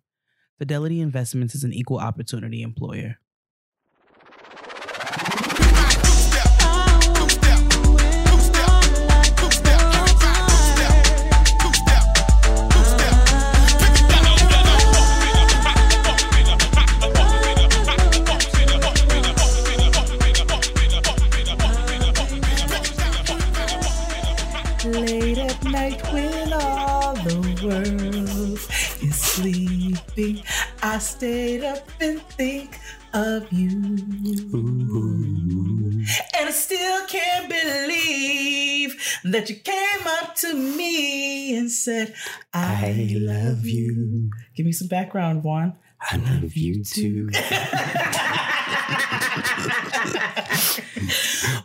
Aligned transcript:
Fidelity 0.58 1.00
Investments 1.00 1.54
is 1.54 1.64
an 1.64 1.74
equal 1.74 2.00
opportunity 2.00 2.64
employer. 2.64 3.20
Night 25.72 26.02
when 26.12 26.52
all 26.54 27.14
the 27.14 27.60
world 27.64 28.60
is 29.04 29.16
sleeping, 29.16 30.44
I 30.82 30.98
stayed 30.98 31.64
up 31.64 31.88
and 32.02 32.22
think 32.22 32.80
of 33.14 33.52
you. 33.52 33.70
And 36.38 36.48
I 36.48 36.52
still 36.52 37.06
can't 37.08 37.50
believe 37.50 39.20
that 39.26 39.50
you 39.50 39.58
came 39.58 40.08
up 40.22 40.36
to 40.38 40.54
me 40.54 41.58
and 41.58 41.72
said, 41.72 42.16
I 42.54 43.08
love 43.20 43.66
you. 43.66 44.32
Give 44.56 44.66
me 44.66 44.72
some 44.72 44.88
background, 44.88 45.44
Juan. 45.44 45.76
I 46.02 46.16
love 46.18 46.56
you 46.56 46.84
too. 46.84 47.30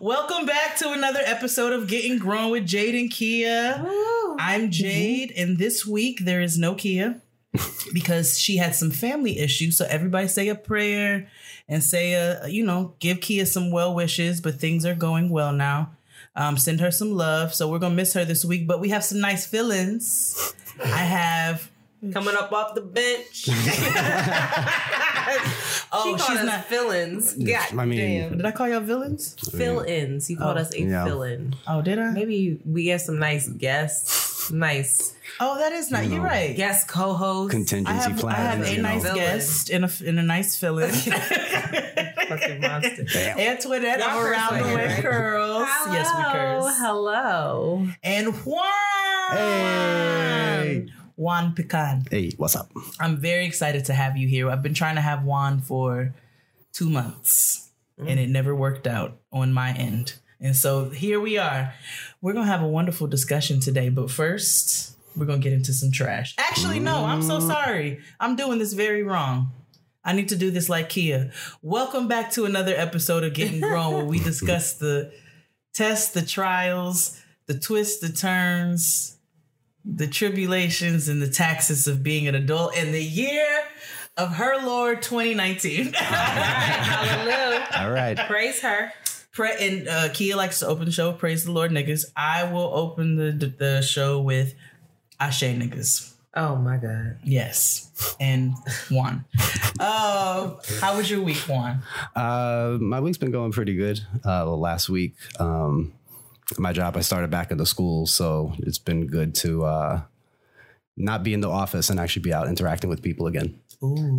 Welcome 0.00 0.46
back 0.46 0.76
to 0.78 0.90
another 0.90 1.20
episode 1.24 1.72
of 1.72 1.86
Getting 1.86 2.18
Grown 2.18 2.50
with 2.50 2.66
Jade 2.66 2.96
and 2.96 3.10
Kia. 3.10 3.84
I'm 4.38 4.70
Jade, 4.70 5.32
and 5.36 5.56
this 5.58 5.86
week 5.86 6.24
there 6.24 6.40
is 6.40 6.58
no 6.58 6.74
Kia 6.74 7.20
because 7.92 8.38
she 8.40 8.56
had 8.56 8.74
some 8.74 8.90
family 8.90 9.38
issues. 9.38 9.78
So 9.78 9.86
everybody 9.88 10.26
say 10.26 10.48
a 10.48 10.56
prayer 10.56 11.28
and 11.68 11.82
say 11.82 12.14
a 12.14 12.48
you 12.48 12.64
know 12.66 12.94
give 12.98 13.20
Kia 13.20 13.46
some 13.46 13.70
well 13.70 13.94
wishes. 13.94 14.40
But 14.40 14.58
things 14.58 14.84
are 14.84 14.96
going 14.96 15.30
well 15.30 15.52
now. 15.52 15.92
Um, 16.34 16.56
send 16.58 16.80
her 16.80 16.90
some 16.90 17.12
love. 17.12 17.54
So 17.54 17.68
we're 17.70 17.78
gonna 17.78 17.94
miss 17.94 18.14
her 18.14 18.24
this 18.24 18.44
week, 18.44 18.66
but 18.66 18.80
we 18.80 18.88
have 18.88 19.04
some 19.04 19.20
nice 19.20 19.46
feelings. 19.46 20.54
I 20.82 20.98
have. 20.98 21.70
Coming 22.12 22.34
up 22.36 22.52
off 22.52 22.74
the 22.74 22.80
bench. 22.82 23.48
Oh, 25.96 26.16
she 26.18 26.24
she's 26.24 26.38
us 26.40 26.44
not. 26.46 26.64
fill-ins. 26.64 27.34
God 27.34 27.78
I 27.78 27.84
mean- 27.84 27.98
damn. 27.98 28.36
Did 28.36 28.44
I 28.46 28.50
call 28.50 28.68
y'all 28.68 28.80
villains? 28.80 29.36
Fill-ins. 29.56 30.28
You 30.28 30.36
called 30.36 30.56
Oh, 30.58 30.60
us 30.62 30.74
a 30.74 30.80
yeah. 30.82 31.04
fill-in. 31.04 31.54
Oh, 31.68 31.82
did 31.82 32.00
I? 32.00 32.10
Maybe 32.10 32.58
we 32.66 32.82
get 32.84 33.00
some 33.00 33.20
nice 33.20 33.48
guests. 33.48 34.50
Nice 34.50 35.14
Oh, 35.40 35.56
that 35.58 35.72
is 35.72 35.90
nice. 35.92 36.10
You're 36.10 36.20
right. 36.20 36.54
guest 36.56 36.88
co-host. 36.88 37.50
I 37.50 37.56
Contingency 37.56 38.10
have, 38.10 38.18
plan. 38.18 38.34
I 38.34 38.38
have 38.38 38.60
a 38.66 38.70
you 38.70 38.76
know. 38.82 38.88
nice 38.88 39.02
Villain. 39.02 39.18
guest 39.18 39.70
in 39.70 39.84
a 39.84 39.90
in 40.04 40.18
a 40.18 40.22
nice 40.22 40.56
fill-in. 40.56 40.90
Fucking 42.28 42.60
monster. 42.60 43.04
Damn. 43.04 43.38
Antoinette 43.38 44.00
Y'all 44.00 44.08
of 44.08 44.14
curse 44.16 44.30
Around 44.36 44.58
the 44.58 44.64
here, 44.68 44.76
Way 44.76 44.86
right? 44.86 45.02
Curls. 45.02 45.68
Yes, 45.92 46.08
we 46.16 46.22
curse. 46.32 46.76
Hello. 46.78 47.86
And 48.02 48.34
Juan. 48.44 48.62
Hey. 49.30 50.86
Juan 51.16 51.54
Pican. 51.54 52.08
Hey, 52.10 52.32
what's 52.36 52.56
up? 52.56 52.72
I'm 53.00 53.16
very 53.18 53.46
excited 53.46 53.84
to 53.86 53.94
have 53.94 54.16
you 54.16 54.26
here. 54.26 54.50
I've 54.50 54.62
been 54.62 54.74
trying 54.74 54.96
to 54.96 55.00
have 55.00 55.24
Juan 55.24 55.60
for 55.60 56.14
two 56.72 56.90
months 56.90 57.70
and 57.98 58.18
it 58.18 58.28
never 58.28 58.54
worked 58.54 58.86
out 58.86 59.18
on 59.32 59.52
my 59.52 59.72
end. 59.72 60.14
And 60.40 60.56
so 60.56 60.90
here 60.90 61.20
we 61.20 61.38
are. 61.38 61.72
We're 62.20 62.32
going 62.32 62.46
to 62.46 62.52
have 62.52 62.62
a 62.62 62.68
wonderful 62.68 63.06
discussion 63.06 63.60
today. 63.60 63.88
But 63.88 64.10
first, 64.10 64.96
we're 65.16 65.26
going 65.26 65.40
to 65.40 65.44
get 65.44 65.52
into 65.52 65.72
some 65.72 65.92
trash. 65.92 66.34
Actually, 66.38 66.80
no, 66.80 67.04
I'm 67.04 67.22
so 67.22 67.38
mm. 67.38 67.46
sorry. 67.46 68.00
I'm 68.18 68.34
doing 68.36 68.58
this 68.58 68.72
very 68.72 69.02
wrong. 69.02 69.52
I 70.04 70.12
need 70.12 70.28
to 70.30 70.36
do 70.36 70.50
this 70.50 70.68
like 70.68 70.90
Kia. 70.90 71.32
Welcome 71.62 72.08
back 72.08 72.32
to 72.32 72.44
another 72.44 72.74
episode 72.76 73.24
of 73.24 73.32
Getting 73.32 73.60
Grown 73.62 73.94
where 73.94 74.04
we 74.04 74.18
discuss 74.18 74.74
the 74.74 75.12
tests, 75.72 76.12
the 76.12 76.22
trials, 76.22 77.22
the 77.46 77.58
twists, 77.58 78.06
the 78.06 78.14
turns, 78.14 79.16
the 79.84 80.06
tribulations, 80.06 81.08
and 81.08 81.20
the 81.20 81.28
taxes 81.28 81.86
of 81.86 82.02
being 82.02 82.26
an 82.26 82.34
adult 82.34 82.76
in 82.76 82.92
the 82.92 83.02
year 83.02 83.46
of 84.16 84.34
her 84.36 84.64
Lord 84.64 85.02
2019. 85.02 85.92
Hallelujah. 85.94 87.68
All 87.76 87.90
right. 87.90 88.16
Praise 88.26 88.60
her. 88.60 88.92
Pra- 89.32 89.60
and 89.60 89.88
uh, 89.88 90.08
Kia 90.10 90.36
likes 90.36 90.60
to 90.60 90.66
open 90.66 90.84
the 90.84 90.92
show. 90.92 91.12
Praise 91.12 91.44
the 91.44 91.52
Lord, 91.52 91.70
niggas. 91.72 92.04
I 92.16 92.44
will 92.44 92.72
open 92.72 93.16
the 93.16 93.32
the, 93.32 93.46
the 93.48 93.82
show 93.82 94.20
with 94.20 94.54
Ashe 95.18 95.42
niggas. 95.42 96.12
Oh 96.36 96.56
my 96.56 96.76
God. 96.76 97.18
Yes, 97.22 98.16
and 98.20 98.54
Juan. 98.90 99.24
Uh, 99.78 100.54
how 100.80 100.96
was 100.96 101.10
your 101.10 101.20
week, 101.20 101.36
Juan? 101.48 101.80
Uh, 102.14 102.76
my 102.80 103.00
week's 103.00 103.18
been 103.18 103.30
going 103.30 103.52
pretty 103.52 103.74
good. 103.74 104.00
Uh, 104.24 104.46
last 104.46 104.88
week, 104.88 105.14
um, 105.38 105.92
my 106.58 106.72
job, 106.72 106.96
I 106.96 107.00
started 107.00 107.30
back 107.30 107.50
in 107.50 107.58
the 107.58 107.66
school, 107.66 108.06
so 108.06 108.52
it's 108.58 108.78
been 108.78 109.06
good 109.06 109.34
to 109.36 109.64
uh, 109.64 110.02
not 110.96 111.22
be 111.22 111.34
in 111.34 111.40
the 111.40 111.50
office 111.50 111.90
and 111.90 111.98
actually 111.98 112.22
be 112.22 112.32
out 112.32 112.48
interacting 112.48 112.90
with 112.90 113.02
people 113.02 113.26
again. 113.26 113.58
Ooh, 113.82 114.18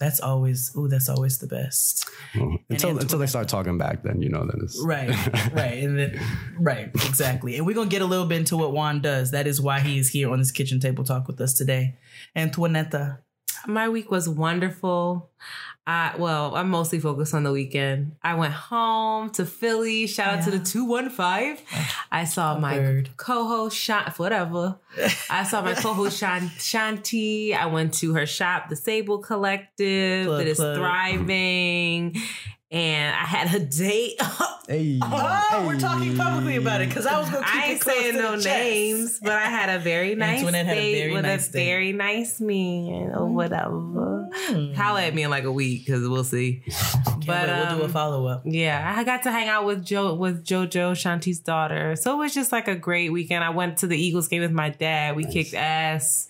that's 0.00 0.20
always 0.20 0.74
ooh, 0.76 0.88
that's 0.88 1.08
always 1.08 1.38
the 1.38 1.46
best. 1.46 2.08
Well, 2.34 2.58
until 2.70 2.90
Antoinette- 2.90 3.02
until 3.02 3.18
they 3.18 3.26
start 3.26 3.46
talking 3.48 3.78
back, 3.78 4.02
then 4.02 4.22
you 4.22 4.28
know, 4.30 4.40
then 4.46 4.60
it's 4.62 4.82
Right, 4.84 5.10
right, 5.52 5.78
and 5.84 5.98
then, 5.98 6.20
right, 6.58 6.90
exactly. 6.94 7.56
And 7.56 7.66
we're 7.66 7.74
gonna 7.74 7.90
get 7.90 8.02
a 8.02 8.06
little 8.06 8.26
bit 8.26 8.38
into 8.38 8.56
what 8.56 8.72
Juan 8.72 9.00
does. 9.00 9.30
That 9.30 9.46
is 9.46 9.60
why 9.60 9.80
he 9.80 9.98
is 9.98 10.08
here 10.08 10.30
on 10.32 10.38
this 10.38 10.50
kitchen 10.50 10.80
table 10.80 11.04
talk 11.04 11.28
with 11.28 11.40
us 11.40 11.52
today. 11.52 11.96
Antoinetta. 12.34 13.18
My 13.66 13.88
week 13.88 14.10
was 14.10 14.28
wonderful. 14.28 15.30
I, 15.88 16.14
well, 16.18 16.56
I'm 16.56 16.68
mostly 16.70 16.98
focused 16.98 17.32
on 17.32 17.44
the 17.44 17.52
weekend. 17.52 18.16
I 18.20 18.34
went 18.34 18.52
home 18.52 19.30
to 19.30 19.46
Philly. 19.46 20.08
Shout 20.08 20.38
out 20.38 20.44
to 20.44 20.50
the 20.50 20.58
215. 20.58 21.64
I 22.10 22.24
saw 22.24 22.58
my 22.58 22.76
bird. 22.76 23.10
co-host 23.16 23.76
Shan 23.76 24.12
whatever. 24.16 24.78
I 25.30 25.44
saw 25.44 25.62
my 25.62 25.74
co-host 25.74 26.18
Shan- 26.18 26.48
Shanti. 26.58 27.54
I 27.56 27.66
went 27.66 27.94
to 27.94 28.14
her 28.14 28.26
shop, 28.26 28.68
the 28.68 28.74
Sable 28.74 29.18
Collective, 29.18 30.26
Plug, 30.26 30.38
that 30.40 30.48
is 30.48 30.56
plug. 30.56 30.76
thriving. 30.76 32.16
And 32.70 33.14
I 33.14 33.24
had 33.24 33.54
a 33.54 33.64
date. 33.64 34.20
Hey, 34.68 34.98
Oh, 35.00 35.62
we're 35.64 35.78
talking 35.78 36.16
publicly 36.16 36.56
about 36.56 36.80
it 36.80 36.88
because 36.88 37.06
I 37.06 37.20
was 37.20 37.30
gonna 37.30 37.46
keep 37.46 37.54
I 37.54 37.66
ain't 37.66 37.82
saying 37.84 38.16
no 38.16 38.32
the 38.36 38.42
chest. 38.42 38.46
names, 38.48 39.20
but 39.22 39.30
I 39.30 39.42
had 39.44 39.68
a 39.68 39.78
very 39.78 40.16
nice 40.16 40.38
Antoinette 40.40 40.66
had 40.66 40.76
a 40.76 40.80
date 40.80 40.98
very 41.02 41.12
with 41.12 41.22
nice 41.22 41.48
a 41.48 41.52
date. 41.52 41.64
very 41.66 41.92
nice 41.92 42.40
man 42.40 43.12
or 43.14 43.28
whatever. 43.28 44.28
Mm. 44.48 44.74
Holla 44.74 45.02
at 45.04 45.14
me 45.14 45.22
in 45.22 45.30
like 45.30 45.44
a 45.44 45.52
week 45.52 45.86
because 45.86 46.08
we'll 46.08 46.24
see. 46.24 46.64
Can't 46.66 47.26
but 47.26 47.46
wait, 47.48 47.56
we'll 47.68 47.76
do 47.76 47.82
a 47.82 47.84
um, 47.84 47.92
follow 47.92 48.26
up. 48.26 48.42
yeah, 48.44 48.92
I 48.98 49.04
got 49.04 49.22
to 49.22 49.30
hang 49.30 49.46
out 49.46 49.66
with 49.66 49.84
Joe 49.84 50.14
with 50.14 50.44
JoJo 50.44 50.94
Shanti's 50.96 51.38
daughter, 51.38 51.94
so 51.94 52.14
it 52.14 52.18
was 52.18 52.34
just 52.34 52.50
like 52.50 52.66
a 52.66 52.74
great 52.74 53.10
weekend. 53.12 53.44
I 53.44 53.50
went 53.50 53.76
to 53.78 53.86
the 53.86 53.96
Eagles 53.96 54.26
game 54.26 54.42
with 54.42 54.50
my 54.50 54.70
dad. 54.70 55.14
We 55.14 55.26
kicked 55.26 55.54
ass. 55.54 56.26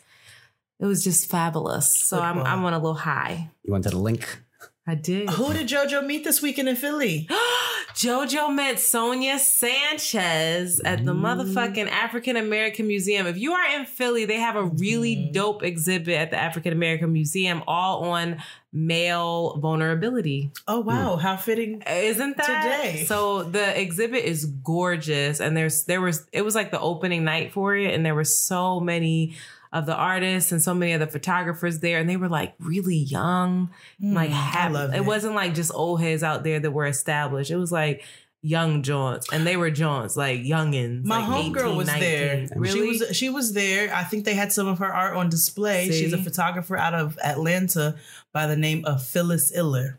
It 0.78 0.84
was 0.84 1.02
just 1.02 1.30
fabulous. 1.30 2.06
So 2.06 2.20
I'm 2.20 2.38
I'm 2.40 2.62
on 2.66 2.74
a 2.74 2.78
little 2.78 2.92
high. 2.92 3.48
you 3.64 3.72
went 3.72 3.84
to 3.84 3.90
the 3.90 3.98
link. 3.98 4.42
I 4.88 4.94
did. 4.94 5.28
Who 5.30 5.52
did 5.52 5.66
JoJo 5.68 6.06
meet 6.06 6.22
this 6.22 6.40
weekend 6.40 6.68
in 6.68 6.76
Philly? 6.76 7.28
JoJo 7.94 8.54
met 8.54 8.78
Sonia 8.78 9.38
Sanchez 9.38 10.80
at 10.84 11.04
the 11.04 11.12
motherfucking 11.12 11.88
African 11.90 12.36
American 12.36 12.86
Museum. 12.86 13.26
If 13.26 13.36
you 13.38 13.52
are 13.52 13.78
in 13.78 13.86
Philly, 13.86 14.26
they 14.26 14.36
have 14.38 14.54
a 14.54 14.64
really 14.64 15.16
Mhm. 15.16 15.32
dope 15.32 15.62
exhibit 15.64 16.14
at 16.16 16.30
the 16.30 16.36
African 16.36 16.72
American 16.72 17.12
Museum 17.12 17.62
all 17.66 18.04
on 18.04 18.36
male 18.72 19.58
vulnerability. 19.60 20.50
Oh 20.68 20.80
wow, 20.80 21.16
how 21.16 21.36
fitting! 21.36 21.82
Isn't 21.90 22.36
that 22.36 22.46
Today. 22.82 23.04
So 23.06 23.42
the 23.44 23.80
exhibit 23.80 24.24
is 24.24 24.44
gorgeous 24.44 25.40
and 25.40 25.56
there's 25.56 25.84
there 25.84 26.00
was 26.02 26.26
it 26.32 26.42
was 26.44 26.54
like 26.54 26.70
the 26.70 26.80
opening 26.80 27.24
night 27.24 27.52
for 27.52 27.74
it 27.74 27.94
and 27.94 28.04
there 28.04 28.14
were 28.14 28.24
so 28.24 28.78
many 28.78 29.34
of 29.76 29.86
the 29.86 29.94
artists 29.94 30.52
and 30.52 30.62
so 30.62 30.72
many 30.74 30.92
of 30.92 31.00
the 31.00 31.06
photographers 31.06 31.80
there 31.80 31.98
and 31.98 32.08
they 32.08 32.16
were 32.16 32.28
like 32.28 32.54
really 32.58 32.96
young 32.96 33.70
like 34.00 34.30
Mm, 34.30 34.32
I 34.32 34.34
happy. 34.34 34.74
love 34.74 34.94
it 34.94 35.04
wasn't 35.04 35.34
like 35.34 35.54
just 35.54 35.72
old 35.74 36.00
heads 36.00 36.22
out 36.22 36.44
there 36.44 36.58
that 36.60 36.70
were 36.70 36.86
established. 36.86 37.50
It 37.50 37.56
was 37.56 37.72
like 37.72 38.02
young 38.42 38.82
jaunts, 38.84 39.26
and 39.32 39.44
they 39.44 39.56
were 39.56 39.70
jaunts, 39.72 40.16
like 40.16 40.40
youngins. 40.42 41.04
My 41.04 41.18
like 41.18 41.26
homegirl 41.52 41.76
was 41.76 41.88
19. 41.88 42.00
there. 42.00 42.48
Really? 42.54 42.72
She 42.72 42.86
was 43.04 43.16
she 43.16 43.28
was 43.30 43.52
there. 43.54 43.92
I 43.92 44.04
think 44.04 44.24
they 44.24 44.34
had 44.34 44.52
some 44.52 44.68
of 44.68 44.78
her 44.78 44.92
art 44.92 45.16
on 45.16 45.28
display. 45.28 45.90
She's 45.90 46.12
a 46.12 46.18
photographer 46.18 46.76
out 46.76 46.94
of 46.94 47.18
Atlanta 47.24 47.96
by 48.32 48.46
the 48.46 48.56
name 48.56 48.84
of 48.84 49.02
Phyllis 49.04 49.52
Iller. 49.56 49.98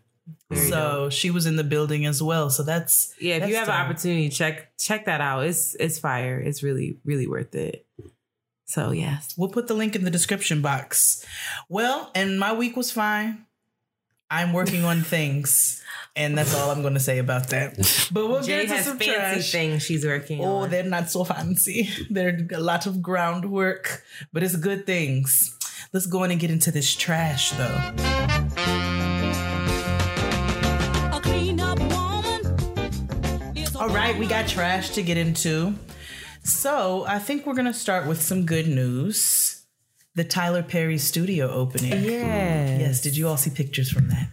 So 0.70 1.10
she 1.10 1.30
was 1.32 1.46
in 1.46 1.56
the 1.58 1.64
building 1.64 2.06
as 2.06 2.22
well. 2.24 2.50
So 2.50 2.64
that's 2.64 3.14
Yeah, 3.20 3.36
if 3.36 3.40
that's 3.42 3.50
you 3.52 3.58
have 3.58 3.68
an 3.70 3.76
opportunity, 3.76 4.30
check 4.30 4.72
check 4.78 5.06
that 5.06 5.20
out. 5.22 5.46
It's 5.46 5.76
it's 5.80 6.00
fire. 6.00 6.40
It's 6.40 6.64
really 6.64 7.00
really 7.04 7.28
worth 7.28 7.54
it. 7.56 7.86
So 8.70 8.92
yes, 8.92 9.34
We'll 9.38 9.50
put 9.50 9.68
the 9.68 9.74
link 9.74 9.96
in 9.96 10.04
the 10.04 10.12
description 10.12 10.62
box. 10.62 11.26
Well, 11.70 12.12
and 12.14 12.38
my 12.40 12.52
week 12.54 12.76
was 12.76 12.92
fine. 12.92 13.46
I'm 14.30 14.52
working 14.52 14.84
on 14.84 15.04
things, 15.16 15.82
and 16.16 16.38
that's 16.38 16.54
all 16.54 16.70
I'm 16.70 16.82
going 16.82 16.94
to 16.96 17.00
say 17.00 17.18
about 17.20 17.48
that. 17.50 17.78
But 18.12 18.28
we'll 18.28 18.42
Jay 18.44 18.66
get 18.66 18.72
into 18.72 18.84
some 18.84 18.98
fancy 18.98 19.14
trash. 19.16 19.52
things 19.54 19.84
she's 19.84 20.06
working 20.06 20.42
Oh, 20.44 20.64
on. 20.64 20.70
they're 20.70 20.84
not 20.84 21.10
so 21.10 21.24
fancy. 21.24 21.90
They're 22.10 22.46
a 22.54 22.60
lot 22.60 22.86
of 22.88 23.02
groundwork, 23.02 24.04
but 24.34 24.44
it's 24.44 24.56
good 24.58 24.86
things. 24.86 25.56
Let's 25.94 26.06
go 26.06 26.24
in 26.26 26.32
and 26.32 26.40
get 26.40 26.52
into 26.52 26.70
this 26.72 26.94
trash, 26.94 27.52
though. 27.52 27.78
A 31.16 31.20
clean 31.24 31.60
up 31.62 31.80
woman. 31.80 33.56
is 33.56 33.74
a 33.76 33.80
All 33.80 33.88
right, 33.90 34.18
we 34.20 34.28
got 34.28 34.48
trash 34.50 34.90
to 34.92 35.02
get 35.04 35.16
into. 35.18 35.74
So 36.48 37.06
I 37.08 37.20
think 37.20 37.46
we're 37.46 37.54
gonna 37.56 37.74
start 37.74 38.08
with 38.08 38.22
some 38.22 38.46
good 38.46 38.68
news. 38.68 39.66
The 40.16 40.24
Tyler 40.24 40.64
Perry 40.64 40.98
studio 40.98 41.50
opening. 41.52 41.92
Yes. 42.04 42.80
Yes. 42.82 43.02
Did 43.02 43.16
you 43.18 43.28
all 43.28 43.38
see 43.38 43.52
pictures 43.52 43.92
from 43.92 44.08
that? 44.10 44.30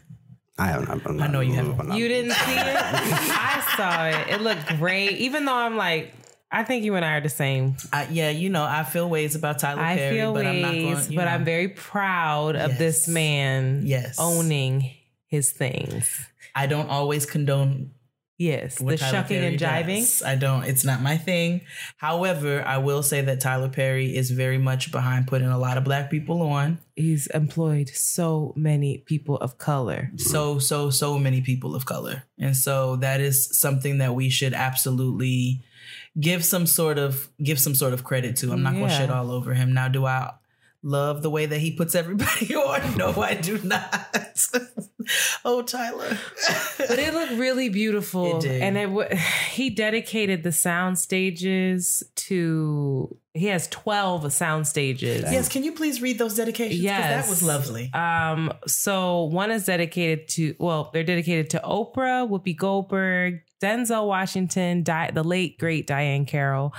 I 0.58 0.72
don't. 0.72 0.88
I'm, 0.88 1.20
I'm 1.20 1.32
know 1.32 1.40
you 1.40 1.52
haven't. 1.54 1.76
Not- 1.88 1.98
You 1.98 2.08
didn't 2.08 2.30
see 2.32 2.52
it? 2.52 2.76
I 2.78 3.74
saw 3.76 4.06
it. 4.06 4.34
It 4.34 4.40
looked 4.40 4.66
great. 4.78 5.18
Even 5.18 5.44
though 5.44 5.54
I'm 5.54 5.76
like, 5.76 6.14
I 6.50 6.62
think 6.62 6.84
you 6.84 6.94
and 6.94 7.04
I 7.04 7.14
are 7.16 7.20
the 7.20 7.28
same. 7.28 7.76
I, 7.92 8.06
yeah, 8.10 8.30
you 8.30 8.48
know, 8.48 8.62
I 8.62 8.84
feel 8.84 9.08
ways 9.10 9.34
about 9.34 9.58
Tyler 9.58 9.82
I 9.82 9.96
Perry, 9.96 10.16
feel 10.16 10.32
but 10.32 10.46
I'm 10.46 10.60
not 10.62 10.72
going. 10.72 10.94
but 11.16 11.24
know. 11.24 11.30
I'm 11.30 11.44
very 11.44 11.68
proud 11.68 12.54
of 12.54 12.78
this 12.78 13.08
man 13.08 13.82
Yes. 13.84 14.16
owning 14.20 14.88
his 15.26 15.50
things. 15.50 16.24
I 16.54 16.66
don't 16.68 16.88
always 16.88 17.26
condone 17.26 17.90
Yes, 18.36 18.76
the 18.78 18.96
Tyler 18.96 19.12
shucking 19.12 19.36
Perry 19.38 19.46
and 19.46 19.58
jiving. 19.58 20.00
does. 20.00 20.22
I 20.22 20.34
don't. 20.34 20.64
It's 20.64 20.84
not 20.84 21.00
my 21.00 21.16
thing. 21.16 21.60
However, 21.98 22.64
I 22.66 22.78
will 22.78 23.02
say 23.02 23.20
that 23.20 23.40
Tyler 23.40 23.68
Perry 23.68 24.16
is 24.16 24.30
very 24.32 24.58
much 24.58 24.90
behind 24.90 25.28
putting 25.28 25.46
a 25.48 25.58
lot 25.58 25.78
of 25.78 25.84
black 25.84 26.10
people 26.10 26.42
on. 26.42 26.78
He's 26.96 27.28
employed 27.28 27.88
so 27.90 28.52
many 28.56 28.98
people 28.98 29.36
of 29.36 29.58
color. 29.58 30.10
so 30.16 30.58
so 30.58 30.90
so 30.90 31.18
many 31.18 31.40
people 31.42 31.74
of 31.74 31.86
color 31.86 32.24
and 32.38 32.56
so 32.56 32.96
that 32.96 33.20
is 33.20 33.56
something 33.58 33.98
that 33.98 34.14
we 34.14 34.28
should 34.30 34.52
absolutely 34.54 35.62
give 36.20 36.44
some 36.44 36.66
sort 36.66 36.98
of 36.98 37.28
give 37.42 37.58
some 37.58 37.74
sort 37.74 37.92
of 37.92 38.04
credit 38.04 38.36
to 38.36 38.52
i'm 38.52 38.62
not 38.62 38.72
gonna 38.74 38.88
shit 38.88 39.10
all 39.10 39.30
over 39.30 39.54
him 39.54 39.72
now 39.74 39.88
do 39.88 40.06
i 40.06 40.32
love 40.86 41.22
the 41.22 41.30
way 41.30 41.46
that 41.46 41.58
he 41.58 41.72
puts 41.72 41.94
everybody 41.94 42.54
on 42.54 42.96
no 42.96 43.10
i 43.22 43.32
do 43.34 43.58
not 43.64 44.06
oh 45.44 45.62
tyler 45.62 46.16
But 46.78 46.98
it 46.98 47.14
looked 47.14 47.32
really 47.32 47.68
beautiful, 47.70 48.36
It 48.38 48.42
did. 48.42 48.62
and 48.62 48.76
it 48.76 48.86
w- 48.86 49.08
he 49.50 49.70
dedicated 49.70 50.42
the 50.42 50.52
sound 50.52 50.98
stages 50.98 52.02
to. 52.16 53.16
He 53.32 53.46
has 53.46 53.66
twelve 53.68 54.30
sound 54.32 54.66
stages. 54.68 55.22
yes 55.22 55.48
can 55.48 55.64
you 55.64 55.72
please 55.72 56.00
read 56.02 56.18
those 56.18 56.34
dedications? 56.36 56.80
Yes. 56.80 57.24
that 57.24 57.30
was 57.30 57.42
lovely 57.42 57.90
Um, 57.92 58.52
so 58.66 59.24
one 59.24 59.50
is 59.50 59.64
dedicated 59.64 60.28
to 60.28 60.54
well, 60.58 60.90
they're 60.92 61.02
dedicated 61.04 61.50
to 61.50 61.60
Oprah, 61.64 62.28
Whoopi 62.28 62.56
Goldberg, 62.56 63.40
Denzel 63.62 64.06
Washington, 64.06 64.82
Di- 64.82 65.10
the 65.12 65.24
late 65.24 65.58
great 65.58 65.86
Diane 65.86 66.26
Carroll, 66.26 66.72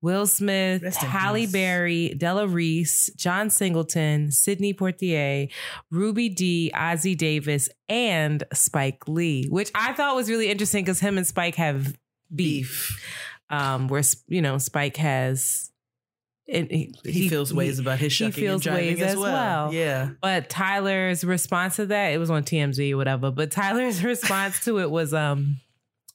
Will 0.00 0.26
Smith, 0.26 0.82
Rest 0.82 0.98
Halle. 0.98 1.46
Berry, 1.46 2.10
Della 2.10 2.46
Reese, 2.46 3.10
John 3.16 3.50
Singleton, 3.50 4.30
Sidney 4.30 4.72
Poitier, 4.72 5.50
Ruby 5.90 6.28
Dee, 6.28 6.70
Ossie 6.74 7.16
Davis, 7.16 7.68
and 7.88 8.44
Spike 8.52 9.08
Lee, 9.08 9.48
which 9.48 9.70
I 9.74 9.92
thought 9.92 10.14
was 10.14 10.30
really 10.30 10.48
interesting 10.48 10.84
because 10.84 11.00
him 11.00 11.18
and 11.18 11.26
Spike 11.26 11.56
have 11.56 11.96
beef. 12.34 13.02
Um, 13.50 13.88
where 13.88 14.02
you 14.26 14.42
know 14.42 14.58
Spike 14.58 14.98
has. 14.98 15.70
and 16.48 16.70
he, 16.70 16.94
he, 17.04 17.28
feels 17.28 17.52
ways 17.52 17.78
about 17.78 17.98
his 17.98 18.16
he 18.16 18.30
feels 18.30 18.66
and 18.66 18.76
jiving 18.76 18.80
ways 18.80 19.00
as 19.00 19.12
as 19.12 19.16
well. 19.16 19.32
well. 19.32 19.72
yeah 19.72 20.10
But 20.20 20.50
Tyler's 20.50 21.24
response 21.24 21.76
to 21.76 21.86
that, 21.86 22.08
it 22.08 22.18
was 22.18 22.30
on 22.30 22.44
TMZ 22.44 22.92
or 22.92 22.98
whatever. 22.98 23.30
But 23.30 23.50
Tyler's 23.50 24.04
response 24.04 24.60
to 24.64 24.78
it 24.78 24.90
was, 24.90 25.14
um, 25.14 25.56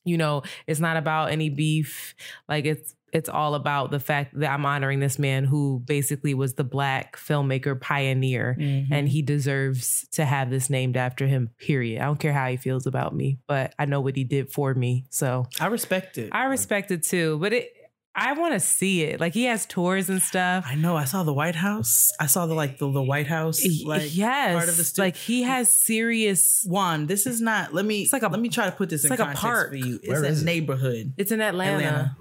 you 0.06 0.16
know, 0.18 0.44
it's 0.68 0.80
not 0.80 0.96
about 0.96 1.32
any 1.32 1.50
beef. 1.50 2.14
Like 2.48 2.66
it's 2.66 2.94
it's 3.13 3.30
all 3.30 3.54
about 3.54 3.92
the 3.92 4.00
fact 4.00 4.38
that 4.39 4.50
I'm 4.50 4.65
honoring 4.65 5.00
this 5.00 5.19
man 5.19 5.45
who 5.45 5.81
basically 5.86 6.33
was 6.33 6.56
the 6.56 6.63
black 6.63 7.15
filmmaker 7.15 7.80
pioneer. 7.80 8.57
Mm-hmm. 8.60 8.92
And 8.92 9.07
he 9.07 9.21
deserves 9.21 10.07
to 10.13 10.25
have 10.25 10.50
this 10.50 10.69
named 10.69 10.98
after 10.98 11.27
him, 11.27 11.51
period. 11.60 12.01
I 12.01 12.06
don't 12.06 12.19
care 12.19 12.33
how 12.33 12.48
he 12.48 12.57
feels 12.57 12.88
about 12.88 13.15
me, 13.15 13.39
but 13.48 13.75
I 13.77 13.86
know 13.86 14.01
what 14.01 14.15
he 14.15 14.24
did 14.24 14.51
for 14.51 14.74
me. 14.74 15.06
So 15.10 15.45
i 15.60 15.68
respect 15.68 16.18
it 16.18 16.30
I 16.31 16.45
respect 16.45 16.92
it 16.92 17.04
too. 17.04 17.38
But 17.39 17.54
it 17.54 17.69
I 18.15 18.33
want 18.33 18.54
to 18.54 18.60
see 18.60 19.04
it. 19.04 19.19
Like 19.19 19.33
he 19.33 19.45
has 19.45 19.65
tours 19.65 20.07
and 20.07 20.21
stuff. 20.21 20.65
I 20.68 20.75
know. 20.75 20.95
I 20.95 21.06
saw 21.06 21.24
the 21.24 21.33
White 21.33 21.56
House. 21.56 22.12
I 22.19 22.27
saw 22.27 22.45
the 22.45 22.54
like 22.54 22.77
the, 22.77 22.92
the 22.92 23.01
White 23.01 23.25
House 23.25 23.63
like 23.86 24.15
yes, 24.15 24.56
part 24.56 24.69
of 24.69 24.77
the 24.77 24.83
stu- 24.83 25.01
like 25.01 25.15
he 25.15 25.44
has 25.44 25.71
serious. 25.71 26.63
Juan, 26.68 27.07
this 27.07 27.25
is 27.25 27.42
not. 27.42 27.74
Let 27.74 27.86
me. 27.86 28.04
It's 28.04 28.13
like 28.13 28.21
a- 28.21 28.27
let 28.27 28.39
me 28.39 28.50
try 28.50 28.65
to 28.65 28.71
put 28.71 28.89
this 28.89 29.04
it's 29.04 29.06
in 29.06 29.10
like 29.12 29.19
a 29.19 29.24
context 29.24 29.44
park. 29.44 29.69
for 29.69 29.75
you. 29.75 29.95
It's 29.95 30.07
Where 30.07 30.24
a 30.24 30.27
is 30.27 30.44
it? 30.44 30.45
neighborhood. 30.45 31.13
It's 31.18 31.31
in 31.31 31.42
Atlanta. 31.42 31.86
Atlanta. 31.86 32.15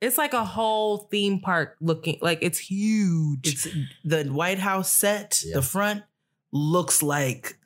It's 0.00 0.16
like 0.16 0.32
a 0.32 0.44
whole 0.44 0.98
theme 1.10 1.40
park 1.40 1.76
looking. 1.80 2.18
Like 2.22 2.38
it's 2.42 2.58
huge. 2.58 3.46
It's 3.48 3.68
the 4.04 4.24
White 4.24 4.58
House 4.58 4.90
set. 4.90 5.42
Yeah. 5.44 5.56
The 5.56 5.62
front 5.62 6.02
looks 6.52 7.02
like 7.02 7.58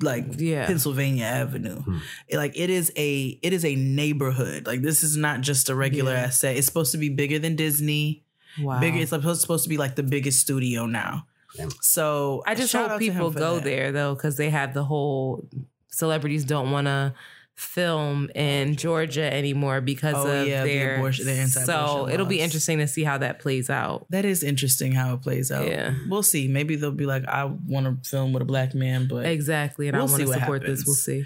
like 0.00 0.24
Yeah. 0.38 0.66
Pennsylvania 0.66 1.24
Avenue. 1.24 1.82
Hmm. 1.82 1.98
Like 2.32 2.58
it 2.58 2.70
is 2.70 2.90
a 2.96 3.38
it 3.42 3.52
is 3.52 3.64
a 3.64 3.74
neighborhood. 3.76 4.66
Like 4.66 4.82
this 4.82 5.02
is 5.02 5.16
not 5.16 5.40
just 5.42 5.68
a 5.68 5.74
regular 5.74 6.12
Yeah. 6.12 6.22
ass 6.22 6.38
set. 6.38 6.56
It's 6.56 6.66
supposed 6.66 6.92
to 6.92 6.98
be 6.98 7.10
bigger 7.10 7.38
than 7.38 7.54
Disney. 7.54 8.24
wow. 8.60 8.80
Bigger. 8.80 8.98
It's 8.98 9.10
supposed 9.10 9.40
supposed 9.40 9.64
to 9.64 9.68
be 9.70 9.76
like 9.76 9.94
the 9.94 10.02
biggest 10.02 10.40
studio 10.40 10.86
now. 10.86 11.26
Damn. 11.56 11.70
So 11.82 12.42
I 12.46 12.54
just 12.56 12.72
hope 12.72 12.90
out 12.90 12.98
to 12.98 13.04
him 13.04 13.12
people 13.12 13.30
go 13.30 13.56
that. 13.56 13.64
there 13.64 13.92
though, 13.92 14.14
because 14.14 14.36
they 14.36 14.50
have 14.50 14.74
the 14.74 14.84
whole 14.84 15.48
celebrities 15.88 16.44
don't 16.44 16.70
want 16.72 16.86
to 16.86 17.14
film 17.56 18.28
in 18.34 18.74
Georgia 18.76 19.32
anymore 19.32 19.80
because 19.80 20.14
Oh, 20.16 20.26
of 20.42 20.48
yeah, 20.48 20.64
the 20.64 20.68
their 20.74 20.96
abortion- 20.96 21.26
the 21.26 21.32
anti-abortion 21.32 21.66
So 21.66 22.08
it'll 22.08 22.26
be 22.26 22.40
interesting 22.40 22.78
to 22.78 22.88
see 22.88 23.04
how 23.04 23.18
that 23.18 23.38
plays 23.38 23.70
out. 23.70 24.06
That 24.10 24.24
is 24.24 24.42
interesting 24.42 24.92
how 24.92 25.14
it 25.14 25.22
plays 25.22 25.52
out. 25.52 25.66
Yeah. 25.68 25.94
We'll 26.08 26.22
see. 26.24 26.48
Maybe 26.48 26.74
they'll 26.76 26.90
be 26.90 27.06
like, 27.06 27.26
I 27.28 27.44
want 27.44 28.02
to 28.02 28.08
film 28.08 28.32
with 28.32 28.42
a 28.42 28.46
black 28.46 28.74
man, 28.74 29.06
but 29.08 29.24
Exactly, 29.26 29.86
and 29.88 29.96
We'll 29.96 30.06
I 30.08 30.10
want 30.10 30.22
to 30.26 30.32
support 30.32 30.62
this. 30.66 30.84
We'll 30.84 30.96
see. 30.96 31.24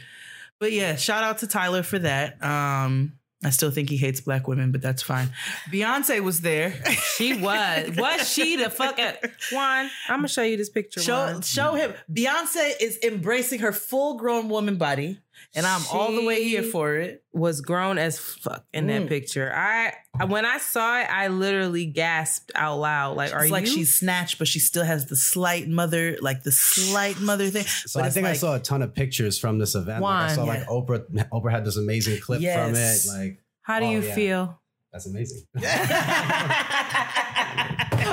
But 0.59 0.73
yeah, 0.73 0.97
shout 0.97 1.23
out 1.25 1.39
to 1.39 1.47
Tyler 1.47 1.83
for 1.83 1.99
that. 2.01 2.43
Um, 2.45 3.13
I 3.45 3.51
still 3.51 3.71
think 3.71 3.89
he 3.89 3.97
hates 3.97 4.21
black 4.21 4.49
women, 4.49 4.73
but 4.73 4.83
that's 4.83 5.01
fine. 5.03 5.31
Beyonce 5.73 6.21
was 6.23 6.41
there. 6.41 6.75
She 7.19 7.35
was 7.35 7.97
was 7.97 8.31
she 8.33 8.55
the 8.57 8.71
fuck 8.71 8.99
at 9.01 9.21
Juan? 9.51 9.91
I'm 10.09 10.19
gonna 10.19 10.29
show 10.29 10.43
you 10.43 10.57
this 10.57 10.69
picture. 10.69 11.01
show 11.01 11.17
Juan. 11.27 11.43
show 11.43 11.75
him. 11.75 11.93
Beyonce 12.13 12.73
is 12.81 12.97
embracing 13.03 13.59
her 13.61 13.73
full 13.73 14.17
grown 14.19 14.49
woman 14.49 14.77
body, 14.77 15.19
and 15.55 15.67
I'm 15.67 15.83
all 15.93 16.13
the 16.13 16.25
way 16.25 16.45
here 16.45 16.63
for 16.63 16.97
it. 16.97 17.23
was 17.33 17.61
grown 17.61 17.99
as 17.99 18.19
fuck 18.19 18.65
in 18.73 18.87
that 18.89 19.03
Mm. 19.03 19.09
picture. 19.09 19.53
I 19.55 19.95
when 20.27 20.45
I 20.45 20.59
saw 20.59 21.01
it, 21.01 21.05
I 21.11 21.29
literally 21.29 21.87
gasped 21.87 22.51
out 22.55 22.79
loud. 22.79 23.17
Like, 23.17 23.33
are 23.33 23.43
it's 23.45 23.51
like 23.53 23.67
you? 23.67 23.73
she's 23.73 23.95
snatched, 23.95 24.39
but 24.39 24.49
she 24.49 24.59
still 24.59 24.85
has 24.85 25.07
the 25.07 25.17
slight 25.17 25.69
mother, 25.69 26.17
like 26.21 26.43
the 26.43 26.51
slight 26.53 27.21
mother 27.21 27.49
thing. 27.51 27.65
So 27.65 28.01
But 28.01 28.05
I 28.05 28.07
it's 28.09 28.15
think 28.15 28.27
I 28.27 28.33
saw 28.33 28.55
a 28.57 28.59
ton 28.61 28.83
of 28.83 28.95
pictures 28.95 29.39
from 29.39 29.59
this 29.59 29.75
event. 29.75 30.03
Like 30.03 30.11
I 30.15 30.25
Juan, 30.27 30.31
saw 30.35 30.45
yeah. 30.45 30.51
like 30.51 30.67
Oprah. 30.67 31.29
Oprah 31.31 31.51
had 31.53 31.65
this 31.65 31.77
amazing 31.77 32.21
clip 32.21 32.41
from 32.41 32.75
it. 32.75 32.99
Like 33.09 33.39
How 33.63 33.79
do 33.81 33.87
Oh, 33.87 33.91
you 33.91 34.01
yeah. 34.03 34.15
feel? 34.15 34.58
That's 34.93 35.07
amazing. 35.07 35.43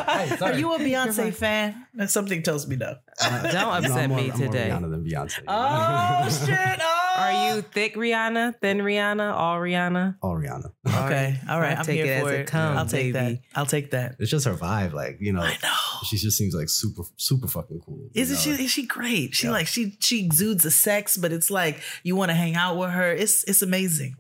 Are 0.07 0.37
sorry. 0.37 0.59
you 0.59 0.73
a 0.73 0.79
Beyonce 0.79 1.33
fan? 1.33 1.85
That's 1.93 2.13
something 2.13 2.41
tells 2.43 2.67
me 2.67 2.75
no. 2.75 2.95
Don't 3.19 3.43
No, 3.53 3.71
upset 3.71 3.91
I'm 3.97 4.09
more, 4.09 4.17
me 4.19 4.31
I'm 4.31 4.37
more 4.39 4.47
today. 4.47 4.69
Rihanna 4.69 4.89
than 4.91 5.03
Beyonce. 5.05 5.39
Oh 5.47 6.29
shit! 6.45 6.81
Oh. 7.17 7.21
Are 7.21 7.55
you 7.55 7.61
thick 7.61 7.95
Rihanna, 7.95 8.55
thin 8.59 8.79
Rihanna, 8.79 9.33
all 9.33 9.57
Rihanna? 9.57 10.17
All 10.21 10.35
Rihanna. 10.35 10.69
Okay, 10.85 11.39
all 11.49 11.61
right. 11.61 11.71
I'll 11.71 11.79
I'm 11.79 11.85
take 11.85 11.95
here 12.03 12.05
it 12.07 12.17
as 12.17 12.23
for 12.23 12.33
it 12.33 12.39
it. 12.41 12.47
comes, 12.47 12.77
I'll 12.77 12.85
take 12.85 13.13
baby. 13.13 13.35
that. 13.35 13.57
I'll 13.57 13.65
take 13.65 13.91
that. 13.91 14.15
It's 14.19 14.29
just 14.29 14.45
her 14.45 14.53
vibe. 14.53 14.91
Like 14.91 15.19
you 15.21 15.31
know, 15.31 15.39
I 15.39 15.57
know. 15.63 15.73
she 16.03 16.17
just 16.17 16.37
seems 16.37 16.53
like 16.53 16.67
super, 16.67 17.03
super 17.15 17.47
fucking 17.47 17.79
cool. 17.85 18.09
Isn't 18.13 18.35
know? 18.51 18.57
she? 18.57 18.63
Is 18.65 18.71
she 18.71 18.85
great? 18.85 19.33
She 19.33 19.47
Yeah. 19.47 19.53
like 19.53 19.67
she 19.67 19.95
she 20.01 20.25
exudes 20.25 20.65
a 20.65 20.71
sex, 20.71 21.15
but 21.15 21.31
it's 21.31 21.49
like 21.49 21.81
you 22.03 22.17
want 22.17 22.31
to 22.31 22.35
hang 22.35 22.55
out 22.55 22.75
with 22.77 22.89
her. 22.89 23.13
It's 23.13 23.45
it's 23.45 23.61
amazing. 23.61 24.15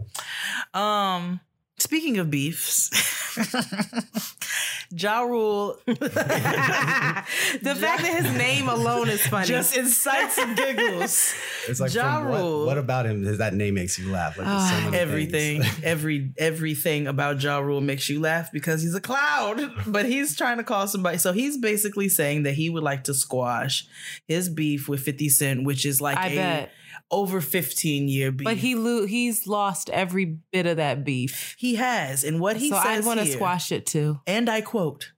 Um, 0.73 1.41
speaking 1.77 2.17
of 2.17 2.29
beefs, 2.31 2.89
Ja 4.91 5.21
Rule 5.21 5.77
the 5.85 7.75
fact 7.75 8.01
that 8.01 8.23
his 8.23 8.37
name 8.37 8.69
alone 8.69 9.09
is 9.09 9.25
funny. 9.27 9.47
just 9.47 9.75
incites 9.75 10.35
some 10.35 10.55
giggles. 10.55 11.33
It's 11.67 11.79
like 11.79 11.93
Ja 11.93 12.21
from 12.21 12.29
what, 12.29 12.65
what 12.67 12.77
about 12.77 13.05
him? 13.05 13.23
Does 13.23 13.39
that 13.39 13.53
name 13.53 13.73
makes 13.73 13.97
you 13.99 14.11
laugh? 14.11 14.37
Like 14.37 14.47
there's 14.47 14.69
so 14.69 14.75
Ah, 14.75 14.91
everything, 14.93 15.63
every 15.83 16.31
everything 16.37 17.07
about 17.07 17.41
Ja 17.41 17.57
Rule 17.59 17.81
makes 17.81 18.07
you 18.09 18.19
laugh 18.21 18.51
because 18.51 18.81
he's 18.81 18.95
a 18.95 19.01
cloud. 19.01 19.61
But 19.87 20.05
he's 20.05 20.35
trying 20.35 20.57
to 20.57 20.63
call 20.63 20.87
somebody. 20.87 21.17
So 21.17 21.33
he's 21.33 21.57
basically 21.57 22.09
saying 22.09 22.43
that 22.43 22.53
he 22.53 22.69
would 22.69 22.83
like 22.83 23.03
to 23.05 23.13
squash 23.13 23.85
his 24.27 24.49
beef 24.49 24.87
with 24.87 25.01
50 25.01 25.29
Cent, 25.29 25.63
which 25.65 25.85
is 25.85 25.99
like 26.01 26.17
I 26.17 26.27
a 26.27 26.35
bet. 26.35 26.71
Over 27.11 27.41
15 27.41 28.07
year 28.07 28.31
beef. 28.31 28.45
But 28.45 28.57
he 28.57 28.75
lo- 28.75 29.05
he's 29.05 29.47
lost 29.47 29.89
every 29.89 30.39
bit 30.51 30.65
of 30.65 30.77
that 30.77 31.03
beef. 31.03 31.55
he 31.57 31.75
has, 31.75 32.23
and 32.23 32.39
what 32.39 32.57
he 32.57 32.69
so 32.69 32.75
says 32.77 32.85
I'd 32.85 33.05
want 33.05 33.19
to 33.19 33.25
squash 33.25 33.71
it 33.71 33.85
too. 33.85 34.19
And 34.27 34.49
I 34.49 34.61
quote. 34.61 35.11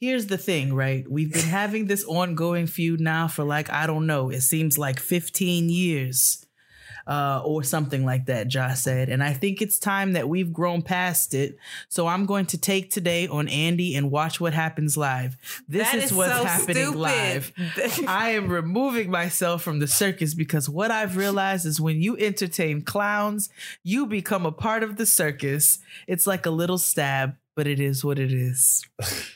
Here's 0.00 0.26
the 0.26 0.38
thing, 0.38 0.74
right? 0.74 1.04
We've 1.10 1.32
been 1.32 1.42
having 1.42 1.86
this 1.86 2.04
ongoing 2.04 2.68
feud 2.68 3.00
now 3.00 3.26
for 3.26 3.42
like, 3.42 3.68
I 3.68 3.88
don't 3.88 4.06
know, 4.06 4.30
it 4.30 4.42
seems 4.42 4.78
like 4.78 5.00
15 5.00 5.68
years 5.70 6.46
uh, 7.08 7.40
or 7.42 7.62
something 7.62 8.04
like 8.04 8.26
that, 8.26 8.48
Josh 8.48 8.80
said. 8.80 9.08
And 9.08 9.24
I 9.24 9.32
think 9.32 9.62
it's 9.62 9.78
time 9.78 10.12
that 10.12 10.28
we've 10.28 10.52
grown 10.52 10.82
past 10.82 11.32
it. 11.32 11.56
So 11.88 12.06
I'm 12.06 12.26
going 12.26 12.46
to 12.46 12.58
take 12.58 12.90
today 12.90 13.26
on 13.26 13.48
Andy 13.48 13.94
and 13.96 14.10
watch 14.10 14.40
what 14.40 14.52
happens 14.52 14.96
live. 14.96 15.36
This 15.66 15.90
That 15.90 15.96
is, 15.98 16.04
is 16.04 16.12
what's 16.12 16.36
so 16.36 16.44
happening 16.44 16.84
stupid. 16.84 16.98
live. 16.98 17.52
I 18.06 18.30
am 18.30 18.48
removing 18.48 19.10
myself 19.10 19.62
from 19.62 19.78
the 19.78 19.88
circus 19.88 20.34
because 20.34 20.68
what 20.68 20.90
I've 20.90 21.16
realized 21.16 21.64
is 21.64 21.80
when 21.80 22.02
you 22.02 22.16
entertain 22.18 22.82
clowns, 22.82 23.48
you 23.82 24.04
become 24.06 24.44
a 24.44 24.52
part 24.52 24.82
of 24.82 24.96
the 24.96 25.06
circus. 25.06 25.78
It's 26.06 26.26
like 26.26 26.44
a 26.44 26.50
little 26.50 26.78
stab, 26.78 27.36
but 27.56 27.66
it 27.66 27.80
is 27.80 28.04
what 28.04 28.18
it 28.18 28.32
is. 28.34 28.84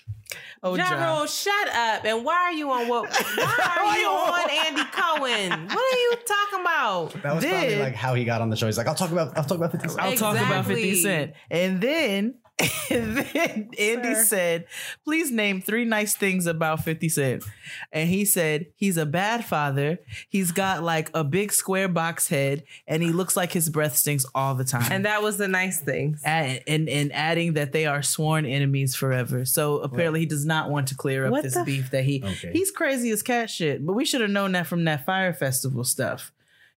Oh, 0.62 0.76
Ja 0.76 0.88
John. 0.88 1.18
Rule, 1.18 1.26
shut 1.26 1.68
up. 1.68 2.04
And 2.04 2.24
why 2.24 2.34
are 2.34 2.52
you 2.52 2.70
on 2.70 2.86
what? 2.88 3.10
Why 3.12 3.78
are 3.80 3.98
you 3.98 4.08
on 4.08 4.50
Andy 4.66 4.84
Cohen? 4.92 5.66
What 5.68 5.94
are 5.94 5.98
you 5.98 6.14
talking 6.24 6.60
about? 6.60 7.22
That 7.22 7.34
was 7.34 7.44
probably 7.44 7.78
like 7.78 7.94
how 7.94 8.14
he 8.14 8.24
got 8.24 8.40
on 8.40 8.50
the 8.50 8.56
show. 8.56 8.66
He's 8.66 8.78
like, 8.78 8.86
I'll 8.86 8.94
talk 8.94 9.10
about, 9.10 9.36
I'll 9.36 9.44
talk 9.44 9.58
about 9.58 9.72
50 9.72 9.88
Cent. 9.88 10.00
I'll 10.00 10.16
talk 10.16 10.36
about 10.36 10.66
50 10.66 10.94
Cent. 11.02 11.32
And 11.50 11.80
then, 11.80 12.34
and 12.90 13.16
then 13.16 13.70
Andy 13.78 14.14
Sir. 14.14 14.24
said, 14.24 14.64
please 15.04 15.30
name 15.30 15.60
three 15.62 15.84
nice 15.84 16.14
things 16.14 16.46
about 16.46 16.84
50 16.84 17.08
Cent. 17.08 17.44
And 17.92 18.08
he 18.08 18.24
said, 18.24 18.66
he's 18.76 18.96
a 18.96 19.06
bad 19.06 19.44
father. 19.44 19.98
He's 20.28 20.52
got 20.52 20.82
like 20.82 21.10
a 21.14 21.24
big 21.24 21.52
square 21.52 21.88
box 21.88 22.28
head 22.28 22.62
and 22.86 23.02
he 23.02 23.10
looks 23.10 23.36
like 23.36 23.52
his 23.52 23.68
breath 23.68 23.96
stinks 23.96 24.26
all 24.34 24.54
the 24.54 24.64
time. 24.64 24.92
And 24.92 25.06
that 25.06 25.22
was 25.22 25.38
the 25.38 25.48
nice 25.48 25.80
things. 25.80 26.20
Add- 26.24 26.62
and, 26.66 26.88
and 26.88 27.12
adding 27.12 27.54
that 27.54 27.72
they 27.72 27.86
are 27.86 28.02
sworn 28.02 28.44
enemies 28.46 28.94
forever. 28.94 29.44
So 29.44 29.78
apparently 29.78 30.20
he 30.20 30.26
does 30.26 30.44
not 30.44 30.70
want 30.70 30.88
to 30.88 30.94
clear 30.94 31.24
up 31.26 31.32
What 31.32 31.42
this 31.42 31.54
the- 31.54 31.64
beef 31.64 31.90
that 31.90 32.04
he 32.04 32.22
Okay. 32.22 32.50
he's 32.52 32.70
crazy 32.70 33.10
as 33.10 33.22
cat 33.22 33.50
shit. 33.50 33.84
But 33.84 33.94
we 33.94 34.04
should 34.04 34.20
have 34.20 34.30
known 34.30 34.52
that 34.52 34.66
from 34.66 34.84
that 34.84 35.04
Fyre 35.04 35.32
Festival 35.32 35.84
stuff. 35.84 36.30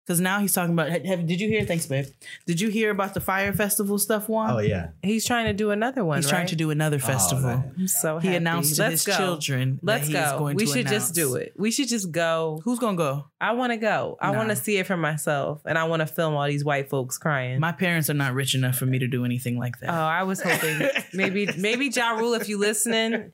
Because 0.06 0.20
now 0.20 0.38
he's 0.40 0.52
talking 0.52 0.74
about. 0.74 0.90
Have, 1.06 1.26
did 1.26 1.40
you 1.40 1.48
hear? 1.48 1.64
Thanks, 1.64 1.86
babe. 1.86 2.04
Did 2.46 2.60
you 2.60 2.68
hear 2.68 2.90
about 2.90 3.14
the 3.14 3.20
Fyre 3.20 3.54
Festival 3.54 3.98
stuff? 3.98 4.28
Juan. 4.28 4.50
Oh, 4.50 4.58
yeah. 4.58 4.88
He's 5.02 5.24
trying 5.24 5.46
to 5.46 5.54
do 5.54 5.70
another 5.70 6.04
one. 6.04 6.18
He's 6.18 6.28
trying 6.28 6.46
to 6.48 6.56
do 6.56 6.70
another 6.70 6.98
festival. 6.98 7.44
that- 7.48 7.72
I'm 7.78 7.88
so 7.88 8.16
happy. 8.18 8.28
he 8.28 8.34
announced 8.36 8.76
to 8.76 8.82
Let's 8.82 9.04
his 9.04 9.16
go. 9.16 9.16
children. 9.16 9.80
that 9.82 9.86
Let's 9.86 10.08
he 10.08 10.14
is 10.14 10.30
go. 10.32 10.38
going 10.40 10.56
We 10.56 10.66
to 10.66 10.72
should 10.72 10.86
just 10.88 11.14
do 11.14 11.36
it. 11.36 11.54
We 11.56 11.70
should 11.70 11.88
just 11.88 12.12
go. 12.12 12.60
Who's 12.64 12.78
gonna 12.78 12.98
go? 12.98 13.28
I 13.40 13.52
want 13.52 13.72
to 13.72 13.78
go. 13.78 14.18
I 14.20 14.30
Nah. 14.30 14.36
want 14.36 14.50
to 14.50 14.56
see 14.56 14.76
it 14.76 14.86
for 14.86 14.96
myself, 14.98 15.62
and 15.64 15.78
I 15.78 15.84
want 15.84 16.00
to 16.00 16.06
film 16.06 16.34
all 16.34 16.46
these 16.46 16.64
white 16.64 16.90
folks 16.90 17.16
crying. 17.16 17.58
My 17.60 17.72
parents 17.72 18.10
are 18.10 18.14
not 18.14 18.34
rich 18.34 18.54
enough 18.54 18.76
for 18.76 18.84
me 18.86 18.98
to 18.98 19.06
do 19.06 19.24
anything 19.24 19.58
like 19.58 19.78
that. 19.80 19.88
Oh, 19.88 19.92
I 19.94 20.24
was 20.24 20.42
hoping 20.42 20.86
maybe 21.14 21.48
maybe 21.56 21.86
Ja 21.88 22.10
Rule, 22.10 22.34
if 22.34 22.46
you 22.48 22.58
listening 22.58 23.32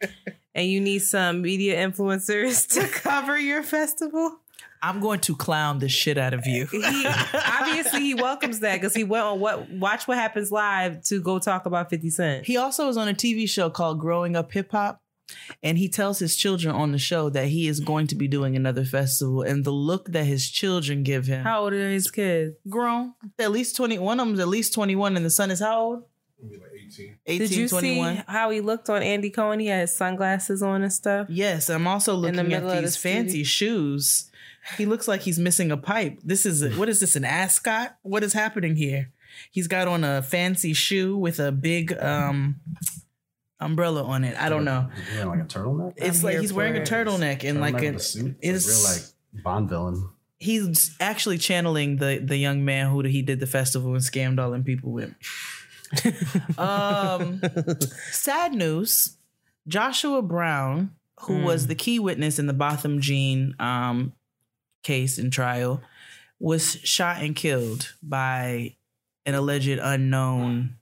and 0.54 0.66
you 0.68 0.80
need 0.80 1.00
some 1.00 1.42
media 1.42 1.84
influencers 1.84 2.68
to 2.74 2.86
cover 3.00 3.36
your 3.38 3.62
festival. 3.64 4.38
I'm 4.82 5.00
going 5.00 5.20
to 5.20 5.36
clown 5.36 5.78
the 5.78 5.88
shit 5.88 6.16
out 6.16 6.32
of 6.34 6.46
you. 6.46 6.66
He 6.66 7.06
obviously 7.06 8.00
he 8.00 8.14
welcomes 8.14 8.60
that 8.60 8.76
because 8.80 8.94
he 8.94 9.04
went 9.04 9.24
on 9.24 9.40
what 9.40 9.70
watch 9.70 10.08
what 10.08 10.16
happens 10.16 10.50
live 10.50 11.02
to 11.04 11.20
go 11.20 11.38
talk 11.38 11.66
about 11.66 11.90
50 11.90 12.10
Cent. 12.10 12.46
He 12.46 12.56
also 12.56 12.88
is 12.88 12.96
on 12.96 13.08
a 13.08 13.14
TV 13.14 13.48
show 13.48 13.68
called 13.70 14.00
Growing 14.00 14.36
Up 14.36 14.52
Hip 14.52 14.72
Hop. 14.72 15.02
And 15.62 15.78
he 15.78 15.88
tells 15.88 16.18
his 16.18 16.36
children 16.36 16.74
on 16.74 16.90
the 16.90 16.98
show 16.98 17.30
that 17.30 17.46
he 17.46 17.68
is 17.68 17.78
going 17.78 18.08
to 18.08 18.16
be 18.16 18.26
doing 18.26 18.56
another 18.56 18.84
festival. 18.84 19.42
And 19.42 19.64
the 19.64 19.70
look 19.70 20.08
that 20.12 20.24
his 20.24 20.48
children 20.48 21.04
give 21.04 21.26
him. 21.26 21.44
How 21.44 21.62
old 21.62 21.72
are 21.72 21.88
his 21.90 22.10
kids? 22.10 22.56
grown? 22.68 23.14
At 23.38 23.52
least 23.52 23.76
20. 23.76 23.98
One 23.98 24.18
of 24.18 24.26
them's 24.26 24.40
at 24.40 24.48
least 24.48 24.74
21, 24.74 25.16
and 25.16 25.24
the 25.24 25.30
son 25.30 25.52
is 25.52 25.60
how 25.60 25.80
old? 25.80 26.04
Maybe 26.42 26.56
like 26.56 26.70
18. 26.74 27.16
18, 27.26 27.38
Did 27.48 27.56
you 27.56 27.68
21. 27.68 28.16
see 28.16 28.22
how 28.26 28.50
he 28.50 28.60
looked 28.60 28.90
on 28.90 29.02
Andy 29.02 29.30
Cohen? 29.30 29.60
He 29.60 29.66
had 29.66 29.82
his 29.82 29.96
sunglasses 29.96 30.62
on 30.62 30.82
and 30.82 30.92
stuff. 30.92 31.28
Yes, 31.30 31.68
I'm 31.70 31.86
also 31.86 32.14
In 32.14 32.22
the 32.22 32.28
looking 32.42 32.48
middle 32.48 32.68
of 32.70 32.74
at 32.76 32.80
the 32.80 32.86
these 32.86 32.96
fancy 32.96 33.44
shoes. 33.44 34.29
He 34.78 34.86
looks 34.86 35.08
like 35.08 35.22
he's 35.22 35.38
missing 35.38 35.70
a 35.72 35.76
pipe. 35.76 36.18
This 36.22 36.44
is 36.46 36.62
a, 36.62 36.70
what 36.70 36.88
is 36.88 37.00
this? 37.00 37.16
An 37.16 37.24
ascot? 37.24 37.96
What 38.02 38.22
is 38.22 38.32
happening 38.32 38.76
here? 38.76 39.10
He's 39.50 39.66
got 39.68 39.88
on 39.88 40.04
a 40.04 40.22
fancy 40.22 40.72
shoe 40.74 41.16
with 41.16 41.38
a 41.40 41.50
big 41.52 41.92
um 42.00 42.56
umbrella 43.60 44.04
on 44.04 44.24
it. 44.24 44.36
I 44.40 44.48
don't 44.48 44.64
know. 44.64 44.88
He's 44.96 45.14
wearing 45.16 45.28
like 45.30 45.40
a 45.40 45.44
turtleneck? 45.58 45.92
It's 45.96 46.18
I'm 46.20 46.24
like 46.24 46.38
he's 46.40 46.52
wearing 46.52 46.76
a 46.76 46.76
for 46.76 46.82
it. 46.82 47.06
turtleneck 47.06 47.48
and 47.48 47.60
like 47.60 47.80
a, 47.82 47.94
a 47.94 47.98
suit? 47.98 48.36
it's- 48.42 48.66
It's 48.66 48.84
real 48.84 48.92
like 48.92 49.44
Bond 49.44 49.68
villain. 49.68 50.08
he's 50.38 50.96
actually 51.00 51.38
channeling 51.38 51.96
the 51.96 52.20
the 52.22 52.36
young 52.36 52.64
man 52.64 52.90
who 52.90 53.02
he 53.04 53.22
did 53.22 53.38
the 53.40 53.46
festival 53.46 53.92
and 53.94 54.02
scammed 54.02 54.38
all 54.40 54.50
them 54.50 54.64
people 54.64 54.90
with. 54.92 55.12
um, 56.58 57.40
sad 58.10 58.52
news: 58.52 59.16
Joshua 59.68 60.22
Brown, 60.22 60.92
who 61.22 61.42
was 61.42 61.66
the 61.66 61.74
key 61.74 61.98
witness 61.98 62.38
in 62.38 62.46
the 62.46 62.52
Botham 62.52 63.00
Jean 63.00 63.54
um, 63.58 64.12
case 64.82 65.18
and 65.18 65.32
trial, 65.32 65.82
was 66.38 66.78
shot 66.82 67.22
and 67.22 67.36
killed 67.36 67.94
by 68.02 68.76
an 69.26 69.34
alleged 69.34 69.78
unknown 69.80 70.76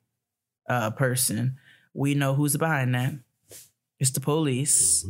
uh, 0.69 0.90
person. 0.90 1.57
We 1.95 2.14
know 2.14 2.35
who's 2.35 2.57
behind 2.57 2.95
that. 2.95 3.14
It's 3.99 4.11
the 4.11 4.21
police. 4.21 5.07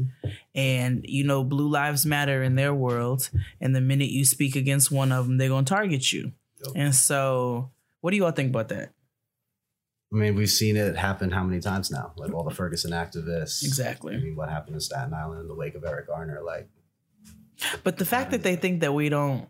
And 0.55 1.05
you 1.07 1.25
know, 1.25 1.45
Blue 1.45 1.69
Lives 1.69 2.07
Matter 2.07 2.43
in 2.43 2.55
their 2.55 2.75
world. 2.75 3.29
And 3.61 3.77
the 3.77 3.81
minute 3.81 4.09
you 4.09 4.25
speak 4.25 4.57
against 4.57 4.91
one 4.91 5.13
of 5.13 5.27
them, 5.27 5.37
they're 5.37 5.49
going 5.49 5.67
to 5.67 5.75
target 5.75 6.11
you. 6.13 6.33
Yep. 6.65 6.73
And 6.75 6.95
so, 6.95 7.71
what 8.01 8.11
do 8.11 8.17
you 8.17 8.25
all 8.25 8.33
think 8.33 8.51
about 8.51 8.69
that? 8.69 8.93
I 10.13 10.17
mean, 10.17 10.35
we've 10.37 10.51
seen 10.51 10.77
it 10.77 10.97
happen 10.97 11.31
how 11.31 11.45
many 11.45 11.61
times 11.61 11.91
now? 11.91 12.13
Like 12.17 12.33
all 12.33 12.45
the 12.45 12.55
Ferguson 12.55 12.93
activists. 12.93 13.63
Exactly. 13.63 14.15
I 14.15 14.19
mean, 14.19 14.37
what 14.37 14.49
happened 14.49 14.75
in 14.75 14.81
Staten 14.81 15.13
Island 15.13 15.43
in 15.43 15.49
the 15.49 15.55
wake 15.55 15.75
of 15.75 15.85
Eric 15.85 16.07
Garner? 16.07 16.41
Like, 16.43 16.69
But 17.85 17.99
the 17.99 18.05
fact 18.05 18.31
that 18.31 18.43
they 18.43 18.57
think 18.57 18.81
that 18.81 18.93
we 18.95 19.09
don't, 19.09 19.49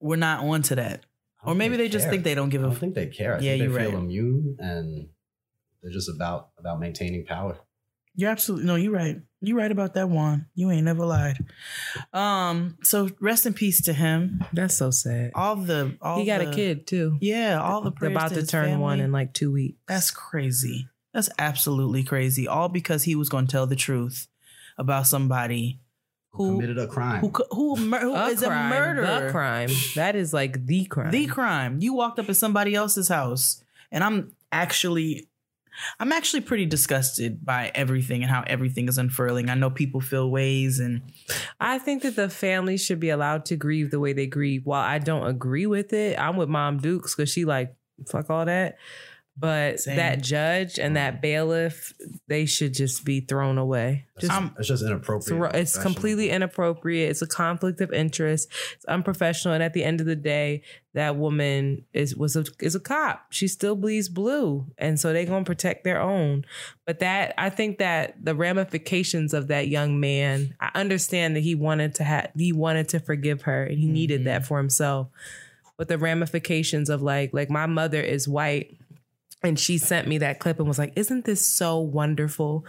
we're 0.00 0.16
not 0.16 0.44
onto 0.44 0.74
that. 0.74 1.04
Or 1.44 1.54
maybe 1.54 1.76
think 1.76 1.88
they 1.90 1.92
just 1.92 2.08
think 2.08 2.24
they 2.24 2.34
don't 2.34 2.48
give 2.48 2.62
I 2.62 2.66
a 2.66 2.70
don't 2.70 2.78
think 2.78 2.94
they 2.94 3.06
care. 3.06 3.34
I 3.36 3.38
Yeah, 3.38 3.52
think 3.52 3.60
they 3.60 3.64
you're 3.68 3.78
feel 3.80 3.90
right. 3.92 3.98
immune 3.98 4.56
and 4.58 5.08
they're 5.82 5.92
just 5.92 6.08
about 6.08 6.48
about 6.58 6.80
maintaining 6.80 7.24
power. 7.24 7.56
You're 8.16 8.30
absolutely 8.30 8.66
no, 8.66 8.74
you're 8.76 8.92
right. 8.92 9.16
You're 9.42 9.58
right 9.58 9.70
about 9.70 9.94
that 9.94 10.08
one. 10.08 10.46
You 10.54 10.70
ain't 10.70 10.84
never 10.84 11.04
lied. 11.06 11.38
Um, 12.12 12.78
so 12.82 13.10
rest 13.20 13.46
in 13.46 13.54
peace 13.54 13.82
to 13.82 13.92
him. 13.92 14.42
That's 14.52 14.74
so 14.76 14.90
sad. 14.90 15.32
All 15.34 15.54
the 15.56 15.96
all 16.00 16.18
he 16.18 16.26
got 16.26 16.38
the- 16.40 16.50
a 16.50 16.54
kid 16.54 16.86
too. 16.86 17.18
Yeah, 17.20 17.60
all 17.62 17.82
the 17.82 17.92
They're 18.00 18.10
about 18.10 18.30
to 18.30 18.36
his 18.40 18.48
turn 18.50 18.80
one 18.80 19.00
in 19.00 19.12
like 19.12 19.32
two 19.32 19.52
weeks. 19.52 19.78
That's 19.86 20.10
crazy. 20.10 20.88
That's 21.12 21.28
absolutely 21.38 22.02
crazy. 22.04 22.48
All 22.48 22.68
because 22.68 23.04
he 23.04 23.14
was 23.14 23.28
going 23.28 23.46
to 23.46 23.52
tell 23.52 23.66
the 23.66 23.76
truth 23.76 24.26
about 24.76 25.06
somebody 25.06 25.80
who 26.36 26.54
committed 26.54 26.78
a 26.78 26.86
crime. 26.86 27.20
who 27.20 27.30
co- 27.30 27.46
who, 27.50 27.76
mur- 27.76 28.00
who 28.00 28.14
a 28.14 28.26
is 28.28 28.42
a 28.42 28.46
crime, 28.46 28.70
murderer. 28.70 29.26
The 29.26 29.30
crime. 29.32 29.70
That 29.94 30.16
is 30.16 30.32
like 30.32 30.66
the 30.66 30.84
crime. 30.86 31.10
The 31.10 31.26
crime. 31.26 31.78
You 31.80 31.94
walked 31.94 32.18
up 32.18 32.28
in 32.28 32.34
somebody 32.34 32.74
else's 32.74 33.08
house, 33.08 33.62
and 33.90 34.04
I'm 34.04 34.32
actually, 34.52 35.28
I'm 36.00 36.12
actually 36.12 36.42
pretty 36.42 36.66
disgusted 36.66 37.44
by 37.44 37.70
everything 37.74 38.22
and 38.22 38.30
how 38.30 38.44
everything 38.46 38.88
is 38.88 38.98
unfurling. 38.98 39.48
I 39.50 39.54
know 39.54 39.70
people 39.70 40.00
feel 40.00 40.30
ways, 40.30 40.78
and 40.78 41.02
I 41.60 41.78
think 41.78 42.02
that 42.02 42.16
the 42.16 42.28
family 42.28 42.76
should 42.76 43.00
be 43.00 43.10
allowed 43.10 43.44
to 43.46 43.56
grieve 43.56 43.90
the 43.90 44.00
way 44.00 44.12
they 44.12 44.26
grieve. 44.26 44.66
While 44.66 44.82
I 44.82 44.98
don't 44.98 45.26
agree 45.26 45.66
with 45.66 45.92
it, 45.92 46.18
I'm 46.18 46.36
with 46.36 46.48
Mom 46.48 46.78
Dukes 46.78 47.14
because 47.14 47.30
she 47.30 47.44
like 47.44 47.74
fuck 48.06 48.30
all 48.30 48.44
that. 48.44 48.76
But 49.38 49.80
Same. 49.80 49.96
that 49.96 50.22
judge 50.22 50.78
and 50.78 50.96
that 50.96 51.20
bailiff, 51.20 51.92
they 52.26 52.46
should 52.46 52.72
just 52.72 53.04
be 53.04 53.20
thrown 53.20 53.58
away. 53.58 54.06
Just 54.18 54.32
it's 54.58 54.68
just 54.68 54.82
inappropriate. 54.82 55.26
throw- 55.26 55.60
it's 55.60 55.76
completely 55.76 56.30
inappropriate. 56.30 57.10
It's 57.10 57.20
a 57.20 57.26
conflict 57.26 57.82
of 57.82 57.92
interest. 57.92 58.48
It's 58.72 58.84
unprofessional. 58.86 59.52
And 59.52 59.62
at 59.62 59.74
the 59.74 59.84
end 59.84 60.00
of 60.00 60.06
the 60.06 60.16
day, 60.16 60.62
that 60.94 61.16
woman 61.16 61.84
is 61.92 62.16
was 62.16 62.34
a 62.34 62.46
is 62.60 62.74
a 62.74 62.80
cop. 62.80 63.26
She 63.30 63.46
still 63.46 63.76
bleeds 63.76 64.08
blue, 64.08 64.64
and 64.78 64.98
so 64.98 65.12
they're 65.12 65.26
gonna 65.26 65.44
protect 65.44 65.84
their 65.84 66.00
own. 66.00 66.46
But 66.86 67.00
that 67.00 67.34
I 67.36 67.50
think 67.50 67.76
that 67.76 68.24
the 68.24 68.34
ramifications 68.34 69.34
of 69.34 69.48
that 69.48 69.68
young 69.68 70.00
man, 70.00 70.54
I 70.60 70.70
understand 70.74 71.36
that 71.36 71.40
he 71.40 71.54
wanted 71.54 71.94
to 71.96 72.04
have 72.04 72.30
he 72.34 72.54
wanted 72.54 72.88
to 72.90 73.00
forgive 73.00 73.42
her, 73.42 73.64
and 73.64 73.78
he 73.78 73.86
needed 73.86 74.24
that 74.24 74.40
mm-hmm. 74.40 74.48
for 74.48 74.56
himself. 74.56 75.08
But 75.76 75.88
the 75.88 75.98
ramifications 75.98 76.88
of 76.88 77.02
like 77.02 77.34
like 77.34 77.50
my 77.50 77.66
mother 77.66 78.00
is 78.00 78.26
white 78.26 78.78
and 79.42 79.58
she 79.58 79.78
sent 79.78 80.08
me 80.08 80.18
that 80.18 80.38
clip 80.38 80.58
and 80.58 80.68
was 80.68 80.78
like, 80.78 80.92
"Isn't 80.96 81.24
this 81.24 81.46
so 81.46 81.78
wonderful?" 81.78 82.64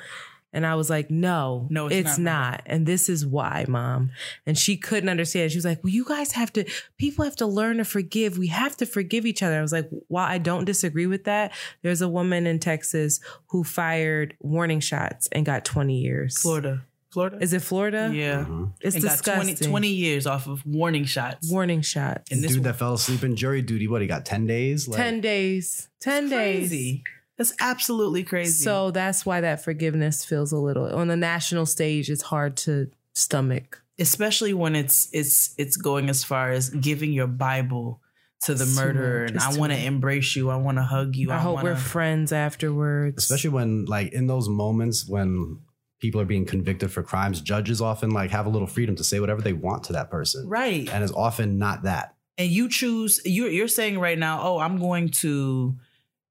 And 0.53 0.65
I 0.65 0.75
was 0.75 0.89
like, 0.89 1.11
"No, 1.11 1.67
No, 1.69 1.87
it's 1.87 2.11
it's, 2.11 2.17
not, 2.17 2.51
not, 2.51 2.61
And 2.65 2.85
this 2.85 3.09
is 3.09 3.25
why, 3.25 3.65
mom." 3.67 4.11
And 4.45 4.57
she 4.57 4.77
couldn't 4.77 5.09
understand. 5.09 5.51
She 5.51 5.57
was 5.57 5.65
like, 5.65 5.83
"Well, 5.83 5.93
you 5.93 6.05
guys 6.05 6.31
have 6.31 6.51
to. 6.53 6.65
People 6.97 7.25
have 7.25 7.35
to 7.37 7.45
learn 7.45 7.77
to 7.77 7.85
forgive. 7.85 8.37
We 8.37 8.47
have 8.47 8.77
to 8.77 8.85
forgive 8.85 9.25
each 9.25 9.43
other." 9.43 9.57
I 9.57 9.61
was 9.61 9.73
like, 9.73 9.89
"While 10.07 10.25
I 10.25 10.37
don't 10.37 10.65
disagree 10.65 11.05
with 11.05 11.25
that, 11.25 11.51
there's 11.83 12.01
a 12.01 12.09
woman 12.09 12.47
in 12.47 12.59
Texas 12.59 13.19
who 13.47 13.63
fired 13.63 14.35
warning 14.39 14.79
shots 14.79 15.27
and 15.31 15.45
got 15.45 15.65
20 15.65 15.99
years." 15.99 16.41
Florida, 16.41 16.85
Florida. 17.17 17.37
Is 17.41 17.53
it 17.53 17.63
Florida? 17.63 18.11
yeah, 18.13 18.45
Mhm. 18.47 18.73
It's 18.79 18.93
and 18.95 19.03
got 19.03 19.11
disgusting. 19.13 19.55
20, 19.55 19.65
20 19.71 19.87
years 19.89 20.27
off 20.27 20.47
of 20.47 20.63
warning 20.67 21.05
shots. 21.05 21.51
Warning 21.51 21.81
shots. 21.81 22.31
And 22.31 22.43
this 22.43 22.53
Dude 22.53 22.63
that 22.65 22.75
fell 22.77 22.93
asleep 22.93 23.23
in 23.23 23.35
jury 23.35 23.63
duty. 23.63 23.87
What 23.87 24.01
he 24.01 24.07
got? 24.07 24.23
Ten 24.23 24.45
days. 24.45 24.87
Like, 24.87 24.97
10 24.97 25.21
days. 25.21 25.89
10 25.99 26.29
days. 26.29 26.69
crazy. 26.69 27.03
That's 27.39 27.53
absolutely 27.59 28.23
crazy. 28.23 28.63
So 28.63 28.91
that's 28.91 29.25
why 29.25 29.41
that 29.41 29.63
forgiveness 29.63 30.23
feels 30.23 30.51
a 30.51 30.57
little 30.57 30.85
on 30.95 31.07
the 31.07 31.15
national 31.17 31.65
stage. 31.65 32.09
It's 32.11 32.21
hard 32.23 32.55
to 32.57 32.89
stomach. 33.15 33.81
especially 33.99 34.53
when 34.53 34.75
it's 34.75 35.09
it's 35.11 35.55
it's 35.57 35.75
going 35.75 36.07
as 36.07 36.23
far 36.23 36.51
as 36.51 36.69
giving 36.69 37.11
your 37.13 37.25
Bible 37.25 37.99
to 38.45 38.53
the 38.53 38.63
It's 38.63 38.75
murderer, 38.75 39.25
and 39.25 39.39
I 39.39 39.57
want 39.57 39.71
to 39.73 39.79
embrace 39.79 40.35
you. 40.35 40.51
I 40.51 40.57
want 40.57 40.77
to 40.77 40.83
hug 40.83 41.15
you. 41.15 41.31
I, 41.31 41.37
I, 41.37 41.39
hope 41.39 41.55
wanna, 41.55 41.69
we're 41.69 41.75
friends 41.75 42.31
afterwards. 42.31 43.23
especially 43.23 43.49
when 43.49 43.85
like 43.85 44.13
in 44.13 44.27
those 44.27 44.47
moments 44.47 45.07
when 45.09 45.61
people 45.99 46.21
are 46.21 46.25
being 46.25 46.45
convicted 46.45 46.91
for 46.91 47.03
crimes, 47.03 47.41
judges 47.41 47.81
often 47.81 48.11
like 48.11 48.31
have 48.31 48.45
a 48.45 48.49
little 48.49 48.67
freedom 48.67 48.95
to 48.95 49.03
say 49.03 49.19
whatever 49.19 49.41
they 49.41 49.53
want 49.53 49.83
to 49.85 49.93
that 49.93 50.09
person, 50.11 50.47
right. 50.47 50.87
and 50.93 51.03
it's 51.03 51.13
often 51.13 51.57
not 51.57 51.83
that. 51.83 52.15
and 52.37 52.49
you 52.49 52.69
choose 52.69 53.19
you're 53.25 53.49
you're 53.49 53.67
saying 53.67 53.99
right 53.99 54.19
now 54.19 54.41
oh 54.43 54.59
i'm 54.59 54.77
going 54.77 55.09
to 55.09 55.75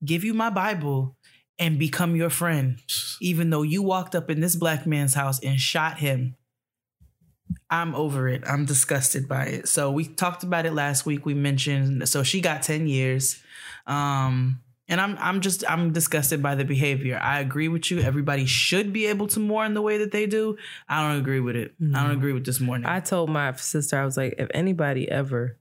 give 0.04 0.22
you 0.22 0.32
my 0.34 0.50
bible 0.50 1.16
and 1.58 1.78
become 1.78 2.14
your 2.14 2.30
friend 2.30 2.78
even 3.20 3.50
though 3.50 3.62
you 3.62 3.82
walked 3.82 4.14
up 4.14 4.30
in 4.30 4.40
this 4.40 4.56
black 4.56 4.86
man's 4.86 5.14
house 5.14 5.40
and 5.42 5.58
shot 5.60 5.98
him. 5.98 6.36
I'm 7.70 7.94
over 7.94 8.28
it. 8.28 8.42
I'm 8.46 8.64
disgusted 8.64 9.28
by 9.28 9.46
it. 9.46 9.68
So 9.68 9.90
we 9.90 10.04
talked 10.04 10.42
about 10.42 10.66
it 10.66 10.72
last 10.72 11.06
week. 11.06 11.24
We 11.24 11.34
mentioned 11.34 12.08
so 12.08 12.22
she 12.22 12.40
got 12.40 12.62
10 12.62 12.86
years. 12.86 13.42
Um 13.86 14.60
and 14.88 15.00
I'm 15.00 15.16
I'm 15.18 15.40
just 15.40 15.64
I'm 15.68 15.92
disgusted 15.92 16.42
by 16.42 16.54
the 16.54 16.64
behavior. 16.64 17.18
I 17.20 17.40
agree 17.40 17.68
with 17.68 17.90
you. 17.90 18.00
Everybody 18.00 18.46
should 18.46 18.92
be 18.92 19.06
able 19.06 19.26
to 19.28 19.40
mourn 19.40 19.74
the 19.74 19.82
way 19.82 19.98
that 19.98 20.12
they 20.12 20.26
do. 20.26 20.56
I 20.88 21.06
don't 21.06 21.18
agree 21.20 21.40
with 21.40 21.56
it. 21.56 21.74
I 21.94 22.02
don't 22.02 22.16
agree 22.16 22.32
with 22.32 22.44
this 22.46 22.60
mourning. 22.60 22.86
I 22.86 23.00
told 23.00 23.30
my 23.30 23.52
sister, 23.54 23.98
I 23.98 24.04
was 24.04 24.16
like, 24.16 24.34
if 24.38 24.48
anybody 24.54 25.10
ever 25.10 25.58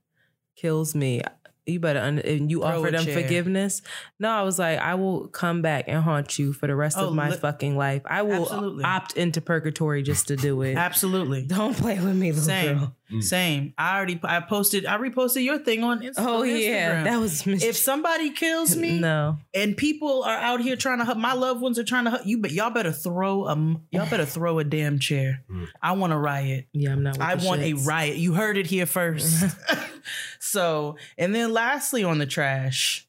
kills 0.55 0.95
me, 0.95 1.21
you 1.65 1.79
better, 1.79 1.99
un- 1.99 2.19
and 2.19 2.49
you 2.51 2.59
Throw 2.61 2.67
offer 2.81 2.91
them 2.91 3.05
chair. 3.05 3.21
forgiveness. 3.21 3.81
No, 4.19 4.29
I 4.29 4.43
was 4.43 4.59
like, 4.59 4.79
I 4.79 4.95
will 4.95 5.27
come 5.27 5.61
back 5.61 5.85
and 5.87 6.03
haunt 6.03 6.37
you 6.37 6.53
for 6.53 6.67
the 6.67 6.75
rest 6.75 6.97
Oh, 6.99 7.07
of 7.07 7.15
my 7.15 7.31
li- 7.31 7.37
fucking 7.37 7.75
life. 7.75 8.03
I 8.05 8.21
will 8.21 8.43
Absolutely. 8.43 8.83
opt 8.83 9.13
into 9.17 9.41
purgatory 9.41 10.03
just 10.03 10.27
to 10.27 10.35
do 10.35 10.61
it. 10.61 10.75
Absolutely. 10.75 11.41
Don't 11.47 11.75
play 11.75 11.95
with 11.95 12.15
me, 12.15 12.31
little 12.31 12.43
Same. 12.45 12.77
girl. 12.77 12.95
Mm. 13.11 13.23
Same. 13.23 13.73
I 13.77 13.95
already 13.97 14.19
I 14.23 14.39
posted 14.39 14.85
I 14.87 14.97
reposted 14.97 15.43
your 15.43 15.59
thing 15.59 15.83
on 15.83 16.01
Inst- 16.01 16.19
Oh 16.19 16.41
on 16.41 16.49
yeah, 16.49 16.55
Instagram. 16.55 17.03
that 17.03 17.19
was 17.19 17.45
mis- 17.45 17.63
if 17.63 17.75
somebody 17.75 18.31
kills 18.31 18.75
me 18.75 18.97
No, 18.99 19.37
and 19.53 19.77
people 19.77 20.23
are 20.23 20.35
out 20.37 20.59
here 20.59 20.75
trying 20.75 20.97
to 20.97 21.05
hug 21.05 21.17
my 21.17 21.33
loved 21.33 21.61
ones 21.61 21.77
are 21.77 21.83
trying 21.83 22.05
to 22.05 22.09
hug 22.09 22.21
you 22.25 22.39
but 22.39 22.49
y'all 22.51 22.71
better 22.71 22.91
throw 22.91 23.45
a 23.45 23.55
y'all 23.91 24.09
better 24.09 24.25
throw 24.25 24.57
a 24.57 24.63
damn 24.63 24.97
chair. 24.97 25.43
Mm. 25.51 25.67
I 25.83 25.91
want 25.91 26.13
a 26.13 26.17
riot. 26.17 26.65
yeah, 26.73 26.93
I'm 26.93 27.03
not. 27.03 27.13
With 27.19 27.21
I 27.27 27.35
the 27.35 27.45
want 27.47 27.61
a 27.61 27.73
riot. 27.73 28.17
You 28.17 28.33
heard 28.33 28.57
it 28.57 28.65
here 28.65 28.87
first. 28.87 29.43
so, 30.39 30.97
and 31.17 31.33
then 31.33 31.51
lastly 31.53 32.03
on 32.03 32.17
the 32.17 32.25
trash, 32.25 33.07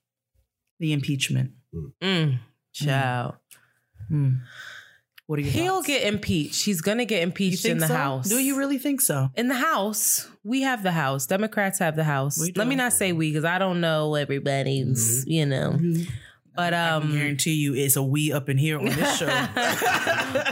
the 0.79 0.93
impeachment. 0.93 1.53
Mm, 2.03 2.39
child. 2.73 3.35
Hmm. 4.09 4.31
What 5.27 5.41
are 5.41 5.43
your 5.43 5.51
He'll 5.51 5.75
thoughts? 5.77 5.87
get 5.89 6.03
impeached. 6.07 6.65
He's 6.65 6.81
gonna 6.81 7.05
get 7.05 7.23
impeached 7.23 7.65
in 7.65 7.79
the 7.79 7.89
so? 7.89 7.95
house. 7.95 8.29
Do 8.29 8.39
you 8.39 8.57
really 8.57 8.79
think 8.79 9.01
so? 9.01 9.29
In 9.35 9.49
the 9.49 9.57
house, 9.57 10.29
we 10.45 10.63
have 10.63 10.85
the 10.85 10.93
house. 10.93 11.27
Democrats 11.27 11.81
have 11.81 11.97
the 11.97 12.05
house. 12.05 12.39
Let 12.55 12.69
me 12.69 12.77
not 12.77 12.93
say 12.93 13.13
we 13.13 13.31
because 13.31 13.45
I 13.45 13.59
don't 13.59 13.81
know 13.81 14.15
everybody's. 14.15 15.25
You 15.27 15.47
know, 15.47 15.81
but 16.57 16.75
I 16.75 16.89
can 16.89 17.03
um, 17.03 17.13
guarantee 17.13 17.55
you 17.55 17.75
it's 17.75 17.97
a 17.97 18.03
we 18.03 18.33
up 18.33 18.49
in 18.49 18.59
here 18.59 18.79
on 18.79 18.87
this 18.87 19.19
show. 19.19 19.27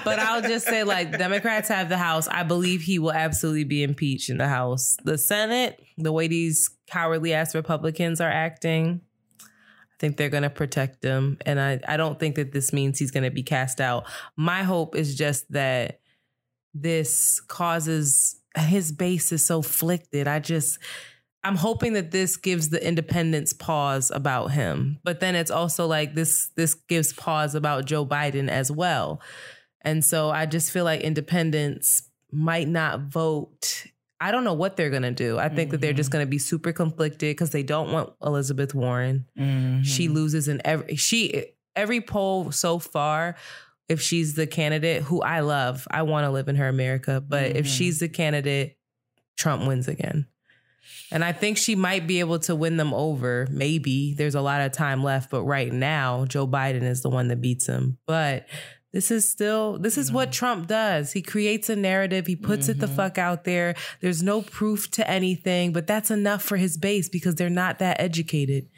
but 0.04 0.18
I'll 0.18 0.42
just 0.42 0.66
say 0.66 0.84
like 0.84 1.16
Democrats 1.16 1.68
have 1.68 1.88
the 1.88 1.96
House. 1.96 2.28
I 2.28 2.42
believe 2.42 2.82
he 2.82 2.99
will 2.99 3.12
absolutely 3.12 3.64
be 3.64 3.82
impeached 3.82 4.28
in 4.28 4.38
the 4.38 4.49
House. 4.49 4.96
The 5.04 5.18
Senate, 5.18 5.82
the 5.96 6.12
way 6.12 6.28
these 6.28 6.70
cowardly 6.87 7.32
ass 7.32 7.54
Republicans 7.54 8.20
are 8.20 8.30
acting, 8.30 9.00
I 9.40 9.96
think 9.99 10.16
they're 10.16 10.28
going 10.28 10.42
to 10.42 10.50
protect 10.50 11.02
him, 11.02 11.38
and 11.46 11.58
I 11.61 11.80
I 11.88 11.96
don't 11.96 12.20
think 12.20 12.37
that 12.37 12.52
this 12.52 12.73
means 12.73 12.99
he's 12.99 13.11
going 13.11 13.25
to 13.25 13.30
be 13.30 13.42
cast 13.42 13.80
out. 13.80 14.04
My 14.36 14.62
hope 14.62 14.95
is 14.97 15.14
just 15.14 15.50
that 15.52 16.00
this 16.75 17.40
causes 17.40 18.36
his 18.56 18.93
base 18.93 19.32
is 19.32 19.45
so 19.45 19.62
flicted. 19.62 20.28
I 20.28 20.38
just. 20.40 20.78
I'm 21.45 21.57
hoping 21.57 21.93
that 21.93 22.11
this 22.11 22.37
gives 22.39 22.71
the 22.71 22.85
independents 22.85 23.52
pause 23.52 24.11
about 24.11 24.52
him. 24.52 24.99
But 25.04 25.21
then 25.21 25.35
it's 25.37 25.50
also 25.50 25.87
like 25.87 26.15
this 26.15 26.49
this 26.57 26.75
gives 26.75 27.13
pause 27.13 27.54
about 27.54 27.85
Joe 27.85 28.07
Biden 28.07 28.49
as 28.49 28.71
well. 28.73 29.21
And 29.83 30.02
so 30.02 30.30
I 30.30 30.47
just 30.47 30.71
feel 30.73 30.85
like 30.85 31.02
independents 31.02 32.02
might 32.33 32.67
not 32.67 33.00
vote. 33.00 33.85
I 34.21 34.30
don't 34.30 34.45
know 34.45 34.54
what 34.54 34.76
they're 34.78 34.89
going 34.89 35.02
to 35.02 35.11
do. 35.11 35.39
I 35.39 35.50
think 35.50 35.71
that 35.73 35.83
they're 35.83 35.93
just 35.93 36.11
going 36.11 36.25
to 36.25 36.30
be 36.30 36.39
super 36.39 36.73
conflicted 36.73 37.30
because 37.37 37.50
they 37.50 37.63
don't 37.63 37.93
want 37.93 38.15
Elizabeth 38.23 38.75
Warren. 38.75 39.26
Mhm. 39.39 39.85
She 39.85 40.09
loses 40.09 40.49
in 40.49 40.63
every 40.65 40.97
she 40.97 41.45
every 41.76 42.00
poll 42.00 42.50
so 42.52 42.78
far 42.78 43.37
if 43.91 44.00
she's 44.00 44.33
the 44.35 44.47
candidate 44.47 45.02
who 45.02 45.21
I 45.21 45.41
love. 45.41 45.87
I 45.91 46.02
want 46.02 46.25
to 46.25 46.30
live 46.30 46.49
in 46.49 46.57
her 46.57 46.69
America, 46.69 47.21
but 47.21 47.54
if 47.57 47.67
Mhm. 47.67 47.76
she's 47.76 47.99
the 47.99 48.09
candidate 48.09 48.78
Trump 49.37 49.67
wins 49.67 49.89
again. 49.89 50.26
And 51.10 51.25
I 51.25 51.32
think 51.32 51.56
she 51.58 51.75
might 51.75 52.06
be 52.06 52.20
able 52.20 52.38
to 52.40 52.54
win 52.54 52.76
them 52.76 52.92
over. 52.94 53.47
Maybe 53.50 54.14
there's 54.14 54.34
a 54.34 54.40
lot 54.40 54.60
of 54.60 54.73
time 54.73 55.02
left, 55.02 55.30
but 55.30 55.42
right 55.44 55.73
now, 55.73 56.25
Joe 56.26 56.47
Biden 56.47 56.82
is 56.82 57.02
the 57.02 57.10
one 57.10 57.28
that 57.28 57.40
beats 57.40 57.66
him. 57.66 57.99
But 58.06 58.47
this 58.92 59.10
is 59.10 59.28
still, 59.28 59.78
this 59.78 59.99
is 59.99 60.12
what 60.12 60.30
Trump 60.30 60.68
does. 60.68 61.12
He 61.12 61.20
creates 61.20 61.68
a 61.68 61.75
narrative, 61.75 62.28
he 62.28 62.36
puts 62.36 62.68
it 62.68 62.78
the 62.78 62.86
Mhm. 62.86 62.94
fuck 62.94 63.18
out 63.18 63.42
there. 63.42 63.75
There's 64.00 64.23
no 64.23 64.40
proof 64.42 64.88
to 64.92 65.10
anything, 65.10 65.73
but 65.73 65.86
that's 65.88 66.12
enough 66.12 66.42
for 66.44 66.56
his 66.56 66.76
base 66.76 67.08
because 67.08 67.34
they're 67.34 67.50
not 67.50 67.80
that 67.80 68.00
educated 68.00 68.68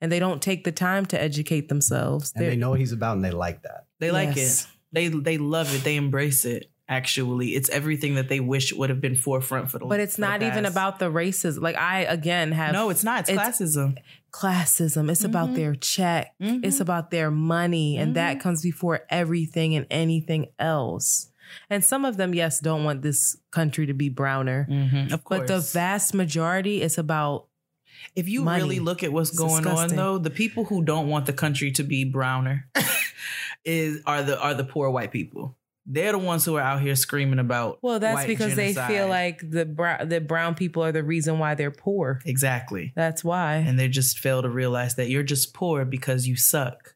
and 0.00 0.10
they 0.10 0.18
don't 0.18 0.40
take 0.40 0.64
the 0.64 0.72
time 0.72 1.04
to 1.06 1.20
educate 1.20 1.68
themselves. 1.68 2.32
And 2.34 2.42
They're- 2.42 2.50
they 2.52 2.56
know 2.56 2.70
what 2.70 2.80
he's 2.80 2.92
about, 2.92 3.16
and 3.16 3.24
they 3.24 3.30
like 3.32 3.62
that. 3.64 3.84
They 4.00 4.10
like 4.10 4.36
it. 4.36 4.66
They 4.92 5.08
they 5.08 5.36
love 5.36 5.74
it. 5.74 5.84
They 5.84 5.96
embrace 5.96 6.44
it. 6.46 6.70
Actually, 6.88 7.48
it's 7.56 7.68
everything 7.70 8.14
that 8.14 8.28
they 8.28 8.38
wish 8.38 8.72
would 8.72 8.90
have 8.90 9.00
been 9.00 9.16
forefront 9.16 9.70
for 9.70 9.78
the. 9.80 9.86
but 9.86 9.98
it's 9.98 10.18
not 10.18 10.40
even 10.42 10.64
about 10.64 11.00
the 11.00 11.06
racism. 11.10 11.60
Like 11.60 11.74
I 11.76 12.02
again 12.02 12.52
have 12.52 12.72
No, 12.72 12.90
it's 12.90 13.02
not. 13.02 13.20
It's, 13.28 13.30
it's- 13.30 13.60
classism. 13.60 13.96
classism. 14.32 15.10
It's 15.10 15.24
about 15.24 15.50
Mhm. 15.50 15.54
their 15.56 15.74
check. 15.74 16.34
Mhm. 16.40 16.64
It's 16.64 16.78
about 16.78 17.10
their 17.10 17.30
money. 17.30 17.96
And 17.96 18.08
Mm-hmm. 18.08 18.14
that 18.14 18.40
comes 18.40 18.62
before 18.62 19.00
everything 19.10 19.74
and 19.74 19.86
anything 19.90 20.46
else. 20.60 21.30
And 21.70 21.84
some 21.84 22.04
of 22.04 22.16
them, 22.18 22.34
yes, 22.34 22.60
don't 22.60 22.84
want 22.84 23.02
this 23.02 23.36
country 23.50 23.86
to 23.86 23.94
be 23.94 24.08
browner. 24.08 24.66
Mhm, 24.70 25.12
Of 25.12 25.24
course, 25.24 25.40
But 25.40 25.48
the 25.48 25.58
vast 25.60 26.14
majority 26.14 26.82
is 26.82 26.98
about 26.98 27.46
if 28.14 28.28
you 28.28 28.42
money. 28.42 28.62
really 28.62 28.78
look 28.78 29.02
at 29.02 29.12
what's 29.12 29.30
It's 29.30 29.38
going 29.38 29.62
disgusting. 29.64 29.90
on, 29.98 30.04
though, 30.04 30.18
the 30.18 30.30
people 30.30 30.64
who 30.66 30.84
don't 30.84 31.08
want 31.08 31.26
the 31.26 31.32
country 31.32 31.70
to 31.72 31.82
be 31.82 32.04
browner 32.04 32.68
is 33.64 34.00
are 34.06 34.22
the 34.22 34.38
are 34.40 34.54
the 34.54 34.64
poor 34.64 34.90
white 34.90 35.10
people. 35.12 35.56
They're 35.86 36.12
the 36.12 36.18
ones 36.18 36.44
who 36.44 36.56
are 36.56 36.60
out 36.62 36.80
here 36.82 36.96
screaming 36.96 37.38
about. 37.38 37.78
well, 37.80 38.00
that's 38.00 38.14
white 38.16 38.26
because 38.26 38.56
they 38.56 38.74
feel 38.74 39.08
like 39.08 39.40
the 39.48 39.64
brown 39.64 40.08
the 40.08 40.20
brown 40.20 40.54
people 40.56 40.82
are 40.84 40.92
the 40.92 41.04
reason 41.04 41.38
why 41.38 41.54
they're 41.54 41.70
poor. 41.70 42.20
exactly, 42.26 42.92
That's 42.96 43.22
why. 43.22 43.56
and 43.56 43.78
they 43.78 43.88
just 43.88 44.18
fail 44.18 44.42
to 44.42 44.48
realize 44.50 44.96
that 44.96 45.08
you're 45.10 45.22
just 45.22 45.54
poor 45.54 45.84
because 45.84 46.26
you 46.26 46.36
suck. 46.36 46.94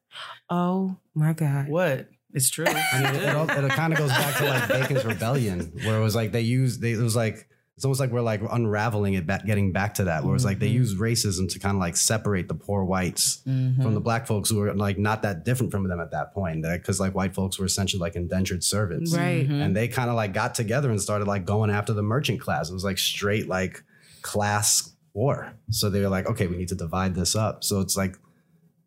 oh 0.48 0.96
my 1.14 1.32
God. 1.32 1.68
What? 1.68 2.08
It's 2.32 2.48
true. 2.48 2.66
I 2.66 3.02
mean, 3.12 3.22
it, 3.22 3.34
all, 3.34 3.50
it 3.50 3.70
kind 3.72 3.92
of 3.92 3.98
goes 3.98 4.10
back 4.10 4.36
to 4.38 4.44
like 4.46 4.68
Bacon's 4.88 5.04
Rebellion, 5.04 5.72
where 5.84 5.98
it 5.98 6.02
was 6.02 6.14
like 6.14 6.30
they 6.30 6.42
used 6.42 6.80
they, 6.80 6.92
it 6.92 6.98
was 6.98 7.16
like 7.16 7.48
it's 7.80 7.84
almost 7.86 7.98
like 7.98 8.10
we're 8.10 8.20
like 8.20 8.42
unraveling 8.50 9.14
it 9.14 9.26
back, 9.26 9.46
getting 9.46 9.72
back 9.72 9.94
to 9.94 10.04
that, 10.04 10.22
where 10.22 10.34
it's 10.34 10.44
like 10.44 10.58
they 10.58 10.68
Mhm. 10.68 10.74
use 10.74 10.94
racism 10.96 11.48
to 11.48 11.58
kind 11.58 11.76
of 11.76 11.80
like 11.80 11.96
separate 11.96 12.46
the 12.46 12.54
poor 12.54 12.84
whites 12.84 13.40
Mhm. 13.48 13.82
from 13.82 13.94
the 13.94 14.00
black 14.02 14.26
folks 14.26 14.50
who 14.50 14.56
were 14.58 14.74
like 14.74 14.98
not 14.98 15.22
that 15.22 15.46
different 15.46 15.72
from 15.72 15.88
them 15.88 15.98
at 15.98 16.10
that 16.10 16.34
point, 16.34 16.60
because 16.62 17.00
like 17.00 17.14
white 17.14 17.32
folks 17.34 17.58
were 17.58 17.64
essentially 17.64 17.98
like 17.98 18.16
indentured 18.16 18.62
servants, 18.62 19.16
Right. 19.16 19.48
Mhm. 19.48 19.62
and 19.62 19.74
they 19.74 19.88
kind 19.88 20.10
of 20.10 20.16
like 20.16 20.34
got 20.34 20.54
together 20.54 20.90
and 20.90 21.00
started 21.00 21.26
like 21.26 21.46
going 21.46 21.70
after 21.70 21.94
the 21.94 22.02
merchant 22.02 22.38
class. 22.38 22.68
It 22.68 22.74
was 22.74 22.84
like 22.84 22.98
straight 22.98 23.48
like 23.48 23.82
class 24.20 24.92
war. 25.14 25.54
So 25.70 25.88
they 25.88 26.02
were 26.02 26.10
like, 26.10 26.26
okay, 26.26 26.48
we 26.48 26.58
need 26.58 26.68
to 26.68 26.74
divide 26.74 27.14
this 27.14 27.34
up. 27.34 27.64
So 27.64 27.80
it's 27.80 27.96
like 27.96 28.18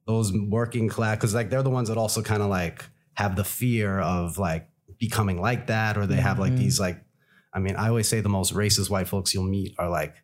those 0.06 0.32
working 0.32 0.88
class, 0.88 1.17
because 1.17 1.34
like 1.34 1.49
they're 1.49 1.63
the 1.63 1.71
ones 1.71 1.89
that 1.89 1.97
also 1.97 2.21
kind 2.21 2.43
of 2.43 2.49
like 2.49 2.86
have 3.15 3.36
the 3.36 3.43
fear 3.43 3.99
of 4.01 4.38
like 4.38 4.67
becoming 4.99 5.41
like 5.41 5.65
that, 5.65 5.97
or 5.97 6.06
they 6.06 6.17
have 6.17 6.38
like 6.38 6.53
Mhm. 6.53 6.58
these 6.60 6.79
like, 6.79 7.03
I 7.53 7.59
mean, 7.59 7.75
I 7.75 7.87
always 7.89 8.07
say 8.07 8.19
the 8.21 8.29
most 8.29 8.53
racist 8.53 8.89
white 8.89 9.07
folks 9.07 9.33
you'll 9.33 9.43
meet 9.43 9.75
are 9.77 9.89
like 9.89 10.15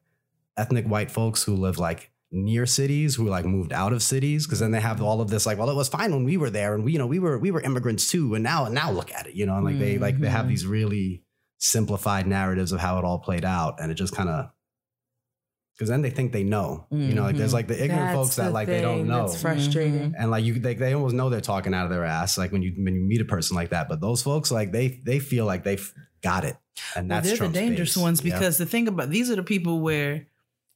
ethnic 0.57 0.85
white 0.85 1.11
folks 1.11 1.43
who 1.43 1.55
live 1.55 1.77
like 1.77 2.11
near 2.31 2.65
cities 2.65 3.15
who 3.15 3.27
like 3.27 3.45
moved 3.45 3.73
out 3.73 3.91
of 3.93 4.03
cities 4.03 4.45
because 4.45 4.59
then 4.59 4.69
they 4.71 4.79
have 4.79 5.01
all 5.01 5.19
of 5.19 5.29
this 5.31 5.45
like 5.47 5.57
well 5.57 5.69
it 5.69 5.75
was 5.75 5.89
fine 5.89 6.11
when 6.11 6.23
we 6.23 6.37
were 6.37 6.51
there 6.51 6.75
and 6.75 6.83
we 6.83 6.91
you 6.91 6.99
know 6.99 7.07
we 7.07 7.17
were 7.17 7.39
we 7.39 7.49
were 7.49 7.61
immigrants 7.61 8.11
too 8.11 8.35
and 8.35 8.43
now 8.43 8.67
now 8.67 8.91
look 8.91 9.11
at 9.11 9.25
it 9.25 9.33
you 9.33 9.47
know 9.47 9.55
and 9.55 9.65
like 9.65 9.79
they 9.79 9.97
like 9.97 10.19
they 10.19 10.29
have 10.29 10.45
Mhm. 10.45 10.49
these 10.49 10.67
really 10.67 11.23
simplified 11.57 12.27
narratives 12.27 12.71
of 12.71 12.79
how 12.79 12.99
it 12.99 13.03
all 13.05 13.17
played 13.17 13.43
out 13.45 13.79
and 13.81 13.91
it 13.91 13.95
just 13.95 14.13
kind 14.15 14.29
of 14.29 14.51
because 15.75 15.89
then 15.89 16.01
they 16.03 16.09
think 16.11 16.31
they 16.31 16.43
know 16.43 16.85
you 16.91 17.13
know 17.15 17.23
like 17.23 17.35
there's 17.35 17.53
like 17.53 17.67
the 17.67 17.81
ignorant 17.83 18.07
That's 18.09 18.15
folks 18.15 18.35
that 18.35 18.45
the 18.45 18.51
like 18.51 18.67
they 18.67 18.81
don't 18.81 19.07
know 19.07 19.27
That's 19.27 19.41
frustrating. 19.41 20.13
and 20.15 20.29
like 20.29 20.43
you 20.43 20.59
they, 20.59 20.75
they 20.75 20.93
almost 20.93 21.15
know 21.15 21.29
they're 21.29 21.41
talking 21.41 21.73
out 21.73 21.85
of 21.85 21.89
their 21.89 22.03
ass 22.05 22.37
like 22.37 22.51
when 22.51 22.61
you 22.61 22.73
when 22.77 22.93
you 22.93 23.01
meet 23.01 23.21
a 23.21 23.25
person 23.25 23.55
like 23.55 23.69
that 23.69 23.87
but 23.89 24.01
those 24.01 24.21
folks 24.21 24.51
like 24.51 24.71
they 24.71 25.01
they 25.03 25.17
feel 25.19 25.45
like 25.45 25.63
they 25.63 25.77
got 26.21 26.43
it, 26.45 26.57
and 26.95 27.09
Well, 27.09 27.17
that's 27.17 27.27
they're 27.27 27.37
Trump's 27.37 27.53
the 27.55 27.59
dangerous 27.59 27.95
base. 27.95 28.01
ones 28.01 28.21
because 28.21 28.57
the 28.57 28.65
thing 28.65 28.87
about 28.87 29.09
these 29.09 29.29
are 29.29 29.35
the 29.35 29.43
people 29.43 29.79
where 29.81 30.27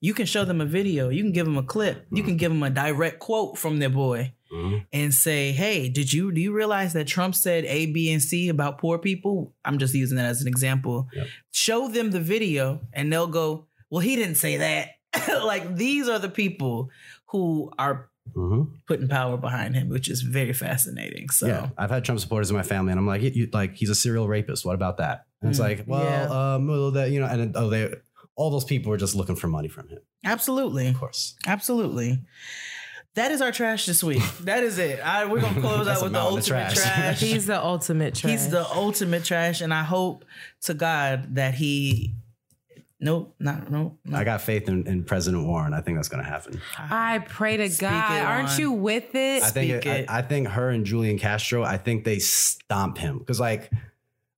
you 0.02 0.14
can 0.14 0.26
show 0.26 0.44
them 0.44 0.60
a 0.62 0.66
video, 0.66 1.10
you 1.10 1.24
can 1.24 1.32
give 1.32 1.46
them 1.46 1.58
a 1.58 1.64
clip, 1.64 2.06
you 2.12 2.24
can 2.24 2.36
give 2.38 2.52
them 2.52 2.62
a 2.64 2.70
direct 2.70 3.20
quote 3.20 3.58
from 3.58 3.80
their 3.80 3.90
boy 3.90 4.34
Mhm. 4.52 4.86
and 4.92 5.14
say, 5.14 5.52
"Hey, 5.54 5.88
did 5.90 6.12
you 6.12 6.32
do 6.32 6.42
you 6.42 6.52
realize 6.54 6.94
that 6.94 7.08
Trump 7.08 7.36
said 7.36 7.64
A, 7.66 7.86
B, 7.88 8.12
and 8.12 8.22
C 8.22 8.50
about 8.50 8.78
poor 8.80 8.98
people?" 8.98 9.54
I'm 9.66 9.78
just 9.80 9.94
using 9.96 10.18
that 10.18 10.26
as 10.26 10.42
an 10.42 10.48
example. 10.48 11.08
Yep. 11.14 11.28
Show 11.52 11.88
them 11.88 12.12
the 12.12 12.20
video, 12.20 12.82
and 12.92 13.12
they'll 13.12 13.28
go, 13.28 13.68
"Well, 13.90 14.02
he 14.02 14.16
didn't 14.16 14.36
say 14.36 14.58
that." 14.58 14.90
like 15.46 15.76
these 15.78 16.08
are 16.10 16.20
the 16.20 16.30
people 16.30 16.90
who 17.28 17.72
are 17.80 18.10
Mhm. 18.36 18.72
putting 18.88 19.08
power 19.08 19.38
behind 19.38 19.76
him, 19.76 19.90
which 19.90 20.10
is 20.10 20.22
very 20.22 20.54
fascinating. 20.54 21.30
So. 21.30 21.48
Yeah, 21.48 21.70
I've 21.78 21.90
had 21.92 22.04
Trump 22.06 22.20
supporters 22.22 22.50
in 22.50 22.56
my 22.56 22.64
family, 22.64 22.92
and 22.92 23.00
I'm 23.00 23.06
like, 23.06 23.22
you, 23.22 23.50
like 23.54 23.76
he's 23.76 23.90
a 23.90 23.96
serial 23.96 24.28
rapist. 24.28 24.66
What 24.66 24.76
about 24.76 24.98
that? 24.98 25.26
And 25.42 25.50
it's 25.52 25.60
Mm, 25.60 25.64
like, 25.64 25.84
well, 25.86 26.04
yeah. 26.04 26.54
um, 26.56 26.68
well, 26.68 26.92
that 26.92 27.12
you 27.12 27.20
know, 27.20 27.28
and 27.28 27.56
oh, 27.56 27.70
they 27.70 27.94
all 28.36 28.50
those 28.50 28.64
people 28.66 28.90
were 28.90 28.98
just 28.98 29.14
looking 29.16 29.36
for 29.36 29.48
money 29.48 29.68
from 29.68 29.88
him. 29.90 30.00
Absolutely. 30.26 30.88
Of 30.88 30.98
course, 31.00 31.36
Absolutely. 31.46 32.22
That 33.16 33.32
is 33.32 33.42
our 33.44 33.52
trash 33.52 33.86
this 33.86 34.04
week. 34.04 34.24
That 34.46 34.64
is 34.64 34.80
it. 34.80 35.00
I, 35.06 35.26
we're 35.26 35.40
gonna 35.42 35.62
close 35.62 35.88
out 35.88 36.02
with 36.02 36.14
the 36.14 36.20
ultimate 36.20 36.46
trash. 36.46 36.74
trash. 36.76 37.20
He's 37.20 37.46
the 37.46 37.64
ultimate 37.64 38.16
trash. 38.16 38.32
He's 38.32 38.50
the 38.50 38.68
ultimate 38.74 39.24
trash, 39.24 39.62
and 39.62 39.72
I 39.72 39.84
hope 39.84 40.26
to 40.62 40.74
God 40.74 41.36
that 41.36 41.54
he. 41.54 42.16
Nope, 43.04 43.36
not 43.38 43.70
nope. 43.70 43.98
nope. 44.06 44.16
I 44.18 44.24
got 44.24 44.42
faith 44.42 44.70
in, 44.70 44.88
in 44.88 45.04
President 45.04 45.46
Warren. 45.46 45.74
I 45.74 45.82
think 45.82 45.98
that's 45.98 46.08
going 46.08 46.24
to 46.24 46.30
happen. 46.30 46.62
I 46.78 47.20
pray 47.20 47.58
to 47.58 47.70
Speak 47.70 47.82
God. 47.90 48.22
Aren't 48.22 48.50
on. 48.52 48.60
you 48.60 48.72
with 48.72 49.14
it? 49.14 49.44
I 49.44 49.50
think 49.50 49.72
Speak 49.72 49.86
it, 49.86 50.00
it. 50.04 50.10
I, 50.10 50.20
I 50.20 50.22
think 50.22 50.48
her 50.48 50.70
and 50.70 50.86
Julian 50.86 51.20
Castro. 51.20 51.64
I 51.64 51.76
think 51.78 52.06
they 52.06 52.20
stomp 52.20 52.98
him 52.98 53.20
because 53.20 53.40
like 53.42 53.70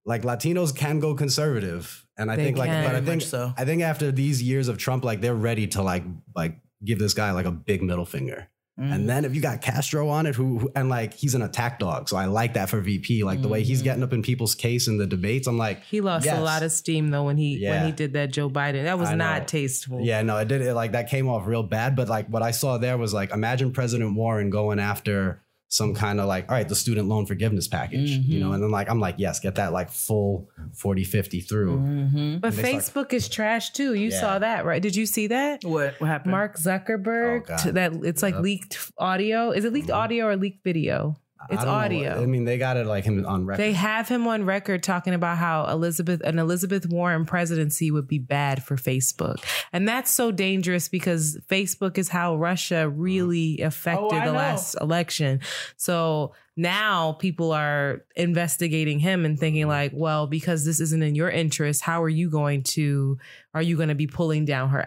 like 0.04 0.24
Latinos 0.24 0.76
can 0.76 1.00
go 1.00 1.14
conservative, 1.14 2.06
and 2.18 2.32
I 2.32 2.36
They 2.36 2.46
think 2.46 2.58
like 2.58 2.70
can. 2.70 2.86
but 2.86 2.96
I 2.96 3.02
think 3.02 3.22
so. 3.22 3.54
I 3.56 3.66
think 3.66 3.84
after 3.84 4.12
these 4.12 4.42
years 4.42 4.68
of 4.68 4.78
Trump, 4.80 5.04
like 5.06 5.22
they're 5.22 5.36
ready 5.36 5.68
to 5.68 5.84
like 5.84 6.04
like 6.36 6.58
give 6.84 6.98
this 6.98 7.14
guy 7.14 7.32
like 7.32 7.46
a 7.46 7.52
big 7.52 7.84
middle 7.84 8.06
finger. 8.06 8.48
Mm. 8.80 8.94
And 8.94 9.10
then 9.10 9.24
if 9.24 9.34
you 9.34 9.42
got 9.42 9.62
Castro 9.62 10.10
on 10.10 10.26
it, 10.26 10.36
who, 10.36 10.60
who 10.60 10.70
and 10.76 10.90
like 10.90 11.14
he's 11.14 11.34
an 11.34 11.42
attack 11.42 11.80
dog, 11.80 12.10
so 12.10 12.18
I 12.18 12.26
like 12.26 12.56
that 12.56 12.70
for 12.70 12.82
VP. 12.82 13.24
Like 13.24 13.42
the 13.42 13.48
way 13.48 13.64
he's 13.64 13.80
Mhm. 13.82 13.84
getting 13.86 14.04
up 14.04 14.12
in 14.12 14.22
people's 14.22 14.54
case 14.54 14.88
in 14.90 14.98
the 14.98 15.08
debates, 15.08 15.48
I'm 15.48 15.58
like, 15.58 15.82
he 15.86 16.02
lost 16.02 16.26
Yes. 16.26 16.38
a 16.38 16.42
lot 16.42 16.62
of 16.62 16.74
steam 16.74 17.10
though 17.10 17.24
when 17.24 17.38
he 17.38 17.66
when 17.66 17.86
he 17.86 17.92
did 17.94 18.12
that 18.14 18.34
Joe 18.34 18.50
Biden. 18.50 18.84
That 18.84 19.00
was 19.00 19.12
not 19.12 19.48
tasteful. 19.48 20.02
yeah, 20.02 20.22
no, 20.24 20.36
it 20.38 20.50
did 20.50 20.62
it 20.62 20.74
like 20.74 20.92
that 20.92 21.10
came 21.10 21.30
off 21.30 21.48
real 21.48 21.64
bad. 21.64 21.96
But 21.96 22.10
like 22.10 22.28
what 22.28 22.44
I 22.44 22.52
saw 22.52 22.78
there 22.78 22.98
was 22.98 23.14
like, 23.14 23.32
imagine 23.32 23.72
President 23.72 24.14
Warren 24.16 24.50
going 24.50 24.80
after 24.80 25.42
some 25.68 25.94
kind 25.96 26.20
of 26.20 26.28
like, 26.28 26.48
all 26.50 26.56
right, 26.56 26.70
the 26.70 26.76
student 26.76 27.08
loan 27.08 27.26
forgiveness 27.26 27.68
package, 27.68 28.12
you 28.12 28.40
know, 28.40 28.50
Mhm. 28.52 28.54
and 28.56 28.64
then 28.64 28.72
like 28.72 28.90
I'm 28.90 29.00
like, 29.00 29.16
yes, 29.18 29.40
get 29.40 29.56
that 29.56 29.74
like 29.74 29.90
full 29.90 30.48
40, 30.74 31.04
50 31.04 31.42
through. 31.42 31.78
Mhm. 31.78 32.42
But 32.42 32.50
And 32.54 32.58
they 32.64 32.80
start- 32.80 33.08
Facebook 33.10 33.14
is 33.14 33.28
trash 33.28 33.72
too. 33.72 33.94
You 33.96 34.10
Yeah. 34.10 34.20
saw 34.22 34.40
that, 34.40 34.64
right? 34.66 34.82
Did 34.82 34.96
you 34.96 35.06
see 35.06 35.28
that? 35.28 35.64
What 35.64 36.00
what 36.00 36.08
happened? 36.08 36.32
Mark 36.32 36.58
Zuckerberg, 36.58 37.42
Oh, 37.50 37.64
God. 37.64 37.74
that 37.76 37.94
it's 38.04 38.22
like 38.24 38.36
Yep. 38.36 38.44
leaked 38.44 38.92
audio. 38.98 39.52
Is 39.52 39.66
it 39.66 39.74
leaked 39.74 39.90
Mhm. 39.90 39.96
audio 39.96 40.28
or 40.28 40.36
leaked 40.38 40.64
video? 40.64 41.16
It's 41.50 41.64
audio. 41.64 42.22
I 42.22 42.26
mean, 42.26 42.46
they 42.46 42.58
got 42.58 42.78
it 42.78 42.86
like 42.86 43.04
him 43.04 43.26
on 43.26 43.46
record. 43.46 43.62
They 43.62 43.74
have 43.74 44.08
him 44.08 44.28
on 44.28 44.46
record 44.46 44.84
talking 44.84 45.14
about 45.14 45.38
how 45.38 45.66
Elizabeth 45.68 46.22
an 46.22 46.40
Elizabeth 46.40 46.88
Warren 46.88 47.26
presidency 47.26 47.92
would 47.92 48.08
be 48.08 48.20
bad 48.20 48.64
for 48.64 48.76
Facebook. 48.76 49.44
And 49.72 49.88
that's 49.88 50.12
so 50.12 50.32
dangerous 50.32 50.90
because 50.90 51.38
Facebook 51.50 51.98
is 51.98 52.10
how 52.10 52.36
Russia 52.36 52.90
really 52.90 53.58
mm-hmm. 53.58 53.64
oh, 53.64 53.68
affected 53.68 54.06
Oh, 54.06 54.20
the 54.20 54.26
know. 54.26 54.34
last 54.34 54.76
election. 54.82 55.42
So 55.78 56.34
now 56.58 57.14
people 57.14 57.52
are 57.52 58.06
investigating 58.16 59.00
him 59.00 59.26
and 59.26 59.38
thinking 59.38 59.68
like, 59.68 59.92
well, 59.94 60.26
because 60.28 60.64
this 60.64 60.80
isn't 60.80 61.04
in 61.04 61.16
your 61.16 61.30
interest, 61.30 61.82
how 61.82 62.02
are 62.02 62.10
you 62.10 62.30
going 62.30 62.64
to 62.64 63.18
are 63.54 63.62
you 63.62 63.78
going 63.78 63.90
to 63.90 63.96
be 63.96 64.08
pulling 64.08 64.46
down 64.46 64.70
her 64.70 64.86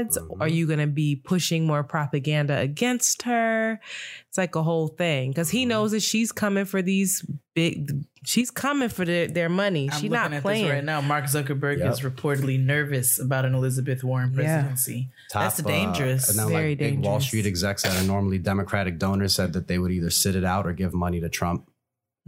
ads? 0.00 0.18
Mhm. 0.18 0.40
Are 0.40 0.48
you 0.48 0.66
going 0.66 0.78
to 0.78 0.86
be 0.86 1.16
pushing 1.16 1.66
more 1.66 1.82
propaganda 1.84 2.56
against 2.58 3.22
her? 3.22 3.80
It's 4.28 4.38
like 4.38 4.54
a 4.54 4.62
whole 4.62 4.88
thing 4.88 5.30
because 5.30 5.50
he 5.50 5.64
Mhm. 5.64 5.68
knows 5.68 5.90
that 5.92 6.00
she's 6.00 6.32
coming 6.32 6.64
for 6.64 6.82
these 6.82 7.24
big. 7.54 8.04
She's 8.24 8.50
coming 8.50 8.88
for 8.90 9.04
their, 9.04 9.28
their 9.28 9.48
money. 9.48 9.88
I'm 9.90 10.00
She's 10.00 10.10
not 10.10 10.32
at 10.32 10.42
playing. 10.42 10.64
this 10.66 10.72
right 10.74 10.84
now. 10.84 11.00
Mark 11.00 11.24
Zuckerberg 11.24 11.78
Yep. 11.78 11.92
is 11.92 12.00
reportedly 12.00 12.62
nervous 12.62 13.18
about 13.18 13.44
an 13.46 13.54
Elizabeth 13.54 14.04
Warren 14.04 14.30
Yeah. 14.30 14.34
presidency. 14.62 15.10
That's 15.32 15.62
dangerous. 15.62 16.28
and 16.28 16.38
then 16.38 16.48
Very 16.48 16.70
like 16.70 16.78
big 16.78 16.98
Wall. 17.04 17.20
Street 17.20 17.46
execs 17.46 17.82
that 17.84 17.98
are 18.00 18.06
normally 18.06 18.38
Democratic 18.38 18.98
donors 18.98 19.34
said 19.34 19.52
that 19.54 19.68
they 19.68 19.78
would 19.78 19.90
either 19.92 20.10
sit 20.10 20.36
it 20.36 20.44
out 20.44 20.66
or 20.66 20.72
give 20.74 20.92
money 20.92 21.20
to 21.20 21.28
Trump. 21.30 21.68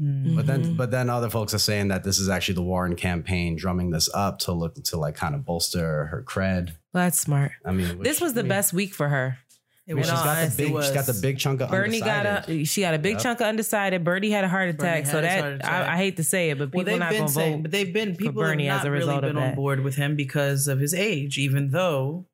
Mm. 0.00 0.34
But 0.34 0.46
then, 0.46 0.64
Mhm. 0.64 0.76
but 0.78 0.90
then 0.90 1.10
other 1.10 1.28
folks 1.28 1.52
are 1.52 1.58
saying 1.58 1.88
that 1.88 2.02
this 2.02 2.18
is 2.18 2.28
actually 2.30 2.54
the 2.54 2.62
Warren 2.62 2.96
campaign 2.96 3.56
drumming 3.56 3.90
this 3.90 4.08
up 4.14 4.38
to 4.40 4.52
look 4.52 4.82
to 4.82 4.96
like 4.96 5.14
kind 5.14 5.34
of 5.34 5.44
bolster 5.44 6.06
her 6.06 6.24
cred. 6.26 6.70
That's 6.92 7.18
smart. 7.18 7.52
I 7.64 7.72
mean, 7.72 7.98
which- 7.98 8.06
this 8.08 8.20
was 8.20 8.34
the 8.34 8.40
I 8.40 8.42
mean, 8.42 8.48
best 8.50 8.72
week 8.72 8.94
for 8.94 9.08
her. 9.08 9.38
It 9.84 9.92
I 9.92 9.94
mean, 9.94 10.00
was 10.02 10.06
she's 10.10 10.14
got 10.14 10.24
the 10.24 10.30
honestly, 10.42 10.64
big, 10.72 10.82
she's 10.84 10.90
got 10.92 11.06
the 11.06 11.18
big 11.20 11.38
chunk 11.38 11.60
of 11.60 11.70
Bernie 11.70 12.00
got 12.00 12.48
a 12.48 12.64
she 12.64 12.82
got 12.82 12.94
a 12.94 12.98
big 13.00 13.14
Yep. 13.14 13.22
chunk 13.22 13.40
of 13.40 13.46
undecided. 13.48 14.04
Bernie 14.04 14.30
had 14.30 14.44
a 14.44 14.48
heart 14.48 14.68
attack, 14.68 15.06
so 15.06 15.20
that 15.20 15.54
attack. 15.54 15.64
I, 15.88 15.94
I 15.94 15.96
hate 15.96 16.18
to 16.18 16.24
say 16.24 16.50
it, 16.50 16.58
but 16.58 16.70
people 16.70 16.84
they've 16.84 17.00
not 17.00 17.10
been 17.10 17.18
gonna 17.22 17.28
saying, 17.32 17.52
vote. 17.56 17.62
but 17.62 17.70
they've 17.72 17.92
been 17.92 18.14
people 18.14 18.42
Bernie 18.42 18.66
have 18.66 18.78
as 18.78 18.84
not 18.84 18.88
a 18.88 18.90
really 18.92 19.00
result 19.06 19.24
of 19.24 19.34
been 19.34 19.42
on 19.42 19.54
board 19.56 19.80
with 19.80 19.96
him 19.96 20.14
because 20.14 20.68
of 20.68 20.78
his 20.78 20.94
age. 20.94 21.36
Even 21.36 21.70
though 21.72 22.26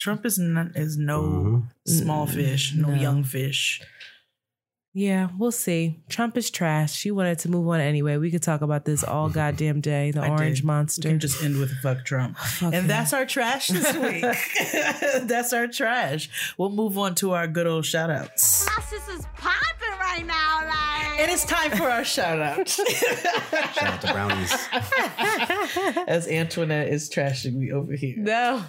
Trump 0.00 0.24
is 0.24 0.38
not 0.38 0.74
is 0.74 0.96
no 0.96 1.22
Mhm. 1.22 1.68
small 1.86 2.26
fish, 2.26 2.74
no, 2.74 2.88
no. 2.88 2.94
young 2.94 3.24
fish. 3.24 3.82
Yeah, 4.98 5.28
we'll 5.36 5.52
see. 5.52 6.00
Trump 6.08 6.38
is 6.38 6.48
trash. 6.50 6.94
She 6.94 7.10
wanted 7.10 7.38
to 7.40 7.50
move 7.50 7.68
on 7.68 7.80
anyway. 7.80 8.16
We 8.16 8.30
could 8.30 8.42
talk 8.42 8.62
about 8.62 8.86
this 8.86 9.04
all 9.04 9.28
goddamn 9.28 9.82
day. 9.82 10.10
The 10.10 10.22
I 10.22 10.30
orange 10.30 10.56
did. 10.60 10.64
We 10.64 10.66
monster. 10.68 11.08
can 11.10 11.18
just 11.20 11.42
end 11.44 11.58
with 11.58 11.70
fuck 11.82 12.02
Trump. 12.06 12.38
Fuck 12.38 12.72
him. 12.72 12.80
And 12.80 12.88
that's 12.90 13.12
our 13.12 13.26
trash 13.26 13.68
this 13.68 13.94
week. 13.98 14.24
that's 15.28 15.52
our 15.52 15.66
trash. 15.66 16.54
We'll 16.56 16.70
move 16.70 16.96
on 16.96 17.14
to 17.16 17.32
our 17.32 17.46
good 17.46 17.66
old 17.66 17.84
shout 17.84 18.08
outs. 18.08 18.64
My 18.74 18.82
sister's 18.84 19.26
popping 19.36 19.98
right 20.00 20.24
now, 20.24 20.66
like. 20.66 21.20
And 21.20 21.30
it's 21.30 21.44
time 21.44 21.72
for 21.72 21.90
our 21.90 22.02
shout 22.04 22.40
out. 22.40 22.66
Shout 23.74 23.82
out 23.82 24.00
to 24.00 24.12
Brownies. 24.14 24.68
As 26.08 26.26
Antoinette 26.26 26.88
is 26.88 27.10
trashing 27.10 27.52
me 27.54 27.70
over 27.70 27.92
here. 27.92 28.14
no. 28.16 28.64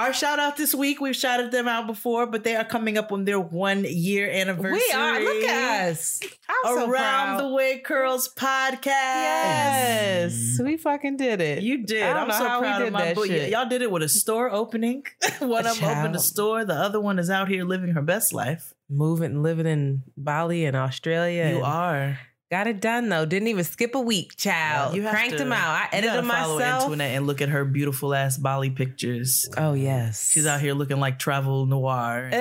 Our 0.00 0.14
shout 0.14 0.38
out 0.38 0.56
this 0.56 0.74
week, 0.74 0.98
we've 0.98 1.14
shouted 1.14 1.50
them 1.50 1.68
out 1.68 1.86
before, 1.86 2.24
but 2.24 2.42
they 2.42 2.56
are 2.56 2.64
coming 2.64 2.96
up 2.96 3.12
on 3.12 3.26
their 3.26 3.38
one 3.38 3.84
year 3.84 4.30
anniversary. 4.30 4.80
We 4.88 4.98
are. 4.98 5.20
Look 5.20 5.44
at 5.44 5.90
us. 5.90 6.20
I'm 6.48 6.78
so 6.78 6.90
Around 6.90 6.90
proud. 7.36 7.40
the 7.40 7.48
Way 7.48 7.80
Curls 7.80 8.32
podcast. 8.34 8.86
Yes, 8.86 10.32
mm-hmm. 10.32 10.64
we 10.64 10.76
fucking 10.78 11.18
did 11.18 11.42
it. 11.42 11.62
You 11.62 11.84
did. 11.84 12.02
I 12.02 12.14
don't 12.14 12.22
I'm 12.22 12.28
know 12.28 12.38
so 12.38 12.48
how 12.48 12.60
we 12.60 12.66
proud 12.66 12.78
did 12.78 12.86
of 12.86 12.92
my 12.94 13.04
that 13.04 13.14
boy. 13.14 13.26
shit. 13.26 13.50
Y'all 13.50 13.68
did 13.68 13.82
it 13.82 13.90
with 13.90 14.02
a 14.02 14.08
store 14.08 14.50
opening. 14.50 15.02
one 15.40 15.66
of 15.66 15.78
them 15.78 15.98
opened 15.98 16.16
a 16.16 16.20
store. 16.20 16.64
The 16.64 16.72
other 16.76 16.98
one 16.98 17.18
is 17.18 17.28
out 17.28 17.48
here 17.48 17.64
living 17.64 17.90
her 17.90 18.00
best 18.00 18.32
life. 18.32 18.72
moving 18.88 19.42
living 19.42 19.66
in 19.66 20.02
Bali 20.16 20.64
and 20.64 20.76
Australia. 20.78 21.50
You 21.50 21.56
and 21.56 21.64
are. 21.64 22.18
Got 22.50 22.66
it 22.66 22.80
done 22.80 23.08
though. 23.08 23.24
Didn't 23.24 23.46
even 23.46 23.62
skip 23.62 23.94
a 23.94 24.00
week, 24.00 24.36
child. 24.36 24.96
You 24.96 25.02
have 25.02 25.12
Cranked 25.12 25.32
to- 25.38 25.44
them 25.44 25.52
out. 25.52 25.68
I 25.68 25.82
you 25.82 25.88
edited 25.98 26.16
them 26.18 26.26
follow 26.26 26.58
myself. 26.58 26.82
Antoinette 26.82 27.16
and 27.16 27.26
look 27.28 27.40
at 27.40 27.48
her 27.48 27.64
beautiful 27.64 28.12
ass 28.12 28.36
Bali 28.36 28.70
pictures. 28.70 29.48
Oh 29.56 29.74
yes, 29.74 30.30
She's 30.32 30.46
out 30.46 30.60
here 30.60 30.74
looking 30.74 30.98
like 30.98 31.20
travel 31.20 31.66
noir. 31.66 32.28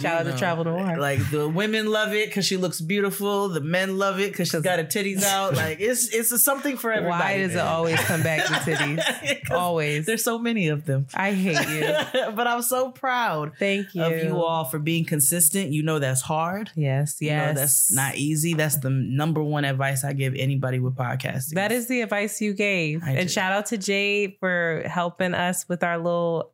You 0.00 0.08
to 0.08 0.24
know, 0.24 0.36
Travel 0.36 0.64
Noir. 0.64 0.98
Like 0.98 1.30
the 1.30 1.48
women 1.48 1.86
love 1.86 2.14
it 2.14 2.28
because 2.28 2.46
she 2.46 2.56
looks 2.56 2.80
beautiful. 2.80 3.48
The 3.50 3.60
men 3.60 3.98
love 3.98 4.18
it 4.18 4.32
because 4.32 4.48
she's 4.48 4.60
got 4.62 4.78
her 4.78 4.84
titties 4.84 5.22
out. 5.22 5.54
Like 5.60 5.78
it's 5.80 6.08
it's 6.08 6.32
a 6.32 6.38
something 6.38 6.76
for 6.76 6.90
everybody. 6.92 7.22
Why 7.22 7.38
does 7.38 7.54
it 7.54 7.58
always 7.60 7.98
come 8.00 8.22
back 8.22 8.46
to 8.46 8.52
titties? 8.70 9.50
always. 9.50 10.06
There's 10.06 10.24
so 10.24 10.38
many 10.38 10.68
of 10.68 10.84
them. 10.86 11.06
I 11.14 11.32
hate 11.32 11.68
you. 11.68 12.30
but 12.34 12.46
I'm 12.46 12.62
so 12.62 12.90
proud 12.90 13.52
Thank 13.58 13.94
you. 13.94 14.02
of 14.02 14.24
you 14.24 14.42
all 14.42 14.64
for 14.64 14.78
being 14.78 15.04
consistent. 15.04 15.70
You 15.72 15.82
know 15.82 15.98
that's 15.98 16.22
hard. 16.22 16.70
Yes, 16.74 17.16
You 17.20 17.30
know 17.30 17.36
yes. 17.36 17.56
that's 17.56 17.92
not 17.92 18.16
easy. 18.16 18.54
That's 18.54 18.76
the 18.80 18.90
number 18.90 19.42
one 19.42 19.64
advice 19.64 20.04
I 20.04 20.12
give 20.12 20.34
anybody 20.34 20.78
with 20.78 20.94
podcasting. 20.94 21.54
That 21.54 21.72
is 21.72 21.86
the 21.88 22.02
advice 22.02 22.40
you 22.40 22.54
gave. 22.54 23.02
I 23.02 23.10
and 23.10 23.18
did. 23.20 23.30
shout 23.30 23.52
out 23.52 23.66
to 23.66 23.78
Jade 23.78 24.36
for 24.40 24.82
helping 24.86 25.34
us 25.34 25.68
with 25.68 25.82
our 25.82 25.98
little 25.98 26.52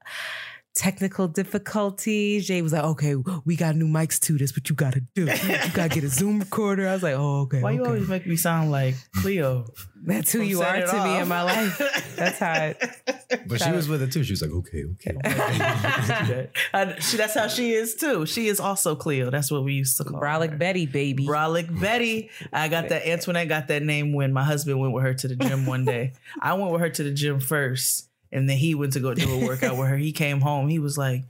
technical 0.76 1.26
difficulties. 1.26 2.46
Jay 2.46 2.60
was 2.62 2.72
like, 2.72 2.84
okay, 2.84 3.16
we 3.44 3.56
got 3.56 3.74
new 3.74 3.88
mics 3.88 4.20
too. 4.20 4.36
That's 4.38 4.56
what 4.56 4.68
you 4.68 4.76
got 4.76 4.92
to 4.92 5.00
do. 5.14 5.22
You 5.22 5.70
got 5.72 5.90
to 5.90 5.94
get 5.94 6.04
a 6.04 6.08
Zoom 6.08 6.38
recorder. 6.38 6.86
I 6.86 6.92
was 6.92 7.02
like, 7.02 7.14
oh, 7.16 7.40
okay. 7.42 7.62
Why 7.62 7.72
you 7.72 7.84
always 7.84 8.06
make 8.08 8.26
me 8.26 8.36
sound 8.36 8.70
like 8.70 8.94
Cleo? 9.16 9.64
That's 10.04 10.30
who 10.30 10.40
from 10.40 10.48
you 10.48 10.60
are 10.62 10.76
It 10.76 10.86
to 10.88 11.04
me 11.04 11.18
in 11.18 11.26
my 11.26 11.42
life. 11.42 11.78
That's 12.16 12.38
how 12.38 12.52
it. 12.54 13.46
But 13.48 13.60
she 13.60 13.72
was 13.72 13.88
with 13.88 14.02
it 14.02 14.12
too. 14.12 14.22
She 14.22 14.32
was 14.34 14.42
like, 14.42 14.52
okay, 14.52 14.84
okay. 14.92 15.16
I- 16.74 16.98
she, 17.00 17.16
that's 17.16 17.34
how 17.34 17.48
she 17.48 17.72
is 17.72 17.96
too. 17.96 18.24
She 18.26 18.46
is 18.46 18.60
also 18.60 18.94
Cleo. 18.94 19.30
That's 19.30 19.50
what 19.50 19.64
we 19.64 19.72
used 19.74 19.96
to 19.96 20.04
call 20.04 20.20
her. 20.20 20.26
Brolic 20.26 20.58
Betty, 20.58 20.86
baby. 20.86 21.26
Brolic 21.26 21.80
Betty. 21.80 22.30
I 22.52 22.68
got 22.68 22.88
that. 22.90 23.06
Antoinette 23.08 23.48
got 23.48 23.68
that 23.68 23.82
name 23.82 24.12
when 24.12 24.32
my 24.32 24.44
husband 24.44 24.78
went 24.80 24.92
with 24.92 25.02
her 25.02 25.14
to 25.14 25.28
the 25.28 25.36
gym 25.36 25.66
one 25.66 25.84
day. 25.84 26.12
I 26.40 26.54
went 26.54 26.70
with 26.70 26.80
her 26.80 26.90
to 26.90 27.02
the 27.02 27.10
gym 27.12 27.40
first, 27.40 28.08
and 28.32 28.48
then 28.48 28.56
he 28.58 28.74
went 28.74 28.92
to 28.94 29.00
go 29.00 29.14
do 29.14 29.32
a 29.42 29.46
workout 29.46 29.76
with 29.76 29.88
her. 29.88 29.96
He 29.96 30.12
came 30.24 30.40
home. 30.40 30.68
He 30.68 30.78
was 30.78 30.96
like, 30.98 31.22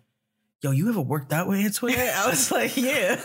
yo, 0.63 0.71
you 0.73 0.89
ever 0.89 1.01
worked 1.01 1.33
out 1.33 1.47
with 1.47 1.61
Antoinette? 1.61 2.15
I 2.17 2.29
was 2.29 2.51
like, 2.59 2.77
yeah. 2.77 3.21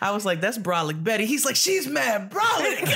I 0.00 0.12
was 0.12 0.24
like, 0.24 0.40
that's 0.40 0.56
Brolic 0.58 1.02
Betty. 1.02 1.26
He's 1.26 1.44
like, 1.44 1.56
she's 1.56 1.86
mad 1.86 2.30
Brolic. 2.30 2.88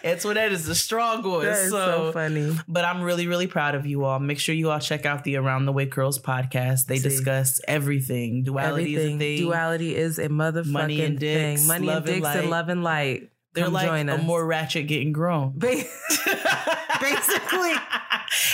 Antoinette 0.04 0.52
is 0.52 0.66
the 0.66 0.74
strong 0.74 1.22
one. 1.22 1.44
That 1.44 1.58
is 1.58 1.70
so, 1.70 2.06
so 2.06 2.12
funny. 2.12 2.56
But 2.66 2.84
I'm 2.84 3.02
really, 3.02 3.26
really 3.26 3.46
proud 3.46 3.74
of 3.74 3.86
you 3.86 4.04
all. 4.04 4.18
Make 4.18 4.38
sure 4.38 4.54
you 4.54 4.70
all 4.70 4.80
check 4.80 5.06
out 5.06 5.24
the 5.24 5.36
Around 5.36 5.66
the 5.66 5.72
Way 5.72 5.86
Curls 5.86 6.18
podcast. 6.18 6.86
They 6.86 6.96
See. 6.96 7.08
discuss 7.08 7.60
everything. 7.68 8.42
Duality 8.42 8.94
Everything. 8.96 9.10
is 9.10 9.14
a 9.14 9.18
thing. 9.18 9.38
Duality 9.46 9.96
is 9.96 10.18
a 10.18 10.28
motherfucking 10.28 10.66
Money 10.66 11.02
and 11.02 11.18
dicks, 11.18 11.60
thing. 11.60 11.68
Money 11.68 11.88
and 11.88 11.96
and 11.98 12.06
dicks 12.06 12.22
light. 12.22 12.38
and 12.38 12.50
love 12.50 12.68
and 12.68 12.82
light. 12.82 13.29
They're 13.52 13.64
Come 13.64 13.72
like 13.72 14.08
a 14.08 14.18
more 14.18 14.44
ratchet 14.46 14.86
getting 14.86 15.12
grown. 15.12 15.58
Basically. 15.58 15.84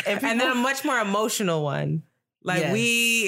and, 0.07 0.23
and 0.25 0.41
then 0.41 0.51
a 0.51 0.55
much 0.55 0.85
more 0.85 0.99
emotional 1.01 1.63
one. 1.63 2.03
Like 2.43 2.61
Yes. 2.61 2.73
we, 2.73 2.81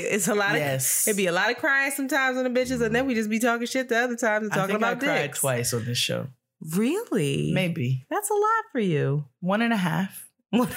it's 0.09 0.29
a 0.29 0.35
lot 0.35 0.53
of, 0.53 0.59
Yes. 0.59 1.07
it'd 1.09 1.17
be 1.17 1.27
a 1.27 1.33
lot 1.33 1.51
of 1.51 1.57
crying 1.59 1.91
sometimes 1.91 2.39
on 2.39 2.45
the 2.45 2.51
bitches, 2.51 2.81
and 2.81 2.95
then 2.95 3.07
we 3.07 3.15
just 3.15 3.29
be 3.29 3.39
talking 3.41 3.67
shit 3.67 3.89
the 3.89 3.99
other 3.99 4.15
times 4.17 4.45
and 4.45 4.53
I 4.53 4.57
talking 4.57 4.75
think 4.77 4.85
I 4.85 4.93
about 4.93 5.03
cried 5.03 5.23
dicks. 5.23 5.41
twice 5.41 5.75
on 5.75 5.85
this 5.85 5.99
show. 5.99 6.29
Really? 6.77 7.51
Maybe 7.53 8.07
That's 8.11 8.31
a 8.31 8.35
lot 8.35 8.65
for 8.73 8.81
you. 8.81 9.25
one 9.41 9.61
and 9.63 9.73
a 9.73 9.77
half. 9.77 10.28
What 10.51 10.71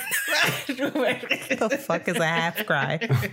the 0.70 1.78
fuck 1.82 2.08
is 2.10 2.18
a 2.18 2.26
half 2.26 2.66
cry? 2.66 3.00
It's 3.02 3.12
like 3.12 3.32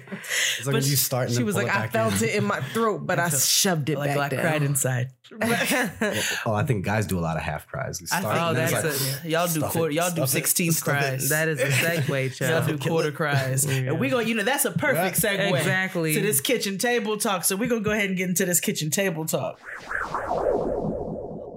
But 0.67 0.75
when 0.75 0.85
you 0.85 0.95
start 0.95 1.33
She 1.33 1.43
was 1.43 1.57
like, 1.57 1.67
I 1.69 1.89
felt 1.89 2.23
in. 2.23 2.29
it 2.29 2.35
in 2.37 2.45
my 2.45 2.61
throat, 2.61 3.05
but 3.05 3.19
I 3.19 3.29
shoved 3.29 3.89
it 3.91 3.99
like 3.99 4.15
back 4.15 4.33
I 4.33 4.37
down. 4.37 4.41
cried 4.43 4.63
inside. 4.63 5.09
Oh, 6.47 6.55
I 6.55 6.63
think 6.65 6.85
guys 6.85 7.07
do 7.07 7.19
a 7.19 7.21
lot 7.21 7.37
of 7.37 7.43
half 7.43 7.67
cries. 7.67 8.01
We 8.01 8.07
start 8.07 8.23
think 8.23 8.37
and 8.37 8.57
that's 8.57 8.73
like, 8.73 9.25
a- 9.25 9.29
y'all 9.29 9.47
do 9.49 9.59
stuff 9.61 9.73
quarter, 9.73 9.91
it, 9.91 9.95
y'all 9.95 10.09
do 10.11 10.15
stuff 10.17 10.29
it, 10.29 10.33
sixteenth 10.33 10.77
stuff 10.77 10.95
it. 10.95 10.99
cries. 11.01 11.29
that 11.31 11.49
is 11.49 11.61
a 11.61 11.67
segue, 11.67 12.41
Y'all 12.49 12.67
do 12.67 12.79
quarter 12.79 13.11
cries. 13.13 13.67
And 13.69 13.99
we 13.99 14.09
go, 14.09 14.21
you 14.21 14.35
know, 14.35 14.45
that's 14.45 14.65
a 14.65 14.71
perfect 14.71 15.23
Right. 15.25 15.39
segue 15.41 15.59
Exactly. 15.59 16.15
to 16.15 16.21
this 16.21 16.41
kitchen 16.41 16.79
table 16.79 17.17
talk. 17.19 17.45
So 17.45 17.57
we're 17.57 17.69
gonna 17.69 17.81
go 17.83 17.91
ahead 17.91 18.09
and 18.11 18.17
get 18.17 18.29
into 18.29 18.45
this 18.47 18.61
kitchen 18.61 18.91
table 18.91 19.25
talk. 19.27 19.61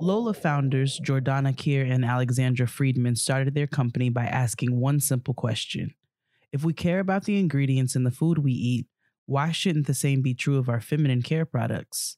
Lola 0.02 0.34
founders 0.34 1.00
Jordana 1.00 1.56
Kier 1.56 1.88
and 1.88 2.04
Alexandra 2.04 2.66
Friedman 2.66 3.16
started 3.16 3.54
their 3.54 3.68
company 3.68 4.10
by 4.10 4.26
asking 4.26 4.80
one 4.80 5.00
simple 5.00 5.36
question 5.36 5.94
If 6.52 6.64
we 6.64 6.74
care 6.74 7.00
about 7.00 7.26
the 7.26 7.38
ingredients 7.38 7.96
in 7.96 8.04
the 8.04 8.10
food 8.10 8.40
we 8.40 8.52
eat, 8.52 8.88
why 9.28 9.52
shouldn't 9.52 9.86
the 9.86 9.94
same 9.94 10.24
be 10.24 10.34
true 10.34 10.58
of 10.58 10.70
our 10.70 10.82
feminine 10.82 11.22
care 11.22 11.46
products? 11.46 12.18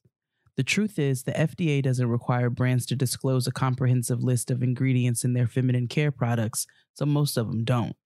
The 0.56 0.62
truth 0.62 0.98
is, 0.98 1.24
the 1.24 1.32
FDA 1.32 1.82
doesn't 1.82 2.08
require 2.08 2.48
brands 2.48 2.86
to 2.86 2.96
disclose 2.96 3.46
a 3.46 3.52
comprehensive 3.52 4.22
list 4.24 4.50
of 4.50 4.62
ingredients 4.62 5.22
in 5.22 5.34
their 5.34 5.46
feminine 5.46 5.86
care 5.86 6.10
products, 6.10 6.66
so 6.94 7.04
most 7.04 7.36
of 7.36 7.48
them 7.48 7.64
don't. 7.64 7.96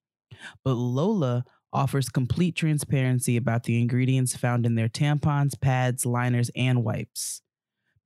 But 0.64 0.74
Lola 0.74 1.44
offers 1.72 2.08
complete 2.08 2.56
transparency 2.56 3.36
about 3.36 3.62
the 3.62 3.80
ingredients 3.80 4.36
found 4.36 4.66
in 4.66 4.74
their 4.74 4.88
tampons, 4.88 5.60
pads, 5.60 6.04
liners, 6.04 6.50
and 6.56 6.82
wipes. 6.82 7.42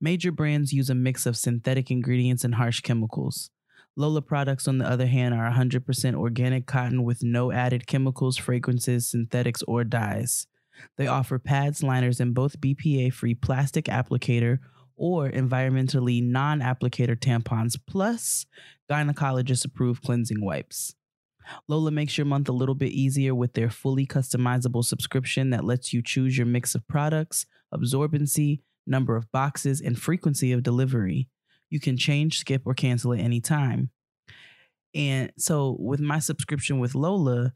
Major 0.03 0.33
brands 0.33 0.73
use 0.73 0.89
a 0.89 0.95
mix 0.95 1.25
of 1.25 1.37
synthetic 1.37 1.89
ingredients 1.89 2.43
and 2.43 2.55
harsh 2.55 2.81
chemicals. 2.81 3.51
Lola 3.95 4.21
products, 4.21 4.67
on 4.67 4.77
the 4.77 4.85
other 4.85 5.05
hand, 5.07 5.33
are 5.33 5.49
100% 5.49 6.15
organic 6.15 6.65
cotton 6.65 7.05
with 7.05 7.23
no 7.23 7.53
added 7.53 7.87
chemicals, 7.87 8.35
fragrances, 8.35 9.09
synthetics, 9.09 9.63
or 9.63 9.85
dyes. 9.85 10.45
They 10.97 11.07
offer 11.07 11.39
pads, 11.39 11.83
liners, 11.83 12.19
and 12.19 12.33
both 12.33 12.59
BPA 12.59 13.13
free 13.13 13.33
plastic 13.33 13.85
applicator 13.85 14.59
or 14.97 15.31
environmentally 15.31 16.21
non 16.21 16.59
applicator 16.59 17.15
tampons, 17.15 17.79
plus 17.87 18.45
gynecologist 18.91 19.63
approved 19.63 20.03
cleansing 20.03 20.43
wipes. 20.43 20.95
Lola 21.69 21.91
makes 21.91 22.17
your 22.17 22.25
month 22.25 22.49
a 22.49 22.53
little 22.53 22.75
bit 22.75 22.91
easier 22.91 23.33
with 23.33 23.53
their 23.53 23.69
fully 23.69 24.05
customizable 24.05 24.83
subscription 24.83 25.51
that 25.51 25.63
lets 25.63 25.93
you 25.93 26.01
choose 26.01 26.37
your 26.37 26.45
mix 26.45 26.75
of 26.75 26.85
products, 26.89 27.45
absorbency, 27.73 28.59
number 28.85 29.15
of 29.15 29.31
boxes, 29.31 29.81
and 29.81 29.99
frequency 29.99 30.51
of 30.51 30.63
delivery. 30.63 31.29
You 31.69 31.79
can 31.79 31.97
change, 31.97 32.39
skip, 32.39 32.63
or 32.65 32.73
cancel 32.73 33.13
at 33.13 33.19
any 33.19 33.41
time. 33.41 33.89
And 34.93 35.31
so, 35.37 35.75
with 35.79 35.99
my 35.99 36.19
subscription 36.19 36.79
with 36.79 36.95
Lola, 36.95 37.53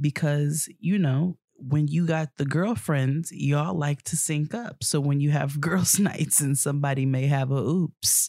because 0.00 0.68
you 0.80 0.98
know, 0.98 1.36
when 1.54 1.86
you 1.86 2.06
got 2.06 2.30
the 2.36 2.44
girlfriends, 2.44 3.30
y'all 3.32 3.74
like 3.74 4.02
to 4.04 4.16
sync 4.16 4.54
up. 4.54 4.82
So, 4.82 5.00
when 5.00 5.20
you 5.20 5.30
have 5.30 5.60
girls' 5.60 5.98
nights 5.98 6.40
and 6.40 6.58
somebody 6.58 7.06
may 7.06 7.26
have 7.26 7.50
a 7.52 7.60
oops, 7.60 8.28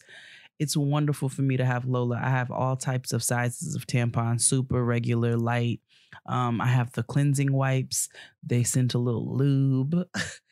it's 0.59 0.77
wonderful 0.77 1.27
for 1.27 1.41
me 1.41 1.57
to 1.57 1.65
have 1.65 1.85
Lola. 1.85 2.19
I 2.21 2.29
have 2.29 2.51
all 2.51 2.75
types 2.75 3.13
of 3.13 3.23
sizes 3.23 3.75
of 3.75 3.87
tampons, 3.87 4.41
super, 4.41 4.83
regular, 4.83 5.35
light. 5.35 5.79
Um, 6.27 6.61
I 6.61 6.67
have 6.67 6.91
the 6.91 7.01
cleansing 7.01 7.51
wipes. 7.51 8.09
They 8.43 8.63
sent 8.63 8.93
a 8.93 8.99
little 8.99 9.35
lube. 9.35 10.07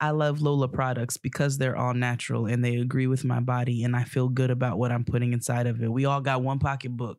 I 0.00 0.10
love 0.10 0.42
Lola 0.42 0.68
products 0.68 1.16
because 1.16 1.56
they're 1.56 1.76
all 1.76 1.94
natural 1.94 2.46
and 2.46 2.64
they 2.64 2.76
agree 2.76 3.06
with 3.06 3.24
my 3.24 3.40
body 3.40 3.82
and 3.82 3.96
I 3.96 4.04
feel 4.04 4.28
good 4.28 4.50
about 4.50 4.78
what 4.78 4.92
I'm 4.92 5.04
putting 5.04 5.32
inside 5.32 5.66
of 5.66 5.82
it. 5.82 5.90
We 5.90 6.04
all 6.04 6.20
got 6.20 6.42
one 6.42 6.58
pocketbook. 6.58 7.18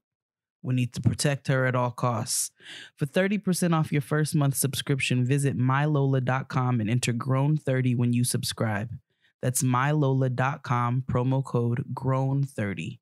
We 0.61 0.75
need 0.75 0.93
to 0.93 1.01
protect 1.01 1.47
her 1.47 1.65
at 1.65 1.75
all 1.75 1.91
costs. 1.91 2.51
For 2.95 3.05
30% 3.05 3.73
off 3.73 3.91
your 3.91 4.01
first 4.01 4.35
month 4.35 4.55
subscription, 4.55 5.25
visit 5.25 5.57
mylola.com 5.57 6.81
and 6.81 6.89
enter 6.89 7.13
grown30 7.13 7.95
when 7.95 8.13
you 8.13 8.23
subscribe. 8.23 8.91
That's 9.41 9.63
mylola.com, 9.63 11.03
promo 11.07 11.43
code 11.43 11.85
grown30. 11.93 12.99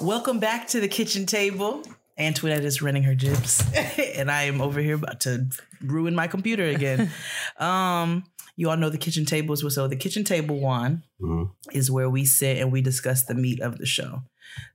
Welcome 0.00 0.38
back 0.38 0.68
to 0.68 0.80
the 0.80 0.88
kitchen 0.88 1.26
table. 1.26 1.82
Antoinette 2.18 2.64
is 2.64 2.80
running 2.82 3.02
her 3.04 3.14
jibs, 3.14 3.62
and 4.16 4.30
I 4.30 4.44
am 4.44 4.60
over 4.60 4.80
here 4.80 4.94
about 4.94 5.20
to 5.20 5.46
ruin 5.82 6.14
my 6.14 6.26
computer 6.28 6.64
again. 6.64 7.10
um, 7.58 8.24
you 8.56 8.70
all 8.70 8.76
know 8.76 8.88
the 8.90 8.98
kitchen 8.98 9.24
table 9.24 9.52
is 9.54 9.74
so 9.74 9.88
the 9.88 9.96
kitchen 9.96 10.22
table 10.22 10.60
one 10.60 11.02
Mhm. 11.20 11.50
is 11.72 11.90
where 11.90 12.08
we 12.08 12.24
sit 12.24 12.58
and 12.58 12.70
we 12.70 12.80
discuss 12.82 13.24
the 13.24 13.34
meat 13.34 13.60
of 13.60 13.78
the 13.78 13.86
show. 13.86 14.22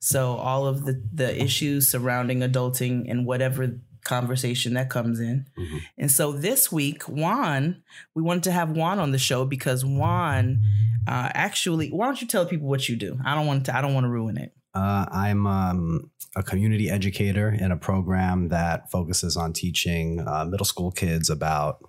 So 0.02 0.34
all 0.36 0.68
of 0.68 0.84
the 0.86 1.02
the 1.14 1.42
issues 1.42 1.90
surrounding 1.90 2.40
adulting 2.42 3.10
and 3.10 3.26
whatever 3.26 3.80
conversation 4.04 4.74
that 4.74 4.90
comes 4.90 5.20
in. 5.22 5.46
Mhm. 5.58 5.80
And 5.98 6.12
so 6.12 6.34
this 6.34 6.72
week, 6.74 7.04
Juan, 7.04 7.82
we 8.16 8.22
wanted 8.22 8.44
to 8.44 8.52
have 8.52 8.72
Juan 8.72 9.00
on 9.00 9.12
the 9.12 9.18
show 9.18 9.46
because 9.46 9.86
Juan 9.86 10.62
uh, 11.08 11.30
actually. 11.34 11.90
Why 11.90 12.06
don't 12.06 12.22
you 12.22 12.28
tell 12.28 12.46
people 12.46 12.68
what 12.68 12.90
you 12.90 12.96
do? 12.98 13.18
I 13.24 13.34
don't 13.36 13.48
want 13.48 13.66
to. 13.68 13.76
I 13.78 13.82
don't 13.82 13.94
want 13.94 14.04
to 14.06 14.10
ruin 14.10 14.38
it. 14.38 14.54
Uh, 14.74 15.06
I'm 15.12 15.48
um, 15.48 16.12
a 16.36 16.44
community 16.44 16.90
educator 16.90 17.50
in 17.50 17.72
a 17.72 17.78
program 17.78 18.50
that 18.50 18.92
focuses 18.92 19.36
on 19.36 19.54
teaching 19.54 20.24
uh, 20.26 20.46
middle 20.46 20.66
school 20.66 20.92
kids 20.92 21.30
about 21.30 21.84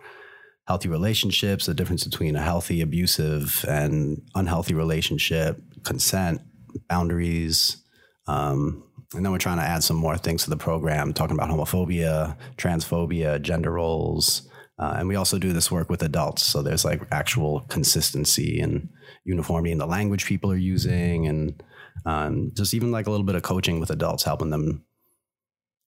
healthy 0.67 0.89
relationships, 0.89 1.67
the 1.67 1.75
difference 1.75 2.05
between 2.05 2.37
a 2.37 2.43
healthy, 2.43 2.81
abusive, 2.81 3.65
and 3.69 4.23
unhealthy 4.35 4.75
relationship, 4.75 5.61
consent, 5.85 6.41
boundaries. 6.89 7.83
Um, 8.27 8.85
and 9.15 9.25
then 9.25 9.33
we're 9.33 9.39
trying 9.39 9.59
to 9.59 9.65
add 9.65 9.83
some 9.83 9.97
more 9.97 10.17
things 10.17 10.45
to 10.45 10.51
the 10.51 10.57
program, 10.57 11.13
talking 11.13 11.37
about 11.37 11.51
homophobia, 11.51 12.37
transphobia, 12.57 13.43
gender 13.43 13.73
roles. 13.73 14.49
Uh, 14.79 14.95
and 14.99 15.09
we 15.09 15.17
also 15.17 15.39
do 15.39 15.53
this 15.53 15.71
work 15.71 15.91
with 15.91 16.03
adults. 16.03 16.47
So 16.47 16.63
there's 16.63 16.85
like 16.85 17.03
actual 17.11 17.61
consistency 17.69 18.61
and 18.61 18.89
uniformity 19.25 19.73
in 19.73 19.79
the 19.79 19.87
language 19.87 20.25
people 20.25 20.51
are 20.51 20.57
using 20.57 21.27
and 21.27 21.63
um, 22.07 22.51
just 22.55 22.75
even 22.75 22.91
like 22.91 23.07
a 23.07 23.11
little 23.11 23.27
bit 23.27 23.35
of 23.37 23.43
coaching 23.43 23.81
with 23.81 23.91
adults, 23.91 24.23
helping 24.25 24.51
them 24.51 24.85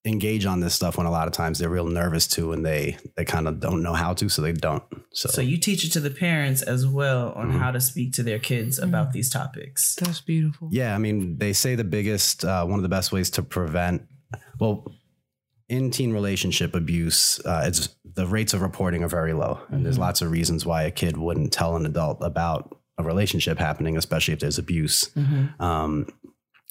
engage 0.06 0.44
on 0.44 0.60
this 0.60 0.74
stuff 0.74 0.98
when 0.98 1.06
a 1.06 1.10
lot 1.10 1.26
of 1.26 1.32
times 1.32 1.58
they're 1.58 1.70
real 1.70 1.86
nervous 1.86 2.26
too 2.26 2.52
and 2.52 2.64
they 2.64 2.94
they 3.16 3.24
kind 3.24 3.48
of 3.48 3.58
don't 3.58 3.82
know 3.82 3.94
how 3.94 4.12
to, 4.12 4.28
so 4.28 4.42
they 4.42 4.52
don't. 4.52 4.82
So, 5.12 5.30
So 5.30 5.40
you 5.40 5.56
teach 5.56 5.82
it 5.84 5.92
to 5.92 6.00
the 6.00 6.10
parents 6.10 6.60
as 6.60 6.86
well 6.86 7.32
on 7.32 7.52
Mhm. 7.52 7.58
how 7.58 7.70
to 7.70 7.80
speak 7.80 8.12
to 8.14 8.22
their 8.22 8.38
kids 8.38 8.78
about 8.78 9.12
these 9.12 9.30
topics. 9.30 9.96
That's 9.98 10.20
beautiful. 10.20 10.68
yeah, 10.70 10.94
I 10.94 10.98
mean, 10.98 11.38
they 11.38 11.54
say 11.54 11.74
the 11.74 11.84
biggest, 11.84 12.44
uh, 12.44 12.66
one 12.66 12.78
of 12.78 12.82
the 12.82 12.88
best 12.90 13.12
ways 13.12 13.30
to 13.30 13.42
prevent, 13.42 14.02
well, 14.60 14.92
in 15.70 15.90
teen 15.90 16.12
relationship 16.12 16.74
abuse, 16.74 17.40
uh, 17.46 17.62
it's 17.66 17.88
the 18.04 18.26
rates 18.26 18.52
of 18.52 18.60
reporting 18.60 19.02
are 19.02 19.08
very 19.08 19.32
low, 19.32 19.58
and 19.70 19.86
there's 19.86 19.96
Mhm. 19.96 20.00
lots 20.00 20.20
of 20.20 20.30
reasons 20.30 20.66
why 20.66 20.82
a 20.82 20.90
kid 20.90 21.16
wouldn't 21.16 21.50
tell 21.54 21.76
an 21.76 21.86
adult 21.86 22.18
about 22.20 22.73
a 22.98 23.02
relationship 23.02 23.58
happening, 23.58 23.96
especially 23.96 24.34
if 24.34 24.40
there's 24.40 24.58
abuse. 24.58 25.10
Um, 25.58 26.06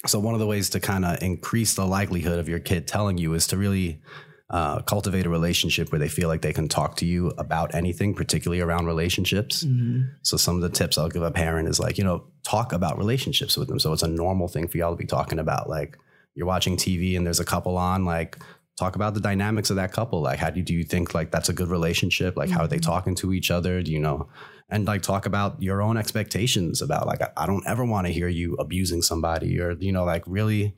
so 0.06 0.18
one 0.18 0.34
of 0.34 0.40
the 0.40 0.46
ways 0.46 0.70
to 0.70 0.80
kind 0.80 1.04
of 1.04 1.22
increase 1.22 1.74
the 1.74 1.86
likelihood 1.86 2.38
of 2.38 2.48
your 2.48 2.58
kid 2.60 2.86
telling 2.86 3.18
you 3.18 3.34
is 3.34 3.46
to 3.48 3.56
really 3.56 4.02
uh, 4.50 4.80
cultivate 4.82 5.24
a 5.24 5.30
relationship 5.30 5.90
where 5.90 5.98
they 5.98 6.08
feel 6.08 6.28
like 6.28 6.42
they 6.42 6.52
can 6.52 6.68
talk 6.68 6.96
to 6.96 7.06
you 7.06 7.28
about 7.38 7.74
anything, 7.74 8.14
particularly 8.14 8.60
around 8.60 8.86
relationships. 8.86 9.64
Mhm. 9.64 10.10
So 10.22 10.36
some 10.36 10.56
of 10.56 10.62
the 10.62 10.68
tips 10.68 10.98
I'll 10.98 11.08
give 11.08 11.22
a 11.22 11.30
parent 11.30 11.68
is 11.68 11.80
like, 11.80 11.96
you 11.96 12.04
know, 12.04 12.24
talk 12.44 12.72
about 12.72 12.98
relationships 12.98 13.56
with 13.56 13.68
them. 13.68 13.78
So 13.78 13.92
it's 13.94 14.02
a 14.02 14.08
normal 14.08 14.48
thing 14.48 14.68
for 14.68 14.76
y'all 14.76 14.92
to 14.92 14.96
be 14.96 15.06
talking 15.06 15.38
about. 15.38 15.68
Like 15.68 15.96
you're 16.34 16.46
watching 16.46 16.76
TV 16.76 17.16
and 17.16 17.26
there's 17.26 17.40
a 17.40 17.44
couple 17.44 17.78
on, 17.78 18.04
like 18.04 18.38
talk 18.78 18.96
about 18.96 19.14
the 19.14 19.20
dynamics 19.20 19.70
of 19.70 19.76
that 19.76 19.92
couple. 19.92 20.20
Like 20.20 20.38
how 20.38 20.50
do 20.50 20.58
you, 20.60 20.64
do 20.64 20.74
you 20.74 20.84
think 20.84 21.14
like 21.14 21.30
that's 21.30 21.48
a 21.48 21.54
good 21.54 21.68
relationship? 21.68 22.36
Like 22.36 22.50
how 22.50 22.64
are 22.64 22.68
they 22.68 22.78
talking 22.78 23.14
to 23.16 23.32
each 23.32 23.50
other? 23.50 23.82
Do 23.82 23.90
you 23.90 23.98
know? 24.00 24.28
And 24.74 24.86
like 24.86 25.02
talk 25.02 25.24
about 25.26 25.62
your 25.62 25.80
own 25.86 25.96
expectations 25.96 26.82
about 26.82 27.06
like 27.06 27.22
I, 27.22 27.30
I 27.42 27.46
don't 27.46 27.64
ever 27.66 27.84
want 27.84 28.06
to 28.08 28.12
hear 28.12 28.28
you 28.28 28.54
abusing 28.54 29.02
somebody 29.02 29.60
or 29.60 29.72
you 29.86 29.92
know 29.92 30.04
like 30.04 30.24
really 30.26 30.74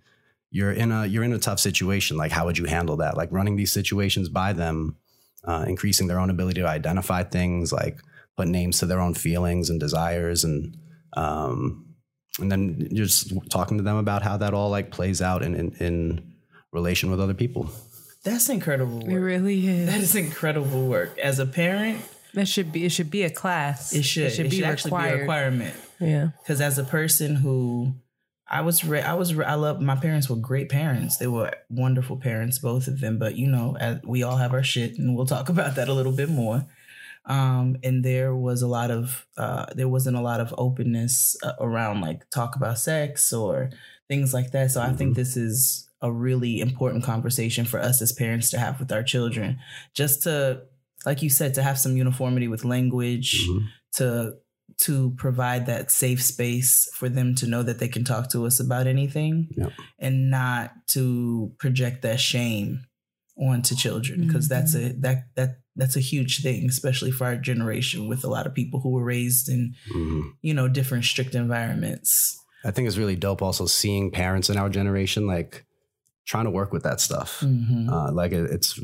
you're 0.50 0.72
in 0.82 0.92
a 0.92 1.06
you're 1.06 1.24
in 1.24 1.32
a 1.32 1.38
tough 1.38 1.60
situation. 1.60 2.16
Like 2.16 2.32
how 2.32 2.44
would 2.46 2.58
you 2.58 2.66
handle 2.66 2.96
that? 2.98 3.16
Like 3.16 3.30
running 3.32 3.56
these 3.56 3.72
situations 3.72 4.28
by 4.28 4.52
them 4.52 4.96
uh, 5.44 5.64
increasing 5.66 6.08
their 6.08 6.20
own 6.20 6.30
ability 6.30 6.60
to 6.60 6.68
identify 6.68 7.22
things, 7.22 7.72
like 7.72 7.96
put 8.36 8.48
names 8.48 8.78
to 8.80 8.86
their 8.86 9.00
own 9.00 9.14
feelings 9.14 9.70
and 9.70 9.78
desires, 9.80 10.44
and 10.44 10.76
um, 11.16 11.86
and 12.38 12.52
then 12.52 12.88
just 12.92 13.32
talking 13.50 13.78
to 13.78 13.82
them 13.82 13.96
about 13.96 14.22
how 14.22 14.36
that 14.36 14.52
all 14.52 14.68
like 14.70 14.90
plays 14.90 15.22
out 15.22 15.42
in 15.42 15.54
in, 15.54 15.68
in 15.80 16.34
relation 16.72 17.10
with 17.10 17.20
other 17.20 17.34
people. 17.34 17.70
That's 18.24 18.48
incredible 18.50 19.00
It 19.00 19.12
work. 19.12 19.22
really 19.22 19.66
is. 19.66 19.86
That 19.88 20.00
is 20.00 20.14
incredible 20.16 20.86
work. 20.86 21.16
As 21.18 21.38
a 21.38 21.46
parent, 21.46 22.02
That 22.36 22.46
should 22.46 22.70
be. 22.70 22.84
It 22.84 22.90
should 22.90 23.10
be 23.10 23.22
a 23.22 23.30
class. 23.30 23.94
it 23.94 24.02
should 24.02 24.24
it 24.24 24.30
should, 24.34 24.50
be 24.50 24.62
actually 24.62 24.90
be 24.90 25.08
a 25.08 25.16
requirement. 25.20 25.74
Yeah. 25.98 26.28
Because 26.42 26.60
as 26.60 26.78
a 26.78 26.84
person 26.84 27.34
who 27.34 27.94
I 28.46 28.60
was, 28.60 28.84
ra- 28.84 29.00
I 29.00 29.14
was, 29.14 29.34
ra- 29.34 29.46
I 29.46 29.54
love 29.54 29.80
my 29.80 29.96
parents 29.96 30.28
were 30.28 30.36
great 30.36 30.68
parents. 30.68 31.16
They 31.16 31.28
were 31.28 31.50
wonderful 31.70 32.18
parents, 32.18 32.58
both 32.58 32.88
of 32.88 33.00
them. 33.00 33.18
But 33.18 33.36
you 33.36 33.48
know, 33.48 33.78
as 33.80 34.02
we 34.04 34.22
all 34.22 34.36
have 34.36 34.52
our 34.52 34.62
shit, 34.62 34.98
and 34.98 35.16
we'll 35.16 35.24
talk 35.24 35.48
about 35.54 35.76
that 35.76 35.88
a 35.88 35.94
little 35.94 36.12
bit 36.12 36.28
more. 36.28 36.66
Um, 37.24 37.78
and 37.82 38.04
there 38.04 38.36
was 38.36 38.60
a 38.60 38.68
lot 38.68 38.90
of, 38.90 39.26
uh, 39.38 39.64
there 39.74 39.88
wasn't 39.88 40.18
a 40.18 40.20
lot 40.20 40.40
of 40.40 40.54
openness 40.58 41.38
uh, 41.42 41.54
around 41.58 42.02
like 42.02 42.28
talk 42.28 42.54
about 42.54 42.78
sex 42.78 43.32
or 43.32 43.70
things 44.08 44.34
like 44.34 44.50
that. 44.52 44.72
So 44.72 44.82
I 44.82 44.92
think 44.92 45.16
this 45.16 45.38
is 45.38 45.88
a 46.02 46.12
really 46.12 46.60
important 46.60 47.02
conversation 47.02 47.64
for 47.64 47.80
us 47.80 48.02
as 48.02 48.12
parents 48.12 48.50
to 48.50 48.58
have 48.58 48.78
with 48.78 48.92
our 48.92 49.02
children, 49.02 49.58
just 49.94 50.24
to, 50.24 50.64
like 51.06 51.22
you 51.22 51.30
said, 51.30 51.54
to 51.54 51.62
have 51.62 51.78
some 51.78 51.96
uniformity 51.96 52.48
with 52.48 52.64
language, 52.64 53.46
Mhm. 53.48 53.68
to 53.94 54.34
to 54.78 55.12
provide 55.16 55.64
that 55.66 55.90
safe 55.92 56.20
space 56.22 56.88
for 56.92 57.08
them 57.08 57.34
to 57.36 57.46
know 57.46 57.62
that 57.62 57.78
they 57.78 57.88
can 57.88 58.04
talk 58.04 58.28
to 58.30 58.44
us 58.44 58.58
about 58.60 58.86
anything 58.86 59.48
Yep. 59.56 59.72
and 60.00 60.28
not 60.28 60.72
to 60.88 61.52
project 61.58 62.02
that 62.02 62.20
shame 62.20 62.80
onto 63.38 63.74
children 63.76 64.26
because 64.26 64.48
that's 64.48 64.74
a 64.74 64.92
that 64.94 65.28
that 65.36 65.60
that's 65.76 65.94
a 65.96 66.00
huge 66.00 66.42
thing 66.42 66.68
especially 66.68 67.10
for 67.12 67.24
our 67.26 67.36
generation 67.36 68.08
with 68.08 68.24
a 68.24 68.28
lot 68.28 68.46
of 68.46 68.54
people 68.54 68.80
who 68.80 68.90
were 68.90 69.04
raised 69.04 69.48
in 69.48 69.74
Mhm. 69.94 70.32
you 70.42 70.52
know 70.52 70.68
different 70.68 71.04
strict 71.04 71.34
environments 71.34 72.36
I 72.64 72.70
think 72.72 72.88
it's 72.88 72.96
really 72.98 73.16
dope 73.16 73.42
also 73.42 73.66
seeing 73.66 74.10
parents 74.10 74.50
in 74.50 74.56
our 74.56 74.68
generation 74.68 75.26
like 75.26 75.64
trying 76.26 76.44
to 76.46 76.50
work 76.50 76.72
with 76.72 76.82
that 76.82 77.00
stuff. 77.00 77.40
Mhm. 77.40 77.88
Uh, 77.88 78.10
like 78.12 78.32
it, 78.32 78.50
it's 78.50 78.80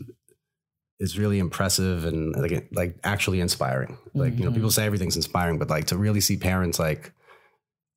it's 1.03 1.17
really 1.19 1.39
impressive 1.39 2.05
and 2.05 2.35
like 2.37 2.69
like 2.73 2.97
actually 3.05 3.41
inspiring. 3.41 3.99
Like 4.15 4.39
you 4.39 4.45
know, 4.45 4.53
people 4.53 4.71
say 4.71 4.87
everything's 4.87 5.17
inspiring, 5.17 5.59
but 5.59 5.69
like 5.69 5.87
to 5.87 5.97
really 5.99 6.21
see 6.21 6.37
parents 6.37 6.79
like 6.79 7.13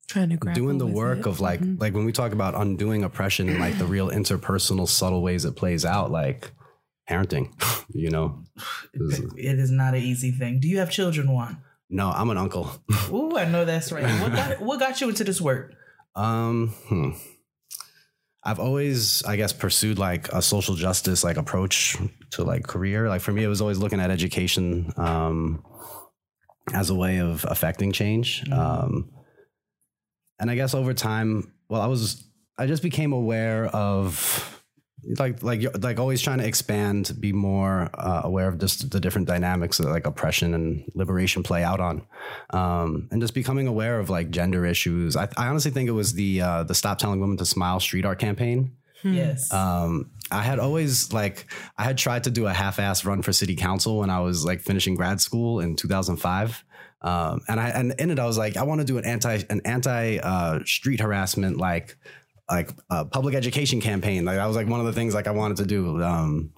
Trying 0.08 0.30
to 0.30 0.52
doing 0.54 0.78
the 0.78 0.86
work 0.86 1.20
it. 1.20 1.26
of 1.26 1.40
like 1.40 1.60
Mhm. 1.60 1.80
like 1.80 1.92
when 1.94 2.04
we 2.04 2.12
talk 2.12 2.32
about 2.32 2.54
undoing 2.54 3.02
oppression 3.04 3.48
and 3.48 3.58
like 3.58 3.76
the 3.78 3.86
real 3.86 4.08
interpersonal 4.10 4.86
subtle 4.88 5.22
ways 5.22 5.44
it 5.44 5.56
plays 5.56 5.84
out, 5.84 6.10
like 6.10 6.50
parenting. 7.10 7.46
You 7.94 8.10
know, 8.10 8.26
it 8.94 9.58
is 9.58 9.70
not 9.70 9.94
an 9.94 10.02
easy 10.02 10.32
thing 10.32 10.58
do 10.60 10.66
you 10.68 10.78
have 10.78 10.90
children 10.90 11.30
juan 11.32 11.58
no, 11.88 12.10
I'm 12.10 12.30
an 12.30 12.36
uncle. 12.38 12.66
Ooh, 13.12 13.36
i 13.38 13.44
know 13.48 13.64
that's 13.64 13.92
right 13.92 14.02
what 14.20 14.32
got, 14.34 14.60
what 14.60 14.80
got 14.80 15.00
you 15.00 15.08
into 15.08 15.22
this 15.24 15.40
work 15.40 15.72
Um, 16.16 16.74
hmm. 16.88 17.10
I've 18.42 18.60
always, 18.60 19.24
I 19.24 19.34
guess, 19.36 19.52
pursued 19.52 19.98
like 19.98 20.28
a 20.32 20.40
social 20.40 20.74
justice 20.76 21.24
like 21.24 21.36
approach 21.36 21.96
to 22.36 22.44
like 22.44 22.66
career. 22.66 23.08
Like 23.08 23.20
for 23.20 23.32
me, 23.32 23.44
it 23.44 23.48
was 23.48 23.60
always 23.60 23.78
looking 23.78 24.00
at 24.00 24.10
education 24.10 24.92
um, 24.96 25.64
as 26.72 26.90
a 26.90 26.94
way 26.94 27.18
of 27.18 27.44
affecting 27.48 27.92
change. 27.92 28.44
Mhm. 28.44 28.56
Um, 28.56 29.10
and 30.38 30.50
I 30.50 30.54
guess 30.54 30.74
over 30.74 30.94
time, 30.94 31.52
well, 31.68 31.80
I 31.80 31.86
was, 31.86 32.28
I 32.58 32.66
just 32.66 32.82
became 32.82 33.12
aware 33.12 33.66
of 33.66 34.52
like 35.18 35.42
like 35.42 35.62
like 35.82 35.98
always 35.98 36.20
trying 36.20 36.38
to 36.38 36.46
expand, 36.46 37.12
be 37.20 37.32
more 37.32 37.88
uh, 37.94 38.22
aware 38.24 38.48
of 38.48 38.58
just 38.58 38.90
the 38.90 39.00
different 39.00 39.28
dynamics 39.28 39.78
that 39.78 39.88
like 39.88 40.06
oppression 40.06 40.52
and 40.54 40.84
liberation 40.94 41.42
play 41.42 41.62
out 41.62 41.80
on 41.80 42.06
um, 42.50 43.08
and 43.10 43.20
just 43.20 43.34
becoming 43.34 43.66
aware 43.66 43.98
of 44.00 44.10
like 44.10 44.30
gender 44.30 44.66
issues. 44.66 45.16
I, 45.16 45.28
I 45.36 45.46
honestly 45.48 45.70
think 45.70 45.88
it 45.88 45.92
was 45.92 46.14
the 46.14 46.40
uh, 46.40 46.62
the 46.64 46.74
Stop 46.74 46.98
Telling 46.98 47.20
Women 47.20 47.36
to 47.38 47.46
Smile 47.46 47.80
street 47.80 48.04
art 48.04 48.18
campaign. 48.18 48.76
Yes 49.02 49.52
Um, 49.52 50.10
I 50.30 50.42
had 50.42 50.58
always 50.58 51.12
like 51.12 51.46
I 51.78 51.84
had 51.84 51.98
tried 51.98 52.24
to 52.24 52.30
do 52.30 52.46
a 52.46 52.52
half-ass 52.52 53.04
run 53.04 53.22
for 53.22 53.32
city 53.32 53.54
council 53.54 53.98
when 53.98 54.10
I 54.10 54.20
was 54.20 54.44
like 54.44 54.60
finishing 54.60 54.94
grad 54.96 55.20
school 55.20 55.60
in 55.60 55.76
2005. 55.76 56.64
Um, 57.02 57.40
and 57.46 57.60
I 57.60 57.68
and 57.68 57.94
in 57.98 58.10
it 58.10 58.18
I 58.18 58.26
was 58.26 58.36
like 58.36 58.56
I 58.56 58.64
want 58.64 58.80
to 58.80 58.84
do 58.84 58.98
an 58.98 59.04
anti 59.04 59.42
an 59.50 59.60
anti 59.64 60.18
uh, 60.18 60.60
street 60.64 61.00
harassment 61.00 61.58
like 61.58 61.96
like 62.50 62.70
uh, 62.90 63.04
public 63.04 63.34
education 63.34 63.80
campaign. 63.80 64.24
Like 64.24 64.36
that 64.36 64.46
was 64.46 64.56
like 64.56 64.68
one 64.68 64.80
of 64.80 64.86
the 64.86 64.92
things 64.92 65.14
like 65.14 65.26
I 65.26 65.32
wanted 65.32 65.58
to 65.58 65.66
do. 65.66 66.02
Um, 66.02 66.52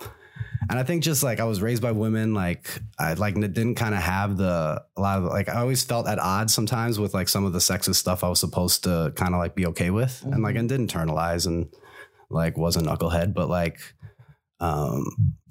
and 0.71 0.79
I 0.79 0.83
think 0.83 1.03
just 1.03 1.23
like 1.23 1.41
I 1.41 1.45
was 1.45 1.63
raised 1.63 1.83
by 1.83 1.93
women, 1.93 2.35
like 2.35 2.69
I 2.99 3.15
like 3.15 3.35
didn't 3.35 3.77
kind 3.77 3.95
of 3.95 4.01
have 4.01 4.37
the 4.37 4.83
a 4.97 5.01
lot 5.01 5.19
of 5.19 5.25
like 5.25 5.49
I 5.49 5.61
always 5.61 5.83
felt 5.83 6.07
at 6.07 6.19
odds 6.19 6.55
sometimes 6.55 6.99
with 6.99 7.15
like 7.15 7.29
some 7.29 7.45
of 7.45 7.53
the 7.53 7.59
sexist 7.59 7.97
stuff 7.97 8.25
I 8.25 8.29
was 8.29 8.41
supposed 8.41 8.85
to 8.85 9.13
kind 9.17 9.35
of 9.35 9.39
like 9.41 9.55
be 9.55 9.67
okay 9.67 9.91
with, 9.91 10.23
and 10.25 10.43
like 10.43 10.57
and 10.57 10.69
didn't 10.69 10.91
internalize 10.91 11.47
and 11.47 11.69
like 12.31 12.57
was 12.57 12.77
a 12.77 12.81
knucklehead, 12.81 13.35
but 13.35 13.49
like 13.49 13.81
um 14.61 15.05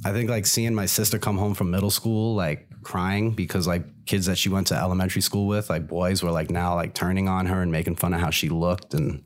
I 0.06 0.12
think 0.12 0.30
like 0.30 0.46
seeing 0.46 0.76
my 0.76 0.86
sister 0.86 1.18
come 1.18 1.38
home 1.38 1.54
from 1.54 1.72
middle 1.72 1.90
school 1.90 2.36
like 2.36 2.68
crying 2.84 3.32
because 3.32 3.66
like 3.66 3.86
kids 4.06 4.26
that 4.26 4.38
she 4.38 4.50
went 4.50 4.68
to 4.68 4.76
elementary 4.76 5.22
school 5.22 5.48
with, 5.48 5.70
like 5.70 5.88
boys 5.88 6.22
were 6.24 6.32
like 6.32 6.50
now 6.50 6.76
like 6.76 6.94
turning 6.94 7.28
on 7.28 7.46
her 7.46 7.62
and 7.62 7.72
making 7.72 7.96
fun 7.96 8.13
of 8.13 8.20
how 8.20 8.30
she 8.30 8.50
looked 8.50 8.94
and 8.94 9.24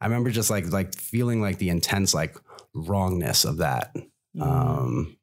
I 0.00 0.06
remember 0.06 0.30
just 0.30 0.50
like 0.50 0.70
like 0.70 0.94
feeling 0.94 1.40
like 1.40 1.58
the 1.58 1.70
intense 1.70 2.12
like 2.14 2.36
wrongness 2.74 3.44
of 3.44 3.58
that. 3.58 3.94
Um 4.40 5.16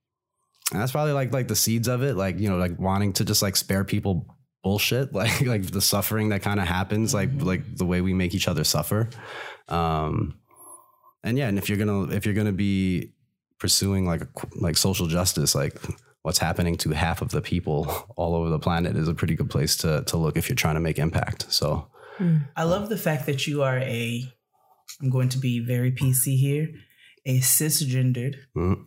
and 0.72 0.82
that's 0.82 0.94
probably 0.94 1.14
like 1.14 1.32
like 1.32 1.48
the 1.48 1.56
seeds 1.56 1.88
of 1.88 2.02
it, 2.02 2.16
like 2.16 2.40
you 2.40 2.50
know, 2.50 2.58
like 2.58 2.80
wanting 2.80 3.14
to 3.14 3.26
just 3.26 3.42
like 3.42 3.56
spare 3.56 3.84
people 3.84 4.26
bullshit, 4.64 5.14
like 5.14 5.42
like 5.42 5.64
the 5.64 5.82
suffering 5.82 6.30
that 6.30 6.42
kind 6.42 6.60
of 6.60 6.68
happens, 6.68 7.14
like 7.14 7.30
like 7.40 7.76
the 7.78 7.86
way 7.86 8.02
we 8.02 8.14
make 8.14 8.34
each 8.34 8.48
other 8.48 8.64
suffer. 8.64 9.10
Um 9.68 10.41
and 11.24 11.38
yeah, 11.38 11.48
and 11.48 11.58
if 11.58 11.70
you're 11.70 11.78
gonna 11.78 12.14
if 12.14 12.26
you're 12.26 12.36
gonna 12.36 12.52
be 12.52 13.14
pursuing 13.60 14.06
like 14.06 14.22
a, 14.22 14.28
like 14.56 14.78
social 14.78 15.08
justice, 15.08 15.54
like 15.54 15.80
what's 16.24 16.40
happening 16.40 16.78
to 16.78 16.92
half 16.92 17.22
of 17.22 17.30
the 17.30 17.42
people 17.42 17.88
all 18.16 18.36
over 18.36 18.50
the 18.50 18.60
planet 18.60 18.96
is 18.96 19.08
a 19.08 19.14
pretty 19.14 19.36
good 19.36 19.50
place 19.50 19.78
to 19.78 20.04
to 20.08 20.18
look 20.18 20.38
if 20.38 20.50
you're 20.50 20.56
trying 20.56 20.76
to 20.76 20.82
make 20.82 21.00
impact. 21.00 21.52
So 21.52 21.88
I 22.56 22.64
love 22.64 22.90
the 22.90 22.98
fact 22.98 23.26
that 23.26 23.48
you 23.48 23.64
are 23.64 23.80
a, 23.80 24.24
I'm 25.02 25.10
going 25.10 25.30
to 25.30 25.40
be 25.40 25.60
very 25.60 25.92
PC 25.92 26.38
here, 26.38 26.70
a 27.26 27.40
cisgendered 27.40 28.36
mm, 28.56 28.86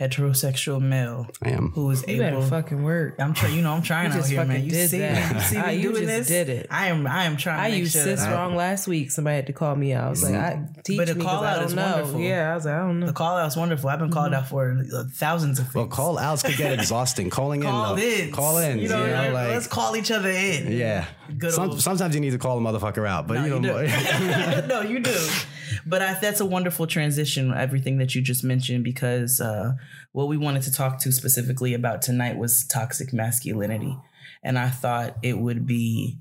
heterosexual 0.00 0.80
male 0.80 1.26
I 1.42 1.50
am. 1.50 1.70
who 1.74 1.90
is 1.90 2.04
You 2.08 2.18
better 2.18 2.36
able. 2.38 2.46
fucking 2.46 2.82
work. 2.82 3.14
I'm 3.20 3.34
trying, 3.34 3.54
you 3.54 3.62
know, 3.62 3.72
I'm 3.72 3.82
trying 3.82 4.10
You 4.12 4.18
out 4.18 4.26
here, 4.26 4.38
man. 4.38 4.48
fucking 4.48 4.64
You 4.64 4.70
did 4.70 4.90
see, 4.90 4.98
that. 4.98 5.32
me? 5.32 5.38
you 5.38 5.44
see 5.46 5.56
Ah, 5.58 5.66
me 5.66 5.74
you 5.76 5.82
doing 5.92 5.94
just 6.06 6.06
this? 6.06 6.28
did 6.28 6.48
it. 6.48 6.66
I 6.70 6.88
am, 6.88 7.06
I 7.06 7.24
am 7.24 7.36
trying. 7.36 7.60
I 7.60 7.70
to 7.70 7.76
used 7.76 7.92
sure 7.92 8.02
cis 8.02 8.26
wrong 8.26 8.56
last 8.56 8.88
week. 8.88 9.10
Somebody 9.10 9.36
had 9.36 9.46
to 9.48 9.52
call 9.52 9.76
me 9.76 9.92
out. 9.92 10.06
I 10.06 10.10
was 10.10 10.22
like, 10.24 10.34
I 10.34 10.66
teach 10.82 10.96
But 10.98 11.08
the 11.08 11.14
call 11.16 11.44
I 11.44 11.50
out 11.52 11.56
don't 11.56 11.64
is 11.66 11.74
know. 11.74 11.92
wonderful. 11.92 12.20
Yeah, 12.20 12.52
I 12.52 12.54
was 12.54 12.64
like, 12.64 12.74
I 12.74 12.78
don't 12.78 13.00
know. 13.00 13.06
The 13.06 13.12
call 13.12 13.36
out's 13.36 13.56
wonderful. 13.56 13.90
I've 13.90 13.98
been 13.98 14.10
called 14.10 14.32
out 14.34 14.48
for 14.48 14.82
uh, 14.92 15.04
thousands 15.12 15.58
of 15.58 15.66
things. 15.66 15.74
Well, 15.74 15.86
call 15.86 16.18
outs 16.18 16.42
could 16.42 16.56
get 16.56 16.72
exhausting. 16.78 17.30
Calling 17.30 17.60
call 17.62 17.94
in, 17.94 18.00
though. 18.00 18.24
in, 18.24 18.32
call 18.32 18.58
in. 18.58 18.78
You 18.78 18.88
know, 18.88 19.04
like 19.32 19.48
let's 19.50 19.66
call 19.66 19.94
each 19.94 20.10
other 20.10 20.30
in. 20.30 20.72
yeah. 20.72 21.06
Good 21.38 21.52
Some, 21.52 21.78
sometimes 21.80 22.14
you 22.14 22.20
need 22.20 22.30
to 22.32 22.38
call 22.38 22.58
a 22.58 22.60
motherfucker 22.60 23.06
out, 23.06 23.26
but 23.26 23.34
No, 23.34 23.44
you 23.44 23.54
you 23.54 23.60
know, 23.60 24.64
no, 24.68 24.80
you 24.82 24.98
do. 25.00 25.10
But 25.86 26.02
I, 26.02 26.14
that's 26.14 26.40
a 26.40 26.46
wonderful 26.46 26.86
transition, 26.86 27.52
everything 27.52 27.98
that 27.98 28.14
you 28.14 28.22
just 28.22 28.44
mentioned, 28.44 28.84
because 28.84 29.40
uh, 29.40 29.72
what 30.12 30.28
we 30.28 30.36
wanted 30.36 30.62
to 30.62 30.72
talk 30.72 30.98
to 31.00 31.12
specifically 31.12 31.74
about 31.74 32.02
tonight 32.02 32.36
was 32.38 32.64
toxic 32.66 33.12
masculinity. 33.12 33.96
And 34.42 34.58
I 34.58 34.70
thought 34.70 35.16
it 35.22 35.38
would 35.38 35.66
be 35.66 36.18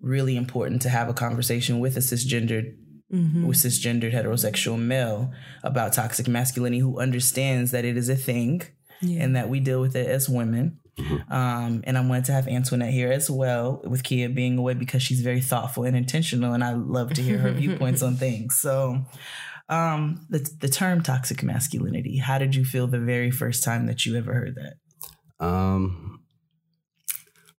really 0.00 0.36
important 0.36 0.82
to 0.82 0.88
have 0.88 1.08
a 1.08 1.14
conversation 1.14 1.80
with 1.80 1.96
a 1.96 2.00
cisgendered 2.00 2.74
Mm-hmm. 3.10 3.46
with 3.46 3.56
cisgendered 3.56 4.12
heterosexual 4.12 4.78
male 4.78 5.32
about 5.62 5.94
toxic 5.94 6.28
masculinity 6.28 6.80
who 6.80 7.00
understands 7.00 7.70
that 7.70 7.86
it 7.86 7.96
is 7.96 8.10
a 8.10 8.14
thing 8.14 8.60
Yeah. 9.00 9.22
and 9.22 9.34
that 9.34 9.48
we 9.48 9.60
deal 9.60 9.80
with 9.80 9.96
it 9.96 10.06
as 10.06 10.28
women. 10.28 10.78
Um, 11.30 11.82
and 11.84 11.96
I 11.98 12.00
wanted 12.00 12.24
to 12.26 12.32
have 12.32 12.48
Antoinette 12.48 12.92
here 12.92 13.10
as 13.12 13.30
well, 13.30 13.80
with 13.84 14.02
Kia 14.02 14.28
being 14.28 14.58
away 14.58 14.74
because 14.74 15.02
she's 15.02 15.20
very 15.20 15.40
thoughtful 15.40 15.84
and 15.84 15.96
intentional, 15.96 16.52
and 16.54 16.62
I 16.64 16.72
love 16.74 17.12
to 17.14 17.22
hear 17.22 17.38
her 17.38 17.52
viewpoints 17.52 18.02
on 18.02 18.16
things. 18.24 18.56
So, 18.56 19.04
um, 19.68 20.26
the 20.30 20.48
the 20.60 20.68
term 20.68 21.02
toxic 21.02 21.42
masculinity. 21.42 22.16
How 22.18 22.38
did 22.38 22.54
you 22.54 22.64
feel 22.64 22.86
the 22.86 23.00
very 23.00 23.30
first 23.30 23.62
time 23.64 23.86
that 23.86 24.04
you 24.06 24.16
ever 24.16 24.32
heard 24.32 24.54
that? 24.56 25.44
um, 25.44 26.20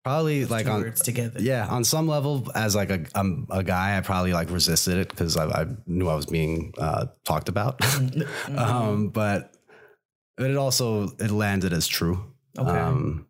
probably 0.03 0.45
like 0.45 0.65
Two 0.65 0.71
on 0.71 0.91
together. 0.93 1.39
yeah 1.41 1.67
on 1.67 1.83
some 1.83 2.07
level 2.07 2.47
as 2.55 2.75
like 2.75 2.89
a 2.89 3.05
um, 3.15 3.47
a 3.49 3.63
guy 3.63 3.97
I 3.97 4.01
probably 4.01 4.33
like 4.33 4.49
resisted 4.49 4.97
it 4.97 5.09
because 5.09 5.37
I, 5.37 5.45
I 5.45 5.65
knew 5.85 6.07
I 6.07 6.15
was 6.15 6.25
being 6.25 6.73
uh, 6.77 7.07
talked 7.25 7.49
about 7.49 7.79
Mm-hmm. 7.79 8.57
um 8.59 9.09
but 9.09 9.53
it 10.37 10.55
also 10.55 11.09
it 11.19 11.31
landed 11.31 11.73
as 11.73 11.87
true 11.87 12.33
Okay. 12.57 12.69
um 12.79 13.27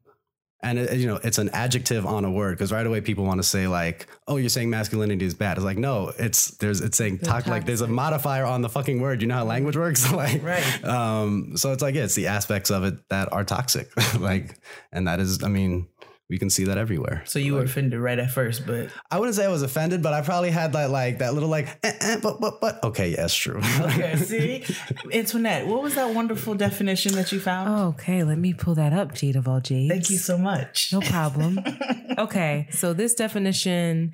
and 0.61 0.77
it, 0.77 0.97
you 0.97 1.07
know 1.07 1.19
it's 1.23 1.37
an 1.37 1.49
adjective 1.53 2.05
on 2.05 2.25
a 2.25 2.31
word 2.31 2.57
because 2.57 2.71
right 2.71 2.85
away 2.85 2.99
people 3.01 3.23
want 3.23 3.39
to 3.39 3.47
say 3.47 3.67
like 3.67 4.07
oh 4.27 4.35
you're 4.37 4.49
saying 4.49 4.69
masculinity 4.69 5.25
is 5.25 5.33
bad. 5.33 5.57
It's 5.57 5.63
like 5.63 5.77
no 5.77 6.11
it's 6.19 6.51
there's 6.57 6.81
it's 6.81 6.97
saying 6.97 7.19
talk 7.19 7.47
like 7.47 7.65
there's 7.65 7.81
a 7.81 7.87
modifier 7.87 8.45
on 8.45 8.61
the 8.61 8.69
fucking 8.69 8.99
word. 8.99 9.21
You 9.21 9.27
know 9.27 9.35
how 9.35 9.45
language 9.45 9.77
works? 9.77 10.11
Like 10.19 10.43
Right. 10.43 10.83
um 10.83 11.55
so 11.55 11.71
it's 11.71 11.81
like 11.81 11.95
yeah, 11.95 12.03
it's 12.03 12.15
the 12.15 12.27
aspects 12.27 12.71
of 12.71 12.83
it 12.83 12.95
that 13.09 13.31
are 13.31 13.43
toxic. 13.43 13.89
Like 14.19 14.59
and 14.91 15.07
that 15.07 15.19
is 15.19 15.43
i 15.43 15.47
mean 15.47 15.87
we 16.29 16.37
can 16.37 16.49
see 16.49 16.65
that 16.65 16.77
everywhere 16.77 17.23
So 17.25 17.39
you 17.39 17.55
were 17.55 17.63
offended 17.63 17.99
right 17.99 18.19
at 18.19 18.31
first, 18.31 18.67
but 18.67 18.89
i 19.09 19.17
wouldn't 19.17 19.35
say 19.35 19.45
i 19.45 19.49
was 19.49 19.61
offended 19.61 20.01
but 20.01 20.13
i 20.13 20.21
probably 20.21 20.51
had 20.51 20.73
that 20.73 20.89
like 20.89 21.19
that 21.19 21.33
little 21.33 21.49
like 21.49 21.67
eh, 21.83 21.93
eh, 22.01 22.17
but 22.21 22.39
but 22.39 22.61
but 22.61 22.83
okay 22.83 23.09
yeah 23.09 23.27
true 23.27 23.61
okay. 23.81 24.15
See, 24.17 24.63
Antoinette, 25.11 25.65
what 25.67 25.81
was 25.81 25.95
that 25.95 26.13
wonderful 26.13 26.55
definition 26.55 27.13
that 27.13 27.31
you 27.31 27.39
found? 27.39 27.95
Okay, 27.95 28.23
let 28.23 28.37
me 28.37 28.53
pull 28.53 28.75
that 28.75 28.93
up, 28.93 29.13
Jade 29.13 29.35
of 29.35 29.47
all 29.47 29.59
Jades. 29.59 29.89
Thank 29.89 30.09
you 30.09 30.17
so 30.17 30.37
much. 30.37 30.91
No 30.91 31.01
problem. 31.01 31.59
okay, 32.17 32.67
so 32.71 32.93
this 32.93 33.13
definition 33.15 34.13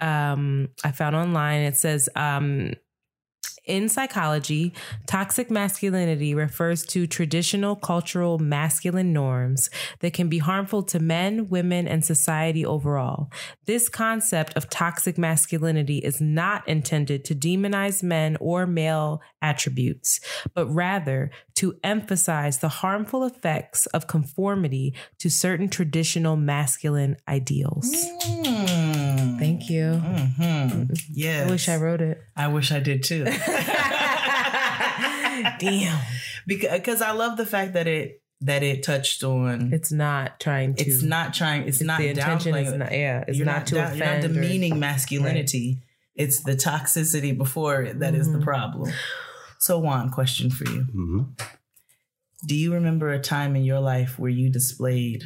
um, 0.00 0.68
I 0.84 0.92
found 0.92 1.16
online. 1.16 1.62
It 1.62 1.76
says 1.76 2.08
um, 2.16 2.74
in 3.64 3.88
psychology, 3.88 4.72
toxic 5.06 5.50
masculinity 5.50 6.34
refers 6.34 6.84
to 6.86 7.06
traditional 7.06 7.76
cultural 7.76 8.38
masculine 8.38 9.12
norms 9.12 9.70
that 10.00 10.12
can 10.12 10.28
be 10.28 10.38
harmful 10.38 10.82
to 10.84 10.98
men, 10.98 11.48
women, 11.48 11.86
and 11.86 12.04
society 12.04 12.64
overall. 12.64 13.30
This 13.66 13.88
concept 13.88 14.56
of 14.56 14.70
toxic 14.70 15.18
masculinity 15.18 15.98
is 15.98 16.20
not 16.20 16.66
intended 16.68 17.24
to 17.26 17.34
demonize 17.34 18.02
men 18.02 18.36
or 18.40 18.66
male 18.66 19.20
attributes, 19.42 20.20
but 20.54 20.66
rather 20.66 21.30
to 21.54 21.78
emphasize 21.84 22.58
the 22.58 22.68
harmful 22.68 23.24
effects 23.24 23.86
of 23.86 24.06
conformity 24.06 24.94
to 25.18 25.28
certain 25.28 25.68
traditional 25.68 26.36
masculine 26.36 27.16
ideals. 27.28 27.90
Mm. 28.22 29.38
Thank 29.38 29.70
you. 29.70 29.84
Mm-hmm. 29.84 30.92
Yes. 31.12 31.48
I 31.48 31.50
wish 31.50 31.68
I 31.68 31.76
wrote 31.76 32.00
it. 32.00 32.22
I 32.36 32.48
wish 32.48 32.72
I 32.72 32.80
did 32.80 33.02
too. 33.02 33.24
Damn. 35.58 36.00
because 36.46 37.02
I 37.02 37.12
love 37.12 37.36
the 37.36 37.46
fact 37.46 37.74
that 37.74 37.86
it 37.86 38.22
that 38.42 38.62
it 38.62 38.82
touched 38.82 39.22
on. 39.22 39.72
It's 39.72 39.92
not 39.92 40.40
trying 40.40 40.74
to. 40.74 40.84
It's 40.84 41.02
not 41.02 41.34
trying. 41.34 41.68
It's, 41.68 41.82
not 41.82 41.98
the 42.00 42.08
intention 42.08 42.52
downplaying. 42.54 42.66
is 42.66 42.72
not. 42.74 42.92
Yeah, 42.92 43.24
it's 43.28 43.36
you're 43.36 43.46
not, 43.46 43.66
to 43.66 43.74
down- 43.74 43.84
offend. 43.92 43.98
You're 43.98 44.06
not 44.06 44.24
or- 44.24 44.28
demeaning 44.42 44.78
masculinity. 44.78 45.82
It's 46.14 46.42
the 46.42 46.52
toxicity 46.52 47.36
before 47.36 47.82
it 47.82 47.98
that 48.00 48.14
is 48.14 48.30
the 48.32 48.38
Mhm. 48.38 48.44
problem. 48.44 48.92
So, 49.58 49.78
Juan, 49.78 50.10
question 50.10 50.50
for 50.50 50.64
you: 50.70 50.86
Mhm. 50.94 51.38
Do 52.46 52.54
you 52.56 52.72
remember 52.72 53.10
a 53.10 53.18
time 53.20 53.56
in 53.56 53.64
your 53.64 53.80
life 53.80 54.18
where 54.18 54.30
you 54.30 54.48
displayed 54.50 55.24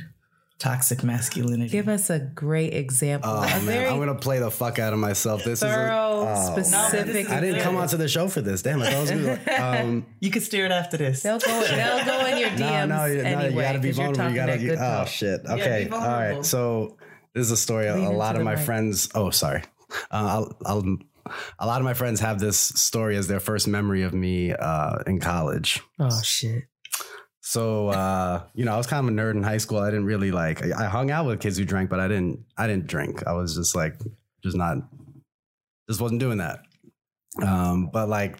toxic 0.65 1.05
masculinity? 1.05 1.71
Give 1.71 1.89
us 1.89 2.09
a 2.11 2.19
great 2.19 2.73
example. 2.75 3.31
Oh 3.31 3.43
a 3.43 3.63
man, 3.63 3.93
I'm 3.93 3.99
gonna 3.99 4.15
play 4.15 4.39
the 4.39 4.51
fuck 4.51 4.79
out 4.79 4.93
of 4.95 4.99
myself. 4.99 5.45
This 5.45 5.61
thorough, 5.61 5.73
is 6.33 6.49
a, 6.49 6.53
oh, 6.53 6.57
man. 6.57 6.65
specific. 6.65 7.31
I 7.31 7.41
didn't 7.41 7.61
come 7.61 7.77
onto 7.77 7.97
the 7.97 8.09
show 8.09 8.29
for 8.29 8.41
this. 8.41 8.63
Damn, 8.63 8.81
I 8.83 8.91
thought 8.91 8.95
it 8.95 9.01
was 9.01 9.11
good. 9.11 9.41
Um, 9.65 10.07
you 10.21 10.31
can 10.31 10.43
steer 10.43 10.67
it 10.67 10.73
after 10.73 10.97
this. 10.97 11.23
They'll 11.23 11.39
go. 11.39 11.65
They'll 11.65 12.05
go 12.05 12.27
in 12.27 12.39
your 12.39 12.51
DMs 12.51 12.89
no, 12.89 12.97
no, 12.97 13.05
you, 13.07 13.17
no, 13.17 13.29
anyway. 13.29 13.51
you 13.55 13.61
gotta 13.61 13.79
be 13.79 13.89
'cause 13.89 13.99
you're 13.99 14.15
vulnerable. 14.15 14.31
You 14.31 14.37
gotta. 14.37 14.59
You, 14.59 14.69
good 14.71 14.79
oh 14.81 15.05
shit. 15.07 15.41
Okay. 15.47 15.85
be 15.85 15.91
All 15.91 16.01
vulnerable. 16.01 16.37
right. 16.37 16.45
So 16.47 16.97
this 17.35 17.47
is 17.47 17.51
a 17.53 17.57
story. 17.57 17.87
A, 17.89 17.95
Lean 17.95 18.05
a 18.07 18.13
lot 18.13 18.37
of 18.37 18.43
my 18.43 18.57
mic. 18.57 18.65
friends. 18.65 19.09
Oh, 19.15 19.31
sorry. 19.31 19.63
Uh, 19.91 19.97
I'll, 20.11 20.57
I'll. 20.65 20.97
A 21.59 21.67
lot 21.67 21.81
of 21.81 21.85
my 21.85 21.95
friends 21.95 22.21
have 22.21 22.39
this 22.39 22.59
story 22.59 23.17
as 23.17 23.29
their 23.29 23.41
first 23.41 23.67
memory 23.67 24.03
of 24.03 24.13
me 24.13 24.53
uh, 24.53 24.99
in 25.07 25.21
college. 25.21 25.81
Oh 25.99 26.21
shit. 26.23 26.65
So 27.47 27.89
uh, 27.89 28.43
you 28.55 28.65
know, 28.65 28.73
I 28.73 28.79
was 28.79 28.87
kind 28.87 29.07
of 29.07 29.13
a 29.13 29.17
nerd 29.17 29.33
in 29.33 29.43
high 29.43 29.59
school. 29.59 29.79
I 29.79 29.91
didn't 29.91 30.07
really 30.07 30.33
like. 30.33 30.65
I 30.65 30.87
hung 30.87 31.11
out 31.11 31.27
with 31.27 31.41
kids 31.41 31.59
who 31.59 31.67
drank, 31.67 31.91
but 31.91 32.01
I 32.01 32.09
didn't. 32.09 32.43
I 32.57 32.67
didn't 32.67 32.87
drink. 32.87 33.27
I 33.27 33.35
was 33.35 33.55
just 33.55 33.77
like, 33.77 34.01
just 34.43 34.57
not. 34.57 34.79
Just 35.87 36.01
wasn't 36.01 36.21
doing 36.21 36.39
that. 36.39 36.61
Um, 37.43 37.91
but 37.93 38.09
like 38.09 38.39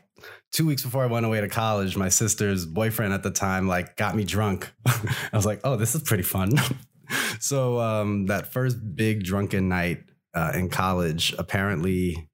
two 0.53 0.65
weeks 0.65 0.83
before 0.83 1.03
I 1.03 1.07
went 1.07 1.27
away 1.27 1.43
to 1.43 1.49
college, 1.49 1.99
my 1.99 2.09
sister's 2.09 2.65
boyfriend 2.65 3.13
at 3.13 3.23
the 3.23 3.31
time 3.31 3.69
like 3.69 3.97
got 3.97 4.17
me 4.17 4.25
drunk. 4.25 4.73
I 4.87 5.05
was 5.35 5.45
like, 5.45 5.61
oh, 5.65 5.77
this 5.77 5.95
is 5.95 6.03
pretty 6.03 6.23
fun. 6.23 6.53
so 7.41 7.79
um, 7.81 8.25
that 8.27 8.55
first 8.55 8.79
big 8.97 9.23
drunken 9.23 9.69
night 9.69 9.99
uh, 10.33 10.53
in 10.55 10.71
college, 10.71 11.35
apparently, 11.39 12.31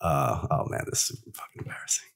uh, 0.00 0.46
oh 0.48 0.66
man, 0.68 0.84
this 0.88 1.10
is 1.10 1.20
fucking 1.34 1.62
embarrassing. 1.62 2.06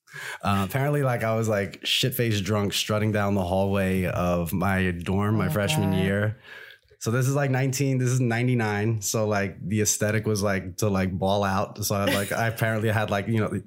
Uh, 0.42 0.66
apparently, 0.68 1.02
like 1.02 1.24
I 1.24 1.34
was 1.36 1.48
like 1.48 1.80
shit 1.84 2.14
faced 2.14 2.44
drunk, 2.44 2.72
strutting 2.72 3.12
down 3.12 3.34
the 3.34 3.44
hallway 3.44 4.04
of 4.06 4.52
my 4.52 4.90
dorm 4.92 5.36
my 5.36 5.46
Oh, 5.46 5.50
freshman 5.50 5.90
God. 5.92 6.00
year. 6.02 6.38
So 7.00 7.10
this 7.12 7.28
is 7.28 7.34
like 7.36 7.50
19, 7.52 7.98
this 7.98 8.08
is 8.08 8.18
99. 8.20 9.02
So 9.02 9.26
like 9.26 9.56
the 9.66 9.82
aesthetic 9.82 10.26
was 10.26 10.42
like 10.42 10.78
to 10.78 10.88
like 10.88 11.16
ball 11.16 11.44
out. 11.44 11.84
So 11.84 11.94
I 11.94 12.06
like 12.06 12.32
I 12.32 12.48
apparently 12.48 12.88
had 12.90 13.08
like, 13.10 13.28
you 13.28 13.38
know, 13.40 13.60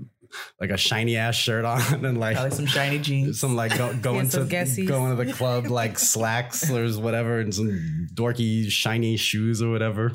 like 0.60 0.70
a 0.70 0.78
shiny 0.78 1.16
ass 1.18 1.36
shirt 1.36 1.64
on 1.66 1.82
and 2.06 2.18
like 2.20 2.36
Probably 2.36 2.56
some 2.56 2.66
shiny 2.66 3.00
jeans. 3.00 3.40
some 3.40 3.56
like 3.56 3.78
go, 3.78 3.94
going 3.94 4.28
to 4.30 4.40
Guessies. 4.42 4.88
going 4.88 5.16
to 5.18 5.24
the 5.24 5.32
club 5.34 5.68
like 5.68 5.98
slacks 6.00 6.70
or 6.72 6.86
whatever 7.02 7.40
and 7.40 7.54
some 7.56 8.08
dorky 8.14 8.70
shiny 8.70 9.16
shoes 9.18 9.62
or 9.62 9.72
whatever. 9.72 10.14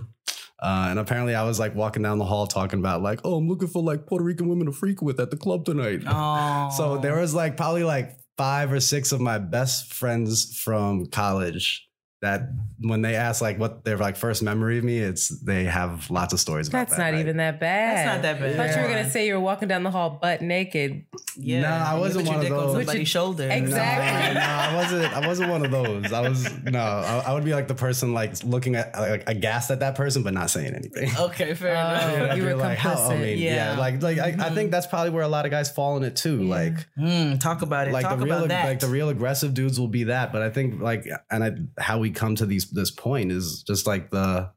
Uh, 0.59 0.87
and 0.91 0.99
apparently 0.99 1.35
I 1.35 1.45
was 1.45 1.59
like 1.59 1.75
walking 1.75 2.03
down 2.03 2.19
the 2.19 2.25
hall 2.25 2.47
talking 2.47 2.79
about 2.79 3.03
like, 3.03 3.21
oh, 3.25 3.37
I'm 3.37 3.49
looking 3.49 3.69
for 3.69 3.83
like 3.83 4.07
Puerto 4.07 4.25
Rican 4.25 4.49
women 4.49 4.67
to 4.67 4.73
freak 4.73 5.03
with 5.03 5.21
at 5.21 5.31
the 5.31 5.37
club 5.37 5.65
tonight. 5.65 6.03
Oh, 6.07 6.71
So 6.75 6.99
there 6.99 7.21
was 7.21 7.35
like 7.35 7.57
probably 7.57 7.85
like 7.85 8.19
five 8.39 8.73
or 8.73 8.81
six 8.81 9.13
of 9.13 9.21
my 9.21 9.39
best 9.39 9.93
friends 9.93 10.59
from 10.59 11.07
college 11.07 11.86
that 12.27 12.51
when 12.79 13.01
they 13.01 13.15
ask 13.15 13.41
like 13.41 13.59
what 13.59 13.85
their 13.85 13.97
like 13.97 14.17
first 14.17 14.43
memory 14.43 14.77
of 14.77 14.85
me, 14.85 14.99
it's 14.99 15.29
they 15.29 15.65
have 15.65 16.11
lots 16.11 16.35
of 16.35 16.41
stories 16.41 16.69
about 16.69 16.79
that. 16.81 16.85
That's 16.89 16.97
that. 16.99 17.05
not 17.11 17.13
right? 17.17 17.21
even 17.21 17.39
that 17.39 17.59
bad. 17.59 17.97
That's 17.97 18.15
not 18.17 18.23
that 18.23 18.39
bad. 18.41 18.61
I 18.61 18.69
thought 18.69 18.77
you 18.77 18.83
were 18.83 18.89
gonna 18.95 19.11
say 19.11 19.27
you 19.27 19.33
were 19.35 19.41
walking 19.41 19.67
down 19.69 19.83
the 19.83 19.91
hall 19.91 20.11
butt 20.21 20.43
naked. 20.43 21.07
Yeah, 21.39 21.61
No, 21.63 21.69
I 21.69 21.99
wasn't 21.99 22.27
put 22.27 22.33
your 22.33 22.35
one 22.35 22.37
of 22.37 22.43
dick 22.51 22.53
on 22.59 22.67
those. 22.67 22.77
somebody's 22.77 23.09
shoulder. 23.09 23.49
Exactly. 23.51 24.35
No, 24.35 24.41
no, 24.41 24.47
I 24.47 24.75
wasn't. 24.75 25.17
I 25.17 25.27
wasn't 25.27 25.51
one 25.51 25.65
of 25.65 25.71
those. 25.71 26.13
I 26.13 26.21
was 26.29 26.59
no. 26.65 26.79
I, 26.81 27.25
I 27.27 27.33
would 27.35 27.45
be 27.45 27.53
like 27.55 27.69
the 27.69 27.75
person 27.75 28.13
like 28.15 28.43
looking 28.45 28.75
at 28.75 28.95
like 28.99 29.25
aghast 29.27 29.71
at 29.71 29.81
that 29.81 29.95
person, 29.95 30.23
but 30.23 30.35
not 30.35 30.51
saying 30.51 30.75
anything. 30.75 31.11
Okay, 31.19 31.55
fair 31.55 31.77
Oh. 31.77 31.81
enough. 31.91 32.31
I'd 32.33 32.37
you 32.37 32.43
be 32.43 32.49
were 32.49 32.57
like, 32.57 32.79
how- 32.79 33.09
I 33.11 33.17
mean, 33.19 33.39
yeah. 33.39 33.73
Yeah. 33.75 33.79
like 33.79 34.03
like 34.03 34.19
I, 34.19 34.37
I 34.47 34.51
think 34.51 34.71
that's 34.71 34.87
probably 34.87 35.11
where 35.11 35.23
a 35.25 35.29
lot 35.29 35.45
of 35.47 35.51
guys 35.51 35.71
fall 35.71 35.97
in 35.97 36.05
it 36.05 36.15
too. 36.17 36.43
Like 36.43 36.75
Mm, 36.99 37.41
talk 37.41 37.63
about 37.63 37.89
it. 37.89 37.93
like 37.93 38.05
talk 38.05 38.19
the 38.19 38.25
real 38.27 38.37
about 38.37 38.49
that. 38.49 38.65
like 38.67 38.81
the 38.81 38.89
real 38.89 39.09
aggressive 39.09 39.55
dudes 39.55 39.79
will 39.81 39.89
be 39.89 40.05
that, 40.05 40.33
but 40.33 40.43
I 40.43 40.51
think 40.51 40.81
like 40.81 41.07
and 41.31 41.43
I, 41.45 41.53
how 41.83 41.99
we 41.99 42.11
come 42.17 42.35
to 42.35 42.47
these 42.47 42.69
this 42.71 42.91
point 42.91 43.31
is 43.31 43.63
just 43.65 43.87
like 43.87 44.11
the 44.11 44.51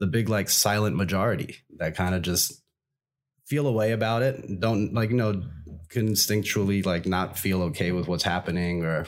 the 0.00 0.06
big 0.06 0.28
like 0.28 0.48
silent 0.50 0.94
majority 0.96 1.56
that 1.78 1.96
kind 1.96 2.14
of 2.14 2.20
just 2.22 2.62
feel 3.46 3.66
a 3.66 3.72
way 3.72 3.92
about 3.92 4.22
it, 4.22 4.60
don't 4.60 4.92
like 4.92 5.08
you 5.10 5.16
know 5.16 5.42
instinctually 5.96 6.84
like 6.84 7.06
not 7.06 7.38
feel 7.38 7.62
okay 7.62 7.92
with 7.92 8.06
what's 8.08 8.22
happening 8.24 8.84
or 8.84 9.06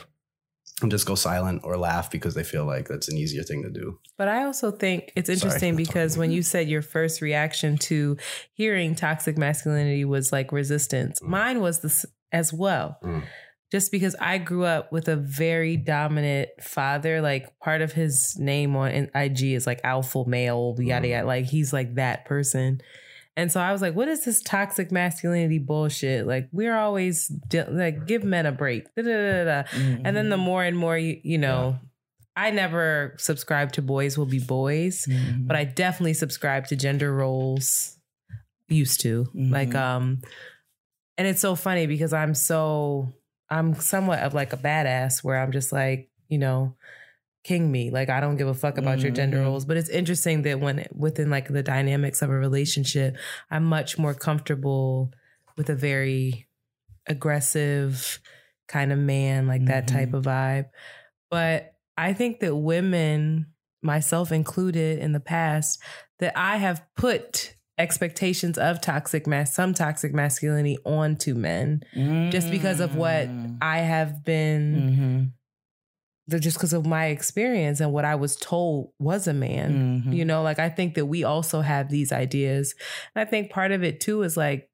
just 0.87 1.05
go 1.05 1.13
silent 1.13 1.61
or 1.63 1.77
laugh 1.77 2.09
because 2.09 2.33
they 2.33 2.43
feel 2.43 2.65
like 2.65 2.87
that's 2.87 3.07
an 3.07 3.15
easier 3.17 3.43
thing 3.43 3.61
to 3.61 3.69
do. 3.69 3.99
But 4.17 4.27
I 4.27 4.43
also 4.45 4.71
think 4.71 5.11
it's 5.15 5.27
Sorry. 5.27 5.35
interesting 5.35 5.75
because 5.75 6.17
when 6.17 6.31
you 6.31 6.41
said 6.41 6.67
your 6.67 6.81
first 6.81 7.21
reaction 7.21 7.77
to 7.79 8.17
hearing 8.53 8.95
toxic 8.95 9.37
masculinity 9.37 10.05
was 10.05 10.31
like 10.31 10.51
resistance, 10.51 11.19
Mm. 11.19 11.27
mine 11.27 11.61
was 11.61 11.81
this 11.81 12.03
as 12.31 12.51
well. 12.51 12.97
Mm. 13.03 13.23
Just 13.71 13.91
because 13.91 14.15
I 14.19 14.37
grew 14.37 14.65
up 14.65 14.91
with 14.91 15.07
a 15.07 15.15
very 15.15 15.77
dominant 15.77 16.49
father, 16.61 17.21
like 17.21 17.57
part 17.59 17.81
of 17.81 17.93
his 17.93 18.35
name 18.37 18.75
on 18.75 19.09
IG 19.15 19.43
is 19.53 19.65
like 19.65 19.79
alpha 19.85 20.23
male, 20.27 20.75
yada 20.79 21.07
Mm. 21.07 21.11
yada. 21.11 21.25
Like 21.27 21.45
he's 21.45 21.71
like 21.71 21.95
that 21.95 22.25
person. 22.25 22.81
And 23.37 23.49
so 23.49 23.61
I 23.61 23.71
was 23.71 23.81
like, 23.81 23.95
what 23.95 24.09
is 24.09 24.25
this 24.25 24.41
toxic 24.41 24.91
masculinity 24.91 25.57
bullshit? 25.57 26.27
Like, 26.27 26.49
we're 26.51 26.75
always 26.75 27.29
di- 27.29 27.63
like, 27.63 28.05
give 28.05 28.25
men 28.25 28.45
a 28.45 28.51
break. 28.51 28.93
Da, 28.95 29.03
da, 29.03 29.43
da. 29.45 29.63
Mhm. 29.69 30.01
And 30.03 30.17
then 30.17 30.27
the 30.27 30.35
more 30.37 30.61
and 30.65 30.77
more, 30.77 30.97
you, 30.97 31.17
you 31.23 31.37
know, 31.37 31.79
I 32.35 32.51
never 32.51 33.15
subscribe 33.17 33.71
to 33.73 33.81
boys 33.81 34.17
will 34.17 34.25
be 34.25 34.39
boys, 34.39 35.05
Mhm. 35.09 35.47
but 35.47 35.55
I 35.55 35.63
definitely 35.63 36.13
subscribe 36.15 36.67
to 36.67 36.75
gender 36.75 37.13
roles. 37.15 37.97
Used 38.67 38.99
to 39.01 39.25
Mhm. 39.33 39.49
like, 39.49 39.75
um, 39.75 40.21
and 41.17 41.25
it's 41.25 41.39
so 41.41 41.55
funny 41.55 41.87
because 41.87 42.11
I'm 42.11 42.33
so 42.33 43.13
I'm 43.51 43.75
somewhat 43.75 44.19
of 44.19 44.33
like 44.33 44.53
a 44.53 44.57
badass 44.57 45.23
where 45.23 45.37
I'm 45.37 45.51
just 45.51 45.71
like, 45.71 46.09
you 46.29 46.37
know, 46.39 46.75
king 47.43 47.71
me. 47.71 47.91
Like 47.91 48.09
I 48.09 48.19
don't 48.21 48.37
give 48.37 48.47
a 48.47 48.53
fuck 48.53 48.77
about 48.77 49.01
your 49.01 49.11
gender 49.11 49.37
Mhm. 49.39 49.45
roles. 49.45 49.65
But 49.65 49.77
it's 49.77 49.89
interesting 49.89 50.43
that 50.43 50.59
when 50.59 50.87
within 50.95 51.29
like 51.29 51.47
the 51.49 51.61
dynamics 51.61 52.21
of 52.21 52.29
a 52.29 52.33
relationship, 52.37 53.17
I'm 53.49 53.65
much 53.65 53.97
more 53.99 54.13
comfortable 54.13 55.11
with 55.57 55.69
a 55.69 55.75
very 55.75 56.47
aggressive 57.07 58.19
kind 58.67 58.91
of 58.93 58.99
man, 58.99 59.47
like 59.47 59.65
that 59.65 59.83
Mhm. 59.85 59.93
type 59.93 60.13
of 60.13 60.23
vibe. 60.25 60.69
But 61.29 61.73
I 61.97 62.13
think 62.13 62.39
that 62.39 62.55
women, 62.55 63.47
myself 63.81 64.31
included 64.31 64.99
in 64.99 65.11
the 65.11 65.19
past, 65.19 65.81
that 66.19 66.33
I 66.37 66.57
have 66.57 66.83
put 66.95 67.55
expectations 67.77 68.57
of 68.57 68.79
toxic 68.81 69.25
mass 69.25 69.53
some 69.53 69.73
toxic 69.73 70.13
masculinity 70.13 70.77
onto 70.85 71.33
men 71.33 71.81
just 72.31 72.51
because 72.51 72.79
of 72.79 72.95
what 72.95 73.27
Mm. 73.27 73.57
I 73.61 73.79
have 73.79 74.23
been 74.23 75.33
Mhm. 76.29 76.39
just 76.39 76.57
because 76.57 76.71
of 76.73 76.85
my 76.85 77.07
experience 77.07 77.79
and 77.79 77.91
what 77.91 78.05
I 78.05 78.15
was 78.15 78.35
told 78.37 78.91
was 78.99 79.27
a 79.27 79.33
man. 79.33 80.03
Mhm. 80.05 80.15
You 80.15 80.23
know, 80.23 80.43
like 80.43 80.59
I 80.59 80.69
think 80.69 80.95
that 80.95 81.07
we 81.07 81.23
also 81.23 81.61
have 81.61 81.89
these 81.89 82.11
ideas. 82.11 82.73
And 83.15 83.27
I 83.27 83.29
think 83.29 83.51
part 83.51 83.71
of 83.71 83.83
it 83.83 83.99
too 83.99 84.21
is 84.23 84.37
like 84.37 84.69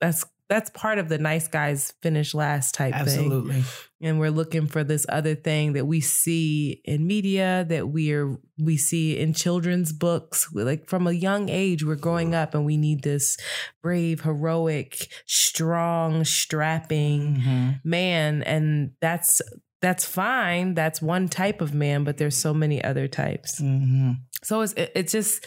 that's 0.00 0.24
that's 0.52 0.68
part 0.70 0.98
of 0.98 1.08
the 1.08 1.16
nice 1.16 1.48
guys 1.48 1.94
finish 2.02 2.34
last 2.34 2.74
type 2.74 2.92
thing. 2.92 3.00
Absolutely. 3.02 3.64
And 4.02 4.18
we're 4.20 4.30
looking 4.30 4.66
for 4.66 4.84
this 4.84 5.06
other 5.08 5.34
thing 5.34 5.72
that 5.72 5.86
we 5.86 6.00
see 6.00 6.82
in 6.84 7.06
media, 7.06 7.64
that 7.70 7.88
we're 7.88 8.36
we 8.58 8.76
see 8.76 9.18
in 9.18 9.32
children's 9.32 9.92
books. 9.94 10.52
We're 10.52 10.66
like 10.66 10.88
from 10.88 11.06
a 11.06 11.12
young 11.12 11.48
age, 11.48 11.84
we're 11.84 11.96
growing 11.96 12.34
up 12.34 12.54
and 12.54 12.66
we 12.66 12.76
need 12.76 13.02
this 13.02 13.36
brave, 13.82 14.20
heroic, 14.22 15.08
strong, 15.26 16.24
strapping 16.24 17.36
Mhm. 17.36 17.80
man 17.84 18.42
and 18.42 18.90
that's 19.00 19.40
that's 19.80 20.04
fine 20.04 20.74
that's 20.74 21.02
one 21.02 21.28
type 21.28 21.60
of 21.60 21.74
man 21.74 22.04
but 22.04 22.16
there's 22.18 22.36
so 22.36 22.54
many 22.54 22.82
other 22.84 23.08
types 23.08 23.60
Mhm. 23.60 24.16
so 24.42 24.60
it's 24.60 24.72
it, 24.74 24.92
it's 24.94 25.12
just 25.12 25.44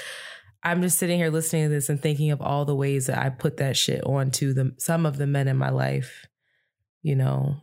i'm 0.66 0.82
just 0.82 0.97
sitting 0.99 1.18
here 1.18 1.30
listening 1.30 1.63
to 1.63 1.70
this 1.70 1.88
and 1.88 2.01
thinking 2.01 2.32
of 2.32 2.41
all 2.41 2.66
the 2.66 2.76
ways 2.76 3.05
that 3.07 3.18
i 3.18 3.30
put 3.30 3.57
that 3.57 3.78
shit 3.78 4.03
onto 4.03 4.53
the 4.53 4.74
some 4.78 5.05
of 5.05 5.18
the 5.18 5.28
men 5.28 5.47
in 5.47 5.55
my 5.55 5.70
life 5.70 6.28
you 7.01 7.16
know 7.16 7.55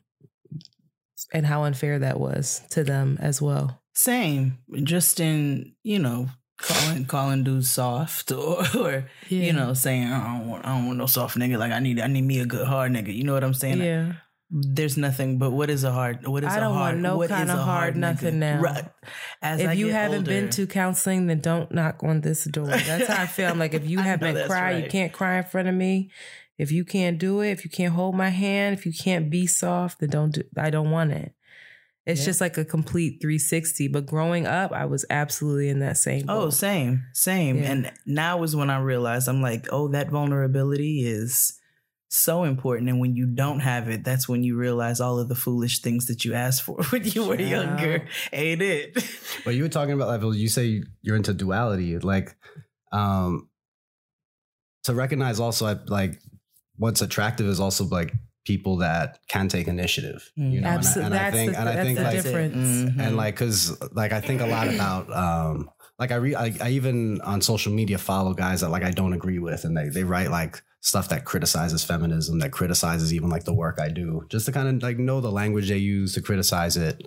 and 1.34 1.46
how 1.46 1.64
unfair 1.64 1.98
that 1.98 2.18
was 2.18 2.62
to 2.70 2.84
them 2.84 3.18
as 3.20 3.42
well 3.42 3.82
Same. 3.94 4.58
Just 4.84 5.20
in, 5.20 5.74
you 5.82 5.98
know, 5.98 6.28
calling 6.56 7.04
calling 7.04 7.44
dudes 7.44 7.70
soft 7.70 8.32
or, 8.32 8.64
or 8.78 9.04
you 9.28 9.52
know, 9.52 9.74
saying 9.74 10.08
I 10.08 10.38
don't 10.38 10.48
want 10.48 10.64
I 10.64 10.74
don't 10.74 10.86
want 10.86 10.98
no 10.98 11.06
soft 11.06 11.36
nigga. 11.36 11.58
Like 11.58 11.72
I 11.72 11.78
need 11.78 12.00
I 12.00 12.06
need 12.06 12.22
me 12.22 12.40
a 12.40 12.46
good 12.46 12.66
hard 12.66 12.92
nigga. 12.92 13.14
You 13.14 13.24
know 13.24 13.34
what 13.34 13.44
I'm 13.44 13.54
saying? 13.54 13.82
yeah 13.82 14.14
There's 14.54 14.98
nothing 14.98 15.38
but 15.38 15.50
what 15.52 15.70
is 15.70 15.82
a 15.82 15.90
hard 15.90 16.26
what 16.28 16.44
is 16.44 16.52
I 16.52 16.58
a 16.58 16.60
don't 16.60 16.74
want 16.74 16.82
hard 16.82 16.98
no 17.00 17.16
what 17.16 17.30
kinda 17.30 17.44
is 17.44 17.58
a 17.58 17.62
hard 17.62 17.94
nigga? 17.94 17.98
nothing 17.98 18.38
now. 18.38 18.60
Right. 18.60 18.84
As 19.40 19.60
if 19.60 19.70
I 19.70 19.72
you 19.72 19.88
haven't 19.88 20.24
been 20.24 20.50
to 20.50 20.66
counseling, 20.66 21.26
then 21.26 21.40
don't 21.40 21.72
knock 21.72 22.02
on 22.04 22.20
this 22.20 22.44
door. 22.44 22.66
That's 22.66 23.06
how 23.06 23.22
I 23.22 23.26
feel. 23.26 23.48
I'm 23.48 23.58
like, 23.58 23.72
if 23.72 23.88
you 23.88 23.98
haven't 24.10 24.46
cried, 24.46 24.84
you 24.84 24.90
can't 24.90 25.10
cry 25.12 25.38
in 25.38 25.44
front 25.44 25.68
of 25.68 25.74
me. 25.74 26.10
If 26.58 26.70
you 26.70 26.84
can't 26.84 27.18
do 27.18 27.40
it, 27.40 27.50
if 27.50 27.64
you 27.64 27.70
can't 27.70 27.94
hold 27.94 28.14
my 28.14 28.28
hand, 28.28 28.76
if 28.76 28.84
you 28.84 28.92
can't 28.92 29.30
be 29.30 29.46
soft, 29.46 30.00
then 30.00 30.10
don't 30.10 30.32
do 30.32 30.42
I 30.58 30.68
don't 30.68 30.90
want 30.90 31.12
it. 31.12 31.32
It's 32.04 32.20
Yeah. 32.20 32.26
just 32.26 32.40
like 32.42 32.58
a 32.58 32.64
complete 32.64 33.22
360. 33.22 33.88
But 33.88 34.04
growing 34.04 34.46
up, 34.46 34.70
I 34.72 34.84
was 34.84 35.06
absolutely 35.08 35.70
in 35.70 35.78
that 35.78 35.96
same 35.96 36.26
Oh, 36.28 36.50
same, 36.50 37.04
same. 37.14 37.56
Yeah. 37.56 37.70
And 37.72 37.92
now 38.04 38.42
is 38.42 38.54
when 38.54 38.68
I 38.68 38.80
realized 38.80 39.28
I'm 39.28 39.40
like, 39.40 39.66
oh, 39.72 39.88
that 39.88 40.10
vulnerability 40.10 41.06
is 41.06 41.58
so 42.14 42.44
important. 42.44 42.88
And 42.90 43.00
when 43.00 43.16
you 43.16 43.26
don't 43.26 43.60
have 43.60 43.88
it, 43.88 44.04
that's 44.04 44.28
when 44.28 44.42
you 44.44 44.56
realize 44.56 45.00
all 45.00 45.18
of 45.18 45.28
the 45.28 45.34
foolish 45.34 45.80
things 45.80 46.06
that 46.06 46.24
you 46.24 46.34
asked 46.34 46.62
for 46.62 46.82
when 46.90 47.04
you 47.04 47.24
were 47.26 47.40
Yeah. 47.40 47.62
younger. 47.64 48.06
Ain't 48.32 48.62
it? 48.62 49.02
But 49.44 49.54
you 49.54 49.62
were 49.64 49.68
talking 49.68 49.94
about 49.94 50.08
like 50.22 50.36
you 50.38 50.48
say 50.48 50.82
you're 51.02 51.16
into 51.16 51.32
duality, 51.34 51.98
like 51.98 52.36
um 52.92 53.48
to 54.84 54.94
recognize 54.94 55.40
also 55.40 55.78
like 55.86 56.20
what's 56.76 57.00
attractive 57.02 57.46
is 57.46 57.60
also 57.60 57.84
like 57.84 58.12
people 58.44 58.78
that 58.78 59.18
can 59.28 59.48
take 59.48 59.68
initiative. 59.68 60.30
You 60.36 60.60
know, 60.60 60.68
Absolutely. 60.68 61.04
and, 61.06 61.14
I, 61.14 61.26
and 61.26 61.26
I 61.26 61.30
think 61.38 61.52
the, 61.52 61.60
and 61.60 61.68
I 61.68 61.84
think 61.84 61.98
the 61.98 62.04
like 62.04 62.22
difference. 62.22 62.56
Mhm. 62.66 62.98
and 63.00 63.16
like 63.16 63.34
because 63.34 63.80
like 63.92 64.12
I 64.12 64.20
think 64.20 64.40
a 64.40 64.46
lot 64.46 64.68
about 64.68 65.10
um 65.12 65.70
like 65.98 66.10
I 66.10 66.16
read 66.16 66.34
I, 66.34 66.52
I 66.60 66.70
even 66.70 67.20
on 67.20 67.40
social 67.40 67.72
media 67.72 67.98
follow 67.98 68.34
guys 68.34 68.60
that 68.62 68.70
like 68.70 68.82
I 68.82 68.90
don't 68.90 69.12
agree 69.12 69.38
with 69.38 69.64
and 69.64 69.76
they 69.76 69.88
they 69.88 70.04
write 70.04 70.30
like 70.30 70.60
stuff 70.82 71.08
that 71.08 71.24
criticizes 71.24 71.84
feminism 71.84 72.40
that 72.40 72.50
criticizes 72.52 73.14
even 73.14 73.30
like 73.30 73.44
the 73.44 73.54
work 73.54 73.78
I 73.80 73.88
do 73.88 74.26
just 74.28 74.46
to 74.46 74.52
kind 74.52 74.68
of 74.68 74.82
like 74.82 74.98
know 74.98 75.20
the 75.20 75.30
language 75.30 75.68
they 75.68 75.76
use 75.78 76.12
to 76.14 76.20
criticize 76.20 76.76
it 76.76 77.06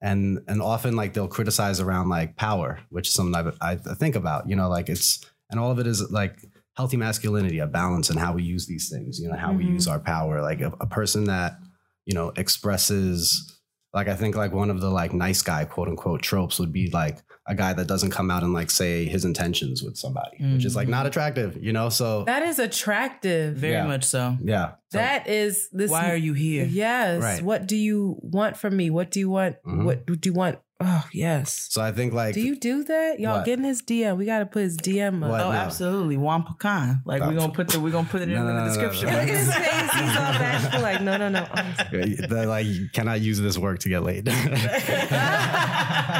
and 0.00 0.40
and 0.46 0.62
often 0.62 0.94
like 0.94 1.12
they'll 1.12 1.26
criticize 1.28 1.80
around 1.80 2.08
like 2.08 2.36
power 2.36 2.78
which 2.90 3.08
is 3.08 3.14
something 3.14 3.52
I, 3.60 3.72
I 3.72 3.94
think 3.94 4.14
about 4.14 4.48
you 4.48 4.54
know 4.56 4.68
like 4.68 4.88
it's 4.88 5.24
and 5.50 5.58
all 5.60 5.72
of 5.72 5.80
it 5.80 5.88
is 5.88 6.08
like 6.10 6.38
healthy 6.76 6.96
masculinity 6.96 7.58
a 7.58 7.66
balance 7.66 8.10
in 8.10 8.16
how 8.16 8.32
we 8.32 8.44
use 8.44 8.66
these 8.68 8.88
things 8.88 9.18
you 9.18 9.28
know 9.28 9.36
how 9.36 9.52
we 9.52 9.64
Mhm. 9.64 9.70
use 9.74 9.88
our 9.88 9.98
power 9.98 10.40
like 10.40 10.60
a, 10.60 10.72
a 10.80 10.86
person 10.86 11.24
that 11.24 11.58
you 12.04 12.14
know 12.14 12.32
expresses 12.36 13.52
like 13.92 14.08
I 14.08 14.14
think 14.14 14.36
like 14.36 14.52
one 14.52 14.70
of 14.70 14.80
the 14.80 14.90
like 14.90 15.12
nice 15.12 15.42
guy 15.42 15.64
quote 15.64 15.88
unquote 15.88 16.22
tropes 16.22 16.60
would 16.60 16.72
be 16.72 16.90
like 16.90 17.18
a 17.48 17.54
guy 17.54 17.72
that 17.72 17.86
doesn't 17.86 18.10
come 18.10 18.30
out 18.30 18.42
and 18.42 18.52
like 18.52 18.70
say 18.70 19.04
his 19.06 19.24
intentions 19.24 19.82
with 19.82 19.96
somebody, 19.96 20.36
which 20.52 20.64
is 20.64 20.74
like 20.74 20.88
Mhm. 20.88 20.90
not 20.90 21.06
attractive, 21.06 21.56
you 21.62 21.72
know. 21.72 21.88
So 21.88 22.24
That 22.24 22.42
is 22.42 22.58
attractive. 22.58 23.56
Very 23.56 23.74
Yeah. 23.74 23.86
much 23.86 24.04
so. 24.04 24.36
yeah, 24.42 24.72
So- 24.90 24.98
that 24.98 25.28
is 25.28 25.68
this 25.72 25.90
Why 25.90 26.10
are 26.10 26.16
you 26.16 26.32
here? 26.32 26.64
Yes. 26.64 27.22
Right. 27.22 27.42
What 27.42 27.66
do 27.66 27.76
you 27.76 28.18
want 28.22 28.56
from 28.56 28.76
me? 28.76 28.90
What 28.90 29.10
do 29.10 29.20
you 29.20 29.30
want? 29.30 29.56
Mhm. 29.66 29.84
What 29.84 30.06
do 30.06 30.18
you 30.24 30.32
want? 30.32 30.58
Oh, 30.78 31.06
yes. 31.10 31.68
so 31.70 31.80
I 31.80 31.90
think 31.92 32.12
like 32.12 32.34
Do 32.34 32.40
you 32.42 32.54
do 32.54 32.84
that? 32.84 33.18
Y'all 33.18 33.36
What? 33.38 33.46
get 33.46 33.58
in 33.58 33.64
his 33.64 33.80
DM. 33.80 34.18
We 34.18 34.26
got 34.26 34.40
to 34.40 34.46
put 34.46 34.60
his 34.62 34.76
DM 34.76 35.24
up. 35.24 35.30
What? 35.30 35.40
Oh, 35.40 35.50
no. 35.50 35.56
absolutely. 35.56 36.18
Juan 36.18 36.42
Pecan. 36.42 37.00
Like 37.06 37.22
Oh. 37.22 37.28
we're 37.30 37.34
gonna 37.38 37.52
put 37.54 37.68
the 37.68 37.80
we're 37.80 37.90
gonna 37.92 38.06
put 38.06 38.20
it 38.20 38.28
in 38.28 38.34
No, 38.34 38.42
no, 38.42 38.46
the 38.48 38.52
no, 38.52 38.58
no, 38.60 38.66
description. 38.66 39.06
no, 39.08 39.12
Look 39.14 39.22
at 39.22 39.28
his 39.38 39.54
face. 39.54 39.64
He's 39.94 40.16
all 40.16 40.32
bashful. 40.38 40.82
Like, 40.82 41.00
no, 41.00 41.16
no, 41.16 41.30
no. 41.30 41.46
the, 41.92 42.44
like 42.46 42.66
you 42.66 42.90
cannot 42.92 43.22
use 43.22 43.40
this 43.40 43.56
work 43.56 43.78
to 43.80 43.88
get 43.88 44.02
laid. 44.02 44.26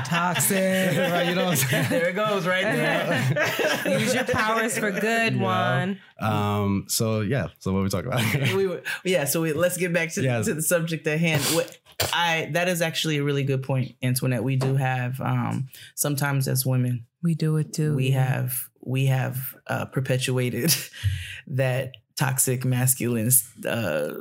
Toxic. 0.07 0.57
right, 0.97 1.27
you 1.29 1.35
know 1.35 1.45
what 1.47 1.51
I'm 1.51 1.57
saying? 1.57 1.87
there 1.91 2.09
it 2.09 2.15
goes, 2.15 2.47
right 2.47 2.65
there. 2.65 3.99
Use 3.99 4.15
your 4.15 4.25
powers 4.25 4.79
for 4.79 4.91
good, 4.91 5.35
You 5.35 5.39
know? 5.41 5.45
Juan. 5.45 5.99
Um. 6.19 6.85
So 6.89 7.21
yeah. 7.21 7.49
So 7.59 7.73
what 7.75 7.81
are 7.81 7.83
we 7.83 7.89
talking 7.91 8.11
about? 8.13 8.55
we 8.55 8.67
were, 8.67 8.83
yeah, 9.05 9.25
so 9.25 9.43
we, 9.43 9.53
let's 9.53 9.77
get 9.77 9.93
back 9.93 10.13
to, 10.15 10.23
Yes. 10.23 10.47
to 10.47 10.55
the 10.55 10.63
subject 10.63 11.07
at 11.07 11.21
hand. 11.21 11.43
What 11.55 11.77
I 12.13 12.51
that 12.53 12.69
is 12.69 12.83
actually 12.83 13.17
a 13.19 13.25
really 13.25 13.45
good 13.45 13.63
point, 13.63 13.95
Antoinette. 14.03 14.45
We 14.45 14.57
do 14.57 14.77
have 14.77 15.21
um 15.21 15.69
sometimes 15.95 16.47
as 16.49 16.65
women 16.67 17.07
We 17.23 17.35
do 17.35 17.57
it 17.57 17.73
too. 17.73 17.95
we 17.97 18.11
yeah. 18.11 18.25
have 18.25 18.69
we 18.85 19.07
have 19.07 19.57
uh, 19.67 19.87
perpetuated 19.87 20.75
that 21.49 21.93
toxic 22.19 22.65
masculine 22.65 23.31
uh 23.67 24.13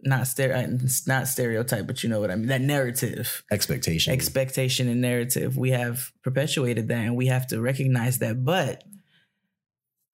not 0.00 0.22
stere- 0.22 1.06
not 1.08 1.26
stereotype 1.26 1.86
but 1.86 2.02
you 2.04 2.08
know 2.08 2.20
what 2.20 2.30
I 2.30 2.36
mean 2.36 2.46
that 2.48 2.60
narrative 2.60 3.42
Expectation. 3.50 4.12
expectation 4.12 4.88
and 4.88 5.00
narrative 5.00 5.56
we 5.56 5.70
have 5.70 6.12
perpetuated 6.22 6.86
that 6.88 6.98
and 7.06 7.16
we 7.16 7.26
have 7.26 7.46
to 7.48 7.60
recognize 7.60 8.18
that 8.18 8.44
but 8.44 8.84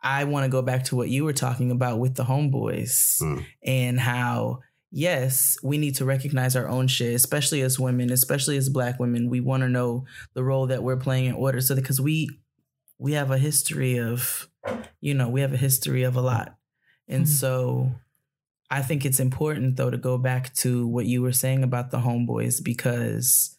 I 0.03 0.25
want 0.25 0.45
to 0.45 0.49
go 0.51 0.63
back 0.63 0.85
to 0.85 0.97
what 0.97 1.09
you 1.09 1.25
were 1.25 1.33
talking 1.33 1.71
about 1.71 1.99
with 1.99 2.15
the 2.15 2.25
homeboys 2.25 3.21
Mm. 3.23 3.45
and 3.65 4.01
how 4.01 4.61
yes 4.97 5.57
we 5.63 5.77
need 5.77 5.95
to 5.97 6.05
recognize 6.05 6.55
our 6.55 6.69
own 6.69 6.87
shit 6.87 7.15
especially 7.15 7.61
as 7.63 7.81
women 7.81 8.13
especially 8.13 8.57
as 8.57 8.69
black 8.69 9.01
women 9.01 9.29
we 9.29 9.41
want 9.41 9.63
to 9.63 9.69
know 9.69 10.05
the 10.35 10.45
role 10.45 10.67
that 10.69 10.83
we're 10.85 10.97
playing 10.97 11.25
in 11.27 11.35
order 11.35 11.61
so 11.61 11.75
because 11.75 12.01
we 12.01 12.31
we 12.99 13.13
have 13.13 13.31
a 13.33 13.39
history 13.39 13.99
of 13.99 14.49
you 15.01 15.13
know 15.13 15.29
we 15.29 15.41
have 15.41 15.53
a 15.53 15.57
history 15.57 16.05
of 16.05 16.15
a 16.17 16.21
lot 16.21 16.57
and 17.09 17.25
Mhm. 17.25 17.29
so 17.29 17.93
i 18.71 18.81
think 18.83 19.05
it's 19.05 19.19
important 19.21 19.77
though 19.77 19.91
to 19.91 19.99
go 19.99 20.17
back 20.17 20.55
to 20.55 20.87
what 20.87 21.07
you 21.07 21.21
were 21.23 21.33
saying 21.33 21.65
about 21.65 21.91
the 21.91 21.99
homeboys 21.99 22.63
because 22.63 23.59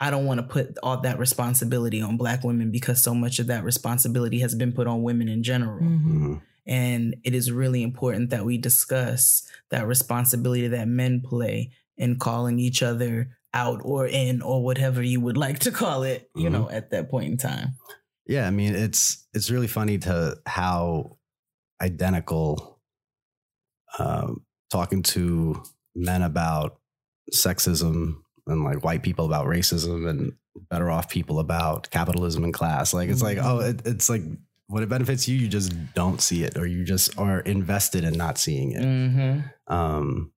i 0.00 0.10
don't 0.10 0.26
want 0.26 0.38
to 0.40 0.46
put 0.46 0.76
all 0.82 1.00
that 1.00 1.18
responsibility 1.18 2.02
on 2.02 2.16
black 2.16 2.42
women 2.42 2.70
because 2.72 3.00
so 3.00 3.14
much 3.14 3.38
of 3.38 3.46
that 3.46 3.62
responsibility 3.64 4.40
has 4.40 4.54
been 4.56 4.72
put 4.72 4.86
on 4.88 5.02
women 5.04 5.28
in 5.28 5.42
general 5.44 5.80
Mhm. 5.80 6.42
And 6.66 7.16
it 7.24 7.34
is 7.34 7.52
really 7.52 7.82
important 7.82 8.30
that 8.30 8.44
we 8.44 8.56
discuss 8.58 9.46
that 9.70 9.86
responsibility 9.86 10.68
that 10.68 10.88
men 10.88 11.20
play 11.20 11.72
in 11.96 12.18
calling 12.18 12.58
each 12.58 12.82
other 12.82 13.36
out 13.52 13.80
or 13.84 14.06
in 14.06 14.42
or 14.42 14.64
whatever 14.64 15.02
you 15.02 15.20
would 15.20 15.36
like 15.36 15.60
to 15.60 15.70
call 15.70 16.02
it, 16.02 16.28
you 16.34 16.48
Mhm. 16.48 16.52
know, 16.52 16.70
at 16.70 16.90
that 16.90 17.08
point 17.10 17.30
in 17.30 17.36
time. 17.36 17.76
Yeah, 18.26 18.46
I 18.46 18.50
mean 18.50 18.74
it's 18.74 19.26
it's 19.34 19.50
really 19.50 19.66
funny 19.68 19.98
to 19.98 20.38
how 20.46 21.18
identical 21.80 22.80
um, 23.98 24.44
talking 24.70 25.02
to 25.02 25.62
men 25.94 26.22
about 26.22 26.78
sexism 27.32 28.16
and 28.46 28.64
like 28.64 28.82
white 28.84 29.02
people 29.02 29.26
about 29.26 29.46
racism 29.46 30.08
and 30.08 30.32
better 30.70 30.90
off 30.90 31.08
people 31.08 31.38
about 31.38 31.90
capitalism 31.90 32.44
and 32.44 32.54
class. 32.54 32.92
Like 32.94 33.08
it's 33.08 33.22
like 33.22 33.38
oh, 33.40 33.60
it, 33.60 33.82
it's 33.84 34.08
like 34.08 34.22
when 34.68 34.82
it 34.82 34.88
benefits 34.88 35.28
you, 35.28 35.36
you 35.36 35.48
just 35.48 35.72
don't 35.94 36.20
see 36.20 36.42
it, 36.44 36.56
or 36.56 36.66
you 36.66 36.84
just 36.84 37.18
are 37.18 37.40
invested 37.40 38.02
in 38.04 38.14
not 38.14 38.38
seeing 38.38 38.72
it. 38.72 38.82
Mm-hmm. 38.82 39.72
um 39.74 40.32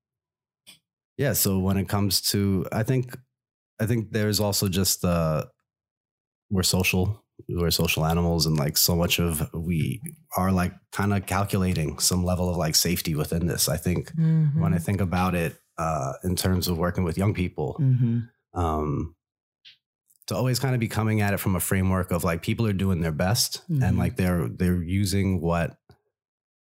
yeah 1.18 1.34
so 1.34 1.58
when 1.60 1.78
it 1.78 1.90
comes 1.90 2.22
to 2.22 2.66
i 2.72 2.84
think 2.84 3.18
i 3.80 3.86
think 3.88 4.12
there's 4.12 4.40
also 4.40 4.68
just 4.68 5.04
uh 5.04 5.44
we're 6.52 6.64
social 6.64 7.24
we're 7.50 7.72
social 7.72 8.06
animals 8.06 8.46
and 8.46 8.58
like 8.58 8.78
so 8.78 8.96
much 8.96 9.20
of 9.20 9.50
we 9.54 10.00
are 10.38 10.52
like 10.52 10.74
kind 10.92 11.14
of 11.14 11.26
calculating 11.26 11.98
some 12.00 12.24
level 12.24 12.50
of 12.50 12.56
like 12.58 12.76
safety 12.76 13.16
within 13.16 13.48
this 13.48 13.68
i 13.70 13.78
think 13.78 14.12
Mhm. 14.16 14.60
when 14.62 14.74
i 14.74 14.78
think 14.78 15.02
about 15.02 15.34
it 15.36 15.58
uh 15.78 16.14
in 16.24 16.36
terms 16.36 16.68
of 16.68 16.78
working 16.78 17.04
with 17.04 17.18
young 17.18 17.34
people 17.34 17.76
Mm-hmm. 17.80 18.20
um 18.60 19.16
to 20.28 20.36
always 20.36 20.60
kind 20.60 20.74
of 20.76 20.80
be 20.80 20.88
coming 20.88 21.22
at 21.22 21.34
it 21.34 21.38
from 21.40 21.56
a 21.56 21.60
framework 21.60 22.12
of 22.12 22.24
like 22.24 22.42
people 22.42 22.66
are 22.68 22.74
doing 22.74 23.02
their 23.02 23.12
best 23.14 23.62
Mhm. 23.70 23.84
and 23.84 23.98
like 23.98 24.16
they're 24.18 24.48
they're 24.48 24.84
using 24.84 25.42
what 25.42 25.78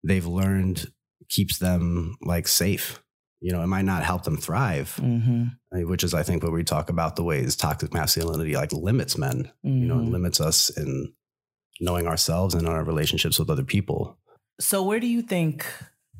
they've 0.04 0.26
learned 0.26 0.86
keeps 1.28 1.58
them 1.58 2.16
like 2.22 2.46
safe 2.48 3.00
you 3.44 3.50
know, 3.50 3.60
it 3.60 3.66
might 3.66 3.84
not 3.84 4.04
help 4.04 4.22
them 4.22 4.36
thrive, 4.36 5.00
Mm-hmm. 5.02 5.46
uh, 5.74 5.80
which 5.88 6.04
is, 6.04 6.14
I 6.14 6.22
think, 6.22 6.44
what 6.44 6.52
we 6.52 6.62
talk 6.62 6.88
about 6.88 7.16
the 7.16 7.24
ways 7.24 7.56
toxic 7.56 7.92
masculinity 7.92 8.54
like 8.54 8.72
limits 8.72 9.18
men, 9.18 9.50
you 9.64 9.84
know, 9.88 9.96
Mhm. 9.96 10.02
and 10.02 10.12
limits 10.12 10.40
us 10.40 10.70
in 10.70 11.12
knowing 11.80 12.06
ourselves 12.06 12.54
and 12.54 12.68
our 12.68 12.84
relationships 12.84 13.40
with 13.40 13.50
other 13.50 13.64
people. 13.64 14.16
So 14.60 14.80
where 14.84 15.00
do 15.00 15.08
you 15.08 15.22
think 15.22 15.66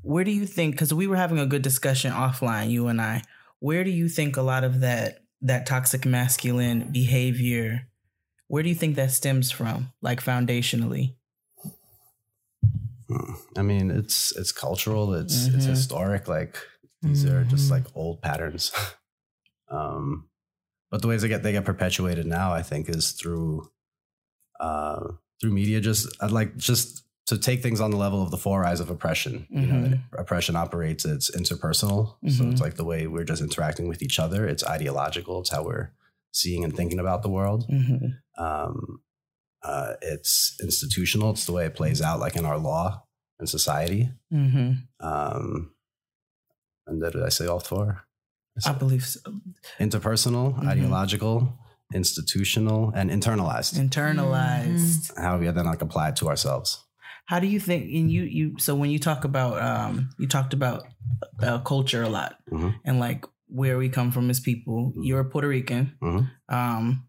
where 0.01 0.24
do 0.24 0.32
you 0.32 0.47
think 0.47 0.76
cuz 0.78 0.93
we 0.93 1.07
were 1.07 1.14
having 1.16 1.38
a 1.38 1.47
good 1.47 1.62
discussion 1.62 2.11
offline 2.12 2.70
you 2.70 2.88
and 2.88 3.01
I 3.01 3.22
where 3.61 3.84
do 3.84 3.90
you 3.90 4.09
think 4.09 4.36
a 4.36 4.43
lot 4.43 4.64
of 4.64 4.80
that 4.80 5.21
that 5.43 5.66
toxic 5.66 6.07
masculine 6.07 6.90
behavior 6.93 7.88
where 8.49 8.62
do 8.62 8.68
you 8.68 8.74
think 8.74 8.97
that 8.97 9.11
stems 9.11 9.51
from 9.51 9.93
like 10.03 10.22
foundationally? 10.22 11.14
Hmm. 13.09 13.32
I 13.57 13.62
mean, 13.62 13.90
it's 13.90 14.36
it's 14.36 14.53
cultural, 14.53 15.14
it's 15.14 15.47
it's 15.47 15.66
Mhm. 15.66 15.70
historic. 15.70 16.28
Like 16.28 16.59
these 17.01 17.24
are 17.24 17.45
just 17.45 17.70
like 17.70 17.84
old 17.95 18.20
patterns. 18.20 18.70
um, 19.70 20.28
but 20.90 21.01
the 21.01 21.09
ways 21.09 21.22
they 21.22 21.28
get 21.28 21.43
they 21.43 21.53
get 21.53 21.64
perpetuated 21.64 22.26
now, 22.26 22.53
I 22.53 22.62
think, 22.62 22.90
is 22.90 23.12
through 23.12 23.70
uh, 24.61 25.12
through 25.40 25.53
media. 25.53 25.80
Just 25.80 26.14
I'd 26.20 26.30
like 26.30 26.57
just 26.59 27.05
to 27.32 27.38
take 27.38 27.62
things 27.62 27.80
on 27.80 27.90
the 27.90 27.96
level 27.96 28.22
of 28.22 28.30
the 28.30 28.36
four 28.36 28.64
I's 28.64 28.80
of 28.80 28.90
oppression. 28.90 29.46
You 29.50 29.66
know, 29.66 29.98
oppression 30.18 30.56
operates. 30.56 31.04
It's 31.04 31.30
interpersonal, 31.30 32.16
so 32.28 32.44
Mhm. 32.44 32.52
it's 32.52 32.60
like 32.60 32.76
the 32.76 32.84
way 32.84 33.06
we're 33.06 33.24
just 33.24 33.42
interacting 33.42 33.88
with 33.88 34.02
each 34.02 34.18
other. 34.18 34.46
It's 34.46 34.64
ideological. 34.64 35.40
It's 35.40 35.50
how 35.50 35.64
we're 35.64 35.90
seeing 36.32 36.64
and 36.64 36.74
thinking 36.76 36.98
about 36.98 37.22
the 37.22 37.28
world. 37.28 37.66
Mhm. 37.70 38.18
Um, 38.38 39.02
uh, 39.62 39.94
it's 40.02 40.56
institutional. 40.62 41.30
It's 41.30 41.46
the 41.46 41.52
way 41.52 41.66
it 41.66 41.74
plays 41.74 42.00
out, 42.02 42.20
like 42.20 42.36
in 42.36 42.44
our 42.44 42.58
law 42.58 43.04
and 43.38 43.48
society. 43.48 44.10
Mhm. 44.32 44.86
Um, 45.00 45.72
and 46.86 47.02
that 47.02 47.12
did 47.12 47.22
I 47.22 47.28
say 47.28 47.46
all 47.46 47.60
four? 47.60 48.02
I 48.66 48.72
believe 48.72 49.06
so. 49.06 49.20
Interpersonal, 49.80 50.62
ideological, 50.66 51.58
institutional, 51.94 52.90
and 52.94 53.10
internalized. 53.10 53.74
internalized. 53.78 55.16
How 55.18 55.38
we 55.38 55.48
then 55.50 55.66
like 55.66 55.82
apply 55.82 56.08
it 56.10 56.16
to 56.16 56.28
ourselves. 56.28 56.82
How 57.26 57.38
do 57.40 57.46
you 57.46 57.60
think? 57.60 57.84
And 57.84 58.10
you, 58.10 58.22
you. 58.24 58.54
So 58.58 58.74
when 58.74 58.90
you 58.90 58.98
talk 58.98 59.24
about, 59.24 59.60
um, 59.62 60.10
you 60.18 60.26
talked 60.28 60.52
about 60.54 60.84
uh, 61.40 61.58
culture 61.60 62.02
a 62.02 62.08
lot, 62.08 62.36
Mhm. 62.50 62.74
and 62.84 62.98
like 63.00 63.24
where 63.48 63.78
we 63.78 63.88
come 63.88 64.10
from 64.12 64.28
as 64.30 64.40
people. 64.40 64.92
You're 65.00 65.20
a 65.20 65.24
Puerto 65.24 65.48
Rican, 65.48 65.96
Mhm. 66.02 66.30
um, 66.48 67.06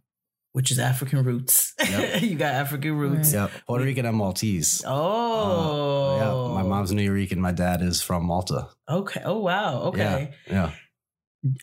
which 0.54 0.72
is 0.72 0.78
African 0.80 1.24
roots. 1.24 1.74
Yep. 1.80 2.22
you 2.22 2.36
got 2.36 2.54
African 2.54 2.94
roots. 2.96 3.34
Yep, 3.34 3.52
Puerto 3.68 3.84
Rican 3.86 4.06
and 4.06 4.18
Maltese. 4.18 4.84
Oh, 4.86 6.18
Yeah, 6.18 6.54
my 6.62 6.68
mom's 6.68 6.92
Nuyorican. 6.92 7.38
My 7.38 7.52
dad 7.52 7.82
is 7.82 8.02
from 8.02 8.26
Malta. 8.26 8.68
Okay. 8.90 9.22
Oh 9.26 9.40
wow. 9.40 9.82
Okay. 9.90 10.32
Yeah, 10.50 10.72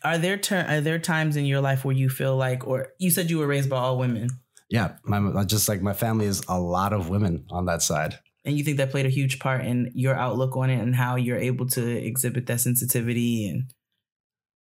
Are 0.03 0.17
there 0.17 0.37
ter- 0.37 0.65
are 0.67 0.81
there 0.81 0.99
times 0.99 1.35
in 1.37 1.45
your 1.45 1.61
life 1.61 1.85
where 1.85 1.95
you 1.95 2.09
feel 2.09 2.35
like, 2.35 2.67
or 2.67 2.89
you 2.99 3.09
said 3.11 3.29
you 3.29 3.39
were 3.39 3.47
raised 3.47 3.69
by 3.69 3.77
all 3.77 3.97
women, 3.97 4.29
yeah. 4.69 4.97
My 5.03 5.43
just 5.45 5.67
like 5.69 5.81
my 5.81 5.93
family 5.93 6.25
is 6.25 6.41
a 6.47 6.59
lot 6.59 6.93
of 6.93 7.09
women 7.09 7.45
on 7.49 7.65
that 7.65 7.81
side. 7.81 8.19
And 8.43 8.57
you 8.57 8.63
think 8.63 8.77
that 8.77 8.91
played 8.91 9.05
a 9.05 9.09
huge 9.09 9.39
part 9.39 9.65
in 9.65 9.91
your 9.93 10.15
outlook 10.15 10.55
on 10.57 10.69
it 10.69 10.79
and 10.79 10.95
how 10.95 11.15
you're 11.15 11.37
able 11.37 11.67
to 11.67 11.87
exhibit 11.87 12.47
that 12.47 12.61
sensitivity 12.61 13.47
and 13.47 13.71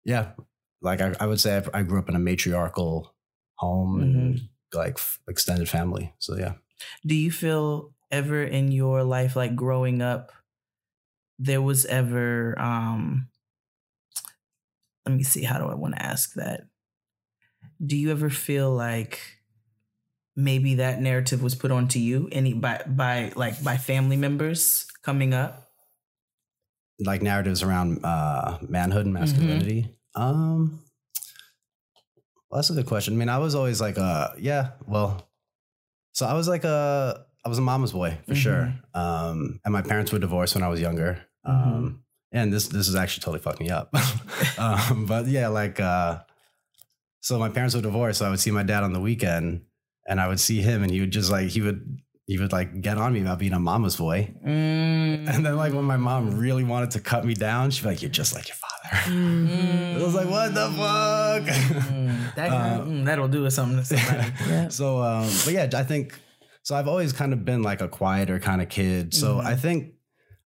Yeah, 0.05 0.33
like 0.83 1.01
I, 1.01 1.15
I 1.21 1.27
would 1.27 1.41
say 1.41 1.57
I, 1.57 1.81
I 1.81 1.83
grew 1.83 1.99
up 1.99 2.09
in 2.09 2.17
a 2.17 2.21
matriarchal 2.21 3.15
home 3.57 4.01
and 4.01 4.41
like 4.73 4.99
extended 5.29 5.69
family. 5.69 6.15
So 6.19 6.37
yeah. 6.37 6.55
Do 7.07 7.15
you 7.15 7.31
feel 7.31 7.93
ever 8.11 8.43
in 8.43 8.73
your 8.73 9.05
life, 9.05 9.37
like 9.37 9.55
growing 9.55 10.01
up, 10.03 10.33
there 11.39 11.63
was 11.63 11.87
ever, 11.87 12.59
um, 12.59 13.29
let 15.07 15.15
me 15.15 15.23
see, 15.23 15.43
how 15.43 15.59
do 15.59 15.67
I 15.67 15.75
want 15.75 15.95
to 15.97 16.03
ask 16.03 16.35
that? 16.35 16.63
Do 17.85 17.97
you 17.97 18.11
ever 18.11 18.31
feel 18.31 18.71
like 18.73 19.40
maybe 20.41 20.77
that 20.77 21.01
narrative 21.01 21.43
was 21.43 21.55
put 21.55 21.71
onto 21.71 21.99
you 21.99 22.29
any 22.33 22.55
by 22.55 22.83
by 22.87 23.33
like 23.37 23.63
by 23.63 23.77
family 23.77 24.17
members 24.17 24.87
coming 25.03 25.35
up? 25.35 25.71
like 27.05 27.23
narratives 27.23 27.63
around 27.63 28.05
uh, 28.05 28.59
manhood 28.69 29.07
and 29.07 29.15
masculinity. 29.15 29.89
Um, 30.15 30.83
well, 32.51 32.59
that's 32.59 32.71
a 32.71 32.75
good 32.75 32.87
question. 32.87 33.15
I 33.15 33.17
mean, 33.17 33.29
I 33.29 33.39
was 33.39 33.55
always 33.55 33.81
like, 33.81 33.99
uh, 33.99 34.29
yeah, 34.39 34.71
well, 34.87 35.29
so 36.13 36.27
I 36.27 36.35
was 36.35 36.49
like 36.49 36.65
a, 36.65 37.25
I 37.45 37.49
was 37.49 37.59
a 37.59 37.63
mama's 37.63 37.93
boy 37.93 38.19
for 38.27 38.35
sure. 38.35 38.75
Um, 38.93 39.61
and 39.65 39.73
my 39.73 39.83
parents 39.83 40.13
were 40.13 40.19
divorced 40.19 40.55
when 40.55 40.65
I 40.65 40.69
was 40.69 40.81
younger. 40.81 41.25
Um, 41.45 42.03
and 42.33 42.53
this 42.53 42.69
this 42.69 42.87
is 42.87 42.95
actually 42.95 43.23
totally 43.23 43.41
fucked 43.41 43.61
me 43.61 43.71
up. 43.71 43.95
um, 44.59 45.07
but 45.07 45.27
yeah, 45.27 45.49
like, 45.49 45.81
uh, 45.81 46.21
so 47.21 47.39
my 47.39 47.49
parents 47.49 47.75
were 47.75 47.81
divorced, 47.81 48.19
so 48.19 48.27
I 48.27 48.31
would 48.31 48.41
see 48.41 48.51
my 48.51 48.63
dad 48.63 48.83
on 48.83 48.93
the 48.93 49.01
weekend, 49.01 49.63
and 50.09 50.21
I 50.21 50.29
would 50.29 50.41
see 50.41 50.61
him, 50.61 50.83
and 50.83 50.91
he 50.93 51.01
would 51.01 51.11
just 51.13 51.31
like 51.31 51.49
he 51.49 51.61
would 51.61 51.99
he 52.27 52.39
would 52.39 52.53
like 52.53 52.81
get 52.81 52.97
on 52.97 53.13
me 53.13 53.21
about 53.23 53.39
being 53.41 53.53
a 53.53 53.59
mama's 53.59 53.97
boy. 53.97 54.33
Mm. 54.47 55.29
And 55.29 55.45
then 55.45 55.57
like 55.57 55.73
when 55.73 55.85
my 55.85 55.97
mom 55.97 56.39
really 56.39 56.63
wanted 56.65 56.93
to 56.93 57.01
cut 57.01 57.25
me 57.25 57.35
down, 57.35 57.71
she'd 57.71 57.83
be 57.83 57.89
like, 57.91 58.03
"You're 58.03 58.11
just 58.11 58.35
like 58.35 58.49
your 58.49 58.57
father." 58.57 59.11
Mm. 59.13 59.97
I 60.01 60.03
was 60.05 60.15
like, 60.15 60.29
"What 60.31 60.55
the 60.55 60.69
fuck?" 60.71 61.43
Mm. 61.91 62.35
That, 62.37 62.51
Uh, 62.53 62.81
mm, 62.85 63.05
that'll 63.05 63.29
do 63.29 63.45
it 63.47 63.51
something 63.51 63.79
to 63.79 63.85
somebody. 63.85 64.71
so, 64.71 65.03
um, 65.03 65.29
but 65.45 65.53
yeah, 65.55 65.69
I 65.75 65.83
think 65.83 66.19
so. 66.63 66.77
I've 66.77 66.87
always 66.89 67.13
kind 67.13 67.33
of 67.33 67.45
been 67.45 67.63
like 67.63 67.81
a 67.81 67.89
quieter 67.89 68.39
kind 68.39 68.63
of 68.63 68.69
kid. 68.69 69.13
So 69.15 69.37
Mhm. 69.37 69.45
I 69.47 69.57
think 69.57 69.95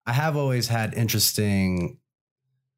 I 0.07 0.12
have 0.14 0.36
always 0.36 0.68
had 0.68 0.94
interesting. 0.94 1.98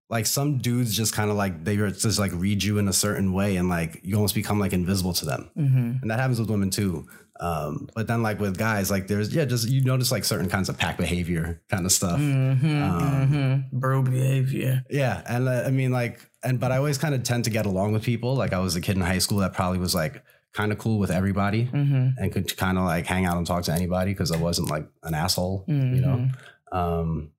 Like 0.09 0.27
some 0.27 0.59
dudes 0.59 0.97
just 0.97 1.13
kind 1.13 1.31
of 1.31 1.37
like 1.37 1.65
they 1.65 1.77
just 1.77 2.19
like 2.21 2.31
read 2.35 2.63
you 2.63 2.79
in 2.79 2.87
a 2.87 2.93
certain 2.93 3.33
way 3.33 3.57
and 3.57 3.69
like 3.69 4.01
you 4.05 4.15
almost 4.15 4.35
become 4.37 4.61
like 4.61 4.73
invisible 4.73 5.13
to 5.15 5.25
them. 5.25 5.51
hmm 5.57 5.93
And 6.01 6.11
that 6.11 6.21
happens 6.21 6.39
with 6.39 6.49
women 6.49 6.71
too. 6.71 7.07
Um, 7.41 7.89
but 7.95 8.07
then 8.07 8.23
like 8.23 8.39
with 8.41 8.57
guys, 8.57 8.91
like 8.91 9.09
there's 9.09 9.35
yeah, 9.35 9.45
just 9.45 9.69
you 9.69 9.83
notice 9.83 10.11
like 10.13 10.25
certain 10.25 10.49
kinds 10.49 10.69
of 10.69 10.79
pack 10.79 10.97
behavior 10.97 11.61
kind 11.69 11.85
of 11.85 11.93
stuff. 11.93 12.19
Mm-hmm, 12.21 12.83
Um, 12.83 13.29
mm-hmm. 13.29 13.79
Bro 13.79 14.03
behavior. 14.05 14.85
Yeah, 14.89 15.23
and 15.29 15.49
uh, 15.49 15.65
I 15.67 15.71
mean, 15.71 15.91
like, 15.91 16.21
and 16.43 16.59
but 16.61 16.73
I 16.73 16.79
always 16.79 16.97
kind 16.99 17.15
of 17.15 17.25
tend 17.25 17.45
to 17.45 17.51
get 17.51 17.67
along 17.67 17.93
with 17.93 18.05
people. 18.05 18.37
Like, 18.37 18.53
I 18.55 18.61
was 18.61 18.75
a 18.77 18.81
kid 18.81 18.97
in 18.97 19.03
high 19.03 19.19
school 19.19 19.39
that 19.39 19.53
probably 19.53 19.79
was 19.81 19.95
like 19.95 20.23
kind 20.55 20.73
of 20.73 20.79
cool 20.79 20.99
with 20.99 21.11
everybody 21.11 21.67
Mm-hmm. 21.67 22.23
and 22.23 22.33
could 22.33 22.57
kind 22.57 22.79
of 22.79 22.85
like 22.85 23.05
hang 23.07 23.27
out 23.27 23.37
and 23.37 23.47
talk 23.47 23.65
to 23.65 23.73
anybody 23.73 24.13
because 24.13 24.33
I 24.33 24.39
wasn't 24.39 24.71
like 24.71 24.87
an 25.03 25.13
asshole, 25.15 25.65
you 25.69 25.75
Mm-hmm. 25.75 26.01
know. 26.01 26.29
Um, 26.73 27.31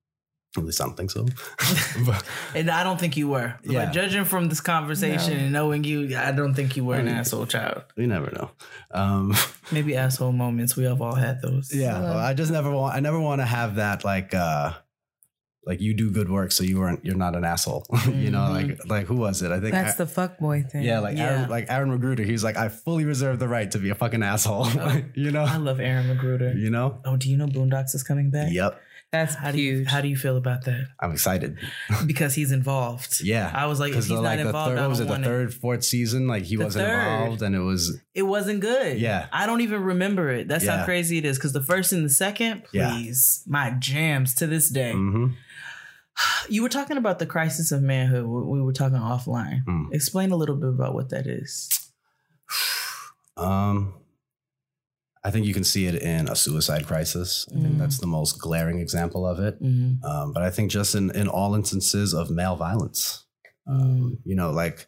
at 0.56 0.64
least 0.64 0.80
I 0.80 0.84
don't 0.86 0.96
think 0.96 1.10
so. 1.10 1.26
but, 2.06 2.24
And 2.54 2.70
I 2.70 2.82
don't 2.82 2.98
think 2.98 3.16
you 3.16 3.28
were. 3.28 3.54
Yeah. 3.62 3.84
But 3.84 3.92
judging 3.92 4.24
from 4.24 4.48
this 4.48 4.60
conversation 4.60 5.34
No. 5.36 5.40
and 5.44 5.52
knowing 5.52 5.84
you, 5.84 6.16
I 6.16 6.32
don't 6.32 6.54
think 6.54 6.76
you 6.76 6.84
were 6.84 6.94
an 6.96 7.02
I 7.02 7.04
mean- 7.10 7.14
asshole 7.14 7.46
child. 7.46 7.82
you 7.96 8.06
never 8.06 8.30
know. 8.30 8.50
Um, 8.90 9.34
Maybe 9.72 9.94
asshole 9.94 10.32
moments. 10.32 10.74
We 10.76 10.84
have 10.84 11.02
all 11.02 11.14
had 11.14 11.42
those. 11.42 11.74
yeah, 11.74 12.00
well, 12.00 12.18
I 12.18 12.32
just 12.34 12.50
never 12.50 12.70
want. 12.70 12.96
I 12.96 13.00
never 13.00 13.20
want 13.20 13.40
to 13.40 13.44
have 13.46 13.76
that 13.76 14.04
like. 14.04 14.34
uh 14.34 14.72
like 15.66 15.82
you 15.82 15.92
do 15.92 16.10
good 16.10 16.30
work, 16.30 16.50
so 16.50 16.64
you 16.64 16.78
weren't. 16.78 17.04
You're 17.04 17.14
not 17.16 17.36
an 17.36 17.44
asshole, 17.44 17.84
you 18.10 18.30
know. 18.30 18.50
Like, 18.52 18.86
like 18.88 19.06
who 19.06 19.16
was 19.16 19.42
it? 19.42 19.52
I 19.52 19.60
think 19.60 19.72
That's 19.72 19.96
the 19.96 20.06
fuck 20.06 20.38
boy 20.38 20.62
thing. 20.62 20.82
yeah, 20.82 21.00
like 21.00 21.18
Yeah. 21.18 21.24
Aaron, 21.40 21.50
like 21.50 21.66
Aaron 21.68 21.90
McGruder. 21.90 22.24
He's 22.24 22.42
like, 22.42 22.56
I 22.56 22.70
fully 22.70 23.04
reserve 23.04 23.38
the 23.38 23.48
right 23.48 23.70
to 23.72 23.78
be 23.78 23.90
a 23.90 23.94
fucking 23.94 24.22
asshole, 24.22 24.66
you 25.14 25.30
know. 25.30 25.42
I 25.44 25.58
love 25.58 25.78
Aaron 25.78 26.06
McGruder. 26.06 26.58
You 26.58 26.70
know. 26.70 27.02
Oh, 27.04 27.18
do 27.18 27.28
you 27.28 27.36
know 27.36 27.46
Boondocks 27.46 27.94
is 27.94 28.02
coming 28.02 28.30
back? 28.30 28.50
Yep, 28.50 28.80
That's 29.10 29.34
How 29.34 29.50
do 29.52 29.58
you 29.58 29.76
huge. 29.78 29.88
how 29.88 30.02
do 30.02 30.08
you 30.08 30.16
feel 30.16 30.36
about 30.36 30.64
that? 30.66 30.86
I'm 31.00 31.12
excited. 31.12 31.56
Because 32.06 32.34
he's 32.34 32.52
involved. 32.52 33.22
Yeah, 33.22 33.50
I 33.54 33.64
was 33.66 33.80
like, 33.80 33.88
if 33.88 33.92
because 33.94 34.04
he's 34.06 34.16
the, 34.16 34.22
not 34.22 34.28
like 34.28 34.38
the 34.40 34.46
involved, 34.46 34.70
third, 34.72 34.78
I 34.78 34.82
what 34.82 34.88
was 34.90 34.98
don't 34.98 35.06
it 35.06 35.08
the 35.08 35.12
want 35.14 35.24
it. 35.24 35.28
third, 35.28 35.54
fourth 35.54 35.84
season? 35.84 36.26
Like 36.28 36.42
he 36.44 36.56
The 36.56 36.64
wasn't 36.64 36.86
third. 36.86 36.98
involved, 37.00 37.42
and 37.42 37.54
it 37.54 37.60
was 37.60 37.98
It 38.14 38.22
wasn't 38.24 38.60
good. 38.60 38.98
Yeah. 39.00 39.26
I 39.32 39.46
don't 39.46 39.62
even 39.62 39.82
remember 39.82 40.28
it. 40.30 40.46
That's 40.46 40.66
how 40.66 40.84
crazy 40.84 41.16
it 41.16 41.24
is. 41.24 41.38
Because 41.38 41.54
the 41.54 41.62
first 41.62 41.92
and 41.92 42.04
the 42.04 42.10
second, 42.10 42.64
Yeah. 42.72 42.90
please, 42.90 43.42
my 43.46 43.70
jams 43.78 44.34
to 44.36 44.46
this 44.46 44.68
day. 44.68 44.92
mhm. 44.94 45.34
You 46.50 46.62
were 46.62 46.68
talking 46.68 46.96
about 46.98 47.18
the 47.18 47.26
crisis 47.26 47.72
of 47.72 47.80
manhood. 47.80 48.26
We 48.26 48.42
we 48.42 48.60
were 48.62 48.72
talking 48.74 48.98
offline. 48.98 49.64
Mm. 49.64 49.92
Explain 49.94 50.32
a 50.32 50.36
little 50.36 50.56
bit 50.56 50.68
about 50.70 50.92
what 50.92 51.08
that 51.10 51.26
is. 51.26 51.68
Um, 53.36 53.94
I 55.24 55.30
think 55.30 55.46
you 55.46 55.54
can 55.54 55.64
see 55.64 55.86
it 55.86 55.96
in 55.96 56.28
a 56.28 56.36
suicide 56.36 56.86
crisis. 56.86 57.46
I 57.50 57.60
think 57.60 57.74
Mm. 57.74 57.78
that's 57.78 57.98
the 57.98 58.06
most 58.06 58.38
glaring 58.40 58.78
example 58.78 59.26
of 59.26 59.38
it. 59.40 59.60
Mm-hmm. 59.62 60.04
Um, 60.04 60.32
but 60.32 60.42
I 60.42 60.50
think 60.50 60.70
just 60.70 60.94
in 60.94 61.10
in 61.10 61.28
all 61.28 61.54
instances 61.54 62.14
of 62.14 62.30
male 62.30 62.56
violence, 62.56 63.24
Mm. 63.68 63.80
um, 63.80 64.18
you 64.24 64.34
know, 64.36 64.50
like 64.50 64.86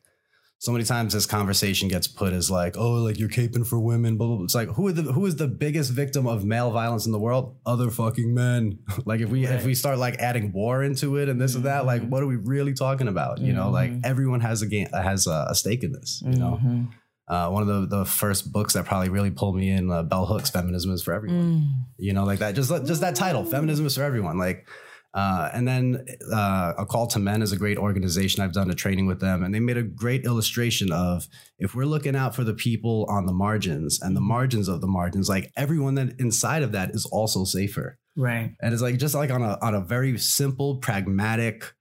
so 0.58 0.72
many 0.72 0.84
times 0.84 1.14
this 1.14 1.24
conversation 1.24 1.88
gets 1.88 2.06
put 2.06 2.34
as 2.34 2.50
like, 2.50 2.76
oh, 2.76 2.92
like 3.02 3.18
you're 3.18 3.30
caping 3.30 3.66
for 3.66 3.78
women, 3.80 4.16
blah 4.18 4.26
blah. 4.26 4.36
blah. 4.36 4.44
It's 4.44 4.54
like 4.54 4.68
who 4.68 4.92
the 4.92 5.10
who 5.12 5.24
is 5.26 5.36
the 5.36 5.48
biggest 5.48 5.90
victim 5.92 6.26
of 6.26 6.44
male 6.44 6.70
violence 6.70 7.06
in 7.06 7.12
the 7.12 7.18
world? 7.18 7.56
Other 7.66 7.90
fucking 7.90 8.32
men. 8.34 8.78
like 9.06 9.20
if 9.20 9.30
we 9.30 9.46
Right. 9.46 9.56
if 9.56 9.64
we 9.64 9.74
start 9.74 9.98
like 9.98 10.16
adding 10.18 10.52
war 10.52 10.82
into 10.84 11.16
it 11.16 11.28
and 11.30 11.40
this 11.40 11.54
and 11.54 11.64
that, 11.64 11.86
like 11.86 12.02
Mhm. 12.02 12.10
what 12.10 12.22
are 12.22 12.26
we 12.26 12.36
really 12.36 12.74
talking 12.74 13.08
about? 13.08 13.38
You 13.38 13.52
know, 13.54 13.70
like 13.70 13.90
Mhm. 13.90 14.00
everyone 14.04 14.40
has 14.40 14.60
a 14.62 14.66
game 14.66 14.88
has 14.92 15.26
a, 15.26 15.46
a 15.50 15.54
stake 15.54 15.82
in 15.82 15.92
this. 15.92 16.22
You 16.24 16.36
know, 16.36 16.60
Mhm. 16.62 16.88
Uh, 17.30 17.48
one 17.48 17.62
of 17.62 17.68
the 17.68 17.96
the 17.96 18.04
first 18.04 18.52
books 18.52 18.72
that 18.74 18.84
probably 18.84 19.08
really 19.08 19.30
pulled 19.30 19.56
me 19.56 19.70
in, 19.70 19.90
uh, 19.90 20.02
Bell 20.02 20.26
Hooks, 20.26 20.50
"Feminism 20.50 20.92
is 20.92 21.02
for 21.02 21.14
Everyone." 21.14 21.42
Mm. 21.42 21.62
You 21.96 22.12
know, 22.12 22.24
like 22.24 22.40
that. 22.40 22.54
Just 22.54 22.70
just 22.86 23.00
that 23.00 23.14
title, 23.14 23.44
"Feminism 23.44 23.86
is 23.86 23.96
for 23.96 24.02
Everyone." 24.02 24.36
Like, 24.38 24.68
Uh, 25.12 25.50
and 25.52 25.66
then 25.66 26.04
uh, 26.32 26.72
a 26.78 26.86
call 26.86 27.06
to 27.08 27.18
men 27.18 27.42
is 27.42 27.50
a 27.52 27.56
great 27.56 27.76
organization. 27.76 28.44
I've 28.44 28.52
done 28.52 28.70
a 28.70 28.74
training 28.74 29.08
with 29.08 29.20
them, 29.20 29.42
and 29.42 29.52
they 29.52 29.58
made 29.58 29.76
a 29.76 29.82
great 29.82 30.24
illustration 30.24 30.92
of 30.92 31.26
if 31.58 31.74
we're 31.74 31.90
looking 31.94 32.14
out 32.14 32.36
for 32.36 32.44
the 32.44 32.54
people 32.54 33.06
on 33.08 33.26
the 33.26 33.32
margins 33.32 34.00
and 34.00 34.16
the 34.16 34.20
margins 34.20 34.68
of 34.68 34.80
the 34.80 34.86
margins, 34.86 35.28
like 35.28 35.50
everyone 35.56 35.96
that 35.96 36.20
inside 36.20 36.62
of 36.62 36.70
that 36.72 36.90
is 36.90 37.06
also 37.06 37.44
safer. 37.44 37.98
Right. 38.16 38.54
And 38.62 38.72
it's 38.72 38.82
like 38.82 38.98
just 38.98 39.16
like 39.16 39.32
on 39.32 39.42
a 39.42 39.58
on 39.60 39.74
a 39.74 39.80
very 39.80 40.16
simple, 40.18 40.76
pragmatic, 40.76 41.74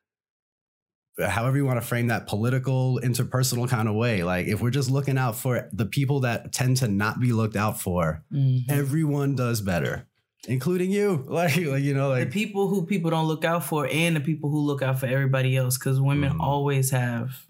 however 1.27 1.57
you 1.57 1.65
want 1.65 1.81
to 1.81 1.85
frame 1.85 2.07
that 2.07 2.27
political, 2.27 2.99
interpersonal 3.03 3.67
kind 3.69 3.87
of 3.89 3.95
way. 3.95 4.23
Like 4.23 4.47
if 4.47 4.61
we're 4.61 4.69
just 4.71 4.89
looking 4.89 5.17
out 5.17 5.35
for 5.35 5.67
the 5.73 5.85
people 5.85 6.21
that 6.21 6.51
tend 6.53 6.77
to 6.77 6.87
not 6.87 7.19
be 7.19 7.33
looked 7.33 7.55
out 7.55 7.79
for, 7.81 8.23
Mhm. 8.33 8.69
everyone 8.69 9.35
does 9.35 9.61
better, 9.61 10.07
including 10.47 10.91
you. 10.91 11.25
Like, 11.29 11.57
like 11.57 11.83
you 11.83 11.93
know, 11.93 12.09
like 12.09 12.25
the 12.29 12.31
people 12.33 12.67
who 12.67 12.85
people 12.85 13.11
don't 13.11 13.27
look 13.27 13.43
out 13.45 13.63
for 13.65 13.87
and 13.91 14.15
the 14.15 14.21
people 14.21 14.49
who 14.49 14.59
look 14.59 14.81
out 14.81 14.99
for 14.99 15.05
everybody 15.07 15.55
else 15.57 15.77
because 15.77 15.99
women 15.99 16.33
Mhm. 16.33 16.39
always 16.39 16.91
have 16.91 17.45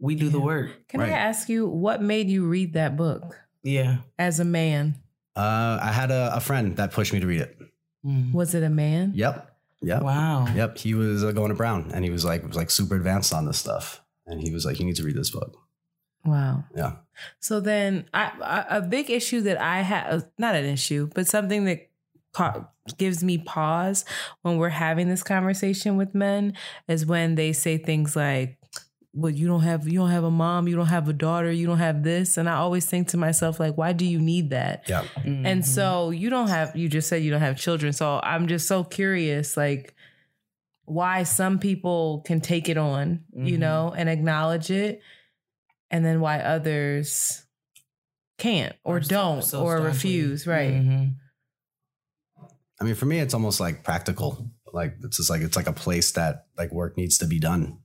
we 0.00 0.14
do 0.14 0.28
the 0.28 0.40
work 0.40 0.86
Can 0.88 1.00
I 1.00 1.10
ask 1.10 1.48
you 1.48 1.66
what 1.66 2.02
made 2.02 2.28
you 2.28 2.46
read 2.46 2.74
that 2.74 2.96
book 2.96 3.38
yeah 3.62 3.98
as 4.18 4.40
a 4.40 4.44
man? 4.44 4.96
uh, 5.36 5.78
I 5.82 5.92
had 5.92 6.10
a, 6.10 6.36
a 6.36 6.40
friend 6.40 6.76
that 6.76 6.92
pushed 6.92 7.12
me 7.12 7.20
to 7.20 7.26
read 7.26 7.40
it. 7.40 7.58
Mm. 8.06 8.32
Was 8.32 8.54
it 8.54 8.62
a 8.62 8.68
man? 8.70 9.12
Yep. 9.14 9.53
Yep. 9.84 10.02
wow 10.02 10.46
Yep. 10.54 10.78
He 10.78 10.94
was 10.94 11.22
uh, 11.22 11.32
going 11.32 11.50
to 11.50 11.54
Brown 11.54 11.90
and 11.92 12.04
he 12.04 12.10
was 12.10 12.24
like, 12.24 12.46
was 12.46 12.56
like 12.56 12.70
super 12.70 12.96
advanced 12.96 13.32
on 13.32 13.44
this 13.44 13.58
stuff. 13.58 14.02
And 14.26 14.40
he 14.40 14.50
was 14.50 14.64
like, 14.64 14.78
you 14.78 14.86
need 14.86 14.96
to 14.96 15.02
read 15.02 15.16
this 15.16 15.30
book. 15.30 15.58
Wow. 16.24 16.64
Yeah. 16.74 16.96
So 17.38 17.60
then, 17.60 18.06
I, 18.14 18.32
I, 18.42 18.78
a 18.78 18.80
big 18.80 19.10
issue 19.10 19.42
that 19.42 19.60
I 19.60 19.82
have, 19.82 20.26
not 20.38 20.54
an 20.54 20.64
issue, 20.64 21.10
but 21.14 21.26
something 21.26 21.66
that 21.66 21.90
ca- 22.32 22.64
gives 22.96 23.22
me 23.22 23.38
pause 23.38 24.04
when 24.42 24.56
we're 24.56 24.70
having 24.70 25.08
this 25.08 25.22
conversation 25.22 25.96
with 25.96 26.14
men 26.14 26.54
is 26.88 27.04
when 27.04 27.34
they 27.34 27.52
say 27.52 27.76
things 27.76 28.16
like, 28.16 28.58
well, 29.16 29.30
you 29.30 29.46
don't 29.46 29.60
have 29.62 29.86
you 29.86 29.98
don't 30.00 30.10
have 30.10 30.24
a 30.24 30.30
mom, 30.30 30.66
you 30.68 30.74
don't 30.76 30.86
have 30.86 31.08
a 31.08 31.12
daughter, 31.12 31.50
you 31.52 31.66
don't 31.66 31.78
have 31.78 32.02
this, 32.02 32.36
and 32.36 32.48
I 32.48 32.54
always 32.56 32.84
think 32.84 33.08
to 33.08 33.16
myself 33.16 33.60
like, 33.60 33.76
why 33.76 33.92
do 33.92 34.04
you 34.04 34.18
need 34.20 34.50
that? 34.50 34.88
Yeah. 34.88 35.04
And 35.24 35.62
Mhm. 35.62 35.64
so 35.64 36.10
you 36.10 36.30
don't 36.30 36.48
have 36.48 36.74
you 36.76 36.88
just 36.88 37.08
said 37.08 37.22
you 37.22 37.30
don't 37.30 37.40
have 37.40 37.56
children. 37.56 37.92
So 37.92 38.20
I'm 38.22 38.48
just 38.48 38.66
so 38.66 38.82
curious 38.84 39.56
like 39.56 39.94
why 40.86 41.22
some 41.22 41.58
people 41.58 42.22
can 42.26 42.40
take 42.40 42.68
it 42.68 42.76
on, 42.76 43.20
you 43.32 43.56
Mhm. 43.56 43.60
know, 43.60 43.94
and 43.96 44.08
acknowledge 44.08 44.70
it 44.70 45.00
and 45.90 46.04
then 46.04 46.20
why 46.20 46.40
others 46.40 47.46
can't 48.36 48.74
or 48.84 48.96
Are 48.96 49.02
so- 49.02 49.08
don't 49.08 49.42
so 49.42 49.62
or 49.62 49.78
staunchly- 49.78 49.86
refuse, 50.20 50.46
right? 50.46 50.74
Mhm. 50.74 51.14
I 52.80 52.84
mean, 52.84 52.96
for 52.96 53.06
me, 53.06 53.20
it's 53.20 53.32
almost 53.34 53.60
like 53.60 53.84
practical. 53.84 54.50
Like 54.72 54.96
it's 55.04 55.16
just 55.18 55.30
like 55.30 55.40
it's 55.42 55.56
like 55.56 55.68
a 55.68 55.72
place 55.72 56.10
that 56.12 56.46
like 56.58 56.72
work 56.72 56.96
needs 56.96 57.16
to 57.18 57.26
be 57.26 57.38
done. 57.38 57.78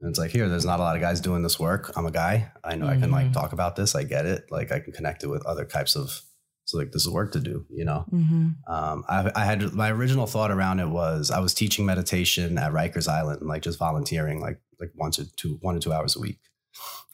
And 0.00 0.10
it's 0.10 0.18
like 0.18 0.30
here, 0.30 0.48
there's 0.48 0.66
not 0.66 0.78
a 0.78 0.82
lot 0.82 0.94
of 0.96 1.00
guys 1.02 1.20
doing 1.20 1.42
this 1.42 1.58
work. 1.58 1.90
I'm 1.96 2.06
a 2.06 2.10
guy. 2.10 2.52
I 2.62 2.76
know 2.76 2.86
I 2.86 2.96
can 2.98 3.10
like 3.10 3.28
Mhm. 3.28 3.32
talk 3.32 3.52
about 3.52 3.76
this. 3.76 3.94
I 3.94 4.02
get 4.04 4.26
it. 4.26 4.46
Like 4.50 4.70
I 4.70 4.78
can 4.80 4.92
connect 4.92 5.24
it 5.24 5.28
with 5.28 5.44
other 5.46 5.64
types 5.64 5.96
of. 5.96 6.20
So 6.66 6.78
like 6.78 6.90
this 6.92 7.02
is 7.06 7.08
work 7.08 7.32
to 7.32 7.40
do. 7.40 7.64
You 7.70 7.84
know. 7.84 8.04
Mm-hmm. 8.12 8.48
Um, 8.72 9.04
I, 9.08 9.30
I 9.34 9.44
had 9.44 9.72
my 9.72 9.90
original 9.90 10.26
thought 10.26 10.50
around 10.50 10.80
it 10.80 10.88
was 10.88 11.30
I 11.30 11.38
was 11.38 11.54
teaching 11.54 11.86
meditation 11.86 12.58
at 12.58 12.72
Rikers 12.72 13.08
Island, 13.08 13.42
like 13.46 13.62
just 13.62 13.78
volunteering, 13.78 14.40
like 14.40 14.60
like 14.80 14.90
once 14.96 15.18
or 15.18 15.24
two, 15.36 15.58
one 15.62 15.76
or 15.76 15.78
two 15.78 15.92
hours 15.92 16.16
a 16.16 16.20
week. 16.20 16.40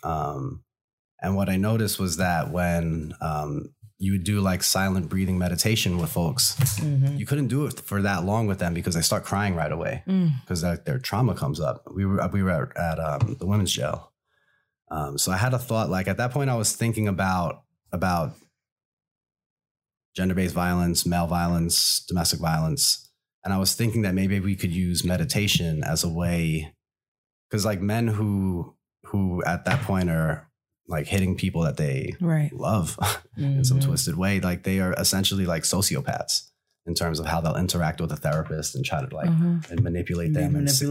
Um, 0.02 0.64
and 1.20 1.36
what 1.36 1.48
I 1.48 1.56
noticed 1.56 2.00
was 2.00 2.16
that 2.16 2.50
when 2.50 3.12
um, 3.20 3.74
you 4.04 4.10
would 4.14 4.24
do 4.24 4.40
like 4.50 4.62
silent 4.64 5.08
breathing 5.08 5.38
meditation 5.38 5.92
with 6.00 6.10
folks, 6.10 6.44
Mhm. 6.80 7.18
you 7.20 7.24
couldn't 7.26 7.48
do 7.56 7.60
it 7.66 7.78
for 7.90 8.02
that 8.02 8.24
long 8.30 8.44
with 8.48 8.58
them 8.58 8.74
because 8.74 8.94
they 8.96 9.02
start 9.10 9.22
crying 9.30 9.54
right 9.62 9.70
away 9.78 9.94
Mm. 10.08 10.28
because 10.40 10.60
their, 10.62 10.76
their 10.86 10.98
trauma 10.98 11.34
comes 11.42 11.58
up. 11.68 11.76
We 11.98 12.04
were 12.08 12.18
we 12.36 12.42
were 12.42 12.50
at, 12.50 12.70
at 12.90 12.98
um, 13.08 13.36
the 13.40 13.46
women's 13.52 13.72
jail, 13.78 13.98
um, 14.90 15.12
so 15.22 15.30
I 15.30 15.38
had 15.44 15.54
a 15.54 15.58
thought. 15.68 15.88
Like 15.96 16.08
at 16.08 16.16
that 16.16 16.32
point, 16.32 16.50
I 16.50 16.56
was 16.56 16.70
thinking 16.82 17.06
about 17.08 17.62
about 17.92 18.28
gender 20.16 20.34
based 20.34 20.54
violence, 20.54 21.06
male 21.06 21.26
violence, 21.26 22.04
domestic 22.08 22.40
violence, 22.40 23.08
and 23.44 23.52
I 23.54 23.58
was 23.58 23.74
thinking 23.74 24.02
that 24.02 24.14
maybe 24.14 24.40
we 24.40 24.56
could 24.56 24.72
use 24.72 25.04
meditation 25.04 25.82
as 25.84 26.04
a 26.04 26.08
way, 26.08 26.74
because 27.48 27.64
like 27.64 27.80
men 27.80 28.08
who 28.08 28.74
who 29.06 29.42
at 29.44 29.64
that 29.66 29.82
point 29.82 30.10
are 30.10 30.48
like 30.88 31.06
hitting 31.06 31.36
people 31.36 31.62
that 31.62 31.76
they 31.76 32.14
Right. 32.20 32.52
love 32.52 32.98
in 33.36 33.64
some 33.64 33.78
Mhm. 33.80 33.84
twisted 33.84 34.16
way. 34.16 34.40
Like 34.40 34.64
they 34.64 34.80
are 34.80 34.92
essentially 34.94 35.46
like 35.46 35.62
sociopaths 35.62 36.48
in 36.86 36.94
terms 36.94 37.20
of 37.20 37.26
how 37.26 37.40
they'll 37.40 37.56
interact 37.56 38.00
with 38.00 38.10
a 38.12 38.16
therapist 38.16 38.74
and 38.74 38.84
try 38.84 39.04
to 39.06 39.14
like 39.14 39.30
Mhm. 39.30 39.70
and 39.70 39.82
manipulate 39.82 40.34
them 40.34 40.56
and 40.56 40.68
say 40.70 40.86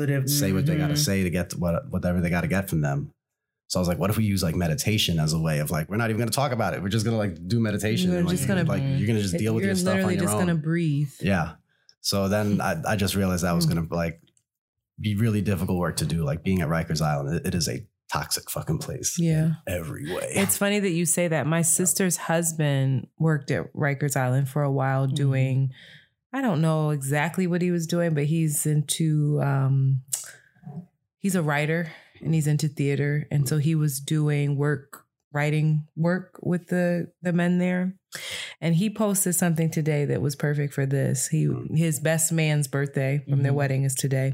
what 0.54 0.66
they 0.66 0.78
got 0.78 0.88
to 0.88 0.94
Mhm. 0.94 0.98
say 0.98 1.24
to 1.24 1.30
get 1.30 1.54
what 1.56 1.90
whatever 1.92 2.22
they 2.22 2.30
got 2.30 2.42
to 2.42 2.48
get 2.48 2.70
from 2.70 2.82
them. 2.82 3.12
So 3.68 3.80
I 3.80 3.82
was 3.82 3.88
like, 3.88 4.00
what 4.00 4.10
if 4.10 4.18
we 4.18 4.26
use 4.26 4.44
like 4.44 4.56
meditation 4.56 5.18
as 5.20 5.32
a 5.34 5.40
way 5.40 5.60
of 5.60 5.72
like, 5.72 5.90
we're 5.90 5.96
not 5.98 6.10
even 6.10 6.18
going 6.18 6.30
to 6.30 6.36
talk 6.36 6.52
about 6.52 6.74
it. 6.74 6.82
We're 6.82 6.90
just 6.90 7.06
going 7.06 7.14
to 7.16 7.18
like 7.18 7.48
do 7.48 7.60
meditation. 7.60 8.10
You're 8.12 8.20
and, 8.20 8.28
like, 8.28 8.36
just 8.38 8.48
gonna- 8.48 8.64
like 8.66 8.82
you're 8.84 9.08
going 9.08 9.16
to 9.18 9.22
just 9.22 9.38
deal 9.38 9.54
with 9.56 9.64
your 9.64 9.76
stuff 9.76 9.96
on 9.96 10.00
your 10.02 10.10
own. 10.12 10.18
just 10.20 10.34
gonna 10.38 10.56
breathe. 10.56 11.12
Yeah. 11.22 11.54
So 12.02 12.28
then 12.28 12.60
I, 12.62 12.82
I 12.86 12.96
just 12.96 13.16
realized 13.16 13.44
that 13.44 13.52
was 13.54 13.66
going 13.66 13.86
to 13.88 13.94
like 13.94 14.22
be 15.00 15.16
really 15.16 15.42
difficult 15.42 15.78
work 15.78 15.98
to 15.98 16.06
do. 16.06 16.24
Like 16.24 16.44
being 16.44 16.62
at 16.62 16.68
Rikers 16.70 17.02
Island, 17.02 17.34
it- 17.36 17.48
it 17.48 17.56
is 17.56 17.68
a 17.70 17.86
toxic 18.12 18.50
fucking 18.50 18.78
place. 18.80 19.18
Yeah. 19.20 19.54
every 19.68 20.14
way. 20.14 20.32
It's 20.36 20.58
funny 20.58 20.80
that 20.80 20.90
you 20.92 21.06
say 21.06 21.28
that. 21.30 21.48
My 21.48 21.62
sister's 21.62 22.18
husband 22.18 23.08
worked 23.18 23.52
at 23.52 23.72
Rikers 23.74 24.16
Island 24.18 24.50
for 24.50 24.64
a 24.64 24.72
while 24.72 25.08
Mhm. 25.08 25.16
doing, 25.16 25.72
I 26.34 26.42
don't 26.42 26.62
know 26.62 26.90
exactly 26.90 27.48
what 27.48 27.62
he 27.62 27.72
was 27.72 27.88
doing, 27.88 28.14
but 28.14 28.26
he's 28.26 28.66
into, 28.66 29.42
um, 29.42 30.02
he's 31.20 31.36
a 31.36 31.44
writer 31.44 31.92
and 32.22 32.34
he's 32.34 32.48
into 32.48 32.68
theater. 32.68 33.28
And 33.32 33.48
so 33.48 33.58
he 33.58 33.76
was 33.76 34.00
doing 34.00 34.58
work, 34.58 35.06
writing 35.34 35.88
work 35.96 36.38
with 36.42 36.68
the, 36.68 37.12
the 37.22 37.32
men 37.34 37.58
there. 37.60 37.94
And 38.60 38.76
he 38.76 38.90
posted 38.90 39.36
something 39.36 39.70
today 39.72 40.04
that 40.06 40.22
was 40.22 40.36
perfect 40.36 40.74
for 40.74 40.86
this. 40.86 41.28
He, 41.28 41.50
his 41.74 42.00
best 42.00 42.32
man's 42.32 42.68
birthday 42.68 43.24
from 43.30 43.42
their 43.44 43.54
Mhm. 43.54 43.56
wedding 43.56 43.84
is 43.84 43.96
today. 43.96 44.34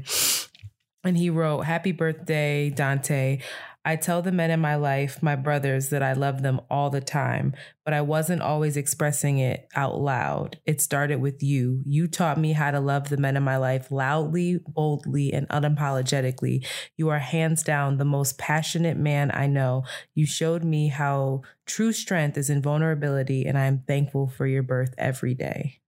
And 1.04 1.16
he 1.16 1.30
wrote, 1.30 1.60
Happy 1.60 1.92
birthday, 1.92 2.70
Dante. 2.70 3.38
I 3.84 3.96
tell 3.96 4.22
the 4.22 4.32
men 4.32 4.50
in 4.50 4.60
my 4.60 4.74
life, 4.74 5.22
my 5.22 5.36
brothers, 5.36 5.88
that 5.90 6.02
I 6.02 6.12
love 6.12 6.42
them 6.42 6.60
all 6.68 6.90
the 6.90 7.00
time, 7.00 7.54
but 7.84 7.94
I 7.94 8.00
wasn't 8.00 8.42
always 8.42 8.76
expressing 8.76 9.38
it 9.38 9.68
out 9.74 10.00
loud. 10.00 10.58
It 10.66 10.80
started 10.80 11.20
with 11.20 11.42
you. 11.42 11.82
You 11.86 12.06
taught 12.06 12.38
me 12.38 12.52
how 12.52 12.70
to 12.70 12.80
love 12.80 13.08
the 13.08 13.16
men 13.16 13.36
in 13.36 13.42
my 13.42 13.56
life 13.56 13.90
loudly, 13.90 14.60
boldly, 14.66 15.32
and 15.32 15.48
unapologetically. 15.48 16.66
You 16.96 17.08
are 17.08 17.18
hands 17.18 17.62
down 17.62 17.96
the 17.96 18.04
most 18.04 18.36
passionate 18.36 18.96
man 18.96 19.30
I 19.32 19.46
know. 19.46 19.84
You 20.14 20.26
showed 20.26 20.64
me 20.64 20.88
how 20.88 21.42
true 21.64 21.92
strength 21.92 22.36
is 22.36 22.50
in 22.50 22.60
vulnerability, 22.60 23.46
and 23.46 23.56
I 23.56 23.66
am 23.66 23.84
thankful 23.86 24.28
for 24.28 24.46
your 24.46 24.62
birth 24.62 24.94
every 24.98 25.34
day. 25.34 25.80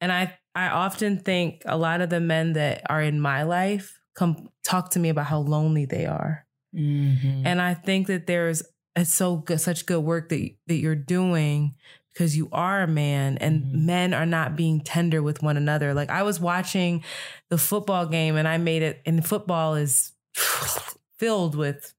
And 0.00 0.12
I, 0.12 0.36
I 0.54 0.68
often 0.68 1.18
think 1.18 1.62
a 1.64 1.78
lot 1.78 2.00
of 2.00 2.10
the 2.10 2.20
men 2.20 2.54
that 2.54 2.82
are 2.90 3.02
in 3.02 3.20
my 3.20 3.44
life 3.44 3.98
come 4.14 4.48
talk 4.64 4.90
to 4.90 4.98
me 4.98 5.10
about 5.10 5.26
how 5.26 5.38
lonely 5.38 5.84
they 5.84 6.06
are. 6.06 6.45
Mhm. 6.76 7.42
And 7.46 7.60
I 7.60 7.74
think 7.74 8.06
that 8.08 8.26
there's 8.26 8.62
it's 8.94 9.12
so 9.12 9.36
good, 9.36 9.60
such 9.60 9.86
good 9.86 10.00
work 10.00 10.28
that 10.30 10.50
that 10.66 10.76
you're 10.76 10.94
doing 10.94 11.74
because 12.12 12.36
you 12.36 12.48
are 12.52 12.82
a 12.82 12.86
man 12.86 13.36
and 13.38 13.62
Mhm. 13.64 13.72
men 13.84 14.14
are 14.14 14.24
not 14.26 14.56
being 14.56 14.80
tender 14.80 15.22
with 15.22 15.42
one 15.42 15.56
another. 15.56 15.92
Like 15.94 16.08
I 16.10 16.22
was 16.22 16.40
watching 16.40 17.02
the 17.50 17.58
football 17.58 18.06
game 18.06 18.36
and 18.36 18.48
I 18.48 18.56
made 18.58 18.82
it 18.82 19.02
and 19.04 19.26
football 19.26 19.74
is 19.74 20.12
filled 21.18 21.54
with 21.54 21.92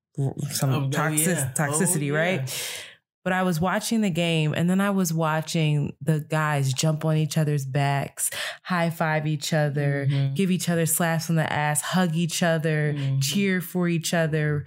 some 0.51 0.73
Oh, 0.73 0.89
toxic, 0.89 1.27
yeah. 1.37 1.51
toxicity, 1.55 2.11
Oh, 2.11 2.15
yeah. 2.15 2.19
right? 2.19 2.71
But 3.27 3.33
I 3.33 3.43
was 3.43 3.59
watching 3.59 3.99
the 3.99 4.09
game 4.09 4.53
and 4.55 4.69
then 4.69 4.79
I 4.79 4.89
was 4.91 5.13
watching 5.13 5.91
the 6.01 6.21
guys 6.21 6.71
jump 6.71 7.03
on 7.03 7.17
each 7.17 7.37
other's 7.37 7.65
backs, 7.65 8.29
high 8.63 8.89
five 8.89 9.27
each 9.27 9.51
other, 9.51 10.07
Mhm. 10.09 10.33
give 10.33 10.49
each 10.49 10.69
other 10.69 10.85
slaps 10.85 11.29
on 11.29 11.35
the 11.35 11.51
ass, 11.51 11.81
hug 11.81 12.15
each 12.15 12.41
other, 12.41 12.93
Mhm. 12.97 13.21
cheer 13.21 13.59
for 13.59 13.89
each 13.89 14.13
other, 14.13 14.65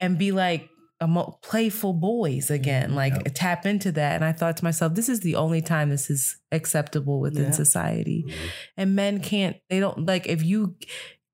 and 0.00 0.18
be 0.18 0.32
like 0.32 0.68
emo- 1.02 1.38
playful 1.42 1.94
boys 1.94 2.50
again. 2.50 2.94
Like 2.94 3.14
Yep. 3.14 3.28
tap 3.34 3.64
into 3.64 3.90
that. 3.92 4.16
And 4.16 4.22
I 4.24 4.32
thought 4.32 4.58
to 4.58 4.64
myself, 4.64 4.94
this 4.94 5.08
is 5.08 5.20
the 5.20 5.36
only 5.36 5.62
time 5.62 5.88
this 5.88 6.10
is 6.10 6.36
acceptable 6.52 7.20
within 7.20 7.44
Yeah. 7.44 7.50
society. 7.52 8.26
Mhm. 8.28 8.34
And 8.76 8.94
men 8.94 9.20
can't, 9.20 9.56
they 9.70 9.80
don't 9.80 10.04
like 10.04 10.26
if 10.26 10.42
you 10.44 10.76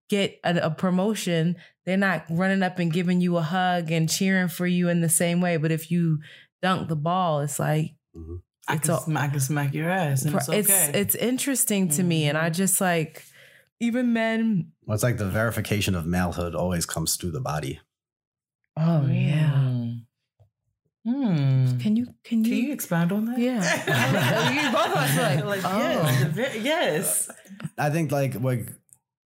get 0.09 0.39
a, 0.45 0.57
a 0.67 0.71
promotion, 0.71 1.57
they're 1.85 1.97
not 1.97 2.27
running 2.31 2.63
up 2.63 2.79
and 2.79 2.93
giving 2.93 3.21
you 3.21 3.37
a 3.39 3.43
hug 3.43 3.91
and 3.91 4.09
cheering 4.09 4.47
for 4.47 4.69
you 4.69 4.89
in 4.89 5.01
the 5.01 5.09
same 5.09 5.41
way. 5.41 5.57
But 5.57 5.73
if 5.73 5.91
you 5.91 6.21
dunk 6.63 6.89
the 6.89 6.97
ball, 6.97 7.41
it's 7.41 7.59
like 7.59 7.95
I 8.69 8.75
it's 8.75 8.87
can, 8.87 8.91
all- 8.91 9.17
I 9.17 9.29
can 9.29 9.41
smack 9.41 9.75
your 9.75 9.91
ass 9.91 10.25
and 10.25 10.35
it's 10.35 10.49
okay. 10.49 10.59
it's 10.59 10.89
it's 10.89 11.15
interesting 11.15 11.89
to 11.91 12.03
me. 12.03 12.29
And 12.29 12.37
I 12.39 12.51
Mhm. 12.51 12.55
just 12.55 12.81
like 12.81 13.25
even 13.81 14.13
men. 14.13 14.73
Well, 14.85 14.95
it's 14.95 15.03
like 15.03 15.17
the 15.19 15.29
verification 15.29 15.95
of 15.95 16.05
malehood 16.05 16.55
always 16.55 16.87
comes 16.87 17.17
through 17.17 17.31
the 17.33 17.41
body. 17.41 17.81
Oh 18.77 19.07
yeah. 19.07 19.51
Mm. 19.51 20.01
Hmm. 21.07 21.79
Can 21.79 21.97
you 21.97 22.07
can 22.25 22.45
you, 22.45 22.51
Can 22.51 22.65
you 22.67 22.73
expound 22.73 23.11
on 23.11 23.25
that? 23.25 23.39
Yeah. 23.39 23.61
You 24.65 24.71
both 24.71 24.87
of 24.87 24.97
us 24.97 25.45
like, 25.45 25.61
oh. 25.65 26.33
yes, 26.37 26.57
yes. 26.63 27.31
I 27.79 27.89
think 27.91 28.13
like 28.13 28.35
like 28.41 28.69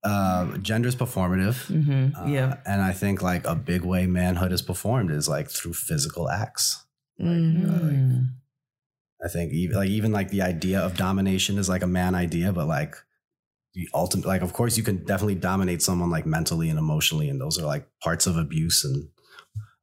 uh, 0.04 0.56
gender 0.58 0.88
is 0.88 0.94
performative. 0.94 1.66
Mm-hmm. 1.68 2.14
Uh, 2.16 2.26
yeah. 2.28 2.56
and 2.66 2.80
I 2.82 2.92
think 2.92 3.22
like 3.22 3.44
a 3.46 3.54
big 3.56 3.82
way 3.82 4.06
manhood 4.06 4.52
is 4.52 4.62
performed 4.62 5.10
is 5.10 5.28
like 5.28 5.50
through 5.50 5.72
physical 5.72 6.30
acts. 6.30 6.83
Mm. 7.20 8.28
I 9.24 9.28
think 9.28 9.52
even 9.52 9.76
like 9.76 9.88
even 9.88 10.12
like 10.12 10.30
the 10.30 10.42
idea 10.42 10.80
of 10.80 10.96
domination 10.96 11.56
is 11.58 11.68
like 11.68 11.82
a 11.82 11.86
man 11.86 12.14
idea, 12.14 12.52
but 12.52 12.66
like 12.66 12.94
the 13.74 13.88
ultimate 13.94 14.26
like 14.26 14.42
of 14.42 14.52
course 14.52 14.76
you 14.76 14.82
can 14.82 15.04
definitely 15.04 15.34
dominate 15.36 15.82
someone 15.82 16.10
like 16.10 16.26
mentally 16.26 16.68
and 16.68 16.78
emotionally, 16.78 17.28
and 17.28 17.40
those 17.40 17.58
are 17.58 17.66
like 17.66 17.86
parts 18.02 18.26
of 18.26 18.36
abuse 18.36 18.84
and 18.84 19.08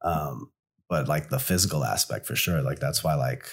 um 0.04 0.50
but 0.88 1.08
like 1.08 1.28
the 1.30 1.38
physical 1.38 1.84
aspect 1.84 2.26
for 2.26 2.36
sure. 2.36 2.62
Like 2.62 2.78
that's 2.78 3.02
why 3.02 3.14
like 3.14 3.44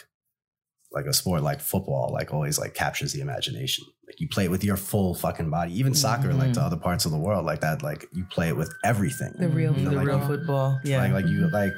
like 0.92 1.06
a 1.06 1.14
sport 1.14 1.44
like 1.44 1.62
football 1.62 2.10
like 2.12 2.34
always 2.34 2.60
like 2.60 2.74
captures 2.74 3.14
the 3.14 3.22
imagination. 3.22 3.86
Like 4.08 4.20
you 4.20 4.28
play 4.28 4.46
it 4.46 4.52
with 4.52 4.64
your 4.64 4.78
full 4.78 5.16
fucking 5.16 5.50
body. 5.50 5.78
Even 5.80 5.94
soccer, 5.96 6.34
like 6.34 6.54
to 6.54 6.62
other 6.62 6.78
parts 6.78 7.06
of 7.06 7.12
the 7.12 7.18
world, 7.20 7.46
like 7.46 7.62
that, 7.62 7.82
like 7.84 8.06
you 8.12 8.26
play 8.26 8.50
it 8.50 8.58
with 8.58 8.74
everything. 8.84 9.34
The 9.38 9.48
real 9.50 9.74
Mhm. 9.74 9.86
the 9.86 9.92
like- 9.92 10.08
real 10.08 10.20
football. 10.28 10.80
Yeah. 10.84 11.02
Like 11.02 11.14
like 11.14 11.28
you 11.28 11.48
like 11.52 11.78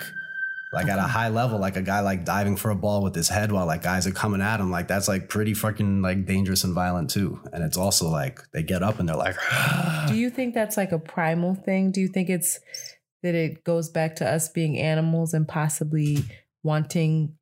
like 0.73 0.87
at 0.87 0.97
a 0.97 1.03
high 1.03 1.27
level, 1.29 1.59
like 1.59 1.75
a 1.75 1.81
guy 1.81 1.99
like 1.99 2.23
diving 2.23 2.55
for 2.55 2.71
a 2.71 2.75
ball 2.75 3.03
with 3.03 3.13
his 3.13 3.27
head 3.29 3.51
while 3.51 3.65
like 3.65 3.83
guys 3.83 4.07
are 4.07 4.11
coming 4.11 4.41
at 4.41 4.59
him, 4.59 4.71
like 4.71 4.87
that's 4.87 5.07
like 5.07 5.27
pretty 5.29 5.53
fucking 5.53 6.01
like 6.01 6.25
dangerous 6.25 6.63
and 6.63 6.73
violent 6.73 7.09
too. 7.09 7.39
And 7.51 7.63
it's 7.63 7.77
also 7.77 8.07
like 8.09 8.39
they 8.53 8.63
get 8.63 8.81
up 8.81 8.99
and 8.99 9.09
they're 9.09 9.15
like, 9.17 9.35
Do 10.07 10.15
you 10.15 10.29
think 10.29 10.53
that's 10.53 10.77
like 10.77 10.91
a 10.91 10.99
primal 10.99 11.55
thing? 11.55 11.91
Do 11.91 11.99
you 11.99 12.07
think 12.07 12.29
it's 12.29 12.59
that 13.23 13.35
it 13.35 13.63
goes 13.63 13.89
back 13.89 14.15
to 14.17 14.25
us 14.27 14.47
being 14.49 14.79
animals 14.79 15.33
and 15.33 15.47
possibly 15.47 16.23
wanting 16.63 17.35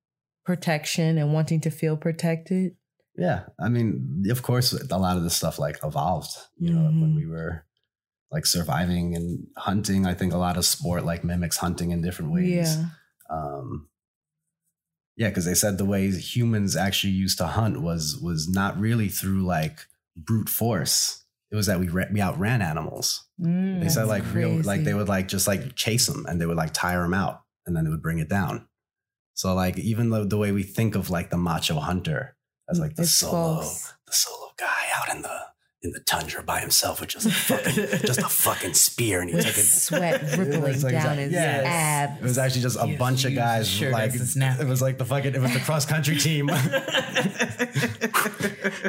protection 0.45 1.17
and 1.17 1.33
wanting 1.33 1.61
to 1.61 1.69
feel 1.69 1.97
protected? 1.97 2.73
yeah. 3.17 3.43
I 3.59 3.67
mean, 3.67 4.23
of 4.29 4.41
course, 4.43 4.71
a 4.71 4.97
lot 4.97 5.17
of 5.17 5.23
this 5.23 5.35
stuff 5.35 5.59
like 5.59 5.77
evolved. 5.83 6.31
You 6.57 6.73
know, 6.73 6.83
when 6.85 7.11
Mhm. 7.11 7.15
we 7.17 7.25
were 7.27 7.65
like 8.31 8.45
surviving 8.45 9.13
and 9.15 9.45
hunting, 9.57 10.05
I 10.05 10.13
think 10.13 10.31
a 10.33 10.37
lot 10.37 10.55
of 10.55 10.63
sport 10.65 11.03
like 11.03 11.23
mimics 11.25 11.57
hunting 11.57 11.91
in 11.91 12.01
different 12.01 12.31
ways. 12.31 12.77
Yeah. 12.77 12.85
Um 13.29 13.87
yeah 15.17 15.29
because 15.29 15.45
they 15.45 15.53
said 15.53 15.77
the 15.77 15.85
way 15.85 16.09
humans 16.11 16.75
actually 16.75 17.13
used 17.13 17.37
to 17.37 17.47
hunt 17.47 17.81
was 17.81 18.17
was 18.21 18.47
not 18.49 18.79
really 18.79 19.07
through 19.09 19.43
like 19.43 19.85
brute 20.17 20.49
force 20.49 21.23
it 21.51 21.55
was 21.55 21.65
that 21.65 21.79
we, 21.79 21.87
ra- 21.87 22.05
we 22.11 22.21
outran 22.21 22.61
animals 22.61 23.25
Mm. 23.41 23.79
they 23.81 23.87
said 23.87 24.07
like 24.07 24.23
real 24.33 24.61
like 24.63 24.83
they 24.83 24.93
would 24.93 25.07
like 25.07 25.29
just 25.29 25.47
like 25.47 25.73
chase 25.73 26.07
them 26.07 26.25
and 26.27 26.41
they 26.41 26.45
would 26.45 26.57
like 26.57 26.73
tire 26.73 27.03
them 27.03 27.13
out 27.13 27.41
and 27.65 27.73
then 27.73 27.85
they 27.85 27.89
would 27.89 28.01
bring 28.01 28.19
it 28.19 28.27
down 28.27 28.67
so 29.33 29.53
like 29.53 29.79
even 29.79 30.09
though 30.09 30.25
the 30.25 30.37
way 30.37 30.51
we 30.51 30.61
think 30.61 30.93
of 30.93 31.09
like 31.09 31.29
the 31.29 31.37
macho 31.37 31.79
hunter 31.79 32.35
as 32.69 32.81
like 32.81 32.95
the 32.95 33.03
It's 33.03 33.11
solo 33.11 33.61
false. 33.61 33.93
the 34.05 34.11
solo 34.11 34.51
guy 34.57 34.83
out 34.97 35.15
in 35.15 35.21
the 35.21 35.39
in 35.81 35.91
the 35.91 35.99
tundra 36.01 36.43
by 36.43 36.59
himself 36.59 36.99
with 36.99 37.07
just 37.09 37.25
a 37.25 37.31
fucking 37.31 37.73
just 38.05 38.19
a 38.19 38.27
fucking 38.29 38.73
spear 38.73 39.21
and 39.21 39.29
he 39.29 39.35
took 39.37 39.47
it 39.47 39.53
Sweat 39.63 40.21
rippling 40.37 40.73
It's 40.73 40.83
like- 40.83 40.91
down 40.93 41.17
his 41.17 41.31
Yes. 41.31 41.65
abs. 41.65 42.19
It 42.19 42.23
was 42.23 42.37
actually 42.37 42.61
just 42.63 42.77
a 42.81 42.85
Yes, 42.87 42.99
bunch 42.99 43.23
of 43.25 43.33
guys 43.33 43.69
sure 43.69 43.91
like 43.91 44.11
snap. 44.11 44.59
it 44.59 44.67
was 44.67 44.81
like 44.81 44.97
the 44.97 45.05
fucking 45.05 45.35
it 45.35 45.41
was 45.41 45.53
the 45.53 45.59
cross 45.61 45.85
country 45.85 46.17
team. 46.17 46.49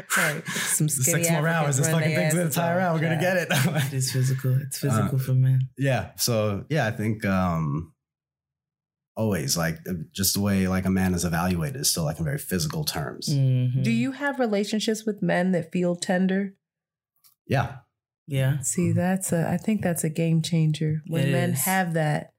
Sorry, 0.09 0.43
Some 0.47 0.89
skinny 0.89 1.25
Six 1.25 1.31
more 1.31 1.47
hours. 1.49 1.77
This 1.77 1.89
fucking 1.89 2.09
their 2.11 2.19
thing's 2.19 2.33
gonna 2.35 2.45
asses 2.47 2.55
tire 2.57 2.81
off. 2.81 2.87
out. 2.89 2.95
We're 2.95 3.01
gonna 3.01 3.21
get 3.21 3.37
it 3.37 3.49
it. 3.51 3.93
is 3.93 4.13
physical. 4.13 4.59
It's 4.61 4.79
physical 4.79 5.17
Uh, 5.17 5.23
for 5.23 5.35
men. 5.35 5.69
yeah. 5.79 6.11
So 6.17 6.65
yeah, 6.69 6.87
I 6.87 6.91
think 6.91 7.25
um 7.25 7.93
always 9.17 9.57
like 9.57 9.79
just 10.13 10.35
the 10.35 10.41
way 10.41 10.67
like 10.67 10.87
a 10.87 10.91
man 10.91 11.15
is 11.15 11.25
evaluated 11.25 11.81
is 11.81 11.91
still 11.91 12.05
like 12.05 12.19
in 12.19 12.25
very 12.25 12.39
physical 12.39 12.85
terms. 12.85 13.29
Mhm. 13.29 13.83
Do 13.83 13.91
you 13.91 14.13
have 14.13 14.39
relationships 14.39 15.05
with 15.05 15.23
men 15.23 15.53
that 15.53 15.71
feel 15.73 15.95
tender? 15.97 16.55
Yeah. 17.51 17.79
Yeah. 18.27 18.61
See, 18.61 18.93
that's 18.93 19.33
a. 19.33 19.49
I 19.51 19.57
think 19.57 19.83
that's 19.83 20.05
a 20.05 20.09
game 20.11 20.41
changer 20.41 21.03
when 21.09 21.29
It 21.29 21.33
men 21.33 21.51
is. 21.51 21.65
have 21.65 21.95
that. 21.95 22.33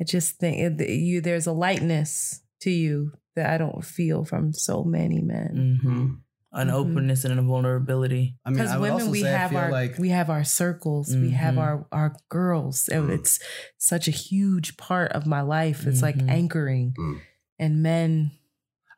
I 0.00 0.04
just 0.04 0.36
think 0.38 0.80
it, 0.80 0.88
you 0.88 1.20
there's 1.20 1.46
a 1.48 1.52
lightness 1.52 2.40
to 2.62 2.70
you 2.70 3.12
that 3.36 3.50
I 3.50 3.58
don't 3.58 3.84
feel 3.84 4.24
from 4.24 4.52
so 4.52 4.84
many 4.84 5.20
men. 5.20 5.80
hmm 5.82 6.06
An 6.52 6.66
Mhm. 6.68 6.72
openness 6.72 7.24
and 7.24 7.38
a 7.38 7.42
vulnerability. 7.42 8.36
I 8.44 8.50
mean, 8.50 8.58
Because 8.58 8.70
I 8.72 8.78
would 8.78 8.82
women, 8.90 9.00
also 9.02 9.10
we 9.12 9.22
say 9.22 9.34
I 9.34 9.38
have 9.38 9.50
feel 9.50 9.58
our 9.60 9.70
like 9.70 9.98
we 9.98 10.08
have 10.10 10.30
our 10.30 10.42
circles, 10.44 11.14
we 11.14 11.30
have 11.30 11.54
Mhm. 11.54 11.58
our 11.66 11.86
our 11.92 12.16
girls, 12.28 12.88
and 12.88 13.10
it's 13.10 13.38
such 13.78 14.08
a 14.08 14.10
huge 14.12 14.76
part 14.76 15.12
of 15.12 15.26
my 15.26 15.42
life. 15.42 15.86
It's 15.86 16.02
like 16.02 16.16
anchoring, 16.28 16.94
Mm. 16.98 17.20
and 17.58 17.82
men. 17.82 18.30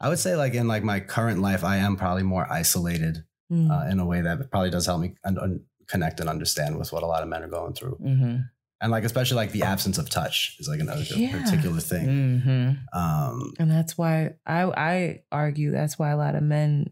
I 0.01 0.09
would 0.09 0.19
say 0.19 0.35
like 0.37 0.55
in 0.55 0.67
like 0.69 0.83
my 0.85 1.01
current 1.01 1.41
life, 1.41 1.63
I 1.65 1.77
am 1.77 1.97
probably 1.97 2.23
more 2.25 2.47
isolated 2.51 3.25
mm, 3.53 3.71
uh, 3.71 3.91
in 3.91 4.01
a 4.01 4.07
way 4.07 4.21
that 4.23 4.51
probably 4.51 4.71
does 4.71 4.87
help 4.87 5.01
me 5.01 5.15
un- 5.25 5.39
un- 5.39 5.61
connect 5.89 6.21
and 6.21 6.29
understand 6.29 6.79
with 6.79 6.93
what 6.93 7.03
a 7.03 7.07
lot 7.07 7.23
of 7.23 7.29
men 7.29 7.43
are 7.43 7.49
going 7.49 7.75
through. 7.75 7.99
Mm-hmm. 8.03 8.37
And 8.81 8.91
like 8.91 9.05
especially 9.05 9.37
like 9.37 9.53
the 9.53 9.63
absence 9.63 9.99
of 9.99 10.11
touch 10.11 10.57
is 10.59 10.67
like 10.69 10.81
another 10.81 11.03
Yeah. 11.03 11.41
particular 11.43 11.81
thing. 11.81 12.07
Mm-hmm. 12.09 12.99
Um, 12.99 13.53
and 13.59 13.71
that's 13.71 13.97
why 13.99 14.35
I 14.47 14.63
I 14.63 15.23
argue 15.31 15.71
that's 15.71 15.99
why 15.99 16.11
a 16.11 16.17
lot 16.17 16.35
of 16.35 16.43
men 16.43 16.91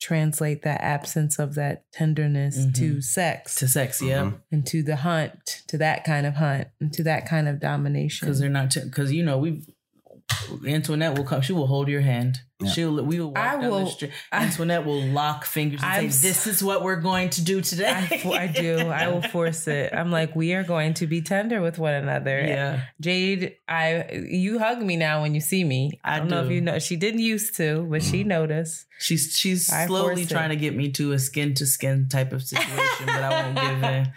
translate 0.00 0.62
that 0.62 0.80
absence 0.80 1.38
of 1.38 1.54
that 1.56 1.84
tenderness 1.92 2.56
to 2.74 2.94
Mhm. 2.96 3.02
sex 3.04 3.56
To 3.56 3.68
sex, 3.68 4.00
yeah. 4.00 4.22
Mhm. 4.22 4.34
and 4.50 4.66
to 4.68 4.82
the 4.82 4.96
hunt, 4.96 5.62
to 5.68 5.76
that 5.76 6.04
kind 6.04 6.24
of 6.26 6.36
hunt, 6.36 6.68
and 6.80 6.90
to 6.94 7.02
that 7.02 7.26
kind 7.26 7.46
of 7.48 7.60
domination. 7.60 8.26
Because 8.26 8.40
they're 8.40 8.48
not. 8.48 8.72
Because 8.74 9.12
you 9.12 9.22
know 9.22 9.36
we. 9.38 9.62
Antoinette 10.66 11.16
will 11.18 11.24
come. 11.24 11.42
She 11.42 11.52
will 11.52 11.66
hold 11.66 11.88
your 11.88 12.00
hand. 12.00 12.38
Yeah. 12.62 12.70
She'll. 12.70 13.02
We 13.04 13.20
will. 13.20 13.28
Walk 13.28 13.38
I 13.38 13.52
down 13.52 13.60
the 13.62 13.70
will- 13.70 13.86
street. 13.86 14.10
I- 14.32 14.44
Antoinette 14.44 14.84
will 14.84 15.02
lock 15.02 15.44
fingers 15.44 15.80
and 15.82 15.90
I'm 15.90 16.10
say, 16.10 16.28
"This 16.28 16.46
is 16.46 16.62
what 16.62 16.82
we're 16.82 17.00
going 17.00 17.30
to 17.30 17.42
do 17.44 17.60
today." 17.60 17.88
I, 18.24 18.28
I 18.28 18.46
do. 18.48 18.78
I 18.88 19.08
will 19.08 19.22
force 19.22 19.66
it. 19.68 19.92
I'm 19.94 20.10
like, 20.10 20.36
we 20.36 20.52
are 20.54 20.62
going 20.62 20.94
to 20.94 21.06
be 21.06 21.22
tender 21.22 21.60
with 21.62 21.78
one 21.78 21.94
another. 21.94 22.38
Yeah. 22.40 22.82
Jade, 23.00 23.56
I 23.68 24.24
you 24.28 24.58
hug 24.58 24.82
me 24.82 24.96
now 24.96 25.22
when 25.22 25.34
you 25.34 25.40
see 25.40 25.64
me. 25.64 25.98
I, 26.04 26.16
I 26.16 26.18
don't 26.18 26.28
know 26.28 26.44
if 26.44 26.50
you 26.50 26.60
know. 26.60 26.78
She 26.78 26.96
didn't 26.96 27.20
used 27.20 27.56
to, 27.56 27.86
but 27.90 28.02
she 28.02 28.24
noticed. 28.24 28.86
She's 28.98 29.34
she's 29.36 29.70
I 29.72 29.86
slowly 29.86 30.16
force 30.16 30.30
it. 30.30 30.34
trying 30.34 30.50
to 30.50 30.56
get 30.56 30.76
me 30.76 30.90
to 30.92 31.12
a 31.12 31.18
skin 31.18 31.54
to 31.54 31.64
skin 31.66 32.08
type 32.10 32.32
of 32.34 32.42
situation, 32.42 33.06
but 33.06 33.22
I 33.22 33.42
won't 33.42 33.56
give 33.56 33.82
in. 33.82 34.12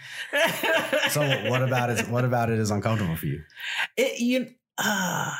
so 1.12 1.22
what 1.50 1.62
about 1.64 1.90
it? 1.92 2.10
What 2.10 2.26
about 2.26 2.50
it 2.50 2.60
is 2.60 2.72
uncomfortable 2.72 3.16
for 3.16 3.26
you? 3.28 3.42
it? 3.96 4.20
You. 4.20 4.48
Uh, 4.78 5.32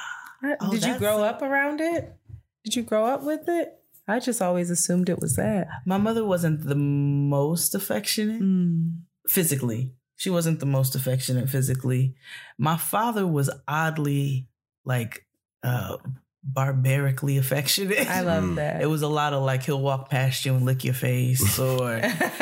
Oh, 0.60 0.72
Did 0.72 0.84
you 0.84 0.98
grow 0.98 1.24
up 1.24 1.42
around 1.42 1.80
it? 1.80 2.14
Did 2.64 2.76
you 2.76 2.84
grow 2.84 3.06
up 3.06 3.24
with 3.24 3.48
it? 3.48 3.74
I 4.08 4.20
just 4.20 4.42
always 4.42 4.70
assumed 4.70 5.10
it 5.10 5.20
was 5.22 5.36
that. 5.38 5.68
my 5.86 5.98
mother 5.98 6.26
wasn't 6.26 6.62
the 6.66 6.76
most 6.76 7.74
affectionate 7.76 8.42
Mm. 8.42 9.00
physically. 9.28 9.94
She 10.18 10.30
wasn't 10.30 10.60
the 10.60 10.66
most 10.66 10.96
affectionate 10.96 11.50
physically. 11.50 12.16
My 12.58 12.78
father 12.78 13.26
was 13.28 13.50
oddly 13.68 14.48
like 14.86 15.26
uh 15.64 15.98
barbarically 16.46 17.38
affectionate. 17.38 18.08
I 18.10 18.22
love 18.22 18.44
Mm. 18.44 18.56
that. 18.56 18.82
it 18.82 18.86
was 18.88 19.02
a 19.02 19.08
lot 19.08 19.34
of 19.34 19.44
like 19.44 19.64
he'll 19.64 19.82
walk 19.82 20.10
past 20.10 20.46
you 20.46 20.54
and 20.54 20.66
lick 20.66 20.84
your 20.84 20.94
face 20.94 21.58
or 21.70 22.02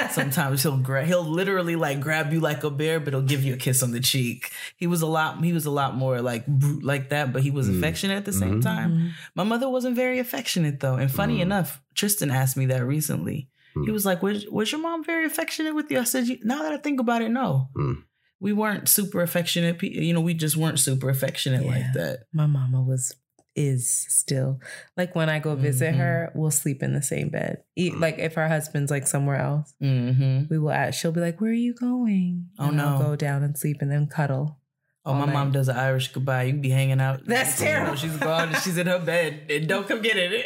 sometimes 0.10 0.64
he'll 0.64 0.78
gra- 0.78 1.06
he'll 1.06 1.24
literally 1.24 1.76
like 1.76 2.02
grab 2.02 2.34
you 2.34 2.39
like 2.39 2.64
a 2.64 2.70
bear 2.70 2.99
but 2.99 3.14
he'll 3.14 3.22
give 3.22 3.43
you 3.43 3.54
a 3.54 3.58
kiss 3.58 3.84
on 3.84 3.91
the 3.91 3.99
cheek 3.99 4.52
he 4.76 4.88
was 4.88 5.02
a 5.02 5.08
lot 5.08 5.43
he 5.43 5.54
was 5.54 5.66
a 5.66 5.72
lot 5.72 5.95
more 5.95 6.22
like 6.22 6.45
brute 6.47 6.84
like 6.84 7.10
that 7.10 7.32
but 7.32 7.43
he 7.43 7.52
was 7.52 7.70
Mm. 7.70 7.78
affectionate 7.78 8.16
at 8.16 8.26
the 8.26 8.34
same 8.34 8.60
Mhm. 8.60 8.64
time 8.64 8.91
Mhm. 8.91 9.12
my 9.36 9.43
mother 9.43 9.70
wasn't 9.70 9.95
very 9.95 10.20
affectionate 10.20 10.80
though 10.80 10.95
and 10.95 11.12
funny 11.12 11.38
Mm. 11.38 11.41
enough 11.43 11.82
tristan 11.93 12.32
asked 12.32 12.58
me 12.58 12.66
that 12.68 12.84
recently 12.86 13.49
he 13.76 13.80
Mm. 13.88 13.93
was 13.93 14.06
like 14.06 14.22
was, 14.24 14.45
was 14.47 14.72
your 14.72 14.82
mom 14.82 15.04
very 15.04 15.26
affectionate 15.26 15.76
with 15.76 15.89
you 15.91 15.99
i 15.99 16.04
said 16.04 16.26
now 16.43 16.64
that 16.64 16.72
i 16.74 16.78
think 16.78 16.99
about 16.99 17.22
it 17.22 17.30
no 17.30 17.70
Mm. 17.78 17.97
we 18.39 18.52
weren't 18.52 18.89
super 18.89 19.22
affectionate 19.22 19.82
you 19.84 20.14
know 20.14 20.22
we 20.22 20.34
just 20.34 20.58
weren't 20.58 20.80
super 20.80 21.10
affectionate 21.10 21.64
Yeah. 21.64 21.72
like 21.72 21.93
that 21.93 22.20
My 22.34 22.47
mama 22.47 22.82
was 22.82 23.14
is 23.56 23.89
still 24.10 24.60
like 24.95 25.14
when 25.16 25.30
I 25.30 25.39
go 25.39 25.56
visit 25.56 25.93
Mhm. 25.93 25.97
her, 25.97 26.32
we'll 26.36 26.52
sleep 26.52 26.82
in 26.82 26.93
the 26.93 27.02
same 27.02 27.30
bed. 27.30 27.64
Eat, 27.76 27.93
Mm. 27.93 27.99
like 28.02 28.18
if 28.20 28.36
her 28.36 28.47
husband's 28.47 28.89
like 28.91 29.08
somewhere 29.08 29.36
else, 29.38 29.74
mm-hmm. 29.82 30.43
we 30.49 30.58
will 30.58 30.72
ask. 30.72 30.99
She'll 30.99 31.12
be 31.12 31.20
like, 31.22 31.41
"Where 31.41 31.52
are 31.52 31.54
you 31.54 31.74
going?" 31.74 32.47
Oh, 32.58 32.70
And 32.70 32.82
I'll 32.82 32.97
no. 32.99 33.06
go 33.06 33.16
down 33.16 33.43
and 33.43 33.58
sleep 33.58 33.78
and 33.82 33.91
then 33.91 34.08
cuddle. 34.08 34.58
Oh, 35.04 35.16
my 35.16 35.26
mom 35.26 35.52
does 35.52 35.68
an 35.68 35.78
Irish 35.78 36.10
goodbye. 36.14 36.43
You 36.43 36.54
can 36.54 36.62
be 36.62 36.70
hanging 36.70 37.02
out. 37.02 37.26
That's 37.26 37.60
You 37.60 37.66
know, 37.66 37.72
terrible. 37.72 37.95
She's 37.95 38.18
gone 38.18 38.49
and 38.49 38.58
she's 38.58 38.78
in 38.78 38.86
her 38.88 38.99
bed. 38.99 39.45
And 39.49 39.68
don't 39.68 39.88
come 39.88 39.99
get 40.02 40.16
it. 40.16 40.45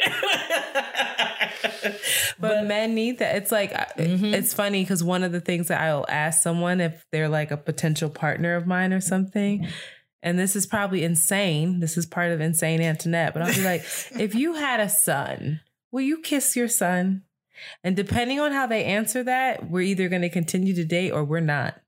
But, 2.38 2.64
men 2.66 2.94
need 2.94 3.18
that. 3.18 3.36
It's 3.36 3.52
like 3.52 3.72
Mhm. 3.96 4.32
it's 4.34 4.52
funny 4.54 4.82
because 4.82 5.02
one 5.04 5.22
of 5.22 5.32
the 5.32 5.40
things 5.40 5.68
that 5.68 5.80
I'll 5.80 6.06
ask 6.08 6.42
someone 6.42 6.80
if 6.80 7.04
they're 7.12 7.28
like 7.28 7.50
a 7.50 7.56
potential 7.56 8.10
partner 8.10 8.56
of 8.56 8.66
mine 8.66 8.92
or 8.92 9.00
something, 9.00 9.66
and 10.26 10.36
this 10.36 10.56
is 10.56 10.66
probably 10.66 11.04
insane. 11.04 11.78
This 11.78 11.96
is 11.96 12.04
part 12.04 12.32
of 12.32 12.40
insane 12.40 12.82
Antoinette, 12.82 13.32
but 13.32 13.42
I'll 13.42 13.54
be 13.54 13.62
like, 13.62 13.82
if 14.18 14.34
you 14.34 14.54
had 14.54 14.80
a 14.80 14.88
son, 14.88 15.60
will 15.92 16.00
you 16.00 16.20
kiss 16.20 16.56
your 16.56 16.66
son? 16.66 17.22
And 17.84 17.94
depending 17.94 18.40
on 18.40 18.50
how 18.50 18.66
they 18.66 18.84
answer 18.84 19.22
that, 19.22 19.70
we're 19.70 19.82
either 19.82 20.08
going 20.08 20.22
to 20.22 20.28
continue 20.28 20.74
to 20.74 20.84
date 20.84 21.12
or 21.12 21.24
we're 21.24 21.38
not. 21.38 21.80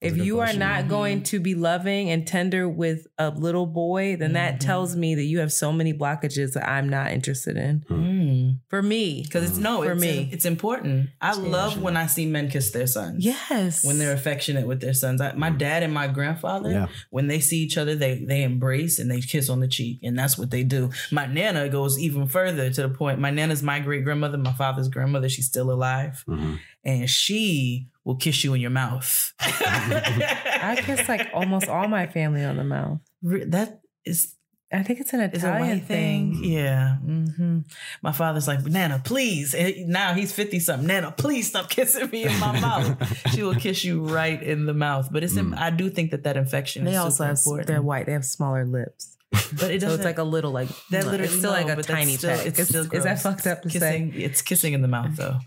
If 0.00 0.12
a 0.12 0.16
good 0.16 0.26
you 0.26 0.40
are 0.40 0.44
question. 0.44 0.58
not 0.60 0.88
going 0.88 1.22
to 1.24 1.40
be 1.40 1.54
loving 1.54 2.10
and 2.10 2.26
tender 2.26 2.68
with 2.68 3.06
a 3.16 3.30
little 3.30 3.64
boy, 3.64 4.16
then 4.16 4.34
that 4.34 4.56
Mhm. 4.56 4.60
tells 4.60 4.94
me 4.96 5.14
that 5.14 5.22
you 5.24 5.38
have 5.38 5.50
so 5.50 5.72
many 5.72 5.94
blockages 5.94 6.52
that 6.52 6.68
I'm 6.68 6.90
not 6.90 7.12
interested 7.12 7.56
in. 7.56 7.84
Mm. 7.88 8.58
For 8.68 8.82
me, 8.82 9.22
Because 9.22 9.48
it's 9.48 9.56
no, 9.58 9.82
For 9.82 9.92
it's, 9.92 10.00
me. 10.02 10.28
it's 10.30 10.44
important. 10.44 11.08
I 11.22 11.34
love 11.34 11.80
when 11.80 11.96
I 11.96 12.06
see 12.06 12.26
men 12.26 12.50
kiss 12.50 12.70
their 12.72 12.86
sons. 12.86 13.24
yes, 13.24 13.82
When 13.82 13.98
they're 13.98 14.12
affectionate 14.12 14.66
with 14.66 14.80
their 14.82 14.92
sons. 14.92 15.22
I, 15.22 15.32
my 15.32 15.48
dad 15.48 15.82
and 15.82 15.94
my 15.94 16.06
grandfather, 16.08 16.70
Yeah. 16.70 16.86
when 17.08 17.28
they 17.28 17.40
see 17.40 17.60
each 17.60 17.78
other, 17.78 17.94
they 17.94 18.22
they 18.26 18.42
embrace 18.42 18.98
and 18.98 19.10
they 19.10 19.20
kiss 19.22 19.48
on 19.48 19.60
the 19.60 19.68
cheek. 19.68 20.00
And 20.02 20.18
that's 20.18 20.36
what 20.36 20.50
they 20.50 20.64
do. 20.64 20.90
My 21.12 21.24
nana 21.26 21.68
goes 21.70 21.98
even 21.98 22.26
further 22.26 22.68
to 22.70 22.82
the 22.82 22.88
point. 22.90 23.20
My 23.20 23.30
nana's 23.30 23.62
my 23.62 23.80
great 23.80 24.04
grandmother, 24.04 24.36
my 24.36 24.52
father's 24.52 24.88
grandmother. 24.88 25.30
She's 25.30 25.46
still 25.46 25.70
alive. 25.70 26.24
Mhm. 26.28 26.58
And 26.84 27.08
she 27.08 27.88
will 28.04 28.16
kiss 28.16 28.44
you 28.44 28.54
in 28.54 28.60
your 28.60 28.70
mouth. 28.70 29.32
I 29.40 30.76
kiss 30.84 31.08
like 31.08 31.28
almost 31.34 31.68
all 31.68 31.88
my 31.88 32.06
family 32.06 32.44
on 32.44 32.56
the 32.56 32.64
mouth. 32.64 32.98
That 33.22 33.80
is 34.04 34.34
I 34.72 34.82
think 34.82 34.98
it's 34.98 35.12
an 35.12 35.20
Italian 35.20 35.78
white 35.78 35.84
thing. 35.84 36.34
thing. 36.34 36.44
Yeah. 36.52 36.96
hmm 36.96 37.60
My 38.02 38.10
father's 38.10 38.48
like, 38.48 38.64
Nana, 38.64 39.00
please. 39.04 39.54
And 39.54 39.86
Now 39.88 40.14
he's 40.14 40.32
50 40.32 40.58
something. 40.58 40.86
Nana, 40.88 41.12
please 41.12 41.46
stop 41.46 41.70
kissing 41.70 42.10
me 42.10 42.24
in 42.24 42.40
my 42.40 42.58
mouth. 42.60 43.30
she 43.32 43.44
will 43.44 43.54
kiss 43.54 43.84
you 43.84 44.04
right 44.04 44.42
in 44.42 44.66
the 44.66 44.74
mouth. 44.74 45.10
But 45.12 45.22
it's, 45.22 45.34
Mm. 45.34 45.56
I 45.56 45.70
do 45.70 45.90
think 45.90 46.10
that 46.10 46.24
that 46.24 46.36
infection 46.36 46.84
They 46.84 46.96
also 46.96 47.24
have 47.24 47.36
important. 47.36 47.68
they're 47.68 47.82
white. 47.82 48.06
They 48.06 48.12
have 48.14 48.24
smaller 48.24 48.64
lips, 48.64 49.16
But 49.30 49.70
it 49.70 49.78
doesn't 49.78 50.00
it's 50.00 50.04
like 50.04 50.18
a 50.18 50.24
little 50.24 50.50
like 50.50 50.68
that 50.90 50.98
it's 50.98 51.06
literally 51.06 51.38
still 51.38 51.50
like 51.52 51.68
a 51.68 51.82
tiny 51.82 52.16
still, 52.16 52.36
peck. 52.36 52.46
It's 52.46 52.58
Is, 52.58 52.68
still 52.68 52.92
is 52.92 53.04
that 53.04 53.20
fucked 53.20 53.46
up 53.46 53.62
to 53.62 53.68
kissing, 53.68 54.12
say? 54.12 54.18
It's 54.18 54.42
kissing 54.42 54.72
in 54.72 54.82
the 54.82 54.88
mouth 54.88 55.14
though. 55.16 55.38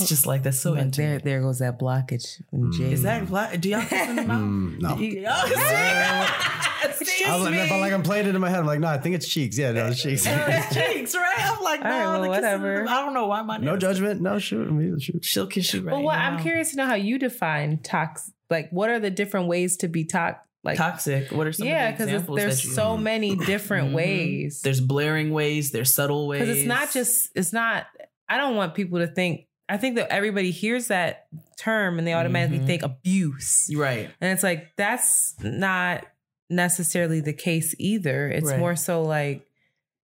It's 0.00 0.08
just 0.08 0.26
like 0.26 0.42
that's 0.42 0.58
so 0.58 0.70
But 0.70 0.76
there, 0.76 0.84
intimate. 0.84 1.24
there 1.24 1.40
goes 1.40 1.60
that 1.60 1.78
blockage. 1.78 2.42
When 2.50 2.72
Mm. 2.72 2.76
Jay- 2.76 2.92
Is 2.92 3.02
that 3.02 3.26
block? 3.28 3.58
Do 3.60 3.68
y'all 3.68 3.82
kiss 3.82 4.08
in 4.08 4.16
the 4.16 4.22
mouth? 4.24 4.42
Mm, 4.42 4.80
no. 4.80 4.96
You- 4.98 5.10
see? 5.10 7.04
See? 7.04 7.24
I 7.24 7.36
was 7.36 7.44
like, 7.44 7.54
if 7.54 7.72
I 7.72 7.78
like 7.80 7.92
I'm 7.92 8.02
playing 8.02 8.26
it 8.26 8.34
in 8.34 8.40
my 8.40 8.50
head. 8.50 8.60
I'm 8.60 8.66
like, 8.66 8.80
no, 8.80 8.88
I 8.88 8.98
think 8.98 9.14
it's 9.14 9.28
cheeks. 9.28 9.56
Yeah, 9.58 9.72
no, 9.72 9.86
it's 9.86 10.02
cheeks. 10.02 10.24
It's 10.26 10.74
cheeks, 10.74 11.14
right? 11.14 11.34
I'm 11.38 11.62
like, 11.62 11.82
no, 11.82 11.90
All 11.90 11.98
right, 11.98 12.06
well, 12.06 12.22
the 12.22 12.28
kissing 12.28 12.44
in 12.44 12.60
the- 12.60 12.66
whatever. 12.68 12.88
I 12.88 13.04
don't 13.04 13.14
know 13.14 13.26
why 13.26 13.42
my 13.42 13.56
no 13.58 13.64
nana- 13.66 13.78
judgment. 13.78 14.20
No 14.20 14.38
shoot. 14.38 14.66
I 14.68 14.70
mean, 14.70 14.98
shoot. 14.98 15.24
She'll 15.24 15.46
kiss 15.46 15.72
you 15.74 15.82
right. 15.82 15.92
But 15.92 16.02
what 16.02 16.14
in 16.16 16.20
I'm 16.20 16.40
curious 16.42 16.70
to 16.72 16.76
know 16.76 16.86
how 16.86 16.94
you 16.94 17.18
define 17.18 17.78
toxic. 17.78 18.34
Like, 18.50 18.70
what 18.70 18.90
are 18.90 19.00
the 19.00 19.10
different 19.10 19.48
ways 19.48 19.76
to 19.78 19.88
be 19.88 20.04
toxic? 20.04 20.40
Like, 20.62 20.78
toxic. 20.78 21.30
What 21.30 21.46
are 21.46 21.52
some 21.52 21.66
yeah, 21.66 21.90
of 21.90 21.98
the 21.98 22.04
because 22.04 22.26
there's 22.36 22.62
that 22.62 22.64
you 22.68 22.70
so 22.74 22.96
many 22.96 23.36
different 23.36 23.90
Mhm. 23.90 23.94
ways. 23.94 24.60
There's 24.62 24.80
blaring 24.80 25.30
ways. 25.30 25.70
There's 25.72 25.94
subtle 25.94 26.26
ways. 26.26 26.40
Because 26.40 26.58
it's 26.58 26.66
not 26.66 26.90
just. 26.92 27.30
It's 27.34 27.52
not. 27.52 27.86
I 28.28 28.38
don't 28.38 28.56
want 28.56 28.74
people 28.74 28.98
to 29.00 29.06
think. 29.06 29.46
I 29.68 29.76
think 29.78 29.96
that 29.96 30.12
everybody 30.12 30.50
hears 30.50 30.88
that 30.88 31.26
term 31.58 31.98
and 31.98 32.06
they 32.06 32.12
automatically 32.12 32.58
Mhm. 32.60 32.66
think 32.66 32.82
abuse, 32.82 33.70
right. 33.74 34.10
and 34.20 34.32
it's 34.32 34.42
like 34.42 34.76
that's 34.76 35.34
not 35.42 36.04
necessarily 36.50 37.20
the 37.20 37.32
case 37.32 37.74
either. 37.78 38.28
It's 38.28 38.50
Right. 38.50 38.58
more 38.58 38.76
so 38.76 39.02
like 39.02 39.46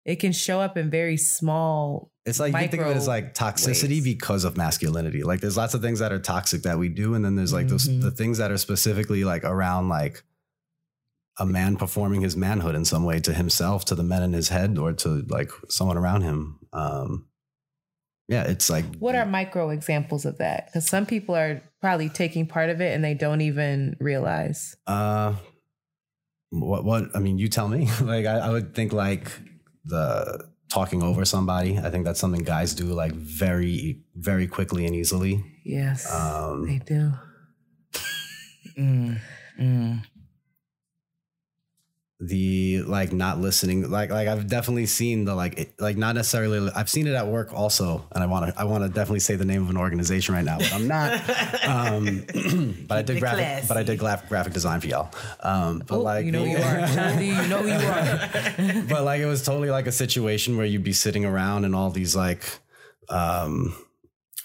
it 0.05 0.17
can 0.21 0.33
show 0.33 0.61
up 0.61 0.77
in 0.79 0.89
very 0.91 1.17
small. 1.19 2.11
It's 2.25 2.41
like 2.41 2.55
you 2.55 2.69
think 2.69 2.83
of 2.83 2.89
it 2.91 2.97
as 2.97 3.07
like 3.09 3.35
toxicity 3.35 3.97
ways. 3.97 4.05
because 4.05 4.45
of 4.45 4.57
masculinity. 4.57 5.23
Like 5.23 5.41
there's 5.41 5.57
lots 5.57 5.75
of 5.75 5.83
things 5.83 5.99
that 5.99 6.13
are 6.13 6.19
toxic 6.19 6.63
that 6.63 6.79
we 6.79 6.89
do, 6.89 7.15
and 7.15 7.25
then 7.25 7.35
there's 7.37 7.53
like 7.53 7.69
those 7.69 7.89
Mhm. 7.89 8.01
the 8.03 8.11
things 8.11 8.39
that 8.39 8.51
are 8.51 8.57
specifically 8.59 9.25
like 9.25 9.45
around 9.45 9.89
like 9.89 10.23
a 11.39 11.47
man 11.47 11.77
performing 11.77 12.21
his 12.23 12.37
manhood 12.37 12.75
in 12.75 12.85
some 12.85 13.05
way 13.05 13.21
to 13.21 13.33
himself, 13.33 13.85
to 13.87 13.95
the 13.95 14.03
men 14.03 14.23
in 14.23 14.33
his 14.33 14.49
head, 14.49 14.77
or 14.79 14.93
to 14.93 15.23
like 15.29 15.51
someone 15.69 15.97
around 15.97 16.23
him. 16.23 16.59
Um, 16.73 17.28
yeah, 18.29 18.43
it's 18.43 18.69
like 18.69 18.85
What 18.99 19.15
are 19.15 19.25
micro 19.25 19.71
examples 19.71 20.27
of 20.27 20.39
that? 20.39 20.67
Because 20.67 20.87
some 20.87 21.07
people 21.07 21.35
are 21.35 21.63
probably 21.81 22.11
taking 22.11 22.47
part 22.47 22.69
of 22.69 22.83
it 22.83 22.95
and 22.95 23.03
they 23.03 23.15
don't 23.15 23.41
even 23.41 23.97
realize. 24.01 24.77
Uh, 24.87 25.35
what? 26.51 26.85
What? 26.85 27.05
I 27.15 27.21
mean, 27.21 27.39
you 27.39 27.49
tell 27.49 27.69
me. 27.69 27.89
like, 28.03 28.27
I, 28.27 28.39
I 28.39 28.51
would 28.51 28.75
think 28.75 28.93
like 28.93 29.33
the 29.87 30.47
talking 30.69 31.03
over 31.03 31.25
somebody. 31.25 31.79
I 31.79 31.89
think 31.91 32.05
that's 32.05 32.21
something 32.21 32.45
guys 32.45 32.75
do 32.75 32.85
like 32.85 33.13
very, 33.13 34.03
very 34.15 34.47
quickly 34.47 34.85
and 34.85 34.95
easily. 34.95 35.43
Yes, 35.65 36.13
um, 36.13 36.67
they 36.67 36.79
do. 36.79 37.13
Mm, 38.79 39.19
mm. 39.59 40.03
The 42.21 42.83
like 42.83 43.13
not 43.13 43.39
listening. 43.39 43.89
Like, 43.91 44.11
like 44.11 44.27
I've 44.27 44.49
definitely 44.49 44.87
seen 44.87 45.25
the 45.25 45.35
like, 45.37 45.59
it, 45.59 45.75
like 45.81 45.97
not 45.97 46.17
necessarily. 46.17 46.69
I've 46.75 46.91
seen 46.91 47.07
it 47.07 47.15
at 47.15 47.29
work 47.29 47.53
also, 47.55 48.07
and 48.13 48.25
I 48.25 48.27
want 48.27 48.53
to, 48.53 48.61
I 48.61 48.65
want 48.65 48.83
to 48.83 48.89
definitely 48.89 49.21
say 49.21 49.37
the 49.37 49.45
name 49.45 49.63
of 49.63 49.71
an 49.71 49.77
organization 49.77 50.35
right 50.35 50.45
now, 50.45 50.59
but 50.59 50.73
I'm 50.73 50.89
not. 50.89 51.13
um, 51.65 52.25
but 52.89 52.99
I 52.99 53.03
did 53.03 53.21
graphic, 53.21 53.69
but 53.69 53.77
I 53.77 53.83
did 53.85 53.99
graphic, 54.01 54.29
graphic 54.29 54.53
design 54.53 54.81
for 54.81 54.89
y'all. 54.89 55.13
Um, 55.41 55.83
but 55.87 55.97
Oh, 55.97 56.01
like, 56.01 56.27
you 56.27 56.33
know 56.33 56.43
you 56.45 56.57
are. 56.57 57.21
You 57.21 57.49
know 57.49 57.59
who 57.63 57.69
you 57.69 57.75
are. 57.75 58.83
but 58.89 59.05
like 59.05 59.21
it 59.21 59.27
was 59.27 59.45
totally 59.45 59.71
like 59.71 59.87
a 59.87 59.93
situation 59.93 60.57
where 60.57 60.67
you'd 60.67 60.83
be 60.83 60.93
sitting 60.93 61.25
around 61.25 61.65
and 61.65 61.75
all 61.75 61.91
these 61.91 62.17
like 62.17 62.59
um 63.11 63.75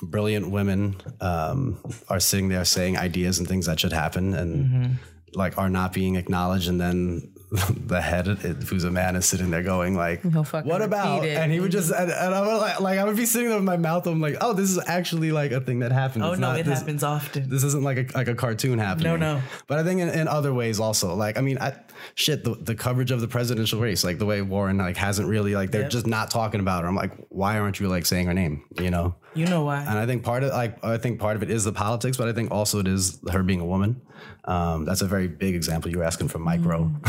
brilliant 0.02 0.50
women 0.50 0.96
um 1.22 1.80
are 2.10 2.20
sitting 2.20 2.50
there 2.50 2.66
saying 2.66 2.98
ideas 2.98 3.40
and 3.40 3.48
things 3.48 3.66
that 3.66 3.80
should 3.80 3.94
happen 3.94 4.34
and 4.34 4.66
Mm-hmm. 4.66 4.94
like 5.40 5.58
are 5.58 5.70
not 5.70 5.92
being 5.94 6.16
acknowledged 6.18 6.68
and 6.70 6.80
then 6.80 7.33
the 7.88 8.01
head 8.01 8.26
who's 8.28 8.84
a 8.84 8.89
man 8.89 9.16
is 9.16 9.26
sitting 9.28 9.51
there 9.51 9.62
going 9.62 9.95
like 9.95 10.24
what 10.24 10.82
about 10.82 11.24
and 11.24 11.51
he 11.51 11.60
would 11.60 11.72
just 11.72 11.91
and, 11.91 12.10
and 12.12 12.34
I 12.34 12.41
would 12.41 12.58
like, 12.58 12.80
like 12.80 12.97
I 12.99 13.04
would 13.04 13.16
be 13.16 13.26
sitting 13.28 13.47
there 13.49 13.58
with 13.58 13.66
my 13.66 13.78
mouth 13.78 14.08
I'm 14.08 14.20
like 14.20 14.38
oh 14.41 14.54
this 14.54 14.72
is 14.72 14.80
actually 14.88 15.32
like 15.32 15.51
a 15.51 15.62
thing 15.62 15.80
that 15.80 15.91
happens 15.91 16.26
Oh 16.26 16.32
It's 16.32 16.39
no, 16.39 16.49
not- 16.51 16.60
it 16.60 16.66
this, 16.66 16.80
happens 16.80 17.04
often. 17.04 17.49
this 17.49 17.64
isn't 17.64 17.84
like 17.84 17.97
a 18.12 18.18
like 18.18 18.28
a 18.28 18.34
cartoon 18.34 18.80
happening 18.80 19.06
No, 19.06 19.16
no. 19.18 19.41
but 19.68 19.78
I 19.78 19.84
think 19.84 20.01
in, 20.01 20.10
in 20.10 20.28
other 20.28 20.51
ways 20.54 20.80
also, 20.80 21.14
like 21.16 21.38
I 21.38 21.41
mean, 21.41 21.58
I, 21.60 21.76
shit, 22.16 22.43
the, 22.43 22.56
the 22.56 22.74
coverage 22.76 23.12
of 23.12 23.22
the 23.22 23.28
presidential 23.28 23.80
race, 23.80 24.04
like 24.04 24.18
the 24.18 24.26
way 24.26 24.41
Warren 24.41 24.78
like 24.80 24.97
hasn't 24.97 25.28
really 25.28 25.54
like 25.54 25.70
they're 25.72 25.82
Yep. 25.84 25.91
just 25.91 26.08
not 26.08 26.32
talking 26.32 26.60
about 26.60 26.82
her. 26.84 26.88
I'm 26.89 26.95
like, 26.95 27.12
why 27.30 27.60
aren't 27.60 27.80
you 27.80 27.88
like 27.88 28.06
saying 28.08 28.26
her 28.28 28.34
name? 28.34 28.64
You 28.80 28.89
know? 28.89 29.16
you 29.36 29.45
know 29.45 29.64
why? 29.64 29.80
And 29.82 29.97
I 29.99 30.06
think 30.08 30.24
part 30.24 30.43
of 30.43 30.51
like 30.51 30.84
I 30.84 30.97
think 30.97 31.20
part 31.20 31.36
of 31.36 31.43
it 31.43 31.51
is 31.51 31.64
the 31.66 31.72
politics, 31.72 32.18
but 32.18 32.28
I 32.28 32.34
think 32.34 32.51
also 32.51 32.80
it 32.80 32.88
is 32.88 33.20
her 33.32 33.43
being 33.43 33.60
a 33.60 33.66
woman. 33.66 34.01
Um, 34.46 34.84
that's 34.86 35.02
a 35.02 35.08
very 35.08 35.28
big 35.28 35.56
example 35.56 35.90
you 35.90 36.00
were 36.00 36.04
asking 36.04 36.28
for 36.28 36.40
micro. 36.40 36.92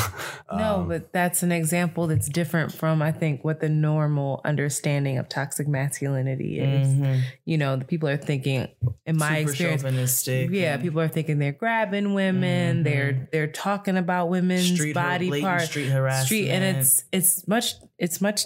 No, 0.52 0.84
but 0.86 1.12
that's 1.12 1.42
an 1.42 1.50
example 1.50 2.06
that's 2.06 2.28
different 2.28 2.72
from 2.72 3.02
I 3.02 3.10
think 3.10 3.42
what 3.44 3.60
the 3.60 3.68
normal 3.68 4.40
understanding 4.44 5.18
of 5.18 5.28
toxic 5.28 5.66
masculinity 5.66 6.60
is. 6.60 7.22
You 7.44 7.58
know, 7.58 7.74
the 7.76 7.84
people 7.84 8.08
are 8.08 8.16
thinking, 8.16 8.68
in 9.04 9.16
my 9.16 9.24
Mm-hmm. 9.26 9.36
Super 9.38 9.50
experience, 9.50 9.82
chauvinistic. 9.82 10.50
yeah, 10.52 10.74
and 10.74 10.82
people 10.82 11.00
are 11.00 11.08
thinking 11.08 11.38
they're 11.40 11.50
grabbing 11.52 12.14
women, 12.14 12.84
they're 12.84 13.28
they're 13.32 13.48
talking 13.48 13.96
about 13.96 14.28
women's 14.28 14.70
Street 14.72 14.94
body 14.94 15.28
blatant 15.28 15.48
parts, 15.50 15.64
street 15.66 15.88
harassment. 15.88 16.26
street, 16.26 16.50
and 16.50 16.62
it's 16.76 17.04
it's 17.10 17.48
much 17.48 17.74
it's 17.98 18.20
much 18.20 18.42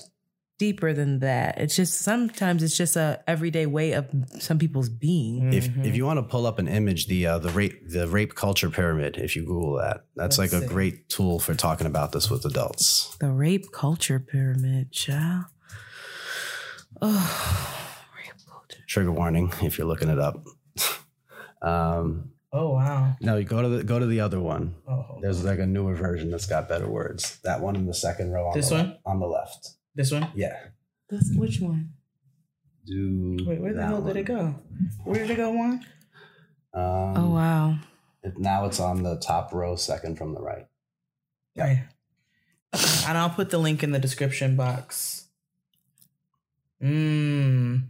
deeper 0.59 0.93
than 0.93 1.21
that. 1.21 1.59
It's 1.59 1.77
just 1.77 2.01
sometimes 2.01 2.63
it's 2.63 2.77
just 2.77 2.97
a 2.97 3.21
everyday 3.27 3.67
way 3.67 3.93
of 3.93 4.07
some 4.41 4.59
people's 4.59 4.89
being. 4.89 5.53
if 5.53 5.69
Mm-hmm. 5.69 5.85
if 5.85 5.97
you 5.97 6.05
want 6.05 6.19
to 6.19 6.23
pull 6.25 6.47
up 6.47 6.59
an 6.59 6.69
image, 6.69 7.07
the 7.07 7.27
uh, 7.27 7.39
the 7.39 7.51
rape 7.51 7.89
the 7.89 8.07
rape 8.09 8.35
culture 8.35 8.69
pyramid, 8.71 9.17
if 9.17 9.37
you 9.37 9.45
Google 9.45 9.77
that, 9.79 10.05
that's 10.17 10.39
Let's 10.39 10.53
like 10.53 10.63
a 10.63 10.67
great 10.67 11.09
tool 11.09 11.39
for 11.39 11.55
talking 11.55 11.87
about 11.87 12.13
this 12.13 12.29
with 12.31 12.45
adults. 12.45 13.17
The 13.21 13.31
rape 13.31 13.71
culture 13.73 14.19
pyramid, 14.21 14.93
child. 14.93 15.45
Oh, 17.01 18.09
rape 18.17 18.33
culture. 18.51 18.83
Trigger 18.87 19.13
warning 19.13 19.53
if 19.63 19.79
you're 19.79 19.87
looking 19.87 20.09
it 20.09 20.19
up. 20.19 20.45
um, 21.63 22.31
oh 22.53 22.71
wow. 22.75 23.17
No, 23.21 23.37
you 23.37 23.45
go 23.45 23.63
to 23.63 23.69
the 23.69 23.85
go 23.85 23.99
to 23.99 24.07
the 24.07 24.21
other 24.21 24.41
one. 24.41 24.75
Oh. 24.89 25.19
There's 25.21 25.45
like 25.45 25.59
a 25.59 25.67
newer 25.67 25.95
version 25.95 26.31
that's 26.31 26.47
got 26.47 26.69
better 26.69 26.89
words. 26.89 27.39
That 27.45 27.61
one 27.61 27.77
in 27.77 27.87
the 27.87 27.95
second 27.95 28.31
row 28.33 28.49
on 28.49 28.55
This 28.57 28.69
the 28.71 28.77
one? 28.77 28.99
on 29.05 29.21
the 29.21 29.27
left. 29.27 29.71
This 29.99 30.11
one. 30.13 30.29
Yeah. 30.35 30.57
This, 31.11 31.31
which 31.35 31.61
one? 31.61 31.91
Do 32.87 33.37
Wait, 33.47 33.61
where 33.61 33.73
the 33.75 33.81
that 33.81 33.89
hell 33.89 34.01
did 34.01 34.17
it 34.17 34.23
go? 34.25 34.55
Where 35.05 35.19
did 35.19 35.31
it 35.31 35.37
go, 35.37 35.51
Juan? 35.51 35.85
Um, 36.73 37.17
Oh 37.17 37.31
wow. 37.35 37.79
it- 38.23 38.39
now 38.39 38.65
it's 38.67 38.81
on 38.81 39.03
the 39.03 39.17
top 39.19 39.53
row, 39.53 39.77
second 39.77 40.17
from 40.17 40.35
the 40.35 40.41
right. 40.41 40.67
Yeah. 41.55 41.65
Right. 41.65 41.85
And 43.07 43.19
I'll 43.19 43.31
put 43.31 43.51
the 43.51 43.59
link 43.59 43.83
in 43.83 43.91
the 43.93 43.99
description 43.99 44.55
box. 44.57 45.27
Mmm. 46.83 47.83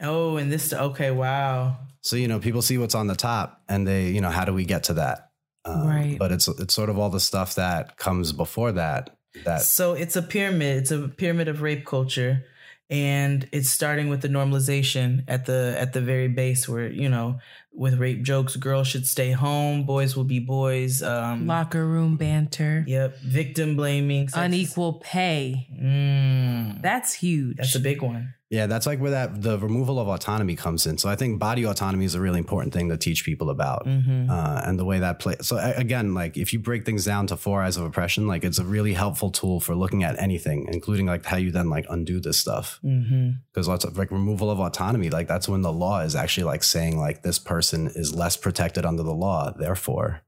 Oh, 0.00 0.36
and 0.36 0.52
this. 0.52 0.72
Okay. 0.72 1.10
Wow. 1.10 1.78
So 2.02 2.16
you 2.16 2.28
know, 2.28 2.38
people 2.38 2.62
see 2.62 2.78
what's 2.78 2.94
on 2.94 3.06
the 3.08 3.16
top, 3.16 3.62
and 3.68 3.86
they, 3.88 4.10
you 4.10 4.20
know, 4.20 4.30
how 4.30 4.44
do 4.44 4.52
we 4.52 4.64
get 4.64 4.84
to 4.84 4.94
that? 4.94 5.30
Um, 5.64 5.88
Right. 5.88 6.16
But 6.18 6.30
it's 6.32 6.46
it's 6.48 6.74
sort 6.74 6.90
of 6.90 6.98
all 6.98 7.10
the 7.10 7.18
stuff 7.20 7.56
that 7.56 7.96
comes 7.96 8.32
before 8.32 8.72
that. 8.72 9.15
That 9.44 9.62
So 9.62 9.94
it's 9.94 10.16
a 10.16 10.22
pyramid. 10.22 10.78
It's 10.78 10.90
a 10.90 11.08
pyramid 11.08 11.48
of 11.48 11.62
rape 11.62 11.84
culture, 11.86 12.44
and 12.90 13.48
it's 13.52 13.70
starting 13.70 14.08
with 14.08 14.22
the 14.22 14.28
normalization 14.28 15.24
at 15.28 15.46
the 15.46 15.74
at 15.78 15.92
the 15.92 16.00
very 16.00 16.28
base, 16.28 16.68
where 16.68 16.88
you 16.88 17.08
know, 17.08 17.38
with 17.72 17.98
rape 17.98 18.22
jokes, 18.22 18.56
girls 18.56 18.88
should 18.88 19.06
stay 19.06 19.32
home, 19.32 19.84
boys 19.84 20.16
will 20.16 20.24
be 20.24 20.38
boys. 20.40 21.02
Um, 21.02 21.46
Locker 21.46 21.84
room 21.86 22.16
banter. 22.16 22.84
Yep. 22.86 23.18
Victim 23.18 23.76
blaming. 23.76 24.28
sexist- 24.28 24.44
Unequal 24.44 24.92
pay. 24.94 25.68
Mm, 25.78 26.80
That's 26.82 27.12
huge. 27.14 27.56
that's 27.58 27.74
a 27.74 27.80
big 27.80 28.02
one. 28.02 28.34
Yeah, 28.48 28.66
that's 28.68 28.86
like 28.86 29.00
where 29.00 29.10
that 29.10 29.42
the 29.42 29.58
removal 29.58 29.98
of 29.98 30.06
autonomy 30.06 30.54
comes 30.54 30.86
in. 30.86 30.98
So 30.98 31.08
I 31.08 31.16
think 31.16 31.40
body 31.40 31.64
autonomy 31.66 32.04
is 32.04 32.14
a 32.14 32.20
really 32.20 32.38
important 32.38 32.72
thing 32.72 32.88
to 32.90 32.96
teach 32.96 33.24
people 33.24 33.50
about, 33.50 33.86
Mm-hmm. 33.86 34.30
uh, 34.30 34.60
and 34.64 34.78
the 34.78 34.84
way 34.84 35.00
that 35.00 35.18
plays. 35.18 35.44
So 35.48 35.56
again, 35.58 36.14
like 36.14 36.36
if 36.36 36.52
you 36.52 36.60
break 36.60 36.86
things 36.86 37.04
down 37.04 37.26
to 37.26 37.36
four 37.36 37.60
I's 37.60 37.76
of 37.76 37.84
oppression, 37.84 38.28
like 38.28 38.44
it's 38.44 38.60
a 38.60 38.64
really 38.64 38.92
helpful 38.92 39.30
tool 39.32 39.58
for 39.58 39.74
looking 39.74 40.04
at 40.04 40.16
anything, 40.20 40.68
including 40.70 41.06
like 41.06 41.24
how 41.24 41.36
you 41.38 41.50
then 41.50 41.68
like 41.70 41.86
undo 41.90 42.20
this 42.20 42.38
stuff. 42.38 42.78
Mm-hmm. 42.84 43.30
Because 43.52 43.66
lots 43.66 43.84
of 43.84 43.98
like 43.98 44.12
removal 44.12 44.48
of 44.48 44.60
autonomy, 44.60 45.10
like 45.10 45.26
that's 45.26 45.48
when 45.48 45.62
the 45.62 45.72
law 45.72 46.00
is 46.02 46.14
actually 46.14 46.44
like 46.44 46.62
saying 46.62 46.98
like 47.00 47.22
this 47.24 47.40
person 47.40 47.88
is 47.96 48.14
less 48.14 48.36
protected 48.36 48.84
under 48.86 49.02
the 49.02 49.14
law, 49.14 49.50
therefore 49.50 50.20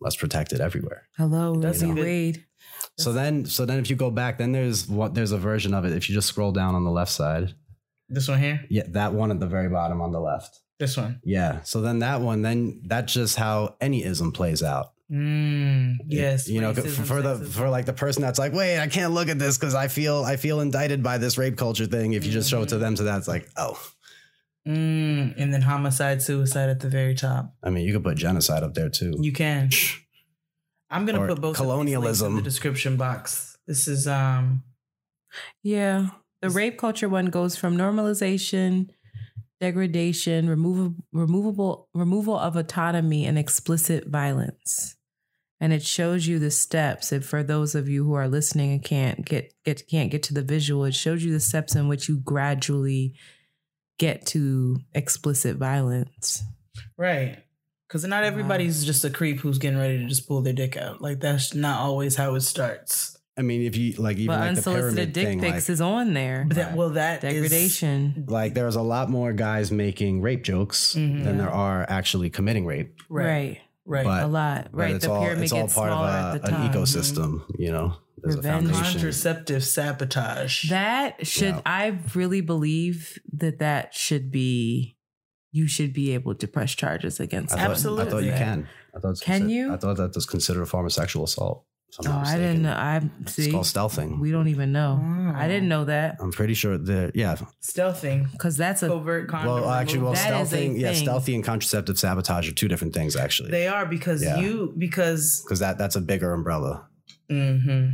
less 0.00 0.16
protected 0.16 0.60
everywhere. 0.60 1.04
Hello, 1.16 1.54
That's 1.60 1.80
Rosie 1.80 1.92
a 1.92 1.94
good- 1.94 2.04
Wade. 2.04 2.44
So 2.96 3.12
then, 3.12 3.44
so 3.44 3.66
then 3.66 3.78
if 3.78 3.90
you 3.90 3.96
go 3.96 4.10
back, 4.10 4.38
then 4.38 4.52
there's 4.52 4.88
what 4.88 5.14
there's 5.14 5.32
a 5.32 5.38
version 5.38 5.74
of 5.74 5.84
it. 5.84 5.92
If 5.92 6.08
you 6.08 6.14
just 6.14 6.28
scroll 6.28 6.52
down 6.52 6.74
on 6.74 6.84
the 6.84 6.90
left 6.90 7.10
side, 7.12 7.54
This 8.08 8.28
one 8.28 8.38
here. 8.40 8.64
yeah, 8.70 8.84
that 8.88 9.12
one 9.12 9.30
at 9.30 9.40
the 9.40 9.46
very 9.48 9.68
bottom 9.68 10.00
on 10.00 10.12
the 10.12 10.20
left. 10.20 10.60
This 10.78 10.96
one. 10.96 11.20
Yeah. 11.24 11.62
So 11.62 11.80
then 11.80 12.00
that 12.00 12.20
one, 12.20 12.42
then 12.42 12.82
that's 12.84 13.12
just 13.12 13.36
how 13.36 13.76
any 13.80 14.04
ism 14.04 14.32
plays 14.32 14.62
out. 14.62 14.92
Mm, 15.10 15.96
yes. 16.06 16.48
You 16.48 16.60
know, 16.60 16.72
racism, 16.72 17.04
for 17.04 17.20
the 17.22 17.36
for 17.38 17.68
like 17.68 17.84
the 17.86 17.92
person 17.92 18.22
that's 18.22 18.38
like, 18.38 18.52
wait, 18.52 18.80
I 18.80 18.86
can't 18.86 19.12
look 19.12 19.28
at 19.28 19.38
this 19.38 19.58
because 19.58 19.74
I 19.74 19.88
feel 19.88 20.24
I 20.24 20.36
feel 20.36 20.60
indicted 20.60 21.02
by 21.02 21.18
this 21.18 21.36
rape 21.36 21.56
culture 21.56 21.86
thing. 21.86 22.12
If 22.14 22.24
you 22.24 22.32
just 22.32 22.48
show 22.50 22.62
it 22.62 22.68
to 22.70 22.78
them, 22.78 22.96
so 22.96 23.04
that's 23.04 23.28
like, 23.28 23.48
oh, 23.56 23.78
Mm, 24.66 25.34
and 25.36 25.52
then 25.52 25.60
homicide, 25.60 26.22
suicide 26.22 26.70
at 26.70 26.80
the 26.80 26.88
very 26.88 27.14
top. 27.14 27.54
I 27.62 27.68
mean, 27.68 27.84
you 27.84 27.92
could 27.92 28.02
put 28.02 28.16
genocide 28.16 28.62
up 28.62 28.72
there 28.72 28.88
too. 28.88 29.14
You 29.20 29.32
can. 29.32 29.68
I'm 30.90 31.06
gonna 31.06 31.26
put 31.26 31.28
both 31.28 31.36
of 31.38 31.42
these 31.42 31.42
links 31.42 31.58
colonialism. 31.60 32.32
in 32.32 32.36
the 32.36 32.42
description 32.42 32.96
box. 32.96 33.56
This 33.66 33.88
is 33.88 34.06
um 34.06 34.62
Yeah. 35.62 36.08
The 36.42 36.50
rape 36.50 36.76
culture 36.78 37.08
one 37.08 37.26
goes 37.26 37.56
from 37.56 37.76
normalization, 37.76 38.90
degradation, 39.60 40.48
removal, 40.48 40.94
removable, 41.12 41.88
removal 41.94 42.38
of 42.38 42.54
autonomy, 42.56 43.24
and 43.24 43.38
explicit 43.38 44.06
violence. 44.08 44.96
And 45.60 45.72
it 45.72 45.82
shows 45.82 46.26
you 46.26 46.38
the 46.38 46.50
steps. 46.50 47.12
And 47.12 47.24
for 47.24 47.42
those 47.42 47.74
of 47.74 47.88
you 47.88 48.04
who 48.04 48.12
are 48.12 48.28
listening 48.28 48.72
and 48.72 48.84
can't 48.84 49.24
get 49.24 49.54
get 49.64 49.88
can't 49.88 50.10
get 50.10 50.22
to 50.24 50.34
the 50.34 50.42
visual, 50.42 50.84
it 50.84 50.94
shows 50.94 51.24
you 51.24 51.32
the 51.32 51.40
steps 51.40 51.74
in 51.74 51.88
which 51.88 52.08
you 52.08 52.18
gradually 52.18 53.14
get 53.98 54.26
to 54.26 54.80
explicit 54.92 55.56
violence. 55.56 56.42
right. 56.98 57.43
Because 57.94 58.08
not 58.08 58.24
everybody's 58.24 58.84
just 58.84 59.04
a 59.04 59.10
creep 59.10 59.38
who's 59.38 59.58
getting 59.58 59.78
ready 59.78 59.98
to 59.98 60.06
just 60.06 60.26
pull 60.26 60.42
their 60.42 60.52
dick 60.52 60.76
out. 60.76 61.00
Like 61.00 61.20
that's 61.20 61.54
not 61.54 61.78
always 61.78 62.16
how 62.16 62.34
it 62.34 62.40
starts. 62.40 63.16
I 63.38 63.42
mean, 63.42 63.62
if 63.62 63.76
you 63.76 63.92
like 63.92 64.16
even 64.16 64.26
but 64.34 64.40
like 64.40 64.42
the 64.54 64.56
unsolicited 64.56 64.94
pyramid 64.96 65.12
dick 65.12 65.26
thing, 65.28 65.40
pics 65.40 65.68
like, 65.68 65.72
is 65.74 65.80
on 65.80 66.12
there. 66.12 66.44
But 66.48 66.56
that 66.56 66.74
well 66.76 66.90
that 66.90 67.22
is- 67.22 67.32
Degradation. 67.34 68.24
like 68.26 68.54
there's 68.54 68.74
a 68.74 68.82
lot 68.82 69.10
more 69.10 69.32
guys 69.32 69.70
making 69.70 70.22
rape 70.22 70.42
jokes 70.42 70.96
Mhm. 70.96 71.22
than 71.22 71.38
there 71.38 71.48
are 71.50 71.86
actually 71.88 72.30
committing 72.30 72.66
rape. 72.66 72.98
right. 73.08 73.24
right. 73.26 73.60
Right. 73.86 74.04
But- 74.04 74.24
a 74.24 74.26
lot. 74.26 74.68
Right. 74.72 74.96
it's 74.96 75.04
The 75.04 75.12
all 75.12 75.22
pyramid 75.22 75.44
it's 75.44 75.52
all 75.52 75.60
gets 75.62 75.74
part 75.74 75.90
smaller 75.92 76.08
of 76.08 76.14
at 76.14 76.36
a, 76.36 76.38
the 76.40 76.46
an 76.46 76.52
time. 76.52 76.70
Mm-hmm. 76.72 76.78
ecosystem. 76.80 77.42
You 77.60 77.70
know, 77.70 77.96
there's 78.24 78.36
Revenge. 78.38 78.64
a 78.64 78.68
foundation. 78.72 78.92
Contraceptive 78.92 79.62
sabotage. 79.64 80.68
That 80.70 81.24
should 81.24 81.54
Yeah. 81.54 81.60
I 81.64 81.98
really 82.16 82.40
believe 82.40 83.20
that 83.34 83.60
that 83.60 83.94
should 83.94 84.32
be 84.32 84.96
you 85.58 85.66
should 85.74 85.92
be 86.00 86.06
able 86.16 86.34
to 86.42 86.46
press 86.56 86.72
charges 86.82 87.14
against. 87.26 87.54
I 87.54 87.68
them. 87.68 87.76
thought, 87.76 88.00
I 88.00 88.10
thought 88.10 88.24
you 88.30 88.32
can. 88.44 88.58
I 88.94 88.98
thought 89.00 89.10
it's 89.14 89.20
Can 89.20 89.42
consi- 89.42 89.50
you? 89.56 89.72
I 89.74 89.76
thought 89.76 89.96
that 89.98 90.12
was 90.14 90.26
considered 90.26 90.62
a 90.62 90.66
form 90.66 90.84
of 90.86 90.92
sexual 90.92 91.22
assault. 91.30 91.58
if 91.90 91.96
I'm 92.00 92.06
Oh, 92.12 92.16
not 92.16 92.26
I 92.26 92.36
didn't. 92.42 92.62
mistaken. 92.62 92.62
know. 92.62 92.72
I 92.72 93.10
It's 93.22 93.32
see. 93.34 93.50
called 93.52 93.66
stealthing. 93.74 94.10
We 94.26 94.30
don't 94.36 94.48
even 94.48 94.72
know. 94.78 94.90
I 95.44 95.46
didn't 95.52 95.68
know 95.74 95.84
that 95.94 96.16
I'm 96.20 96.32
pretty 96.40 96.54
sure 96.62 96.76
that 96.90 97.12
yeah. 97.14 97.36
Stealthing. 97.62 98.20
because 98.32 98.56
that's 98.56 98.82
a 98.82 98.88
Covert 98.88 99.28
condom. 99.28 99.54
Well, 99.62 99.70
actually, 99.70 100.00
well, 100.06 100.12
removal. 100.14 100.30
That 100.32 100.42
is 100.42 100.52
a 100.52 100.56
stealthing, 100.56 100.80
yeah, 100.80 100.92
thing. 100.92 101.02
stealthy 101.04 101.34
and 101.36 101.44
contraceptive 101.44 101.96
sabotage 102.04 102.48
are 102.48 102.52
two 102.62 102.66
different 102.72 102.92
things 102.98 103.14
actually. 103.26 103.50
they 103.52 103.68
are 103.68 103.86
because 103.86 104.20
Yeah. 104.24 104.40
you 104.40 104.74
because 104.86 105.42
Because 105.44 105.60
that 105.60 105.78
that's 105.78 105.94
a 105.94 106.00
bigger 106.00 106.32
umbrella, 106.38 106.72
hmm 107.30 107.90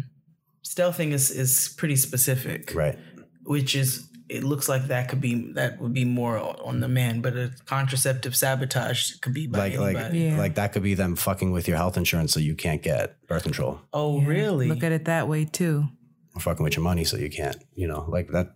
stealthing 0.64 1.10
is 1.12 1.30
is 1.30 1.74
pretty 1.76 1.96
specific. 1.96 2.74
right? 2.74 2.98
which 3.44 3.74
is 3.74 4.06
it 4.30 4.44
looks 4.44 4.68
like 4.68 4.86
that 4.88 5.08
could 5.08 5.20
be 5.20 5.52
that 5.54 5.80
would 5.80 5.92
be 5.92 6.04
more 6.04 6.38
on 6.64 6.80
the 6.80 6.88
man, 6.88 7.20
but 7.20 7.36
a 7.36 7.50
contraceptive 7.66 8.34
sabotage 8.36 9.12
could 9.22 9.34
be 9.34 9.46
by 9.46 9.58
Like 9.58 9.78
like 9.78 9.96
anybody. 9.96 10.18
Yeah. 10.20 10.38
like 10.38 10.54
that 10.54 10.72
could 10.72 10.82
be 10.84 10.94
them 10.94 11.16
fucking 11.16 11.50
with 11.50 11.66
your 11.68 11.76
health 11.76 11.96
insurance 11.96 12.32
so 12.32 12.38
you 12.40 12.54
can't 12.54 12.82
get 12.82 13.26
birth 13.26 13.42
control, 13.42 13.80
oh, 13.92 14.20
Yeah. 14.20 14.26
really? 14.28 14.68
Look 14.68 14.84
at 14.84 14.92
it 14.92 15.04
that 15.06 15.26
way 15.28 15.44
too. 15.44 15.88
or 16.34 16.40
fucking 16.40 16.62
with 16.62 16.76
your 16.76 16.84
money 16.84 17.02
so 17.04 17.16
you 17.16 17.28
can't, 17.28 17.56
you 17.74 17.88
know, 17.88 18.04
like 18.08 18.28
that. 18.30 18.54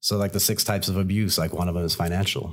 So 0.00 0.16
like 0.16 0.32
the 0.32 0.40
six 0.40 0.64
types 0.64 0.88
of 0.88 0.96
abuse, 0.96 1.38
like 1.38 1.52
one 1.54 1.68
of 1.68 1.74
them 1.76 1.84
is 1.84 1.94
financial. 1.94 2.52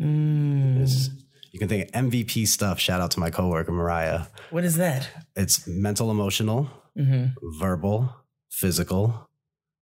Mm. 0.00 0.76
It's- 0.82 1.10
you 1.52 1.58
can 1.60 1.68
think 1.68 1.84
of 1.94 2.04
MVP 2.10 2.46
stuff. 2.48 2.80
Shout 2.80 3.00
out 3.00 3.12
to 3.12 3.20
my 3.20 3.30
coworker 3.30 3.70
Mariah. 3.70 4.22
What 4.50 4.64
is 4.64 4.76
that? 4.78 5.08
It's 5.36 5.66
mental, 5.68 6.10
emotional, 6.10 6.68
hmm 6.96 7.26
verbal, 7.60 8.12
physical, 8.50 9.28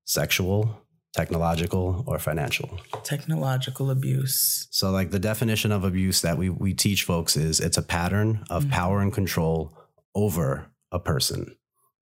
sexual, 0.05 0.82
technological, 1.13 2.05
or 2.07 2.19
financial. 2.19 2.79
Technological 3.05 3.91
abuse. 3.91 4.67
So, 4.71 4.91
like 4.91 5.11
the 5.11 5.19
definition 5.19 5.73
of 5.73 5.85
abuse 5.85 6.23
that 6.23 6.39
we 6.39 6.51
we 6.51 6.75
teach 6.75 7.05
folks 7.05 7.37
is 7.37 7.61
it's 7.61 7.79
a 7.79 7.83
pattern 7.83 8.45
of 8.51 8.69
power 8.71 9.01
and 9.01 9.13
control 9.13 9.77
over 10.15 10.71
a 10.91 10.99
person. 10.99 11.57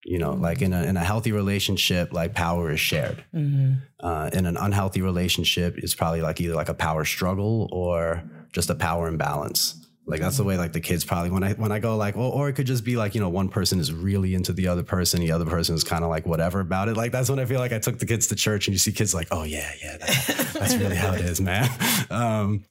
You 0.05 0.19
know, 0.19 0.33
like 0.33 0.63
in 0.63 0.73
a 0.73 0.83
in 0.85 0.97
a 0.97 1.05
healthy 1.05 1.33
relationship, 1.33 2.13
like 2.13 2.35
power 2.35 2.71
is 2.71 2.81
shared. 2.81 3.25
hmm 3.33 3.75
Uh, 4.01 4.31
in 4.33 4.47
an 4.47 4.57
unhealthy 4.57 5.03
relationship, 5.03 5.77
it's 5.77 5.95
probably 5.95 6.23
like 6.23 6.41
either 6.41 6.55
like 6.55 6.71
a 6.71 6.75
power 6.75 7.05
struggle 7.05 7.69
or 7.71 8.23
just 8.53 8.71
a 8.71 8.75
power 8.75 9.09
imbalance. 9.09 9.80
Like 10.07 10.21
that's 10.21 10.39
the 10.39 10.45
way 10.45 10.57
like 10.57 10.73
the 10.73 10.81
kids 10.81 11.05
probably 11.05 11.31
when 11.31 11.45
I 11.45 11.53
when 11.53 11.71
I 11.71 11.79
go 11.79 11.97
like 11.97 12.17
well 12.17 12.31
or 12.31 12.49
it 12.49 12.55
could 12.55 12.67
just 12.67 12.85
be 12.85 12.97
like 12.97 13.15
you 13.15 13.21
know 13.21 13.29
one 13.29 13.49
person 13.49 13.79
is 13.79 13.93
really 13.93 14.35
into 14.35 14.53
the 14.53 14.67
other 14.67 14.83
person 14.83 15.21
the 15.21 15.31
other 15.31 15.45
person 15.45 15.75
is 15.75 15.85
kind 15.85 16.03
of 16.03 16.11
like 16.11 16.27
whatever 16.27 16.61
about 16.61 16.89
it. 16.89 16.97
Like 16.97 17.13
that's 17.13 17.31
when 17.31 17.39
I 17.39 17.45
feel 17.45 17.61
like 17.61 17.73
I 17.73 17.79
took 17.79 17.99
the 17.99 18.07
kids 18.07 18.27
to 18.29 18.35
church 18.35 18.67
and 18.67 18.75
you 18.75 18.79
see 18.79 18.93
kids 18.93 19.15
like 19.15 19.29
oh 19.31 19.45
yeah 19.45 19.71
yeah 19.83 19.99
that, 19.99 20.51
that's 20.55 20.75
really 20.75 20.97
how 20.97 21.13
it 21.13 21.21
is 21.21 21.41
man. 21.41 21.69
Um, 22.11 22.65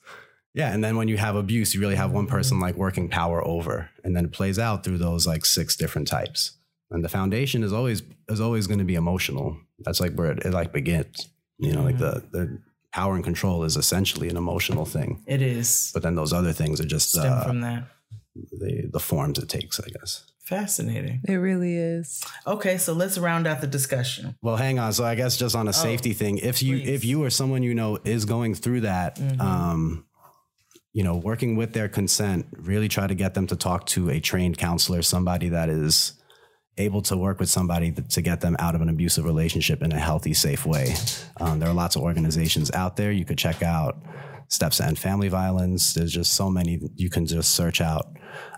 yeah 0.54 0.74
and 0.74 0.84
then 0.84 0.98
when 0.98 1.08
you 1.08 1.16
have 1.18 1.36
abuse 1.36 1.74
you 1.74 1.80
really 1.80 1.96
have 1.96 2.12
one 2.12 2.28
person 2.28 2.60
like 2.60 2.76
working 2.76 3.08
power 3.08 3.46
over 3.48 3.90
and 4.04 4.16
then 4.16 4.26
it 4.26 4.32
plays 4.34 4.60
out 4.60 4.84
through 4.84 4.98
those 4.98 5.26
like 5.26 5.46
six 5.46 5.76
different 5.76 6.08
types. 6.08 6.58
And 6.92 7.06
the 7.06 7.10
foundation 7.10 7.64
is 7.64 7.72
always 7.72 8.02
is 8.28 8.42
always 8.42 8.68
going 8.68 8.80
to 8.80 8.86
be 8.86 8.96
emotional. 8.96 9.58
That's 9.80 10.02
like 10.02 10.14
where 10.16 10.32
it, 10.32 10.46
it 10.46 10.52
like 10.52 10.74
begins 10.74 11.30
you 11.60 11.74
know 11.74 11.84
like 11.84 12.00
the 12.00 12.24
the 12.32 12.60
power 12.92 13.16
and 13.16 13.24
control 13.24 13.64
is 13.64 13.76
essentially 13.78 14.30
an 14.30 14.38
emotional 14.38 14.86
thing 14.86 15.24
It 15.28 15.42
is. 15.42 15.92
but 15.94 16.02
then 16.04 16.16
those 16.16 16.34
other 16.34 16.54
things 16.54 16.80
are 16.82 16.86
just 16.86 17.10
Stem 17.12 17.32
uh, 17.32 17.44
from 17.44 17.62
that. 17.62 17.84
the 18.52 18.90
the 18.92 19.00
forms 19.00 19.38
it 19.40 19.50
takes, 19.50 19.80
I 19.80 19.88
guess. 20.00 20.24
Fascinating. 20.44 21.22
It 21.28 21.36
really 21.36 21.76
is. 21.78 22.24
Okay, 22.48 22.80
so 22.80 22.94
let's 22.94 23.20
round 23.20 23.46
out 23.46 23.62
the 23.62 23.68
discussion. 23.68 24.36
Well, 24.42 24.56
hang 24.58 24.80
on. 24.80 24.94
So 24.94 25.04
I 25.04 25.14
guess 25.14 25.38
just 25.38 25.56
on 25.56 25.68
a 25.68 25.74
safety 25.74 26.14
thing, 26.14 26.40
if 26.40 26.64
you 26.64 26.78
Oh, 26.78 26.80
please. 26.80 26.86
Mm-hmm. 26.88 26.96
if 26.96 27.06
you 27.06 27.24
or 27.24 27.30
someone 27.30 27.62
you 27.62 27.76
know 27.76 28.00
is 28.04 28.26
going 28.26 28.56
through 28.56 28.82
that, 28.82 29.20
um, 29.40 30.06
you 30.92 31.04
know, 31.04 31.16
working 31.18 31.56
with 31.56 31.74
their 31.74 31.88
consent, 31.88 32.48
really 32.58 32.88
try 32.88 33.06
to 33.06 33.14
get 33.14 33.36
them 33.36 33.46
to 33.48 33.56
talk 33.56 33.86
to 33.88 34.10
a 34.10 34.20
trained 34.20 34.58
counselor, 34.58 35.04
somebody 35.04 35.50
that 35.50 35.70
is 35.70 36.14
able 36.80 37.02
to 37.04 37.18
work 37.18 37.40
with 37.40 37.50
somebody 37.50 37.92
to 37.92 38.22
get 38.22 38.42
them 38.42 38.56
out 38.58 38.74
of 38.74 38.82
an 38.82 38.90
abusive 38.90 39.26
relationship 39.26 39.84
in 39.84 39.92
a 39.92 40.00
healthy, 40.00 40.34
safe 40.34 40.66
way. 40.66 40.96
Um, 41.40 41.60
there 41.60 41.70
are 41.70 41.74
lots 41.74 41.96
of 41.96 42.02
organizations 42.02 42.72
out 42.72 42.96
there 42.96 43.12
you 43.12 43.26
could 43.26 43.38
check 43.38 43.62
out. 43.62 43.98
Steps 44.50 44.78
to 44.78 44.86
End 44.86 44.98
Family 44.98 45.28
Violence. 45.30 45.94
There's 45.94 46.12
just 46.12 46.34
so 46.34 46.50
many 46.50 46.80
you 46.96 47.10
can 47.10 47.26
just 47.26 47.54
search 47.54 47.82
out. 47.82 48.08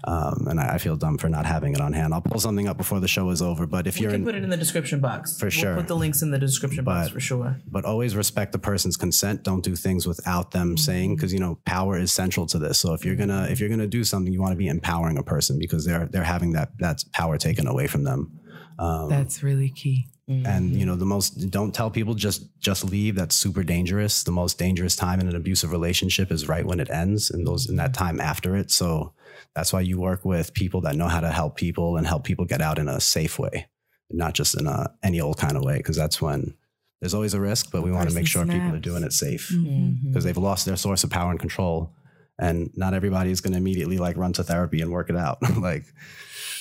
Um, 0.03 0.47
and 0.49 0.59
I, 0.59 0.75
I 0.75 0.77
feel 0.77 0.95
dumb 0.95 1.17
for 1.17 1.29
not 1.29 1.45
having 1.45 1.73
it 1.73 1.81
on 1.81 1.93
hand. 1.93 2.13
I'll 2.13 2.21
pull 2.21 2.39
something 2.39 2.67
up 2.67 2.77
before 2.77 2.99
the 2.99 3.07
show 3.07 3.29
is 3.29 3.41
over. 3.41 3.67
But 3.67 3.87
if 3.87 3.95
We 3.95 4.01
you're 4.03 4.11
can 4.11 4.21
in, 4.21 4.25
put 4.25 4.35
it 4.35 4.43
in 4.43 4.49
the 4.49 4.57
description 4.57 4.99
box. 4.99 5.37
For 5.37 5.45
We'll 5.45 5.51
sure. 5.51 5.75
put 5.75 5.87
the 5.87 5.95
links 5.95 6.21
in 6.21 6.31
the 6.31 6.39
description 6.39 6.83
box 6.83 7.09
for 7.09 7.19
sure. 7.19 7.57
but 7.69 7.85
always 7.85 8.15
respect 8.15 8.51
the 8.51 8.59
person's 8.59 8.97
consent 8.97 9.43
don't 9.43 9.63
do 9.63 9.75
things 9.75 10.07
without 10.07 10.51
them 10.51 10.69
Mm-hmm. 10.69 10.77
saying 10.77 11.15
because 11.15 11.33
you 11.33 11.39
know 11.39 11.57
power 11.65 11.97
is 11.97 12.11
central 12.11 12.45
to 12.47 12.57
this 12.59 12.79
so 12.79 12.93
if 12.93 13.03
you're 13.05 13.15
gonna 13.15 13.47
if 13.49 13.59
you're 13.59 13.69
gonna 13.69 13.87
do 13.87 14.03
something 14.03 14.31
you 14.31 14.39
want 14.41 14.51
to 14.53 14.57
be 14.57 14.67
empowering 14.67 15.17
a 15.17 15.23
person 15.23 15.57
because 15.59 15.85
they're 15.85 16.05
they're 16.07 16.23
having 16.23 16.53
that 16.53 16.69
that 16.79 17.03
power 17.13 17.37
taken 17.37 17.67
away 17.67 17.87
from 17.87 18.03
them 18.03 18.39
um, 18.79 19.09
That's 19.09 19.43
really 19.43 19.69
key. 19.69 20.07
and 20.27 20.71
you 20.73 20.85
know 20.85 20.95
the 20.95 21.05
most 21.05 21.49
don't 21.51 21.73
tell 21.75 21.91
people 21.91 22.13
just 22.13 22.57
just 22.59 22.85
leave. 22.85 23.15
That's 23.15 23.35
super 23.35 23.63
dangerous. 23.63 24.23
The 24.23 24.31
most 24.31 24.57
dangerous 24.57 24.95
time 24.95 25.19
in 25.19 25.27
an 25.27 25.35
abusive 25.35 25.71
relationship 25.71 26.31
is 26.31 26.47
right 26.47 26.65
when 26.65 26.79
it 26.79 26.89
ends 26.89 27.29
and 27.31 27.45
those 27.45 27.69
in 27.69 27.75
that 27.77 27.93
time 27.93 28.21
after 28.21 28.55
it. 28.55 28.71
So 28.71 29.13
that's 29.55 29.73
why 29.73 29.81
you 29.81 29.99
work 29.99 30.23
with 30.23 30.53
people 30.53 30.81
that 30.81 30.95
know 30.95 31.07
how 31.07 31.19
to 31.19 31.31
help 31.31 31.57
people 31.57 31.97
and 31.97 32.07
help 32.07 32.23
people 32.23 32.45
get 32.45 32.61
out 32.61 32.79
in 32.79 32.87
a 32.87 33.01
safe 33.01 33.37
way 33.39 33.67
not 34.13 34.33
just 34.33 34.59
in 34.59 34.67
a 34.67 34.91
any 35.03 35.19
old 35.19 35.37
kind 35.37 35.57
of 35.57 35.63
way 35.63 35.77
because 35.77 35.95
that's 35.95 36.21
when 36.21 36.53
there's 36.99 37.13
always 37.13 37.33
a 37.33 37.39
risk 37.39 37.71
but 37.71 37.81
we 37.81 37.91
want 37.91 38.07
to 38.07 38.15
make 38.15 38.25
person 38.25 38.47
sure 38.47 38.59
people 38.59 38.75
are 38.75 38.79
doing 38.79 39.03
it 39.03 39.13
safe. 39.13 39.49
Mm-hmm. 39.49 40.09
because 40.09 40.23
they've 40.23 40.37
lost 40.37 40.65
their 40.65 40.75
source 40.75 41.03
of 41.03 41.09
power 41.09 41.31
and 41.31 41.39
control 41.39 41.93
and 42.41 42.69
not 42.75 42.93
everybody 42.93 43.31
is 43.31 43.39
going 43.39 43.53
to 43.53 43.57
immediately 43.57 43.97
like 43.97 44.17
run 44.17 44.33
to 44.33 44.43
therapy 44.43 44.81
and 44.81 44.91
work 44.91 45.09
it 45.09 45.15
out 45.15 45.37
like 45.57 45.85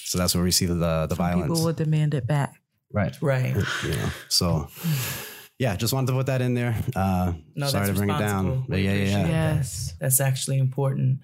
so 0.05 0.19
that's 0.19 0.35
where 0.35 0.44
we 0.44 0.52
see 0.52 0.66
the 0.66 1.07
the 1.09 1.15
violence 1.16 1.51
People 1.51 1.65
will 1.65 1.73
demand 1.73 2.15
it 2.15 2.27
back. 2.27 2.55
right 2.93 3.16
Right. 3.20 3.57
you 3.85 3.90
know 3.90 4.11
so 4.28 4.69
yeah, 5.61 5.77
just 5.77 5.93
wanted 5.93 6.07
to 6.07 6.12
put 6.15 6.27
that 6.27 6.40
in 6.40 6.55
there. 6.55 6.74
Uh, 6.97 7.35
No, 7.55 7.66
sorry 7.66 7.86
that's 7.86 7.98
to 7.98 8.07
bring 8.07 8.09
it 8.16 8.19
down. 8.19 8.65
But 8.66 8.81
yeah, 8.81 8.94
yeah, 8.94 9.05
yeah. 9.05 9.27
Yes. 9.28 9.93
That's 10.01 10.19
actually 10.19 10.57
important. 10.59 11.19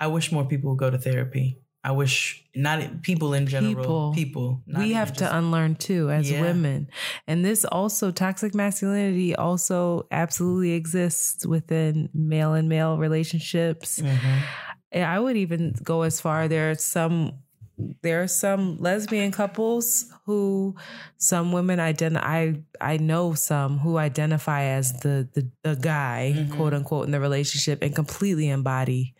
I 0.00 0.06
wish 0.06 0.32
more 0.32 0.46
people 0.46 0.70
would 0.70 0.78
go 0.78 0.88
to 0.88 0.96
therapy. 0.96 1.58
I 1.86 1.92
wish 1.92 2.42
not 2.56 3.02
people 3.02 3.32
in 3.32 3.46
general. 3.46 3.76
People. 3.76 4.12
People. 4.14 4.62
not 4.66 4.82
we 4.82 4.92
have 4.94 5.08
just- 5.10 5.20
to 5.20 5.36
unlearn 5.38 5.76
too 5.76 6.10
as 6.10 6.28
Yeah. 6.28 6.40
women. 6.42 6.88
And 7.28 7.44
this 7.44 7.64
also, 7.64 8.10
toxic 8.10 8.54
masculinity 8.56 9.36
also 9.36 10.08
absolutely 10.10 10.72
exists 10.72 11.46
within 11.46 12.08
male 12.12 12.54
and 12.54 12.68
male 12.68 12.98
relationships. 12.98 14.00
Mhm. 14.00 14.42
And 14.90 15.04
I 15.04 15.20
would 15.20 15.36
even 15.36 15.74
go 15.84 16.02
as 16.02 16.20
far 16.20 16.48
there 16.48 16.70
are 16.70 16.74
some 16.74 17.32
there 18.02 18.22
are 18.22 18.28
some 18.28 18.78
lesbian 18.80 19.30
couples 19.30 20.10
who 20.24 20.74
some 21.18 21.52
women 21.52 21.78
identify 21.78 22.24
I 22.26 22.54
I 22.80 22.96
know 22.96 23.34
some 23.34 23.78
who 23.78 23.98
identify 23.98 24.62
as 24.78 24.94
the 25.04 25.28
the, 25.34 25.42
the 25.62 25.76
guy, 25.76 26.32
Mhm. 26.34 26.56
quote 26.56 26.72
unquote, 26.72 27.04
in 27.04 27.12
the 27.12 27.20
relationship 27.20 27.82
and 27.82 27.94
completely 27.94 28.48
embody 28.48 29.14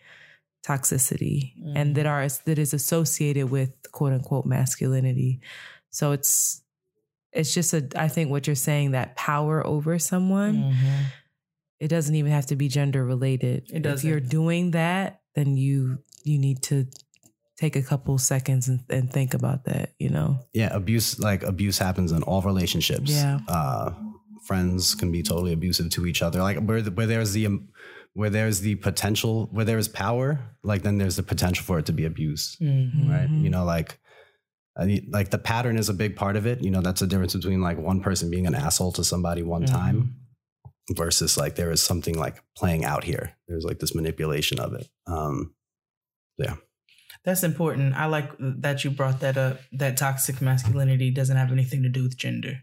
toxicity 0.65 1.53
and 1.75 1.95
that 1.95 2.05
are 2.05 2.27
that 2.45 2.59
is 2.59 2.73
associated 2.73 3.49
with 3.49 3.71
quote 3.91 4.13
unquote 4.13 4.45
masculinity. 4.45 5.39
So 5.89 6.11
it's 6.11 6.61
it's 7.31 7.53
just 7.53 7.73
a 7.73 7.87
I 7.95 8.07
think 8.07 8.29
what 8.29 8.47
you're 8.47 8.55
saying 8.55 8.91
that 8.91 9.15
power 9.15 9.65
over 9.65 9.97
someone 9.99 10.55
Mhm. 10.73 11.03
it 11.79 11.87
doesn't 11.89 12.15
even 12.15 12.31
have 12.31 12.47
to 12.47 12.55
be 12.55 12.67
gender 12.67 13.05
related. 13.05 13.69
It 13.71 13.85
If 13.85 14.03
you're 14.03 14.19
doing 14.19 14.71
that, 14.71 15.21
then 15.35 15.55
you 15.57 15.99
you 16.23 16.37
need 16.39 16.61
to 16.63 16.85
take 17.57 17.75
a 17.75 17.81
couple 17.81 18.17
seconds 18.17 18.67
and, 18.67 18.81
and 18.89 19.11
think 19.11 19.33
about 19.33 19.65
that. 19.65 19.93
You 19.99 20.09
know, 20.09 20.39
yeah 20.53 20.69
abuse 20.75 21.17
like 21.19 21.43
abuse 21.43 21.77
happens 21.77 22.11
in 22.11 22.23
all 22.23 22.41
relationships 22.41 23.11
Yeah. 23.11 23.39
uh 23.47 23.91
friends 24.43 24.95
can 24.95 25.11
be 25.11 25.21
totally 25.23 25.51
abusive 25.53 25.89
to 25.89 26.05
each 26.05 26.21
other 26.21 26.41
like 26.41 26.57
where 26.59 26.81
where 26.81 27.05
there's 27.07 27.33
the 27.33 27.45
um, 27.45 27.67
where 28.17 28.31
there's 28.37 28.59
the 28.61 28.75
potential 28.89 29.47
where 29.55 29.65
there 29.69 29.77
is 29.77 29.87
power 29.87 30.27
like 30.63 30.81
then 30.81 30.97
there's 30.97 31.17
the 31.17 31.23
potential 31.33 31.63
for 31.63 31.77
it 31.79 31.85
to 31.85 31.93
be 31.99 32.05
abuse 32.05 32.43
Mhm. 32.61 33.09
right 33.13 33.29
you 33.45 33.49
know 33.53 33.63
like 33.75 33.99
I 34.79 34.85
mean, 34.85 35.07
like 35.17 35.29
the 35.31 35.39
pattern 35.51 35.75
is 35.77 35.89
a 35.89 35.93
big 36.03 36.15
part 36.15 36.35
of 36.35 36.45
it 36.51 36.57
you 36.65 36.71
know 36.73 36.81
that's 36.81 37.01
the 37.01 37.07
difference 37.07 37.35
between 37.35 37.61
like 37.69 37.77
one 37.91 37.99
person 38.07 38.29
being 38.35 38.47
an 38.47 38.55
asshole 38.65 38.91
to 38.93 39.03
somebody 39.03 39.41
one 39.43 39.63
Mhm. 39.65 39.71
time 39.79 39.97
versus 40.95 41.37
like 41.37 41.55
there 41.55 41.71
is 41.75 41.81
something 41.81 42.17
like 42.25 42.37
playing 42.55 42.83
out 42.85 43.03
here 43.03 43.25
there's 43.47 43.65
like 43.69 43.79
this 43.79 43.93
manipulation 43.95 44.57
of 44.59 44.73
it 44.73 44.87
um 45.07 45.53
yeah. 46.37 46.55
That's 47.25 47.43
important. 47.43 47.95
I 47.95 48.05
like 48.05 48.29
that 48.39 48.83
you 48.83 48.91
brought 48.91 49.19
that 49.21 49.37
up. 49.37 49.59
That 49.73 49.97
toxic 49.97 50.39
masculinity 50.41 51.09
doesn't 51.11 51.35
have 51.35 51.51
anything 51.51 51.81
to 51.83 51.89
do 51.89 52.03
with 52.03 52.15
gender. 52.15 52.53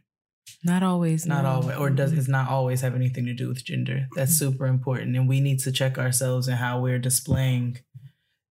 Not 0.65 0.83
always, 0.83 1.27
Not 1.27 1.45
no. 1.45 1.51
always, 1.51 1.77
or 1.77 1.91
does 1.91 2.11
mm-hmm. 2.11 2.21
it's 2.21 2.29
not 2.29 2.49
always 2.49 2.81
have 2.81 2.95
anything 2.95 3.27
to 3.27 3.35
do 3.35 3.49
with 3.49 3.65
gender. 3.65 4.07
That's 4.16 4.33
mm-hmm. 4.33 4.53
super 4.53 4.66
important, 4.66 5.16
and 5.16 5.29
we 5.29 5.41
need 5.41 5.59
to 5.61 5.73
check 5.73 5.99
ourselves 5.99 6.49
and 6.49 6.57
how 6.57 6.81
we're 6.81 6.99
displaying 6.99 7.79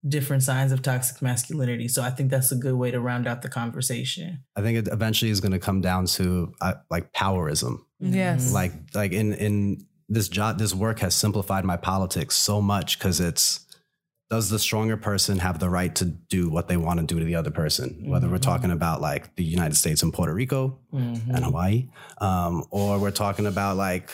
different 0.06 0.42
signs 0.42 0.70
of 0.70 0.82
toxic 0.82 1.22
masculinity. 1.22 1.88
So 1.88 2.02
I 2.02 2.10
think 2.10 2.30
that's 2.30 2.52
a 2.52 2.56
good 2.56 2.74
way 2.74 2.90
to 2.90 3.00
round 3.00 3.26
out 3.26 3.42
the 3.42 3.48
conversation. 3.48 4.44
i 4.54 4.60
think 4.60 4.78
it 4.78 4.88
eventually 4.92 5.30
is 5.30 5.40
going 5.40 5.52
to 5.52 5.58
come 5.58 5.80
down 5.80 6.06
to 6.06 6.52
uh, 6.60 6.74
like 6.90 7.12
powerism 7.12 7.78
mm-hmm. 8.02 8.12
Yes. 8.12 8.52
like 8.52 8.72
like 8.94 9.12
in 9.12 9.32
in 9.34 9.86
this 10.08 10.28
job 10.28 10.58
this 10.58 10.74
work 10.74 11.00
has 11.00 11.14
simplified 11.14 11.64
my 11.64 11.78
politics 11.78 12.36
so 12.36 12.60
much 12.60 12.98
because 12.98 13.18
it's 13.20 13.64
does 14.34 14.48
the 14.50 14.58
stronger 14.58 14.96
person 14.96 15.38
have 15.38 15.56
the 15.64 15.70
right 15.78 15.94
to 16.00 16.04
do 16.36 16.42
what 16.54 16.66
they 16.68 16.76
want 16.86 16.98
to 17.00 17.06
do 17.12 17.16
to 17.20 17.24
the 17.30 17.36
other 17.40 17.50
person 17.62 17.86
whether 18.12 18.28
we're 18.28 18.36
Mhm. 18.44 18.50
talking 18.52 18.72
about 18.78 19.00
like 19.10 19.22
the 19.36 19.44
united 19.56 19.76
states 19.82 20.02
and 20.04 20.12
puerto 20.16 20.34
rico 20.40 20.60
Mhm. 20.92 21.20
and 21.34 21.44
hawaii 21.44 21.78
um, 22.28 22.54
or 22.78 22.98
we're 23.02 23.18
talking 23.24 23.46
about 23.54 23.76
like 23.88 24.08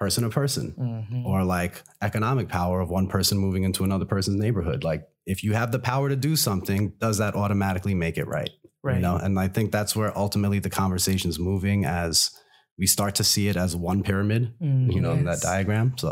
person 0.00 0.22
to 0.24 0.30
person 0.30 0.66
Mhm. 0.78 1.24
or 1.30 1.38
like 1.44 1.74
economic 2.08 2.48
power 2.48 2.80
of 2.80 2.88
one 2.98 3.06
person 3.08 3.36
moving 3.46 3.64
into 3.68 3.82
another 3.84 4.04
person's 4.14 4.38
neighborhood 4.44 4.80
like 4.90 5.02
if 5.26 5.38
you 5.44 5.52
have 5.60 5.70
the 5.72 5.78
power 5.92 6.08
to 6.08 6.16
do 6.28 6.34
something 6.36 6.92
does 7.04 7.18
that 7.18 7.34
automatically 7.34 7.94
make 7.94 8.16
it 8.22 8.26
right 8.36 8.50
right. 8.82 8.96
you 8.96 9.02
know 9.02 9.16
and 9.16 9.38
i 9.38 9.48
think 9.54 9.72
that's 9.72 9.94
where 9.98 10.10
ultimately 10.24 10.58
the 10.66 10.70
conversation 10.82 11.28
is 11.28 11.38
moving 11.38 11.84
as 11.84 12.30
we 12.78 12.86
start 12.86 13.14
to 13.16 13.24
see 13.32 13.48
it 13.48 13.56
as 13.56 13.74
one 13.74 14.00
pyramid 14.08 14.42
Mhm. 14.62 14.92
you 14.94 15.00
know 15.04 15.12
in 15.12 15.24
that 15.24 15.40
diagram 15.40 15.88
so 15.98 16.10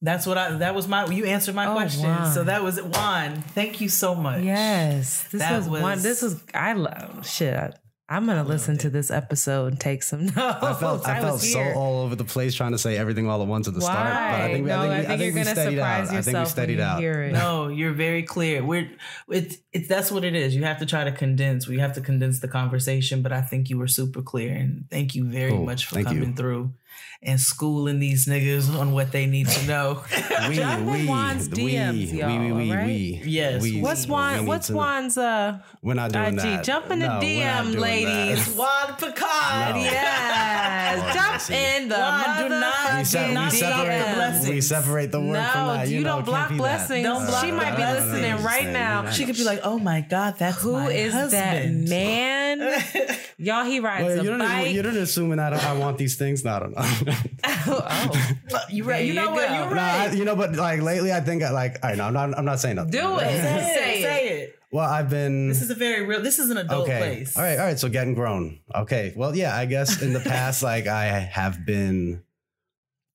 That's 0.00 0.26
what 0.26 0.38
I. 0.38 0.52
That 0.58 0.74
was 0.76 0.86
my. 0.86 1.06
You 1.06 1.24
answered 1.24 1.54
my 1.56 1.66
Oh, 1.66 1.74
question. 1.74 2.04
Juan. 2.04 2.32
So 2.32 2.44
that 2.44 2.62
was 2.62 2.80
Juan. 2.80 3.42
Thank 3.42 3.80
you 3.80 3.88
so 3.88 4.14
much. 4.14 4.42
Yes, 4.44 5.24
this 5.32 5.40
That 5.40 5.58
was, 5.58 5.68
one. 5.68 6.00
This 6.02 6.22
was 6.22 6.40
I 6.54 6.74
love 6.74 7.26
shit. 7.28 7.52
I, 7.54 7.72
I'm 8.10 8.24
gonna 8.24 8.42
oh, 8.42 8.46
listen 8.46 8.78
to 8.78 8.88
this 8.90 9.10
episode 9.10 9.72
and 9.72 9.78
take 9.80 10.02
some 10.02 10.24
notes. 10.34 10.34
i 10.38 10.72
felt 10.72 11.06
i, 11.06 11.20
felt 11.20 11.32
was 11.34 11.52
so 11.52 11.62
here. 11.62 11.74
all 11.76 12.00
over 12.00 12.16
the 12.16 12.24
place 12.24 12.54
trying 12.54 12.72
to 12.72 12.78
say 12.78 12.96
everything 12.96 13.28
all 13.28 13.42
at 13.42 13.48
once 13.48 13.68
at 13.68 13.74
the 13.74 13.82
start 13.82 13.98
but 13.98 14.06
i 14.06 14.46
Why? 14.46 14.52
think, 14.54 14.64
we- 14.64 14.68
no, 14.70 14.78
I 14.80 14.80
think, 14.80 14.88
we- 14.88 14.94
I 14.94 14.98
think, 14.98 15.04
I 15.04 15.08
think 15.08 15.20
you're 15.20 15.28
we 15.28 15.40
gonna 15.44 15.54
steadied 15.54 15.78
surprise 15.78 15.98
out 15.98 16.00
i 16.00 16.06
think 16.06 16.10
we 16.10 16.16
yourself 16.16 16.34
when 16.34 16.46
steadied 16.46 16.78
you 16.78 16.84
out 16.84 17.00
hear 17.00 17.22
it. 17.24 17.32
No, 17.32 17.68
you're 17.68 17.92
very 17.92 18.22
clear. 18.22 18.64
We're 18.64 18.90
it's 19.28 19.58
it's 19.74 19.88
that's 19.88 20.10
what 20.10 20.24
it 20.24 20.34
is. 20.34 20.56
You 20.56 20.64
have 20.64 20.78
to 20.78 20.86
try 20.86 21.04
to 21.04 21.12
condense. 21.12 21.68
We 21.68 21.80
have 21.80 21.92
to 21.94 22.00
condense 22.00 22.40
the 22.40 22.48
conversation, 22.48 23.20
but 23.20 23.32
I 23.34 23.42
think 23.42 23.68
you 23.68 23.76
were 23.76 23.88
super 23.88 24.22
clear 24.22 24.54
and 24.54 24.86
thank 24.90 25.14
you 25.14 25.24
very 25.24 25.50
Cool. 25.50 25.66
much 25.66 25.84
for 25.84 25.96
Thank 25.96 26.08
you. 26.08 26.14
coming 26.20 26.34
through 26.34 26.72
and 27.20 27.40
schooling 27.40 27.98
these 27.98 28.26
niggas 28.26 28.72
on 28.78 28.92
what 28.92 29.10
they 29.10 29.26
need 29.26 29.48
to 29.48 29.66
know. 29.66 30.04
we 30.48 30.54
Jump 30.54 30.80
in 30.82 30.86
we 30.92 31.04
Juan's 31.06 31.48
we 31.50 31.56
DMs, 31.72 32.12
we 32.12 32.18
y'all, 32.20 32.38
we 32.38 32.52
we 32.52 32.70
alright? 32.70 32.86
we 32.86 33.22
Yes. 33.24 33.60
we- 33.62 33.80
What's 33.82 34.06
we 34.06 34.12
Juan? 34.12 34.38
need 34.40 34.46
What's 34.46 34.66
to. 34.68 34.72
Juan's? 34.74 35.18
Uh, 35.18 35.58
we're 35.82 35.94
not 35.94 36.12
doing 36.12 36.34
IG? 36.34 36.36
that 36.40 36.64
Jump 36.64 36.90
in 36.92 37.00
the 37.00 37.06
No, 37.08 37.20
DM, 37.20 37.76
ladies. 37.78 38.46
that. 38.46 38.56
Juan 38.56 38.96
Picard. 38.96 39.74
No. 39.74 39.82
yes, 39.82 40.98
Oh, 41.00 41.12
jump 41.12 41.58
in 41.58 41.88
the 41.88 41.96
Juan, 41.96 42.42
do 42.42 42.48
not- 42.50 42.98
we, 42.98 43.04
se- 43.04 43.28
we 43.28 43.34
not 43.34 43.52
separate 43.52 44.42
the 44.44 44.50
we 44.50 44.60
separate 44.60 45.10
the 45.12 45.20
word 45.20 45.32
no, 45.34 45.48
from 45.50 45.66
that 45.68 45.88
you, 45.88 46.00
know, 46.00 46.04
don't 46.10 46.20
it 46.20 46.24
block 46.26 46.38
can't 46.48 46.50
be 46.50 46.54
that. 46.56 46.62
blessings. 46.62 47.02
Don't 47.04 47.26
block 47.26 47.44
she 47.44 47.50
might 47.52 47.76
be 47.76 47.82
listening 47.82 48.44
right 48.44 48.68
now. 48.68 49.10
She 49.10 49.24
could 49.26 49.36
be 49.36 49.44
like, 49.44 49.60
"Oh 49.64 49.78
my 49.78 50.00
god, 50.02 50.36
that's 50.38 50.62
who 50.62 50.76
is 50.86 51.12
that 51.32 51.68
man? 51.70 52.58
Y'all, 53.38 53.64
he 53.64 53.78
rides 53.80 54.04
Well, 54.04 54.20
a 54.20 54.22
you 54.22 54.30
don't, 54.30 54.38
bike. 54.40 54.72
you 54.74 54.82
don't 54.82 54.96
assuming 54.96 55.36
that 55.36 55.52
I 55.52 55.72
want 55.74 55.98
these 55.98 56.16
things. 56.16 56.44
No, 56.44 56.54
I 56.54 56.58
don't 56.60 56.76
know. 56.76 57.07
oh, 57.44 58.38
you 58.70 58.84
right? 58.84 58.96
There 58.98 59.02
you 59.04 59.14
know 59.14 59.24
you 59.24 59.30
what? 59.30 59.50
You're 59.50 59.74
No, 59.74 59.80
I, 59.82 60.06
right. 60.06 60.14
you 60.16 60.24
know, 60.24 60.36
but 60.36 60.54
like 60.56 60.80
lately, 60.82 61.12
I 61.12 61.20
think 61.20 61.42
I 61.42 61.50
like. 61.50 61.84
I 61.84 61.94
know 61.94 62.04
I'm 62.04 62.12
not. 62.12 62.36
I'm 62.38 62.44
not 62.44 62.60
saying 62.60 62.76
nothing. 62.76 62.92
do 62.92 63.16
it. 63.18 63.20
say 63.20 63.28
it. 63.30 63.74
Say 63.74 63.98
it. 63.98 64.02
Say 64.02 64.28
it. 64.42 64.54
Well, 64.70 64.88
I've 64.88 65.08
been. 65.08 65.48
This 65.48 65.62
is 65.62 65.70
a 65.70 65.74
very 65.74 66.04
real. 66.04 66.20
This 66.22 66.38
is 66.38 66.50
an 66.50 66.58
adult 66.58 66.84
okay. 66.88 66.98
place. 66.98 67.36
All 67.36 67.42
right. 67.42 67.58
All 67.58 67.64
right. 67.66 67.78
So 67.78 67.88
getting 67.88 68.14
grown. 68.14 68.60
Okay. 68.74 69.12
Well, 69.16 69.34
yeah. 69.34 69.56
I 69.56 69.64
guess 69.66 70.02
in 70.02 70.12
the 70.12 70.20
past, 70.20 70.62
like 70.72 70.86
I 70.86 71.04
have 71.06 71.64
been 71.64 72.22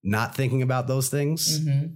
not 0.04 0.36
thinking 0.36 0.62
about 0.62 0.88
those 0.88 1.10
things, 1.10 1.60
Mhm. 1.60 1.96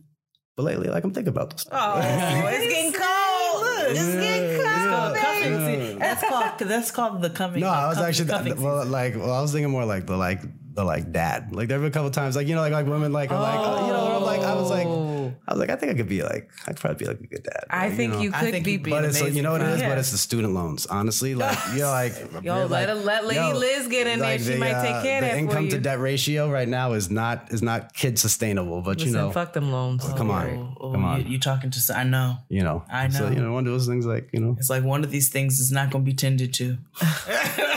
but 0.55 0.63
lately, 0.63 0.87
like 0.89 1.03
I'm 1.03 1.11
thinking 1.13 1.29
about 1.29 1.51
those. 1.51 1.65
Oh, 1.71 1.99
it's 1.99 2.67
getting 2.73 2.93
cold. 2.93 3.63
Look, 3.63 3.89
it's 3.89 4.13
getting 4.15 4.55
cold. 4.57 4.65
yeah, 4.65 5.13
Cuffing 5.17 5.51
yeah. 5.53 5.67
season. 5.81 5.99
That's 5.99 6.21
called. 6.23 6.59
That's 6.59 6.91
called 6.91 7.21
the 7.21 7.29
coming. 7.31 7.61
No, 7.61 7.67
I 7.69 7.87
was 7.87 7.95
cuffing- 7.97 8.07
actually 8.09 8.29
cuffing 8.29 8.61
well, 8.61 8.85
like 8.85 9.15
well, 9.15 9.31
I 9.33 9.41
was 9.41 9.51
thinking 9.51 9.71
more 9.71 9.85
like 9.85 10.05
the 10.05 10.15
like 10.17 10.41
the 10.77 10.83
like 10.85 11.11
dad. 11.11 11.51
Like 11.51 11.67
there 11.67 11.79
were 11.79 11.87
a 11.87 11.91
couple 11.91 12.11
times, 12.11 12.35
like 12.35 12.47
you 12.47 12.55
know, 12.55 12.61
like 12.61 12.71
like 12.71 12.85
women 12.85 13.11
like 13.11 13.31
are 13.31 13.41
like 13.41 13.81
you 13.81 13.93
know, 13.93 14.15
I'm 14.15 14.21
like 14.21 14.41
I 14.41 14.53
was 14.53 14.69
like 14.69 14.87
Oh. 15.35 15.41
I 15.47 15.53
was 15.53 15.59
like 15.59 15.69
I 15.69 15.75
think 15.75 15.91
I 15.91 15.95
could 15.95 16.09
be 16.09 16.23
like 16.23 16.49
I'd 16.67 16.77
probably 16.77 16.97
be 16.97 17.05
like 17.05 17.19
a 17.19 17.27
good 17.27 17.43
dad. 17.43 17.65
I 17.69 17.87
Like, 17.87 17.97
think 17.97 18.13
know. 18.13 18.21
you 18.21 18.31
could 18.31 18.51
think 18.51 18.65
be. 18.65 18.77
But 18.77 19.03
an 19.03 19.09
it's 19.09 19.21
like, 19.21 19.33
you 19.33 19.41
know 19.41 19.51
what 19.53 19.61
it 19.61 19.65
is, 19.65 19.69
amazing 19.73 19.89
but 19.89 19.97
it's 19.97 20.11
the 20.11 20.17
student 20.17 20.53
loans. 20.53 20.85
Honestly, 20.85 21.35
like 21.35 21.57
you're 21.75 21.87
like 21.87 22.13
Yo, 22.17 22.39
you're 22.43 22.65
let, 22.65 22.69
like, 22.69 22.87
her, 22.89 22.95
let 22.95 23.25
Lady 23.25 23.39
yo, 23.39 23.57
Liz 23.57 23.87
get 23.87 24.07
in 24.07 24.19
like 24.19 24.39
there. 24.39 24.47
She 24.47 24.53
the, 24.53 24.59
might 24.59 24.81
take 24.81 24.95
uh, 24.95 25.01
care 25.03 25.17
of 25.17 25.21
the 25.23 25.27
that 25.27 25.33
for 25.33 25.37
income 25.39 25.69
to 25.69 25.79
debt 25.79 25.99
ratio 25.99 26.49
right 26.51 26.67
now 26.67 26.93
is 26.93 27.09
not 27.09 27.51
is 27.51 27.61
not 27.61 27.93
kid 27.93 28.17
sustainable. 28.19 28.81
But 28.81 28.97
Listen, 28.97 29.13
you 29.13 29.17
know, 29.19 29.31
fuck 29.31 29.53
them 29.53 29.71
loans. 29.71 30.03
come 30.15 30.31
on, 30.31 30.47
Oh, 30.47 30.77
oh, 30.79 30.91
come 30.91 31.05
on. 31.05 31.21
You, 31.21 31.27
you 31.33 31.39
talking 31.39 31.69
to? 31.71 31.79
I 31.95 32.03
know. 32.03 32.37
you 32.49 32.63
know, 32.63 32.83
I 32.91 33.09
So 33.09 33.27
know. 33.29 33.35
you 33.35 33.41
know, 33.41 33.53
one 33.53 33.65
of 33.65 33.71
those 33.73 33.87
things 33.87 34.05
like 34.05 34.29
you 34.33 34.39
know, 34.39 34.55
It's 34.59 34.69
like 34.69 34.83
one 34.83 35.03
of 35.03 35.11
these 35.11 35.29
things 35.29 35.59
is 35.59 35.71
not 35.71 35.89
going 35.91 36.03
to 36.03 36.09
be 36.11 36.15
tended 36.15 36.53
to. 36.55 36.77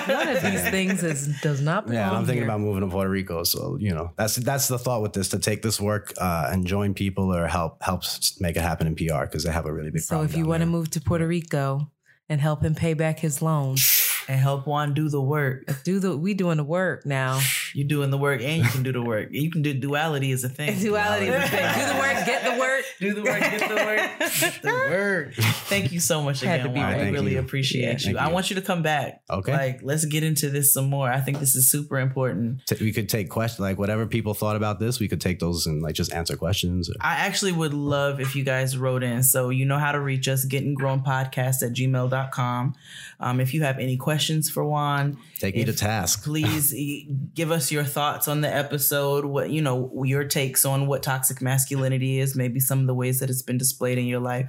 One 0.06 0.28
of 0.28 0.43
these 0.43 0.62
things 0.70 1.02
is 1.02 1.28
does 1.43 1.60
not 1.60 1.86
belong 1.86 1.97
Yeah, 1.98 2.10
I'm 2.10 2.24
thinking 2.24 2.43
here. 2.43 2.44
about 2.51 2.60
moving 2.60 2.81
to 2.82 2.89
Puerto 2.89 3.09
Rico. 3.10 3.44
So 3.44 3.77
you 3.81 3.94
know, 3.94 4.12
that's 4.16 4.36
that's 4.36 4.66
the 4.68 4.78
thought 4.78 5.02
with 5.02 5.12
this 5.12 5.28
to 5.28 5.39
take 5.39 5.62
this 5.62 5.81
work 5.81 6.14
uh, 6.18 6.48
and 6.51 6.66
join 6.66 6.94
people 6.94 7.35
or 7.35 7.40
help 7.49 7.83
helps 7.83 8.41
make 8.41 8.57
it 8.57 8.62
happen 8.62 8.87
in 8.87 8.95
PR 8.95 9.23
because 9.23 9.45
they 9.45 9.53
have 9.53 9.67
a 9.67 9.73
really 9.73 9.91
big. 9.91 10.03
So 10.03 10.23
if 10.23 10.37
you 10.37 10.47
want 10.47 10.61
to 10.61 10.67
move 10.67 10.91
to 10.91 11.01
Puerto 11.01 11.27
Rico 11.27 11.91
and 12.29 12.41
help 12.41 12.65
him 12.65 12.75
pay 12.75 12.95
back 12.95 13.19
his 13.19 13.43
loans, 13.43 13.83
and 14.29 14.39
help 14.41 14.67
Juan 14.67 14.95
do 14.95 15.09
the 15.09 15.21
work. 15.21 15.83
do 15.85 15.99
the 15.99 16.17
we 16.17 16.35
doing 16.35 16.57
the 16.57 16.65
work 16.65 17.05
now. 17.07 17.41
You're 17.75 17.87
doing 17.89 18.11
the 18.11 18.19
work 18.19 18.43
and 18.43 18.63
you 18.65 18.69
can 18.71 18.83
do 18.83 18.93
the 18.93 19.03
work. 19.03 19.29
You 19.31 19.51
can 19.51 19.63
do 19.63 19.73
duality 19.75 20.31
is 20.33 20.45
a 20.45 20.49
thing. 20.49 20.79
Duality 20.81 21.27
is 21.27 21.45
a 21.45 21.49
thing. 21.49 21.75
Do 21.79 21.93
the 21.93 21.99
work, 21.99 22.27
get 22.27 22.45
the 22.55 22.59
work. 22.61 22.85
Do 23.01 23.15
the 23.15 23.23
work, 23.23 23.41
get 23.41 23.61
the 23.69 23.75
work, 23.77 24.31
get 24.41 24.63
the 24.63 24.69
work. 24.91 25.35
Thank 25.35 25.91
you 25.91 26.01
so 26.01 26.23
much 26.23 26.41
Had 26.43 26.61
again, 26.61 26.67
to 26.67 26.73
be 26.75 26.81
Juan. 26.81 26.93
right. 26.93 27.07
We 27.07 27.11
really 27.13 27.33
you. 27.33 27.39
appreciate 27.39 27.83
Yeah, 27.83 27.93
you. 27.93 27.99
thank 27.99 28.19
I 28.19 28.29
want 28.31 28.51
you 28.51 28.57
to 28.57 28.63
come 28.63 28.83
back. 28.83 29.23
Okay. 29.31 29.53
Like, 29.53 29.81
let's 29.83 30.05
get 30.05 30.23
into 30.23 30.51
this 30.51 30.75
some 30.75 30.91
more. 30.91 31.11
I 31.11 31.21
think 31.21 31.39
this 31.39 31.55
is 31.57 31.71
super 31.71 31.99
important. 31.99 32.67
T- 32.67 32.77
we 32.79 32.93
could 32.93 33.09
take 33.09 33.31
questions 33.31 33.61
like 33.61 33.79
whatever 33.79 34.05
people 34.07 34.35
thought 34.35 34.57
about 34.57 34.81
this. 34.81 35.01
We 35.01 35.09
could 35.09 35.21
take 35.21 35.39
those 35.39 35.67
and 35.67 35.81
like 35.81 35.95
just 35.95 36.13
answer 36.13 36.37
questions. 36.37 36.91
Or, 36.91 36.95
I 37.01 37.15
actually 37.15 37.53
would 37.53 37.73
love 37.73 38.21
if 38.21 38.37
you 38.37 38.45
guys 38.45 38.77
wrote 38.77 39.03
in. 39.03 39.23
So 39.23 39.49
you 39.49 39.65
know 39.65 39.79
how 39.79 39.93
to 39.93 40.01
reach 40.01 40.29
us, 40.29 40.45
getting 40.45 40.75
grown 40.75 41.01
podcast 41.03 41.63
at 41.63 41.73
gmail.com. 41.73 42.75
Um, 43.21 43.41
if 43.41 43.55
you 43.55 43.63
have 43.63 43.79
any 43.79 43.97
questions, 43.97 44.10
questions 44.11 44.51
for 44.51 44.65
Juan, 44.65 45.16
Take 45.39 45.55
me 45.55 45.65
to 45.65 45.73
task. 45.73 46.24
please 46.31 46.74
give 47.35 47.53
us 47.53 47.70
your 47.70 47.85
thoughts 47.85 48.27
on 48.27 48.41
the 48.41 48.53
episode. 48.53 49.24
What 49.24 49.51
you 49.51 49.62
know, 49.62 50.03
your 50.05 50.24
takes 50.24 50.65
on 50.65 50.89
what 50.89 51.03
toxic 51.05 51.41
masculinity 51.41 52.19
is. 52.19 52.35
Maybe 52.35 52.59
some 52.59 52.81
of 52.81 52.87
the 52.89 52.95
ways 52.95 53.20
that 53.20 53.31
it's 53.31 53.43
been 53.43 53.57
displayed 53.59 53.99
in 53.99 54.07
your 54.07 54.19
life, 54.20 54.49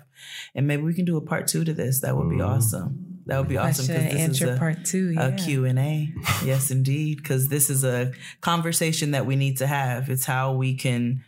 and 0.55 0.65
maybe 0.65 0.81
we 0.81 0.95
can 0.95 1.05
do 1.05 1.15
a 1.17 1.21
part 1.21 1.45
two 1.47 1.63
to 1.63 1.73
this. 1.73 2.01
That 2.01 2.17
would 2.17 2.29
be 2.29 2.37
Mhm. 2.37 2.47
awesome. 2.49 3.05
That 3.27 3.37
would 3.37 3.49
be 3.49 3.57
awesome 3.57 3.85
Question 3.85 3.95
and 4.01 4.03
because 4.09 4.27
this 4.29 4.37
is 4.37 4.41
answer 4.41 4.55
a, 4.55 4.57
part 4.57 4.83
two. 4.83 5.09
a 5.15 5.29
Yeah. 5.29 5.35
Q 5.37 5.65
and 5.65 5.77
A. 5.79 6.13
Yes, 6.45 6.71
indeed, 6.71 7.17
because 7.17 7.49
this 7.49 7.69
is 7.69 7.83
a 7.83 8.11
conversation 8.41 9.11
that 9.11 9.27
we 9.27 9.35
need 9.35 9.57
to 9.57 9.67
have. 9.67 10.09
It's 10.09 10.25
how 10.25 10.53
we 10.55 10.73
can 10.75 11.23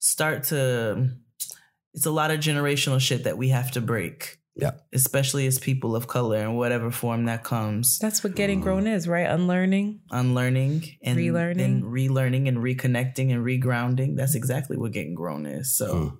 start 0.00 0.42
to. 0.50 1.10
It's 1.94 2.04
a 2.04 2.10
lot 2.10 2.30
of 2.32 2.40
generational 2.40 3.00
shit 3.00 3.22
that 3.24 3.38
we 3.38 3.50
have 3.50 3.70
to 3.72 3.80
break. 3.80 4.38
Yeah. 4.56 4.72
Especially 4.92 5.46
as 5.46 5.58
people 5.58 5.94
of 5.94 6.08
color 6.08 6.38
in 6.38 6.54
whatever 6.54 6.90
form 6.90 7.26
that 7.26 7.44
comes 7.44 7.98
That's 7.98 8.24
what 8.24 8.34
getting 8.34 8.60
grown 8.60 8.86
is, 8.86 9.06
right? 9.06 9.28
Unlearning. 9.28 10.00
unlearning 10.10 10.96
and 11.02 11.18
Relearning. 11.18 11.64
and 11.64 11.84
relearning 11.84 12.48
and 12.48 12.56
reconnecting 12.58 13.30
and 13.32 13.44
regrounding. 13.44 14.16
That's 14.16 14.34
exactly 14.34 14.76
what 14.78 14.92
getting 14.92 15.14
grown 15.14 15.44
is. 15.46 15.76
So, 15.76 15.94
Mm. 15.94 16.18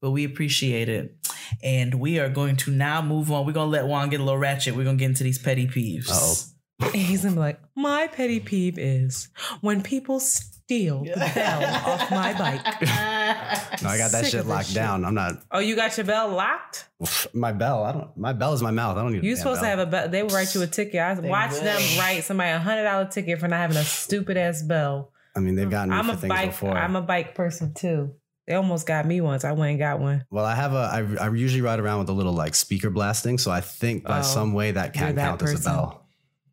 but 0.00 0.12
we 0.12 0.24
appreciate 0.24 0.88
it. 0.88 1.14
And 1.62 1.94
we 2.00 2.18
are 2.18 2.28
going 2.30 2.56
to 2.56 2.70
now 2.70 3.02
move 3.02 3.30
on. 3.30 3.44
We're 3.46 3.52
going 3.52 3.66
to 3.66 3.70
let 3.70 3.86
Juan 3.86 4.08
get 4.10 4.20
a 4.20 4.24
little 4.24 4.38
ratchet. 4.38 4.74
We're 4.74 4.84
going 4.84 4.96
to 4.96 5.00
get 5.02 5.10
into 5.10 5.24
these 5.24 5.38
petty 5.38 5.66
peeves. 5.66 6.08
Uh-oh. 6.10 6.90
He's 6.92 7.22
gonna 7.24 7.34
be 7.34 7.40
like, 7.40 7.60
my 7.74 8.06
petty 8.06 8.38
peeve 8.38 8.78
is 8.78 9.28
when 9.62 9.82
people 9.82 10.20
steal 10.68 11.02
the 11.02 11.32
bell 11.34 11.64
off 11.86 12.10
my 12.10 12.34
bike. 12.34 12.60
No, 13.82 13.90
I 13.90 13.98
got 13.98 14.10
that 14.12 14.24
Sick 14.24 14.32
shit 14.32 14.46
locked 14.46 14.66
shit. 14.68 14.74
down. 14.74 15.04
I'm 15.04 15.14
not 15.14 15.42
Oh, 15.50 15.58
you 15.60 15.76
got 15.76 15.96
your 15.96 16.04
bell 16.06 16.28
locked? 16.30 16.88
my 17.34 17.52
bell. 17.52 17.84
I 17.84 17.92
don't. 17.92 18.16
My 18.16 18.32
bell 18.32 18.52
is 18.54 18.62
my 18.62 18.70
mouth. 18.70 18.96
I 18.96 19.02
don't 19.02 19.12
need. 19.12 19.22
You 19.22 19.32
a 19.32 19.34
damn 19.34 19.42
supposed 19.42 19.60
to 19.60 19.66
have 19.66 19.78
a 19.78 19.86
bell. 19.86 20.08
They 20.08 20.22
will 20.22 20.30
write 20.30 20.54
you 20.54 20.62
a 20.62 20.66
ticket. 20.66 21.00
I 21.00 21.14
They 21.14 21.28
watched 21.28 21.54
will. 21.54 21.62
them 21.64 21.80
write 21.98 22.24
somebody 22.24 22.50
a 22.50 22.58
hundred 22.58 22.84
dollar 22.84 23.04
ticket 23.06 23.38
for 23.38 23.46
not 23.48 23.58
having 23.58 23.76
a 23.76 23.84
stupid 23.84 24.36
ass 24.36 24.62
bell. 24.62 25.12
I 25.36 25.40
mean, 25.40 25.54
they've 25.54 25.70
gotten 25.70 25.90
me 25.90 25.96
I'm 25.96 26.06
for 26.06 26.12
a 26.12 26.16
things 26.16 26.28
bike. 26.32 26.50
before. 26.50 26.76
I'm 26.76 26.96
a 26.96 27.02
bike 27.02 27.34
person 27.34 27.72
too. 27.74 28.14
They 28.46 28.54
almost 28.54 28.86
got 28.86 29.06
me 29.06 29.20
once. 29.20 29.44
I 29.44 29.52
went 29.52 29.70
and 29.72 29.78
got 29.78 30.00
one. 30.00 30.24
well, 30.30 30.44
I 30.46 30.54
have 30.54 30.72
a. 30.72 31.16
I, 31.20 31.26
I 31.26 31.34
usually 31.34 31.60
ride 31.62 31.78
around 31.80 32.00
with 32.00 32.08
a 32.08 32.12
little 32.14 32.32
like 32.32 32.54
speaker 32.54 32.88
blasting, 32.90 33.36
so 33.38 33.50
I 33.50 33.60
think 33.60 34.04
by 34.04 34.20
Oh, 34.20 34.22
some 34.22 34.54
way 34.54 34.70
that 34.72 34.96
you're 34.96 35.06
can 35.06 35.14
that 35.16 35.22
count 35.38 35.42
as 35.42 35.60
a 35.60 35.68
bell. 35.68 36.07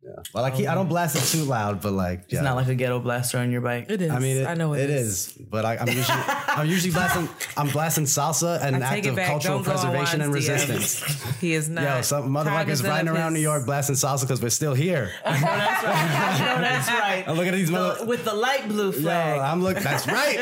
Yeah. 0.06 0.12
Well, 0.34 0.44
like 0.44 0.54
I 0.54 0.76
don't 0.76 0.88
blast 0.88 1.16
it 1.16 1.24
too 1.36 1.46
loud, 1.46 1.82
but 1.82 1.92
like 1.94 2.26
It's 2.26 2.34
yeah. 2.34 2.42
not 2.42 2.56
like 2.56 2.68
a 2.68 2.76
ghetto 2.76 3.00
blaster 3.00 3.40
on 3.40 3.52
your 3.52 3.62
bike. 3.62 3.88
It 3.90 4.04
is. 4.04 4.12
I 4.12 4.20
mean, 4.20 4.38
it, 4.38 4.46
I 4.48 4.54
know 4.54 4.74
it 4.76 4.90
is. 4.92 5.34
but 5.50 5.66
I, 5.66 5.78
I'm 5.78 5.88
usually 5.88 6.06
I'm 6.48 6.68
usually 6.70 6.94
blasting 6.94 7.28
I'm 7.58 7.70
blasting 7.70 8.04
salsa 8.06 8.62
and 8.62 8.76
an 8.76 8.84
I 8.84 8.98
act 8.98 9.08
of 9.08 9.16
cultural 9.18 9.64
Don't 9.64 9.66
go 9.66 9.72
on 9.72 9.78
preservation 9.80 10.22
and 10.22 10.32
Juan's 10.32 10.46
DMs. 10.48 10.72
resistance. 10.72 11.36
He 11.42 11.54
is 11.54 11.70
not. 11.70 11.84
Yo, 11.84 12.02
some 12.02 12.30
motherfuckers 12.30 12.46
cognizant 12.46 12.90
riding 12.90 13.08
of 13.10 13.16
around 13.16 13.34
New 13.34 13.40
York 13.40 13.66
blasting 13.66 13.96
salsa 13.96 14.22
because 14.22 14.42
we're 14.42 14.50
still 14.50 14.74
here. 14.76 15.12
I 15.26 15.34
know 15.40 15.46
that's 15.48 15.84
right. 15.84 15.96
I 15.96 16.56
know 16.56 16.62
that's 16.62 16.88
right. 16.90 17.24
And 17.28 17.38
look 17.38 17.48
at 17.48 17.54
these 17.54 17.72
mother. 17.72 18.00
The- 18.00 18.06
with 18.06 18.24
the 18.26 18.34
light 18.34 18.68
blue 18.68 18.92
Yo, 18.92 19.02
flag. 19.02 19.40
I'm 19.40 19.64
looking. 19.64 19.84
That's 19.84 20.08
right. 20.08 20.38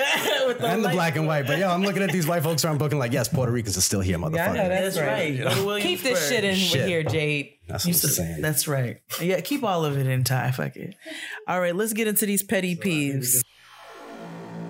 With 0.46 0.60
the 0.60 0.68
and 0.68 0.84
the 0.84 0.88
light 0.90 0.94
black 0.94 1.16
and 1.16 1.26
white. 1.26 1.48
But 1.48 1.58
yo, 1.60 1.70
I'm 1.70 1.84
looking 1.84 2.04
at 2.04 2.12
these 2.12 2.28
white 2.28 2.44
folks 2.44 2.64
around 2.66 2.80
booking 2.80 3.00
like, 3.00 3.12
yes, 3.14 3.28
Puerto 3.30 3.52
Ricans 3.52 3.78
are 3.78 3.82
still 3.82 4.02
here, 4.02 4.18
motherfucker. 4.18 4.56
Yeah, 4.56 4.64
I. 4.66 4.68
That's 4.68 4.96
That's 4.96 5.00
right. 5.00 5.10
right. 5.10 5.38
Go 5.38 5.56
to 5.56 5.66
Williamsburg. 5.66 5.82
Keep 5.82 6.02
this 6.04 6.30
shit 6.30 6.44
in 6.44 6.56
Shit. 6.56 6.88
here, 6.88 7.04
Jade. 7.04 7.54
That's 7.68 7.86
what 7.86 7.94
I'm 7.94 7.94
saying. 7.94 8.42
That's 8.42 8.68
right. 8.68 9.02
Yeah, 9.22 9.40
keep 9.42 9.64
all 9.64 9.86
of 9.86 9.98
it 9.98 10.08
in 10.08 10.24
tie. 10.24 10.52
Fuck 10.52 10.76
it. 10.76 10.96
All 11.48 11.60
right, 11.60 11.76
let's 11.76 11.94
get 11.94 12.08
into 12.08 12.26
these 12.26 12.44
petty 12.44 12.76
peeves. 12.76 13.42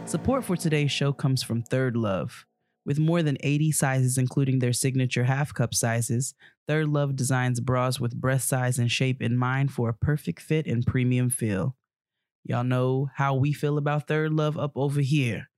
Support 0.06 0.44
for 0.44 0.56
today's 0.56 0.91
show 0.91 1.11
comes 1.14 1.41
from 1.41 1.64
Third 1.64 1.95
Love. 1.95 2.45
With 2.86 2.99
more 2.99 3.24
than 3.24 3.38
80 3.40 3.72
sizes, 3.72 4.18
including 4.18 4.60
their 4.60 4.74
signature 4.74 5.24
half 5.24 5.53
cup 5.53 5.74
sizes, 5.74 6.34
Third 6.68 6.90
Love 6.90 7.15
designs 7.15 7.60
bras 7.60 7.99
with 7.99 8.20
breast 8.20 8.48
size 8.48 8.78
and 8.78 8.91
shape 8.91 9.22
in 9.22 9.38
mind 9.38 9.72
for 9.72 9.90
a 9.90 9.94
perfect 9.94 10.41
fit 10.41 10.68
and 10.68 10.86
premium 10.86 11.30
feel. 11.30 11.76
Y'all 12.44 12.64
know 12.64 13.10
how 13.15 13.34
we 13.34 13.53
feel 13.53 13.78
about 13.78 14.07
Third 14.07 14.34
Love 14.34 14.57
up 14.57 14.74
over 14.76 14.99
here. 14.99 15.49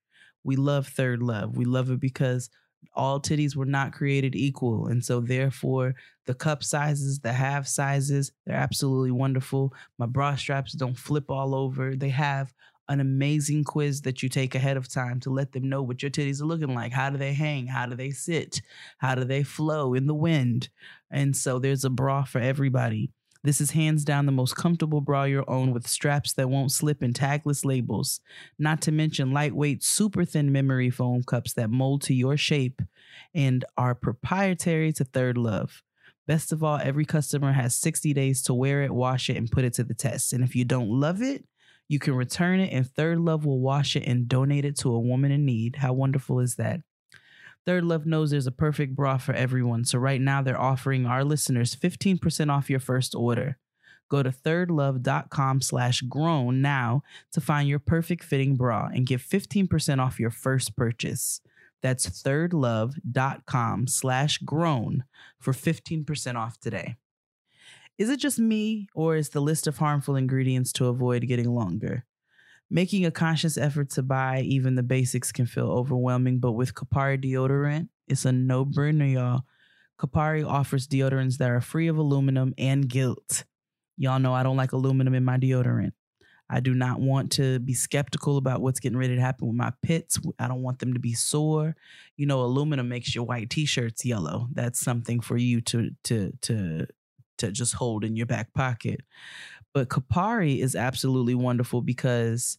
We 0.44 0.56
love 0.56 0.88
Third 0.88 1.24
Love. 1.24 1.58
We 1.58 1.66
love 1.66 1.90
it 1.90 2.00
because 2.00 2.50
all 2.94 3.20
titties 3.20 3.56
were 3.56 3.66
not 3.66 3.92
created 3.92 4.36
equal. 4.36 4.86
And 4.88 5.04
so, 5.04 5.20
therefore, 5.20 5.96
the 6.26 6.34
cup 6.34 6.64
sizes, 6.64 7.20
the 7.20 7.34
half 7.34 7.68
sizes, 7.68 8.32
they're 8.46 8.56
absolutely 8.56 9.12
wonderful. 9.12 9.74
My 9.98 10.06
bra 10.06 10.36
straps 10.36 10.74
don't 10.74 10.98
flip 10.98 11.30
all 11.30 11.56
over. 11.56 11.96
They 11.96 12.10
have 12.10 12.54
an 12.88 13.00
amazing 13.00 13.64
quiz 13.64 14.02
that 14.02 14.22
you 14.22 14.30
take 14.30 14.54
ahead 14.54 14.78
of 14.78 14.88
time 14.88 15.20
to 15.20 15.30
let 15.30 15.52
them 15.52 15.70
know 15.70 15.82
what 15.82 16.04
your 16.04 16.12
titties 16.12 16.42
are 16.42 16.46
looking 16.46 16.74
like. 16.74 16.92
How 16.92 17.10
do 17.10 17.18
they 17.18 17.34
hang? 17.34 17.68
How 17.68 17.86
do 17.86 17.96
they 17.96 18.12
sit? 18.12 18.62
How 19.00 19.16
do 19.16 19.24
they 19.24 19.44
flow 19.44 19.94
in 19.94 20.06
the 20.06 20.14
wind? 20.14 20.70
And 21.10 21.36
so 21.36 21.58
there's 21.60 21.84
a 21.84 21.90
bra 21.90 22.24
for 22.24 22.40
everybody. 22.40 23.12
This 23.44 23.62
is 23.62 23.72
hands 23.72 24.04
down 24.04 24.26
the 24.26 24.32
most 24.32 24.56
comfortable 24.56 25.02
bra 25.02 25.26
you'll 25.26 25.46
own 25.48 25.72
with 25.72 25.88
straps 25.88 26.34
that 26.34 26.50
won't 26.50 26.72
slip 26.72 27.04
and 27.04 27.14
tagless 27.14 27.64
labels. 27.64 28.20
Not 28.58 28.82
to 28.82 28.92
mention 28.92 29.32
lightweight, 29.32 29.84
super 29.84 30.26
thin 30.26 30.52
memory 30.52 30.90
foam 30.90 31.22
cups 31.22 31.54
that 31.54 31.70
mold 31.70 32.02
to 32.04 32.16
your 32.16 32.38
shape 32.38 32.82
and 33.36 33.64
are 33.78 33.94
proprietary 33.94 34.92
to 34.94 35.04
Third 35.04 35.38
Love. 35.38 35.84
Best 36.28 36.52
of 36.52 36.64
all, 36.64 36.80
every 36.82 37.06
customer 37.06 37.52
has 37.52 37.76
60 37.76 38.14
days 38.14 38.42
to 38.44 38.54
wear 38.54 38.82
it, 38.82 38.92
wash 38.92 39.30
it, 39.30 39.38
and 39.38 39.52
put 39.52 39.64
it 39.64 39.74
to 39.74 39.84
the 39.84 39.94
test. 39.94 40.34
And 40.34 40.44
if 40.44 40.56
you 40.56 40.66
don't 40.66 40.90
love 40.90 41.22
it, 41.22 41.46
you 41.88 42.00
can 42.00 42.16
return 42.16 42.60
it, 42.60 42.74
and 42.74 42.90
Third 42.90 43.20
Love 43.20 43.46
will 43.46 43.60
wash 43.60 43.96
it 43.96 44.08
and 44.08 44.28
donate 44.28 44.66
it 44.66 44.78
to 44.80 44.92
a 44.92 45.00
woman 45.00 45.32
in 45.32 45.46
need. 45.46 45.78
How 45.78 45.94
wonderful 45.94 46.40
is 46.40 46.56
that? 46.56 46.82
Third 47.66 47.84
Love 47.84 48.06
knows 48.06 48.32
there's 48.32 48.48
a 48.48 48.52
perfect 48.52 48.96
bra 48.96 49.18
for 49.18 49.34
everyone. 49.34 49.86
So 49.86 50.00
right 50.00 50.22
now 50.22 50.42
they're 50.42 50.60
offering 50.60 51.06
our 51.06 51.24
listeners 51.24 51.76
15% 51.76 52.52
off 52.52 52.70
your 52.70 52.80
first 52.80 53.14
order. 53.14 53.58
Go 54.10 54.22
to 54.22 54.30
thirdlove.com 54.30 55.62
slash 55.62 56.02
grown 56.02 56.62
now 56.62 57.02
to 57.34 57.42
find 57.42 57.68
your 57.68 57.80
perfect 57.80 58.24
fitting 58.24 58.56
bra 58.56 58.90
and 58.94 59.08
get 59.08 59.20
15% 59.20 60.00
off 60.00 60.20
your 60.20 60.30
first 60.30 60.76
purchase. 60.76 61.42
That's 61.86 62.08
thirdlove.com 62.08 63.86
slash 63.86 64.40
grown 64.40 65.04
for 65.40 65.54
15% 65.54 66.36
off 66.36 66.60
today. 66.60 66.96
Is 68.00 68.10
it 68.10 68.20
just 68.20 68.40
me, 68.40 68.88
or 68.96 69.16
is 69.16 69.30
the 69.30 69.40
list 69.40 69.68
of 69.68 69.78
harmful 69.78 70.16
ingredients 70.16 70.74
to 70.74 70.88
avoid 70.88 71.28
getting 71.28 71.48
longer? 71.48 72.04
Making 72.72 73.06
a 73.06 73.12
conscious 73.12 73.56
effort 73.56 73.92
to 73.92 74.02
buy 74.02 74.42
even 74.42 74.74
the 74.74 74.82
basics 74.82 75.32
can 75.32 75.46
feel 75.46 75.68
overwhelming, 75.68 76.40
but 76.40 76.54
with 76.54 76.74
Kopari 76.74 77.24
deodorant, 77.24 77.90
it's 78.08 78.26
a 78.26 78.32
no 78.32 78.66
brainer, 78.66 79.14
y'all. 79.14 79.42
Kopari 80.00 80.44
offers 80.44 80.88
deodorants 80.88 81.38
that 81.38 81.52
are 81.52 81.62
free 81.62 81.88
of 81.88 82.00
aluminum 82.00 82.56
and 82.58 82.90
guilt. 82.90 83.44
Y'all 83.96 84.18
know 84.18 84.34
I 84.34 84.42
don't 84.42 84.58
like 84.58 84.72
aluminum 84.72 85.14
in 85.14 85.24
my 85.24 85.38
deodorant. 85.38 85.92
I 86.50 86.60
do 86.60 86.74
not 86.74 87.00
want 87.00 87.32
to 87.34 87.60
be 87.60 87.74
skeptical 87.74 88.38
about 88.38 88.62
what's 88.62 88.80
getting 88.80 88.98
ready 88.98 89.16
to 89.16 89.22
happen 89.22 89.48
with 89.48 89.56
my 89.56 89.74
pits. 89.82 90.20
I 90.38 90.48
don't 90.48 90.62
want 90.62 90.80
them 90.80 90.94
to 90.94 91.00
be 91.00 91.14
sore. 91.14 91.76
You 92.18 92.28
know, 92.28 92.42
aluminum 92.42 92.88
makes 92.88 93.16
your 93.16 93.26
white 93.26 93.50
t-shirts 93.50 94.06
yellow. 94.06 94.48
That's 94.54 94.80
something 94.80 95.22
for 95.22 95.38
you 95.38 95.62
to 95.62 95.92
to 96.04 96.32
to 96.44 96.88
to 97.40 97.52
just 97.52 97.74
hold 97.74 98.04
in 98.04 98.16
your 98.16 98.28
back 98.28 98.54
pocket. 98.54 99.02
But 99.74 99.90
Kopari 99.90 100.60
is 100.60 100.76
absolutely 100.76 101.36
wonderful 101.36 101.82
because 101.82 102.58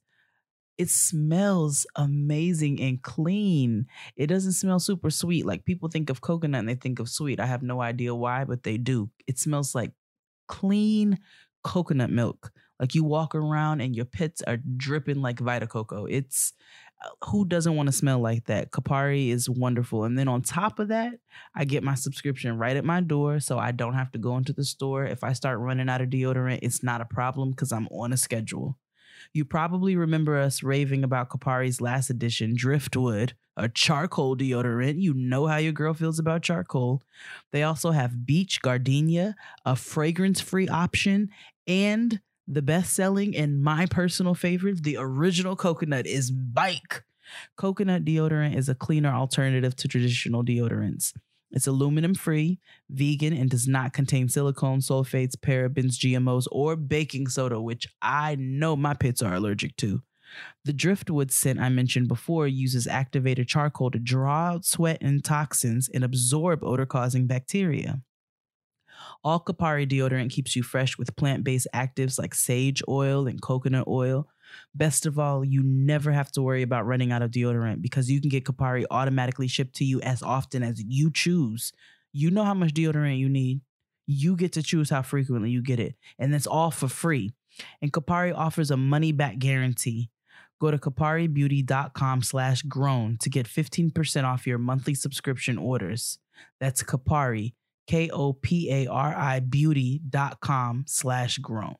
it 0.79 0.91
smells 0.91 1.87
amazing 1.97 2.81
and 2.83 3.01
clean. 3.03 3.87
It 4.17 4.27
doesn't 4.27 4.53
smell 4.53 4.79
super 4.79 5.11
sweet. 5.11 5.47
Like 5.47 5.65
people 5.65 5.89
think 5.89 6.11
of 6.11 6.21
coconut 6.21 6.59
and 6.59 6.69
they 6.69 6.75
think 6.75 6.99
of 6.99 7.09
sweet. 7.09 7.41
I 7.41 7.47
have 7.47 7.63
no 7.63 7.81
idea 7.81 8.15
why, 8.15 8.45
but 8.45 8.63
they 8.63 8.77
do. 8.77 9.11
It 9.27 9.39
smells 9.39 9.75
like 9.75 9.93
clean 10.49 11.19
coconut 11.65 12.11
milk. 12.11 12.53
Like 12.79 12.95
you 12.95 13.05
walk 13.05 13.35
around 13.35 13.81
and 13.81 13.95
your 13.95 14.05
pits 14.05 14.43
are 14.47 14.59
dripping 14.77 15.23
like 15.23 15.41
Vita 15.41 15.67
Coco. 15.67 16.07
It's 16.07 16.53
uh, 17.05 17.09
who 17.27 17.45
doesn't 17.45 17.77
want 17.77 17.89
to 17.89 17.93
smell 17.93 18.21
like 18.21 18.47
that? 18.47 18.71
Kopari 18.71 19.29
is 19.29 19.51
wonderful. 19.51 20.05
And 20.05 20.19
then 20.19 20.29
on 20.29 20.43
top 20.43 20.79
of 20.79 20.89
that, 20.89 21.13
I 21.55 21.65
get 21.65 21.83
my 21.83 21.95
subscription 21.95 22.59
right 22.59 22.77
at 22.77 22.85
my 22.85 23.01
door 23.01 23.41
so 23.41 23.59
I 23.59 23.73
don't 23.73 23.95
have 23.95 24.13
to 24.13 24.19
go 24.19 24.37
into 24.37 24.53
the 24.53 24.65
store. 24.65 25.05
If 25.05 25.23
I 25.23 25.33
start 25.33 25.59
running 25.59 25.89
out 25.89 26.01
of 26.01 26.09
deodorant, 26.09 26.61
it's 26.63 26.83
not 26.83 27.01
a 27.01 27.07
problem 27.07 27.51
because 27.51 27.73
I'm 27.73 27.89
on 27.89 28.13
a 28.13 28.17
schedule. 28.17 28.79
You 29.33 29.45
probably 29.45 29.97
remember 29.97 30.39
us 30.39 30.63
raving 30.63 31.05
about 31.05 31.29
Kopari's 31.29 31.81
last 31.81 32.11
edition, 32.11 32.55
Driftwood, 32.57 33.35
a 33.57 33.69
charcoal 33.69 34.37
deodorant. 34.37 35.01
You 35.01 35.15
know 35.15 35.47
how 35.47 35.57
your 35.57 35.73
girl 35.73 35.95
feels 35.95 36.19
about 36.19 36.43
charcoal. 36.43 37.03
They 37.53 37.63
also 37.63 37.91
have 37.91 38.27
Beach 38.27 38.63
Gardenia, 38.63 39.35
a 39.65 39.77
fragrance 39.77 40.41
free 40.41 40.69
option, 40.69 41.31
and 41.67 42.21
the 42.47 42.63
best 42.63 42.95
selling 42.95 43.37
and 43.37 43.63
my 43.63 43.87
personal 43.87 44.35
favorite, 44.35 44.83
the 44.83 44.97
original 44.99 45.57
coconut, 45.57 46.07
is 46.07 46.31
Bike. 46.31 47.05
Coconut 47.57 48.05
deodorant 48.05 48.57
is 48.57 48.69
a 48.69 48.75
cleaner 48.75 49.13
alternative 49.13 49.75
to 49.77 49.89
traditional 49.89 50.45
deodorants. 50.45 51.13
It's 51.51 51.67
aluminum 51.67 52.15
free, 52.15 52.61
vegan, 52.91 53.33
and 53.33 53.49
does 53.49 53.67
not 53.67 53.93
contain 53.93 54.29
silicone, 54.29 54.81
sulfates, 54.81 55.37
parabens, 55.37 55.97
GMOs, 55.97 56.47
or 56.51 56.77
baking 56.77 57.29
soda, 57.29 57.61
which 57.61 57.87
I 58.03 58.37
know 58.37 58.77
my 58.77 58.95
pits 58.95 59.23
are 59.23 59.35
allergic 59.35 59.77
to. 59.79 60.03
The 60.65 60.73
driftwood 60.73 61.31
scent 61.31 61.61
I 61.61 61.69
mentioned 61.69 62.09
before 62.09 62.49
uses 62.49 62.87
activated 62.87 63.49
charcoal 63.49 63.91
to 63.93 63.99
draw 63.99 64.49
out 64.49 64.65
sweat 64.65 64.99
and 65.01 65.25
toxins 65.25 65.89
and 65.89 66.05
absorb 66.05 66.65
odor 66.65 66.87
causing 66.87 67.27
bacteria. 67.27 68.03
All 69.25 69.41
Kopari 69.41 69.89
deodorant 69.89 70.31
keeps 70.31 70.55
you 70.55 70.63
fresh 70.63 70.99
with 70.99 71.17
plant 71.17 71.45
based 71.45 71.67
actives 71.75 72.19
like 72.19 72.35
sage 72.35 72.83
oil 72.89 73.27
and 73.27 73.41
coconut 73.41 73.89
oil. 73.89 74.29
Best 74.75 75.07
of 75.07 75.19
all, 75.19 75.45
you 75.45 75.63
never 75.63 76.13
have 76.13 76.31
to 76.33 76.43
worry 76.43 76.63
about 76.63 76.87
running 76.87 77.13
out 77.13 77.23
of 77.23 77.31
deodorant 77.31 77.83
because 77.83 78.11
you 78.11 78.21
can 78.21 78.31
get 78.31 78.45
Kopari 78.45 78.85
automatically 78.91 79.49
shipped 79.49 79.75
to 79.77 79.85
you 79.85 80.01
as 80.01 80.23
often 80.23 80.63
as 80.63 80.83
you 80.87 81.11
choose. 81.11 81.73
You 82.13 82.31
know 82.31 82.45
how 82.45 82.55
much 82.55 82.73
deodorant 82.73 83.19
you 83.19 83.29
need. 83.29 83.61
You 84.07 84.37
get 84.37 84.53
to 84.53 84.63
choose 84.63 84.91
how 84.91 85.03
frequently 85.03 85.51
you 85.51 85.63
get 85.63 85.81
it, 85.81 85.97
and 86.19 86.33
it's 86.33 86.47
all 86.47 86.71
for 86.71 86.89
free. 86.89 87.33
And 87.83 87.93
Kopari 87.93 88.33
offers 88.35 88.71
a 88.71 88.77
money 88.77 89.11
back 89.11 89.39
guarantee. 89.39 90.11
Go 90.61 90.71
to 90.71 90.79
koparibeauty.com 90.79 92.23
slash 92.23 92.63
grown 92.63 93.19
to 93.19 93.29
get 93.29 93.47
15% 93.47 94.25
off 94.25 94.47
your 94.47 94.59
monthly 94.59 94.95
subscription 94.95 95.59
orders. 95.59 96.19
That's 96.61 96.83
Kopari, 96.83 97.53
K 97.87 98.11
O 98.11 98.33
P 98.33 98.71
A 98.73 98.87
R 98.87 99.15
I 99.15 99.41
beauty.com 99.41 100.85
slash 100.87 101.39
grown. 101.39 101.77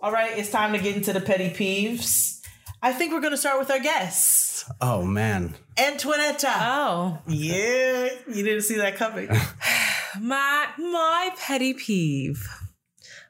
All 0.00 0.12
right, 0.12 0.38
it's 0.38 0.50
time 0.50 0.72
to 0.72 0.78
get 0.78 0.94
into 0.96 1.12
the 1.12 1.20
petty 1.20 1.50
peeves. 1.50 2.40
I 2.80 2.92
think 2.92 3.12
we're 3.12 3.20
going 3.20 3.32
to 3.32 3.36
start 3.36 3.58
with 3.58 3.70
our 3.70 3.80
guests. 3.80 4.64
Oh 4.80 5.02
man. 5.04 5.54
Antoinetta. 5.76 6.54
Oh, 6.60 7.18
yeah, 7.26 8.08
you 8.28 8.44
didn't 8.44 8.62
see 8.62 8.76
that 8.76 8.96
coming. 8.96 9.28
my 10.20 10.68
my 10.78 11.30
petty 11.38 11.74
peeve. 11.74 12.46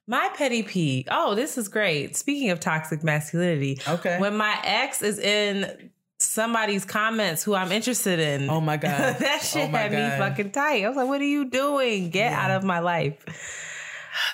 My 0.06 0.30
petty 0.34 0.62
peeve. 0.62 1.06
Oh, 1.10 1.34
this 1.34 1.56
is 1.58 1.68
great. 1.68 2.16
Speaking 2.16 2.50
of 2.50 2.60
toxic 2.60 3.02
masculinity, 3.04 3.80
Okay. 3.86 4.18
when 4.18 4.36
my 4.36 4.58
ex 4.64 5.02
is 5.02 5.18
in 5.18 5.90
somebody's 6.18 6.84
comments 6.84 7.42
who 7.42 7.54
I'm 7.54 7.72
interested 7.72 8.18
in. 8.18 8.50
Oh 8.50 8.60
my 8.60 8.76
God. 8.78 9.16
that 9.18 9.42
shit 9.42 9.68
Oh 9.68 9.72
had 9.76 9.92
me 9.92 9.98
fucking 10.18 10.50
tight. 10.52 10.84
I 10.84 10.88
was 10.88 10.96
like, 10.96 11.08
what 11.08 11.20
are 11.20 11.24
you 11.24 11.48
doing? 11.50 12.10
Get 12.10 12.32
Yeah. 12.32 12.44
out 12.44 12.50
of 12.50 12.64
my 12.64 12.80
life. 12.80 13.24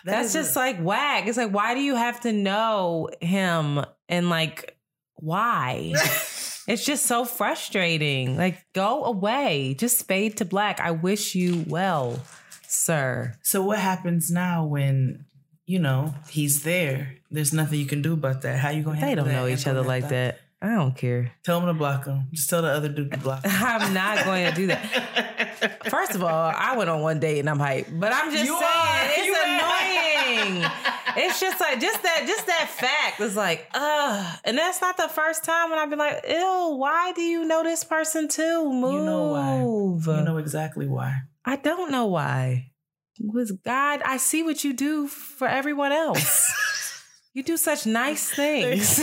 That 0.05 0.13
That's 0.23 0.33
just 0.33 0.57
a- 0.57 0.59
like 0.59 0.79
whack. 0.81 1.27
It's 1.27 1.37
like, 1.37 1.51
why 1.53 1.75
do 1.75 1.81
you 1.81 1.95
have 1.95 2.21
to 2.21 2.33
know 2.33 3.11
him? 3.21 3.85
And 4.09 4.31
like, 4.31 4.77
why? 5.17 5.93
it's 6.67 6.85
just 6.85 7.07
so 7.07 7.25
frustrating. 7.25 8.37
Like, 8.37 8.65
go 8.73 9.05
away. 9.05 9.75
Just 9.79 10.07
fade 10.07 10.39
to 10.39 10.45
black. 10.45 10.81
I 10.81 10.91
wish 10.93 11.35
you 11.35 11.65
well, 11.69 12.23
sir. 12.67 13.35
So 13.43 13.63
what 13.63 13.79
happens 13.79 14.31
now 14.31 14.65
when 14.65 15.27
you 15.67 15.79
know 15.79 16.15
he's 16.31 16.63
there? 16.63 17.17
There's 17.31 17.53
nothing 17.53 17.79
you 17.81 17.87
can 17.87 18.01
do 18.03 18.13
about 18.15 18.43
that. 18.43 18.59
How 18.59 18.71
you 18.71 18.83
gonna? 18.83 19.01
They 19.01 19.15
don't 19.15 19.29
know 19.29 19.47
each 19.49 19.67
other 19.67 19.83
like 19.83 20.05
Antoinetta? 20.05 20.09
that. 20.09 20.41
I 20.65 20.75
don't 20.77 20.97
care. 20.97 21.33
Tell 21.45 21.61
him 21.61 21.67
to 21.67 21.75
block 21.75 22.07
him. 22.07 22.29
Just 22.33 22.49
tell 22.49 22.63
the 22.63 22.69
other 22.69 22.89
dude 22.89 23.11
to 23.13 23.19
block 23.19 23.45
him. 23.45 23.51
I'm 23.55 23.93
not 23.93 24.25
going 24.25 24.49
to 24.49 24.55
do 24.55 24.67
that. 24.69 25.83
First 25.91 26.15
of 26.15 26.23
all, 26.23 26.53
I 26.57 26.75
went 26.77 26.89
on 26.89 27.03
one 27.03 27.21
date 27.21 27.39
and 27.41 27.51
I'm 27.51 27.59
hyped, 27.59 27.99
but 28.01 28.13
I'm 28.13 28.31
just 28.31 28.45
You 28.45 28.59
saying 28.59 28.71
are. 28.73 29.11
it's 29.15 29.27
You 29.27 29.37
annoying. 29.45 30.71
it's 31.19 31.39
just 31.41 31.61
like 31.61 31.81
just 31.81 32.03
that 32.03 32.25
just 32.27 32.47
that 32.47 32.69
fact 32.71 33.21
is 33.21 33.37
like, 33.37 33.69
ugh. 33.75 34.39
And 34.45 34.57
that's 34.57 34.81
not 34.81 34.97
the 34.97 35.09
first 35.09 35.45
time 35.45 35.69
when 35.71 35.79
I've 35.79 35.91
been 35.91 35.99
like, 35.99 36.25
ew, 36.29 36.75
why 36.79 37.13
do 37.15 37.21
you 37.23 37.45
know 37.45 37.63
this 37.63 37.85
person 37.85 38.27
too? 38.29 38.73
Move. 38.73 38.93
You 38.95 39.05
know 39.05 39.29
why. 39.29 40.17
You 40.19 40.25
know 40.25 40.39
exactly 40.39 40.87
why. 40.87 41.21
I 41.45 41.57
don't 41.57 41.91
know 41.91 42.07
why. 42.07 42.71
Was 43.21 43.53
God, 43.53 44.01
I 44.05 44.17
see 44.17 44.43
what 44.43 44.65
you 44.65 44.73
do 44.73 45.07
for 45.09 45.47
everyone 45.47 45.93
else. 45.93 46.51
you 47.35 47.43
do 47.43 47.57
such 47.59 47.85
nice 47.87 48.29
things. 48.35 48.99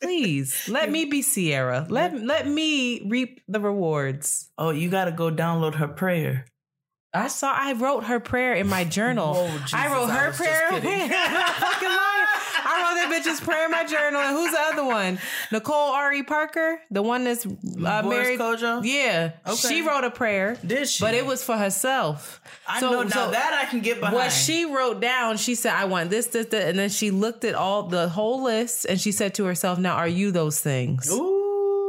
Please 0.00 0.68
let 0.68 0.90
me 0.90 1.04
be 1.06 1.22
Ciara. 1.22 1.86
Let 1.88 2.14
let 2.22 2.46
me 2.46 3.02
reap 3.08 3.40
the 3.48 3.60
rewards. 3.60 4.50
Oh, 4.56 4.70
you 4.70 4.88
got 4.90 5.06
to 5.06 5.12
go 5.12 5.30
download 5.30 5.74
her 5.76 5.88
prayer. 5.88 6.46
I 7.14 7.28
saw. 7.28 7.52
I 7.52 7.72
wrote 7.72 8.04
her 8.04 8.20
prayer 8.20 8.54
in 8.54 8.68
my 8.68 8.84
journal. 8.84 9.34
Whoa, 9.34 9.48
Jesus, 9.60 9.74
I 9.74 9.86
wrote 9.92 10.10
I 10.10 10.16
her 10.18 10.28
was 10.28 10.36
prayer. 10.36 10.68
fucking. 10.70 11.10
I 12.70 12.82
wrote 12.82 12.96
that 13.10 13.24
bitch's 13.24 13.40
prayer 13.40 13.64
in 13.64 13.70
my 13.70 13.84
journal. 13.84 14.20
And 14.20 14.36
who's 14.36 14.50
the 14.52 14.60
other 14.60 14.84
one? 14.84 15.18
Nicole 15.50 15.92
Ari 15.92 16.22
Parker, 16.24 16.80
the 16.90 17.00
one 17.02 17.24
that's 17.24 17.46
uh, 17.46 17.50
married. 18.04 18.38
Kodjoe? 18.38 18.82
Yeah, 18.84 19.32
Okay. 19.46 19.56
she 19.56 19.82
wrote 19.82 20.04
a 20.04 20.10
prayer. 20.10 20.58
Did 20.66 20.86
she? 20.88 21.02
But 21.02 21.14
it 21.14 21.24
was 21.24 21.42
for 21.42 21.56
herself. 21.56 22.40
I 22.66 22.80
So- 22.80 22.90
know 22.90 23.02
now 23.04 23.08
so- 23.08 23.30
that 23.30 23.58
I 23.66 23.70
can 23.70 23.80
get 23.80 24.00
behind. 24.00 24.14
What 24.16 24.30
she 24.30 24.66
wrote 24.66 25.00
down, 25.00 25.38
she 25.38 25.54
said, 25.54 25.72
I 25.72 25.86
want 25.86 26.10
this, 26.10 26.26
this, 26.26 26.46
this. 26.46 26.64
And 26.64 26.78
then 26.78 26.90
she 26.90 27.10
looked 27.10 27.44
at 27.44 27.54
all 27.54 27.84
the 27.84 28.08
whole 28.10 28.42
list 28.42 28.84
and 28.84 29.00
she 29.00 29.12
said 29.12 29.34
to 29.36 29.44
herself, 29.44 29.78
Now, 29.78 29.94
are 29.96 30.08
you 30.08 30.30
those 30.30 30.60
things? 30.60 31.10
Ooh. 31.10 31.34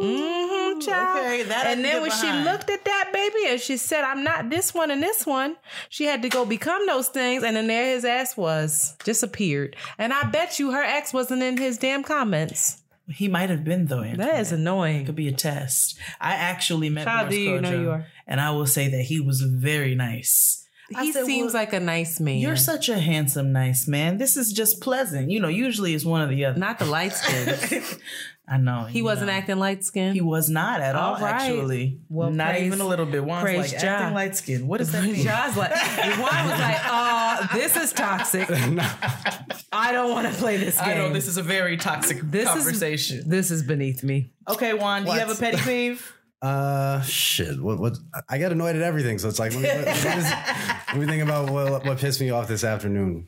Mm-hmm, 0.02 0.69
child. 0.82 1.26
Okay, 1.26 1.44
that 1.44 1.68
and 1.68 1.84
then 1.84 2.02
when 2.02 2.10
behind. 2.10 2.46
she 2.46 2.52
looked 2.52 2.70
at 2.70 2.86
that 2.86 3.10
baby 3.14 3.52
and 3.52 3.60
she 3.60 3.78
said, 3.78 4.04
I'm 4.04 4.24
not 4.24 4.50
this 4.50 4.74
one 4.74 4.92
and 4.92 5.02
this 5.02 5.26
one, 5.26 5.56
she 5.90 6.06
had 6.06 6.22
to 6.22 6.30
go 6.30 6.46
become 6.46 6.86
those 6.88 7.08
things. 7.10 7.44
And 7.44 7.56
then 7.56 7.68
there 7.68 7.94
his 7.94 8.06
ass 8.06 8.36
was, 8.38 8.96
disappeared. 9.04 9.76
And 9.98 10.14
I 10.14 10.24
bet 10.30 10.60
you 10.60 10.72
her 10.72 10.84
ex 10.84 11.14
wasn't 11.14 11.44
in 11.44 11.58
his 11.58 11.78
damn 11.78 12.04
comments. 12.04 12.82
He 13.08 13.28
might 13.28 13.50
have 13.50 13.64
been 13.64 13.88
though. 13.88 14.04
That 14.04 14.40
is 14.40 14.52
Antoinette. 14.52 14.54
annoying. 14.54 15.06
could 15.06 15.16
be 15.16 15.28
a 15.28 15.32
test. 15.32 15.98
I 16.22 16.34
actually 16.34 16.90
met 16.90 17.06
Boris 17.06 17.34
do 17.34 17.40
you 17.40 17.62
know 17.62 17.82
you 17.82 17.90
are? 17.90 18.06
and 18.28 18.40
I 18.40 18.52
will 18.52 18.68
say 18.68 18.88
that 18.90 19.02
he 19.02 19.20
was 19.20 19.42
very 19.42 19.96
nice. 19.96 20.68
I 20.96 21.04
He 21.04 21.12
said, 21.12 21.26
seems 21.26 21.54
well, 21.54 21.62
like 21.62 21.74
a 21.74 21.80
nice 21.80 22.20
man. 22.20 22.38
You're 22.40 22.56
such 22.56 22.90
a 22.90 22.98
handsome, 22.98 23.52
nice 23.52 23.88
man. 23.88 24.18
This 24.18 24.36
is 24.38 24.52
just 24.52 24.82
pleasant. 24.82 25.30
You 25.30 25.40
know, 25.40 25.48
usually 25.48 25.94
it's 25.94 26.06
one 26.06 26.22
or 26.22 26.28
the 26.28 26.46
other. 26.46 26.60
not 26.60 26.80
the 26.80 26.86
light 26.86 27.14
skin. 27.14 27.84
I 28.52 28.58
know. 28.58 28.86
he 28.86 29.02
wasn't 29.04 29.28
know. 29.28 29.34
acting 29.34 29.58
light 29.60 29.84
skinned. 29.86 30.16
He 30.16 30.22
was 30.22 30.50
not 30.50 30.82
at 30.82 30.96
all, 30.96 31.16
All 31.16 31.22
right. 31.22 31.34
actually. 31.36 32.00
Well, 32.10 32.32
not 32.32 32.50
praise- 32.52 32.64
even 32.66 32.82
a 32.82 32.88
little 32.88 33.06
bit. 33.06 33.24
Juan's 33.24 33.44
praise 33.44 33.72
like 33.74 33.82
Jah. 33.82 33.88
acting 33.88 34.14
light 34.16 34.36
skin. 34.36 34.68
What 34.68 34.80
does 34.80 34.92
that 34.92 35.04
mean? 35.04 35.16
John's 35.24 35.56
like, 35.56 35.70
Juan 35.72 36.50
was 36.50 36.60
like, 36.60 36.78
oh, 36.86 37.48
this 37.54 37.76
is 37.78 37.94
toxic. 37.94 38.50
I 39.72 39.92
don't 39.92 40.12
want 40.12 40.28
to 40.28 40.34
play 40.34 40.58
this 40.58 40.80
game. 40.80 40.90
I 40.90 40.94
know 40.96 41.14
this 41.14 41.28
is 41.28 41.38
a 41.38 41.44
very 41.44 41.78
toxic 41.78 42.22
This 42.22 42.48
is- 42.50 42.56
conversation. 42.56 43.30
This 43.30 43.52
is 43.52 43.64
beneath 43.64 44.04
me. 44.04 44.32
okay, 44.48 44.74
Juan, 44.74 45.06
do 45.06 45.12
you 45.12 45.20
have 45.20 45.30
a 45.30 45.36
petty 45.36 45.58
peeve? 45.58 46.14
Uh, 46.42 47.02
shit. 47.02 47.62
What? 47.62 47.80
What? 47.80 47.98
I 48.30 48.38
get 48.38 48.54
annoyed 48.54 48.78
at 48.78 48.82
everything. 48.82 49.20
So 49.20 49.28
it's 49.28 49.40
like, 49.40 49.54
let 49.54 49.62
me, 49.62 49.68
what, 49.68 49.88
what 49.88 50.18
is, 50.18 50.24
let 50.24 50.96
me 50.98 51.06
think 51.06 51.22
about 51.22 51.50
what, 51.50 51.84
what 51.86 51.98
pissed 51.98 52.22
me 52.22 52.30
off 52.30 52.48
this 52.48 52.64
afternoon. 52.64 53.28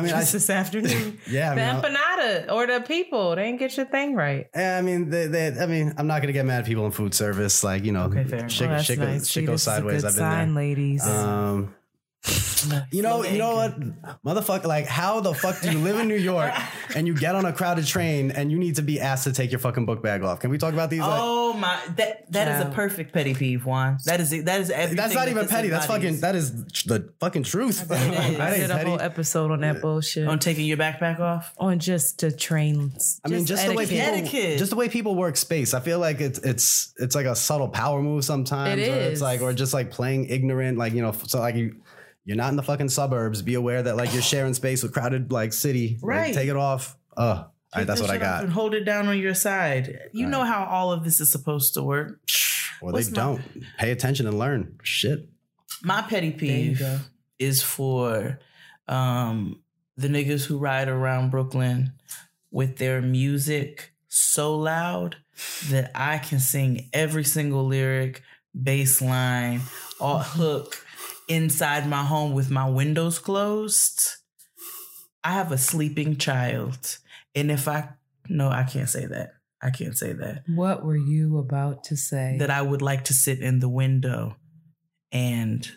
I 0.00 0.02
mean, 0.02 0.12
I, 0.16 0.20
Just 0.20 0.32
this 0.32 0.50
afternoon. 0.50 1.18
yeah. 1.30 1.52
I 1.52 1.54
the 1.54 1.60
mean, 1.60 1.70
I, 1.70 1.80
empanada 1.80 2.52
or 2.52 2.66
the 2.66 2.80
people, 2.80 3.36
they 3.36 3.44
didn't 3.44 3.58
get 3.58 3.76
your 3.76 3.86
thing 3.86 4.14
right. 4.14 4.46
yeah, 4.54 4.78
I 4.78 4.82
mean, 4.82 5.10
they, 5.10 5.26
they, 5.26 5.48
I 5.60 5.66
mean, 5.66 5.94
I'm 5.96 6.06
not 6.06 6.20
gonna 6.22 6.32
get 6.32 6.44
mad 6.46 6.60
at 6.60 6.66
people 6.66 6.86
in 6.86 6.92
food 6.92 7.14
service. 7.14 7.62
Like, 7.62 7.84
you 7.84 7.92
know, 7.92 8.04
Okay, 8.04 8.24
fair 8.24 8.38
enough. 8.40 8.50
shit, 8.50 8.68
that's 8.68 8.84
shit, 8.84 8.98
nice. 8.98 9.18
goes, 9.20 9.28
See, 9.28 9.40
shit 9.40 9.46
goes 9.46 9.62
a 9.62 9.64
sideways. 9.70 10.02
good 10.02 10.08
I've 10.08 10.14
been 10.14 10.18
sign, 10.18 10.54
there. 10.54 10.64
ladies. 10.64 11.06
Um, 11.06 11.74
you 12.92 13.02
know, 13.02 13.24
you 13.24 13.38
know 13.38 13.54
what, 13.54 13.80
motherfucker? 14.22 14.64
Like, 14.64 14.86
how 14.86 15.20
the 15.20 15.32
fuck 15.32 15.60
do 15.62 15.70
you 15.72 15.78
live 15.78 15.98
in 15.98 16.08
New 16.08 16.16
York 16.16 16.52
and 16.94 17.06
you 17.06 17.14
get 17.14 17.34
on 17.34 17.44
a 17.46 17.52
crowded 17.52 17.86
train 17.86 18.30
and 18.30 18.52
you 18.52 18.58
need 18.58 18.76
to 18.76 18.82
be 18.82 19.00
asked 19.00 19.24
to 19.24 19.32
take 19.32 19.50
your 19.50 19.58
fucking 19.58 19.86
book 19.86 20.02
bag 20.02 20.22
off? 20.22 20.40
Can 20.40 20.50
we 20.50 20.58
talk 20.58 20.74
about 20.74 20.90
these? 20.90 21.00
Like, 21.00 21.20
Oh 21.22 21.52
my, 21.54 21.80
that 21.96 22.30
that 22.32 22.48
is 22.48 22.66
a 22.66 22.70
perfect 22.70 23.12
petty 23.12 23.34
peeve, 23.34 23.64
Juan. 23.64 23.98
That 24.04 24.20
is 24.20 24.30
that 24.44 24.60
is 24.60 24.70
everything. 24.70 24.96
that's 24.96 25.14
not 25.14 25.20
that 25.24 25.30
even 25.30 25.42
this 25.44 25.50
petty. 25.50 25.68
That's 25.68 25.86
fucking. 25.86 26.20
That 26.20 26.36
is 26.36 26.64
the 26.84 27.10
fucking 27.20 27.44
truth. 27.44 27.90
I 27.90 27.94
That 28.40 28.56
did 28.56 28.70
a 28.70 28.74
petty. 28.74 28.88
whole 28.90 29.00
episode 29.00 29.50
on 29.50 29.60
that 29.60 29.80
bullshit. 29.80 30.28
on 30.28 30.38
taking 30.38 30.66
your 30.66 30.76
backpack 30.76 31.18
off. 31.20 31.54
on 31.58 31.78
just 31.78 32.18
the 32.20 32.30
trains. 32.30 33.20
I 33.24 33.28
mean, 33.28 33.46
just 33.46 33.66
the 33.66 33.72
way 33.72 33.86
people, 33.86 34.06
Etiquette. 34.06 34.58
just 34.58 34.70
the 34.70 34.76
way 34.76 34.88
people 34.88 35.14
work 35.14 35.36
space. 35.36 35.72
I 35.74 35.80
feel 35.80 35.98
like 35.98 36.20
it's 36.20 36.38
it's 36.40 36.92
it's 36.98 37.14
like 37.14 37.26
a 37.26 37.34
subtle 37.34 37.68
power 37.68 38.02
move 38.02 38.24
sometimes. 38.24 38.80
It 38.80 38.88
or 38.90 38.94
is. 38.96 39.12
It's 39.12 39.20
like 39.22 39.40
or 39.40 39.52
just 39.52 39.72
like 39.74 39.90
playing 39.90 40.26
ignorant. 40.26 40.76
Like 40.78 40.92
you 40.92 41.00
know, 41.02 41.12
so 41.12 41.40
like 41.40 41.54
you. 41.56 41.76
You're 42.24 42.36
not 42.36 42.50
in 42.50 42.56
the 42.56 42.62
fucking 42.62 42.90
suburbs. 42.90 43.42
Be 43.42 43.54
aware 43.54 43.82
that 43.82 43.96
like 43.96 44.12
you're 44.12 44.22
sharing 44.22 44.54
space 44.54 44.82
with 44.82 44.92
crowded 44.92 45.32
like 45.32 45.52
city. 45.52 45.98
Like, 46.02 46.08
Right. 46.08 46.34
take 46.34 46.48
it 46.48 46.56
off. 46.56 46.96
Uh, 47.16 47.20
all 47.22 47.52
right, 47.76 47.86
that's 47.86 48.00
what 48.00 48.10
I 48.10 48.18
that 48.18 48.24
shit 48.24 48.28
off 48.28 48.36
got. 48.38 48.44
And 48.44 48.52
hold 48.52 48.74
it 48.74 48.84
down 48.84 49.08
on 49.08 49.18
your 49.18 49.34
side. 49.34 49.98
You 50.12 50.26
know 50.26 50.44
how 50.44 50.64
all 50.64 50.92
of 50.92 51.04
this 51.04 51.20
is 51.20 51.30
supposed 51.32 51.74
to 51.74 51.82
work. 51.82 52.20
Well, 52.82 52.92
What's 52.92 53.08
they 53.08 53.12
my- 53.12 53.16
don't 53.24 53.42
pay 53.78 53.90
attention 53.90 54.26
and 54.26 54.38
learn. 54.38 54.78
Shit. 54.82 55.28
My 55.82 56.02
petty 56.02 56.30
peeve 56.32 56.82
is 57.38 57.62
for 57.62 58.38
um, 58.88 59.60
the 59.96 60.08
niggas 60.08 60.44
who 60.44 60.58
ride 60.58 60.88
around 60.88 61.30
Brooklyn 61.30 61.92
with 62.50 62.76
their 62.78 63.00
music 63.00 63.92
so 64.08 64.56
loud 64.56 65.16
that 65.70 65.90
I 65.94 66.18
can 66.18 66.40
sing 66.40 66.90
every 66.92 67.24
single 67.24 67.64
lyric, 67.66 68.22
bass 68.60 69.00
line, 69.00 69.60
or 70.00 70.18
hook 70.18 70.84
inside 71.30 71.88
my 71.88 72.02
home 72.02 72.32
with 72.32 72.50
my 72.50 72.68
windows 72.68 73.18
closed. 73.18 74.16
I 75.22 75.32
have 75.32 75.52
a 75.52 75.58
sleeping 75.58 76.16
child. 76.16 76.98
And 77.34 77.50
if 77.50 77.68
I, 77.68 77.90
no, 78.28 78.48
I 78.48 78.64
can't 78.64 78.88
say 78.88 79.06
that. 79.06 79.34
I 79.62 79.70
can't 79.70 79.96
say 79.96 80.12
that. 80.12 80.42
What 80.48 80.84
were 80.84 80.96
you 80.96 81.38
about 81.38 81.84
to 81.84 81.96
say? 81.96 82.36
That 82.38 82.50
I 82.50 82.62
would 82.62 82.82
like 82.82 83.04
to 83.04 83.14
sit 83.14 83.40
in 83.40 83.60
the 83.60 83.68
window 83.68 84.36
and 85.12 85.70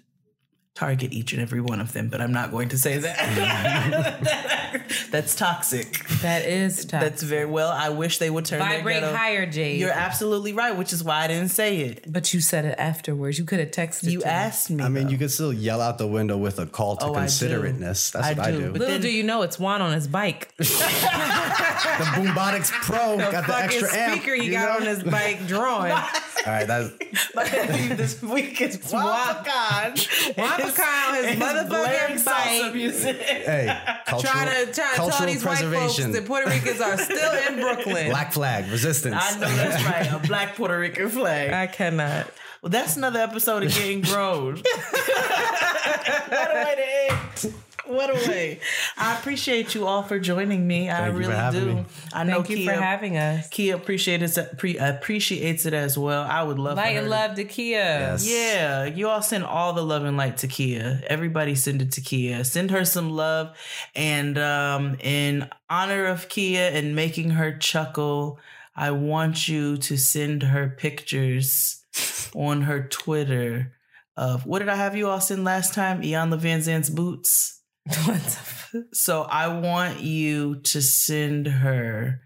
target 0.76 1.14
each 1.14 1.34
and 1.34 1.42
every 1.42 1.62
one 1.62 1.80
of 1.80 1.94
them, 1.94 2.10
but 2.10 2.20
I'm 2.20 2.32
not 2.34 2.50
going 2.52 2.70
to 2.70 2.78
say 2.80 2.98
that. 2.98 4.80
That's 5.12 5.36
toxic. 5.36 6.00
That 6.22 6.46
is 6.46 6.86
tough. 6.86 7.02
That's 7.02 7.22
very 7.22 7.46
well. 7.46 7.70
I 7.70 7.90
wish 7.90 8.18
they 8.18 8.30
would 8.32 8.46
turn 8.46 8.58
Vibrate 8.60 9.02
ghetto- 9.02 9.16
higher, 9.16 9.46
Jade. 9.46 9.80
You're 9.80 9.92
absolutely 9.92 10.52
right, 10.54 10.76
which 10.76 10.92
is 10.92 11.04
why 11.04 11.24
I 11.24 11.28
didn't 11.28 11.50
say 11.50 11.82
it. 11.82 12.12
but 12.12 12.34
you 12.34 12.42
said 12.42 12.66
it 12.66 12.76
afterwards. 12.80 13.38
You 13.38 13.46
could 13.46 13.60
have 13.60 13.70
texted. 13.70 14.10
You 14.10 14.22
to 14.22 14.26
me. 14.26 14.32
asked 14.32 14.72
me. 14.72 14.84
I 14.84 14.90
mean, 14.90 15.04
though. 15.06 15.10
you 15.12 15.18
could 15.20 15.30
still 15.32 15.54
yell 15.54 15.80
out 15.80 16.00
the 16.00 16.08
window 16.08 16.38
with 16.38 16.58
a 16.58 16.66
call 16.66 16.98
to 16.98 17.06
Oh, 17.06 17.14
considerateness. 17.14 18.10
That's 18.12 18.26
I 18.26 18.34
what 18.34 18.40
I 18.48 18.52
do, 18.52 18.58
do. 18.60 18.72
but 18.72 18.80
Little 18.80 18.88
then- 18.96 19.02
do 19.02 19.12
you 19.12 19.24
know, 19.24 19.44
it's 19.44 19.60
Juan 19.60 19.82
on 19.84 19.94
his 19.94 20.08
bike. 20.08 20.54
the 20.58 20.64
Boombotix 22.16 22.72
Pro 22.72 23.18
got 23.18 23.32
the 23.46 23.54
Fucking 23.54 23.66
extra 23.66 23.94
amp. 23.96 24.16
speaker 24.22 24.34
he 24.36 24.46
you 24.48 24.52
got 24.54 24.80
know? 24.80 24.88
on 24.88 24.96
his 24.96 25.04
bike 25.04 25.46
drawing. 25.48 25.92
All 26.46 26.52
right, 26.52 26.68
that's 26.68 26.92
My 27.36 27.44
this 27.46 28.22
week 28.22 28.60
is 28.60 28.76
Juan 28.92 29.04
Juan- 29.06 29.44
Pecan. 29.46 29.96
Juan 30.36 30.63
His- 30.64 30.74
Pecan 30.74 31.10
on 31.10 31.16
his 31.16 31.26
his 31.26 31.40
motherfucking 31.40 31.70
blaring 31.70 32.24
bike. 32.24 32.74
music. 32.74 33.18
hey, 33.18 33.78
cultural, 34.08 34.34
trying 34.34 34.48
to 34.48 34.54
trying 34.54 34.68
to 34.68 34.74
tell 34.74 34.96
cultural 34.96 35.30
these 35.30 35.46
white 35.46 35.58
folks 35.60 35.98
that 35.98 36.26
Puerto 36.26 36.50
Ricans 36.50 36.82
are 36.82 36.98
still 36.98 37.34
in 37.48 37.60
Brooklyn. 37.60 38.10
Black 38.10 38.34
flag 38.34 38.70
resistance. 38.72 39.16
I 39.20 39.34
know 39.40 39.56
that's 39.56 39.84
right. 39.86 40.12
A 40.24 40.26
black 40.28 40.56
Puerto 40.56 40.78
Rican 40.78 41.10
flag. 41.10 41.52
I 41.54 41.68
cannot. 41.68 42.28
Well, 42.62 42.70
that's 42.70 42.96
another 42.96 43.20
episode 43.20 43.64
of 43.64 43.74
Getting 43.74 44.02
Grown. 44.02 44.56
what 44.62 44.66
a 46.32 46.64
way 46.66 46.76
to 46.76 47.46
end. 47.48 47.54
What 47.86 48.10
a 48.10 48.30
way. 48.30 48.60
I 48.98 49.18
appreciate 49.18 49.76
you 49.76 49.86
all 49.86 50.04
for 50.04 50.18
joining 50.18 50.66
me. 50.66 50.90
I 50.90 51.00
Thank 51.00 51.14
you 51.14 51.20
really 51.20 51.36
having 51.36 51.64
do. 51.64 51.74
me. 51.76 51.86
I 52.14 52.24
know 52.24 52.36
Thank 52.36 52.50
you 52.52 52.58
Kia, 52.58 52.74
for 52.74 52.82
having 52.82 53.18
us. 53.18 53.50
Kia 53.50 53.76
appreciates 53.76 54.38
it, 54.38 54.58
pre- 54.58 54.78
appreciates 54.78 55.66
it 55.66 55.74
as 55.74 55.98
well. 55.98 56.24
I 56.24 56.44
would 56.44 56.60
love 56.60 56.78
for 56.78 56.84
Light 56.84 56.96
and 56.96 57.10
love 57.10 57.36
to 57.36 57.44
Kia. 57.44 57.78
Yes. 57.80 58.26
Yeah, 58.26 58.86
you 58.86 59.10
all 59.10 59.22
send 59.22 59.44
all 59.44 59.74
the 59.74 59.84
love 59.84 60.06
and 60.06 60.16
light 60.16 60.38
to 60.38 60.48
Kia. 60.48 61.02
Everybody 61.08 61.56
send 61.56 61.82
it 61.82 61.92
to 61.94 62.02
Kia. 62.02 62.46
Send 62.46 62.72
her 62.72 62.86
some 62.86 63.10
love. 63.10 63.56
And 63.96 64.38
um, 64.38 64.96
in 65.02 65.50
honor 65.70 66.06
of 66.06 66.30
Kia 66.30 66.70
and 66.70 66.96
making 66.96 67.32
her 67.32 67.58
chuckle, 67.58 68.40
I 68.76 68.92
want 68.92 69.48
you 69.48 69.76
to 69.78 69.98
send 69.98 70.44
her 70.44 70.70
pictures 70.70 71.84
on 72.34 72.62
her 72.62 72.88
Twitter 72.88 73.74
of 74.16 74.46
what 74.46 74.60
did 74.60 74.70
I 74.70 74.76
have 74.76 74.96
you 74.96 75.10
all 75.10 75.20
send 75.20 75.44
last 75.44 75.74
time? 75.74 76.04
Ian 76.04 76.38
Van 76.40 76.62
Zant's 76.62 76.90
boots. 76.90 77.60
So 78.92 79.22
I 79.22 79.60
want 79.60 80.00
you 80.02 80.56
to 80.56 80.82
send 80.82 81.48
her 81.48 82.22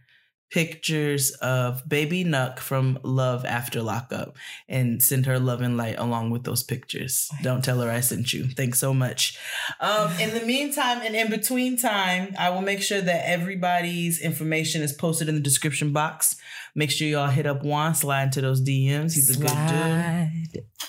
pictures 0.50 1.32
of 1.42 1.88
baby 1.88 2.24
Nuck 2.24 2.60
from 2.60 2.98
Love 3.04 3.44
After 3.46 3.82
Lockup 3.82 4.36
and 4.70 5.02
send 5.04 5.26
her 5.26 5.40
love 5.40 5.62
and 5.62 5.76
light 5.78 5.96
along 5.98 6.30
with 6.32 6.44
those 6.44 6.64
pictures. 6.64 7.30
Don't 7.44 7.64
tell 7.64 7.82
her 7.82 7.90
I 7.92 8.00
sent 8.00 8.32
you. 8.34 8.46
Thanks 8.46 8.80
so 8.80 8.94
much. 8.94 9.38
Um, 9.82 10.12
in 10.20 10.34
the 10.34 10.46
meantime 10.46 11.00
and 11.04 11.16
in 11.16 11.30
between 11.30 11.78
time, 11.78 12.34
I 12.40 12.50
will 12.50 12.62
make 12.62 12.82
sure 12.82 13.02
that 13.02 13.30
everybody's 13.30 14.20
information 14.22 14.82
is 14.82 14.94
posted 14.94 15.28
in 15.30 15.36
the 15.36 15.42
description 15.42 15.92
box. 15.92 16.36
Make 16.76 16.92
sure 16.92 17.08
y'all 17.08 17.28
hit 17.28 17.46
up 17.46 17.64
Juan, 17.64 17.96
slide 17.96 18.24
into 18.24 18.42
those 18.42 18.62
DMs. 18.62 19.14
He's 19.16 19.36
a 19.36 19.40
good 19.40 19.48
dude. 19.48 19.58
Slide 19.58 20.32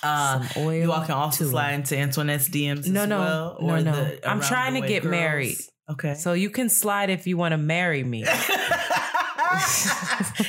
Uh, 0.03 0.45
you 0.71 0.93
all 0.93 1.03
can 1.05 1.15
also 1.15 1.45
slide 1.47 1.73
into 1.73 1.97
Antoinette's 1.97 2.49
DMs 2.49 2.87
No, 2.87 3.03
as 3.03 3.09
no, 3.09 3.19
well. 3.19 3.59
no, 3.61 3.75
or 3.75 3.81
no. 3.81 4.17
I'm 4.25 4.41
trying 4.41 4.75
to 4.81 4.87
get 4.87 5.03
girls. 5.03 5.11
married. 5.11 5.57
Okay. 5.91 6.15
So 6.15 6.35
you 6.35 6.51
can 6.51 6.69
slide 6.69 7.11
if 7.11 7.27
you 7.27 7.37
want 7.37 7.53
to 7.53 7.59
marry 7.59 8.05
me. 8.05 8.25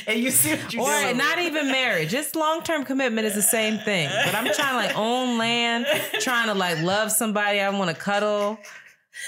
and 0.06 0.20
you 0.20 0.30
see 0.30 0.50
what 0.54 0.72
you 0.72 0.80
or 0.82 1.02
doing. 1.02 1.16
not 1.16 1.38
even 1.38 1.66
marriage. 1.68 2.10
Just 2.10 2.36
long 2.36 2.62
term 2.62 2.84
commitment 2.84 3.26
is 3.26 3.34
the 3.34 3.42
same 3.42 3.78
thing. 3.78 4.08
But 4.24 4.34
I'm 4.34 4.52
trying 4.52 4.72
to 4.72 4.88
like 4.88 4.96
own 4.96 5.38
land, 5.38 5.86
trying 6.20 6.48
to 6.48 6.54
like 6.54 6.82
love 6.82 7.12
somebody. 7.12 7.60
I 7.60 7.68
want 7.70 7.90
to 7.90 7.96
cuddle. 8.00 8.58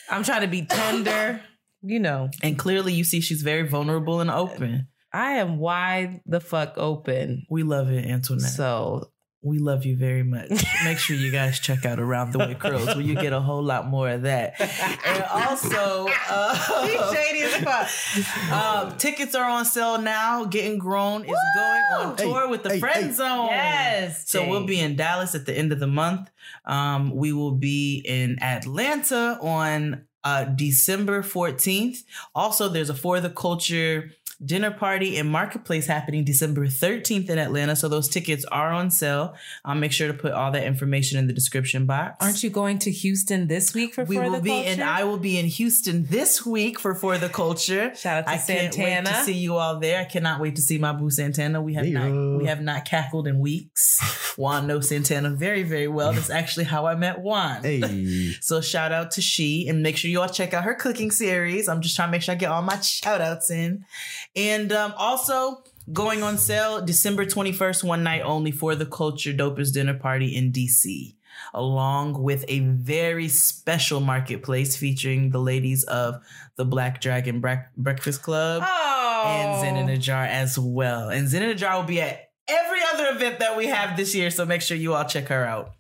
I'm 0.09 0.23
trying 0.23 0.43
to 0.43 0.49
be 0.49 0.63
tender. 0.63 1.41
You 1.85 1.99
know, 1.99 2.31
And 2.45 2.57
clearly, 2.57 2.93
you 2.95 3.03
see 3.03 3.21
she's 3.21 3.43
very 3.43 3.67
vulnerable 3.69 4.21
and 4.21 4.31
open. 4.31 4.87
I 5.13 5.33
am 5.33 5.59
wide 5.59 6.21
the 6.25 6.41
fuck 6.41 6.75
open. 6.77 7.45
We 7.51 7.65
love 7.65 7.91
it, 7.91 8.07
Antoinette. 8.07 8.51
So 8.51 9.12
we 9.45 9.59
love 9.59 9.85
you 9.85 9.97
very 9.97 10.23
much. 10.23 10.51
Make 10.85 10.99
sure 10.99 11.17
you 11.17 11.33
guys 11.33 11.59
check 11.59 11.85
out 11.85 11.99
Around 11.99 12.33
the 12.33 12.39
Way 12.39 12.55
Curls 12.55 12.87
where 12.87 13.01
you 13.01 13.17
get 13.17 13.33
a 13.33 13.41
whole 13.41 13.63
lot 13.63 13.89
more 13.89 14.09
of 14.09 14.23
that. 14.23 14.61
And 14.61 15.25
also, 15.25 16.07
uh, 16.31 17.13
shady 17.13 17.43
as 17.43 17.57
fuck. 17.57 18.53
um, 18.53 18.97
tickets 18.99 19.35
are 19.35 19.51
on 19.51 19.65
sale 19.65 20.01
now. 20.01 20.45
Getting 20.45 20.79
Grown 20.79 21.23
is 21.25 21.37
going 21.57 21.83
on 21.99 22.17
Hey, 22.17 22.25
tour 22.25 22.49
with 22.49 22.63
the 22.63 22.71
hey, 22.71 22.81
Friend 22.81 23.07
hey. 23.07 23.13
Zone. 23.13 23.49
Yes. 23.49 24.31
So 24.31 24.49
we'll 24.49 24.65
be 24.65 24.79
in 24.79 24.95
Dallas 24.95 25.35
at 25.35 25.45
the 25.45 25.53
end 25.53 25.73
of 25.73 25.81
the 25.81 25.89
month. 25.89 26.31
Um, 26.65 27.11
we 27.11 27.33
will 27.33 27.57
be 27.57 28.01
in 28.05 28.41
Atlanta 28.41 29.39
on 29.43 30.07
uh, 30.25 30.45
December 30.45 31.23
14th. 31.23 32.05
Also, 32.33 32.69
there's 32.69 32.91
a 32.91 32.95
For 32.95 33.21
the 33.21 33.31
Culture 33.31 34.13
dinner 34.45 34.71
party 34.71 35.17
and 35.19 35.29
marketplace 35.31 35.87
happening 35.87 36.25
December 36.25 36.67
13th 36.67 37.31
in 37.31 37.39
Atlanta. 37.39 37.77
So 37.77 37.89
those 37.89 38.09
tickets 38.09 38.45
are 38.47 38.71
on 38.73 38.91
sale. 38.91 39.35
I'll 39.65 39.75
make 39.77 39.93
sure 39.93 40.09
to 40.09 40.15
put 40.15 40.33
all 40.33 40.51
that 40.53 40.65
information 40.65 41.19
in 41.19 41.27
the 41.27 41.33
description 41.33 41.87
box. 41.87 42.17
Aren't 42.25 42.43
you 42.43 42.51
going 42.51 42.79
to 42.81 42.91
Houston 42.91 43.47
this 43.49 43.73
week 43.75 43.95
for 43.95 44.05
we 44.05 44.17
For 44.17 44.23
will 44.25 44.33
the 44.33 44.41
be 44.41 44.51
Culture? 44.51 44.69
and 44.71 44.83
I 44.83 45.05
will 45.05 45.19
be 45.19 45.39
in 45.39 45.47
Houston 45.47 46.05
this 46.07 46.45
week 46.45 46.79
for 46.81 46.95
For 46.95 47.19
the 47.19 47.29
Culture. 47.29 47.95
Shout 47.95 48.19
out 48.19 48.27
to 48.27 48.31
I 48.33 48.37
can't 48.39 48.77
wait 48.77 48.85
Santana. 48.85 49.11
to 49.19 49.25
see 49.25 49.35
you 49.35 49.57
all 49.57 49.79
there. 49.79 50.01
I 50.01 50.05
cannot 50.05 50.41
wait 50.41 50.57
to 50.57 50.63
see 50.63 50.79
my 50.79 50.93
boo 50.93 51.11
Santana. 51.11 51.61
We 51.63 51.75
have 51.75 51.87
Yeah. 51.87 52.09
not 52.09 52.39
we 52.39 52.47
have 52.47 52.61
not 52.61 52.85
cackled 52.85 53.27
in 53.29 53.39
weeks. 53.39 53.99
Juan 54.39 54.67
knows 54.67 54.89
Santana 54.89 55.31
very, 55.31 55.63
very 55.63 55.89
well. 55.89 56.13
That's 56.13 56.31
actually 56.31 56.65
how 56.65 56.87
I 56.87 56.95
met 56.95 57.21
Juan. 57.21 57.63
Hey, 57.63 58.33
So 58.41 58.61
shout 58.61 58.91
out 58.93 59.11
to 59.13 59.21
she 59.23 59.69
and 59.69 59.83
make 59.83 59.97
sure 59.97 60.11
you 60.11 60.21
all 60.21 60.29
check 60.29 60.55
out 60.55 60.65
her 60.65 60.75
cooking 60.75 61.11
series. 61.11 61.69
I'm 61.69 61.81
just 61.83 61.95
trying 61.97 62.09
to 62.09 62.13
make 62.13 62.23
sure 62.23 62.33
I 62.33 62.37
get 62.39 62.51
all 62.51 62.63
my 62.63 62.81
shout 62.81 63.21
outs 63.21 63.51
in. 63.51 63.85
And 64.35 64.73
um, 64.73 64.95
also 64.97 65.63
going 65.93 66.23
on 66.23 66.39
sale 66.39 66.85
December 66.85 67.25
21st, 67.25 67.85
one 67.85 68.03
night 68.03 68.23
only 68.23 68.51
for 68.51 68.75
the 68.75 68.87
Culture 68.87 69.33
Dopest 69.33 69.73
Dinner 69.73 69.95
Party 69.95 70.35
in 70.35 70.53
DC, 70.53 71.15
along 71.53 72.23
with 72.23 72.45
a 72.49 72.61
very 72.61 73.29
special 73.29 74.01
marketplace 74.01 74.77
featuring 74.77 75.31
the 75.31 75.41
ladies 75.41 75.85
of 75.85 76.23
the 76.57 76.65
Black 76.65 77.01
Dragon 77.01 77.43
Breakfast 77.77 78.23
Club 78.23 78.63
oh. 78.65 79.25
and 79.27 79.61
Zen 79.61 79.77
in 79.77 79.89
a 79.89 79.99
Jar 79.99 80.25
as 80.25 80.59
well. 80.59 81.11
And 81.11 81.29
Zen 81.29 81.43
in 81.43 81.51
a 81.51 81.55
Jar 81.55 81.77
will 81.77 81.85
be 81.85 82.01
at 82.01 82.31
every 82.49 82.81
other 82.93 83.15
event 83.15 83.41
that 83.41 83.57
we 83.57 83.67
have 83.67 83.97
this 83.97 84.15
year. 84.15 84.31
So 84.31 84.47
make 84.47 84.63
sure 84.63 84.77
you 84.77 84.95
all 84.95 85.05
check 85.05 85.29
her 85.29 85.45
out. 85.45 85.73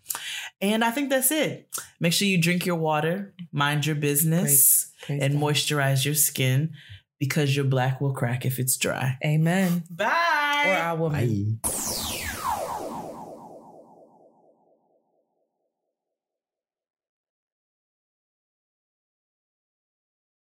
And 0.60 0.84
I 0.84 0.90
think 0.90 1.10
that's 1.10 1.32
it. 1.32 1.68
Make 1.98 2.12
sure 2.12 2.28
you 2.28 2.40
drink 2.40 2.66
your 2.66 2.76
water, 2.76 3.34
mind 3.50 3.84
your 3.84 3.96
business, 3.96 4.92
Praise 5.02 5.20
and 5.22 5.34
God. 5.34 5.42
moisturize 5.42 6.04
your 6.04 6.14
skin 6.14 6.74
because 7.22 7.54
your 7.54 7.64
black 7.64 8.00
will 8.00 8.12
crack 8.12 8.44
if 8.44 8.58
it's 8.58 8.76
dry. 8.76 9.16
Amen. 9.24 9.84
Bye. 9.88 10.64
Or 10.66 10.72
our 10.72 10.96
woman. 10.96 11.60
bye. 11.62 12.38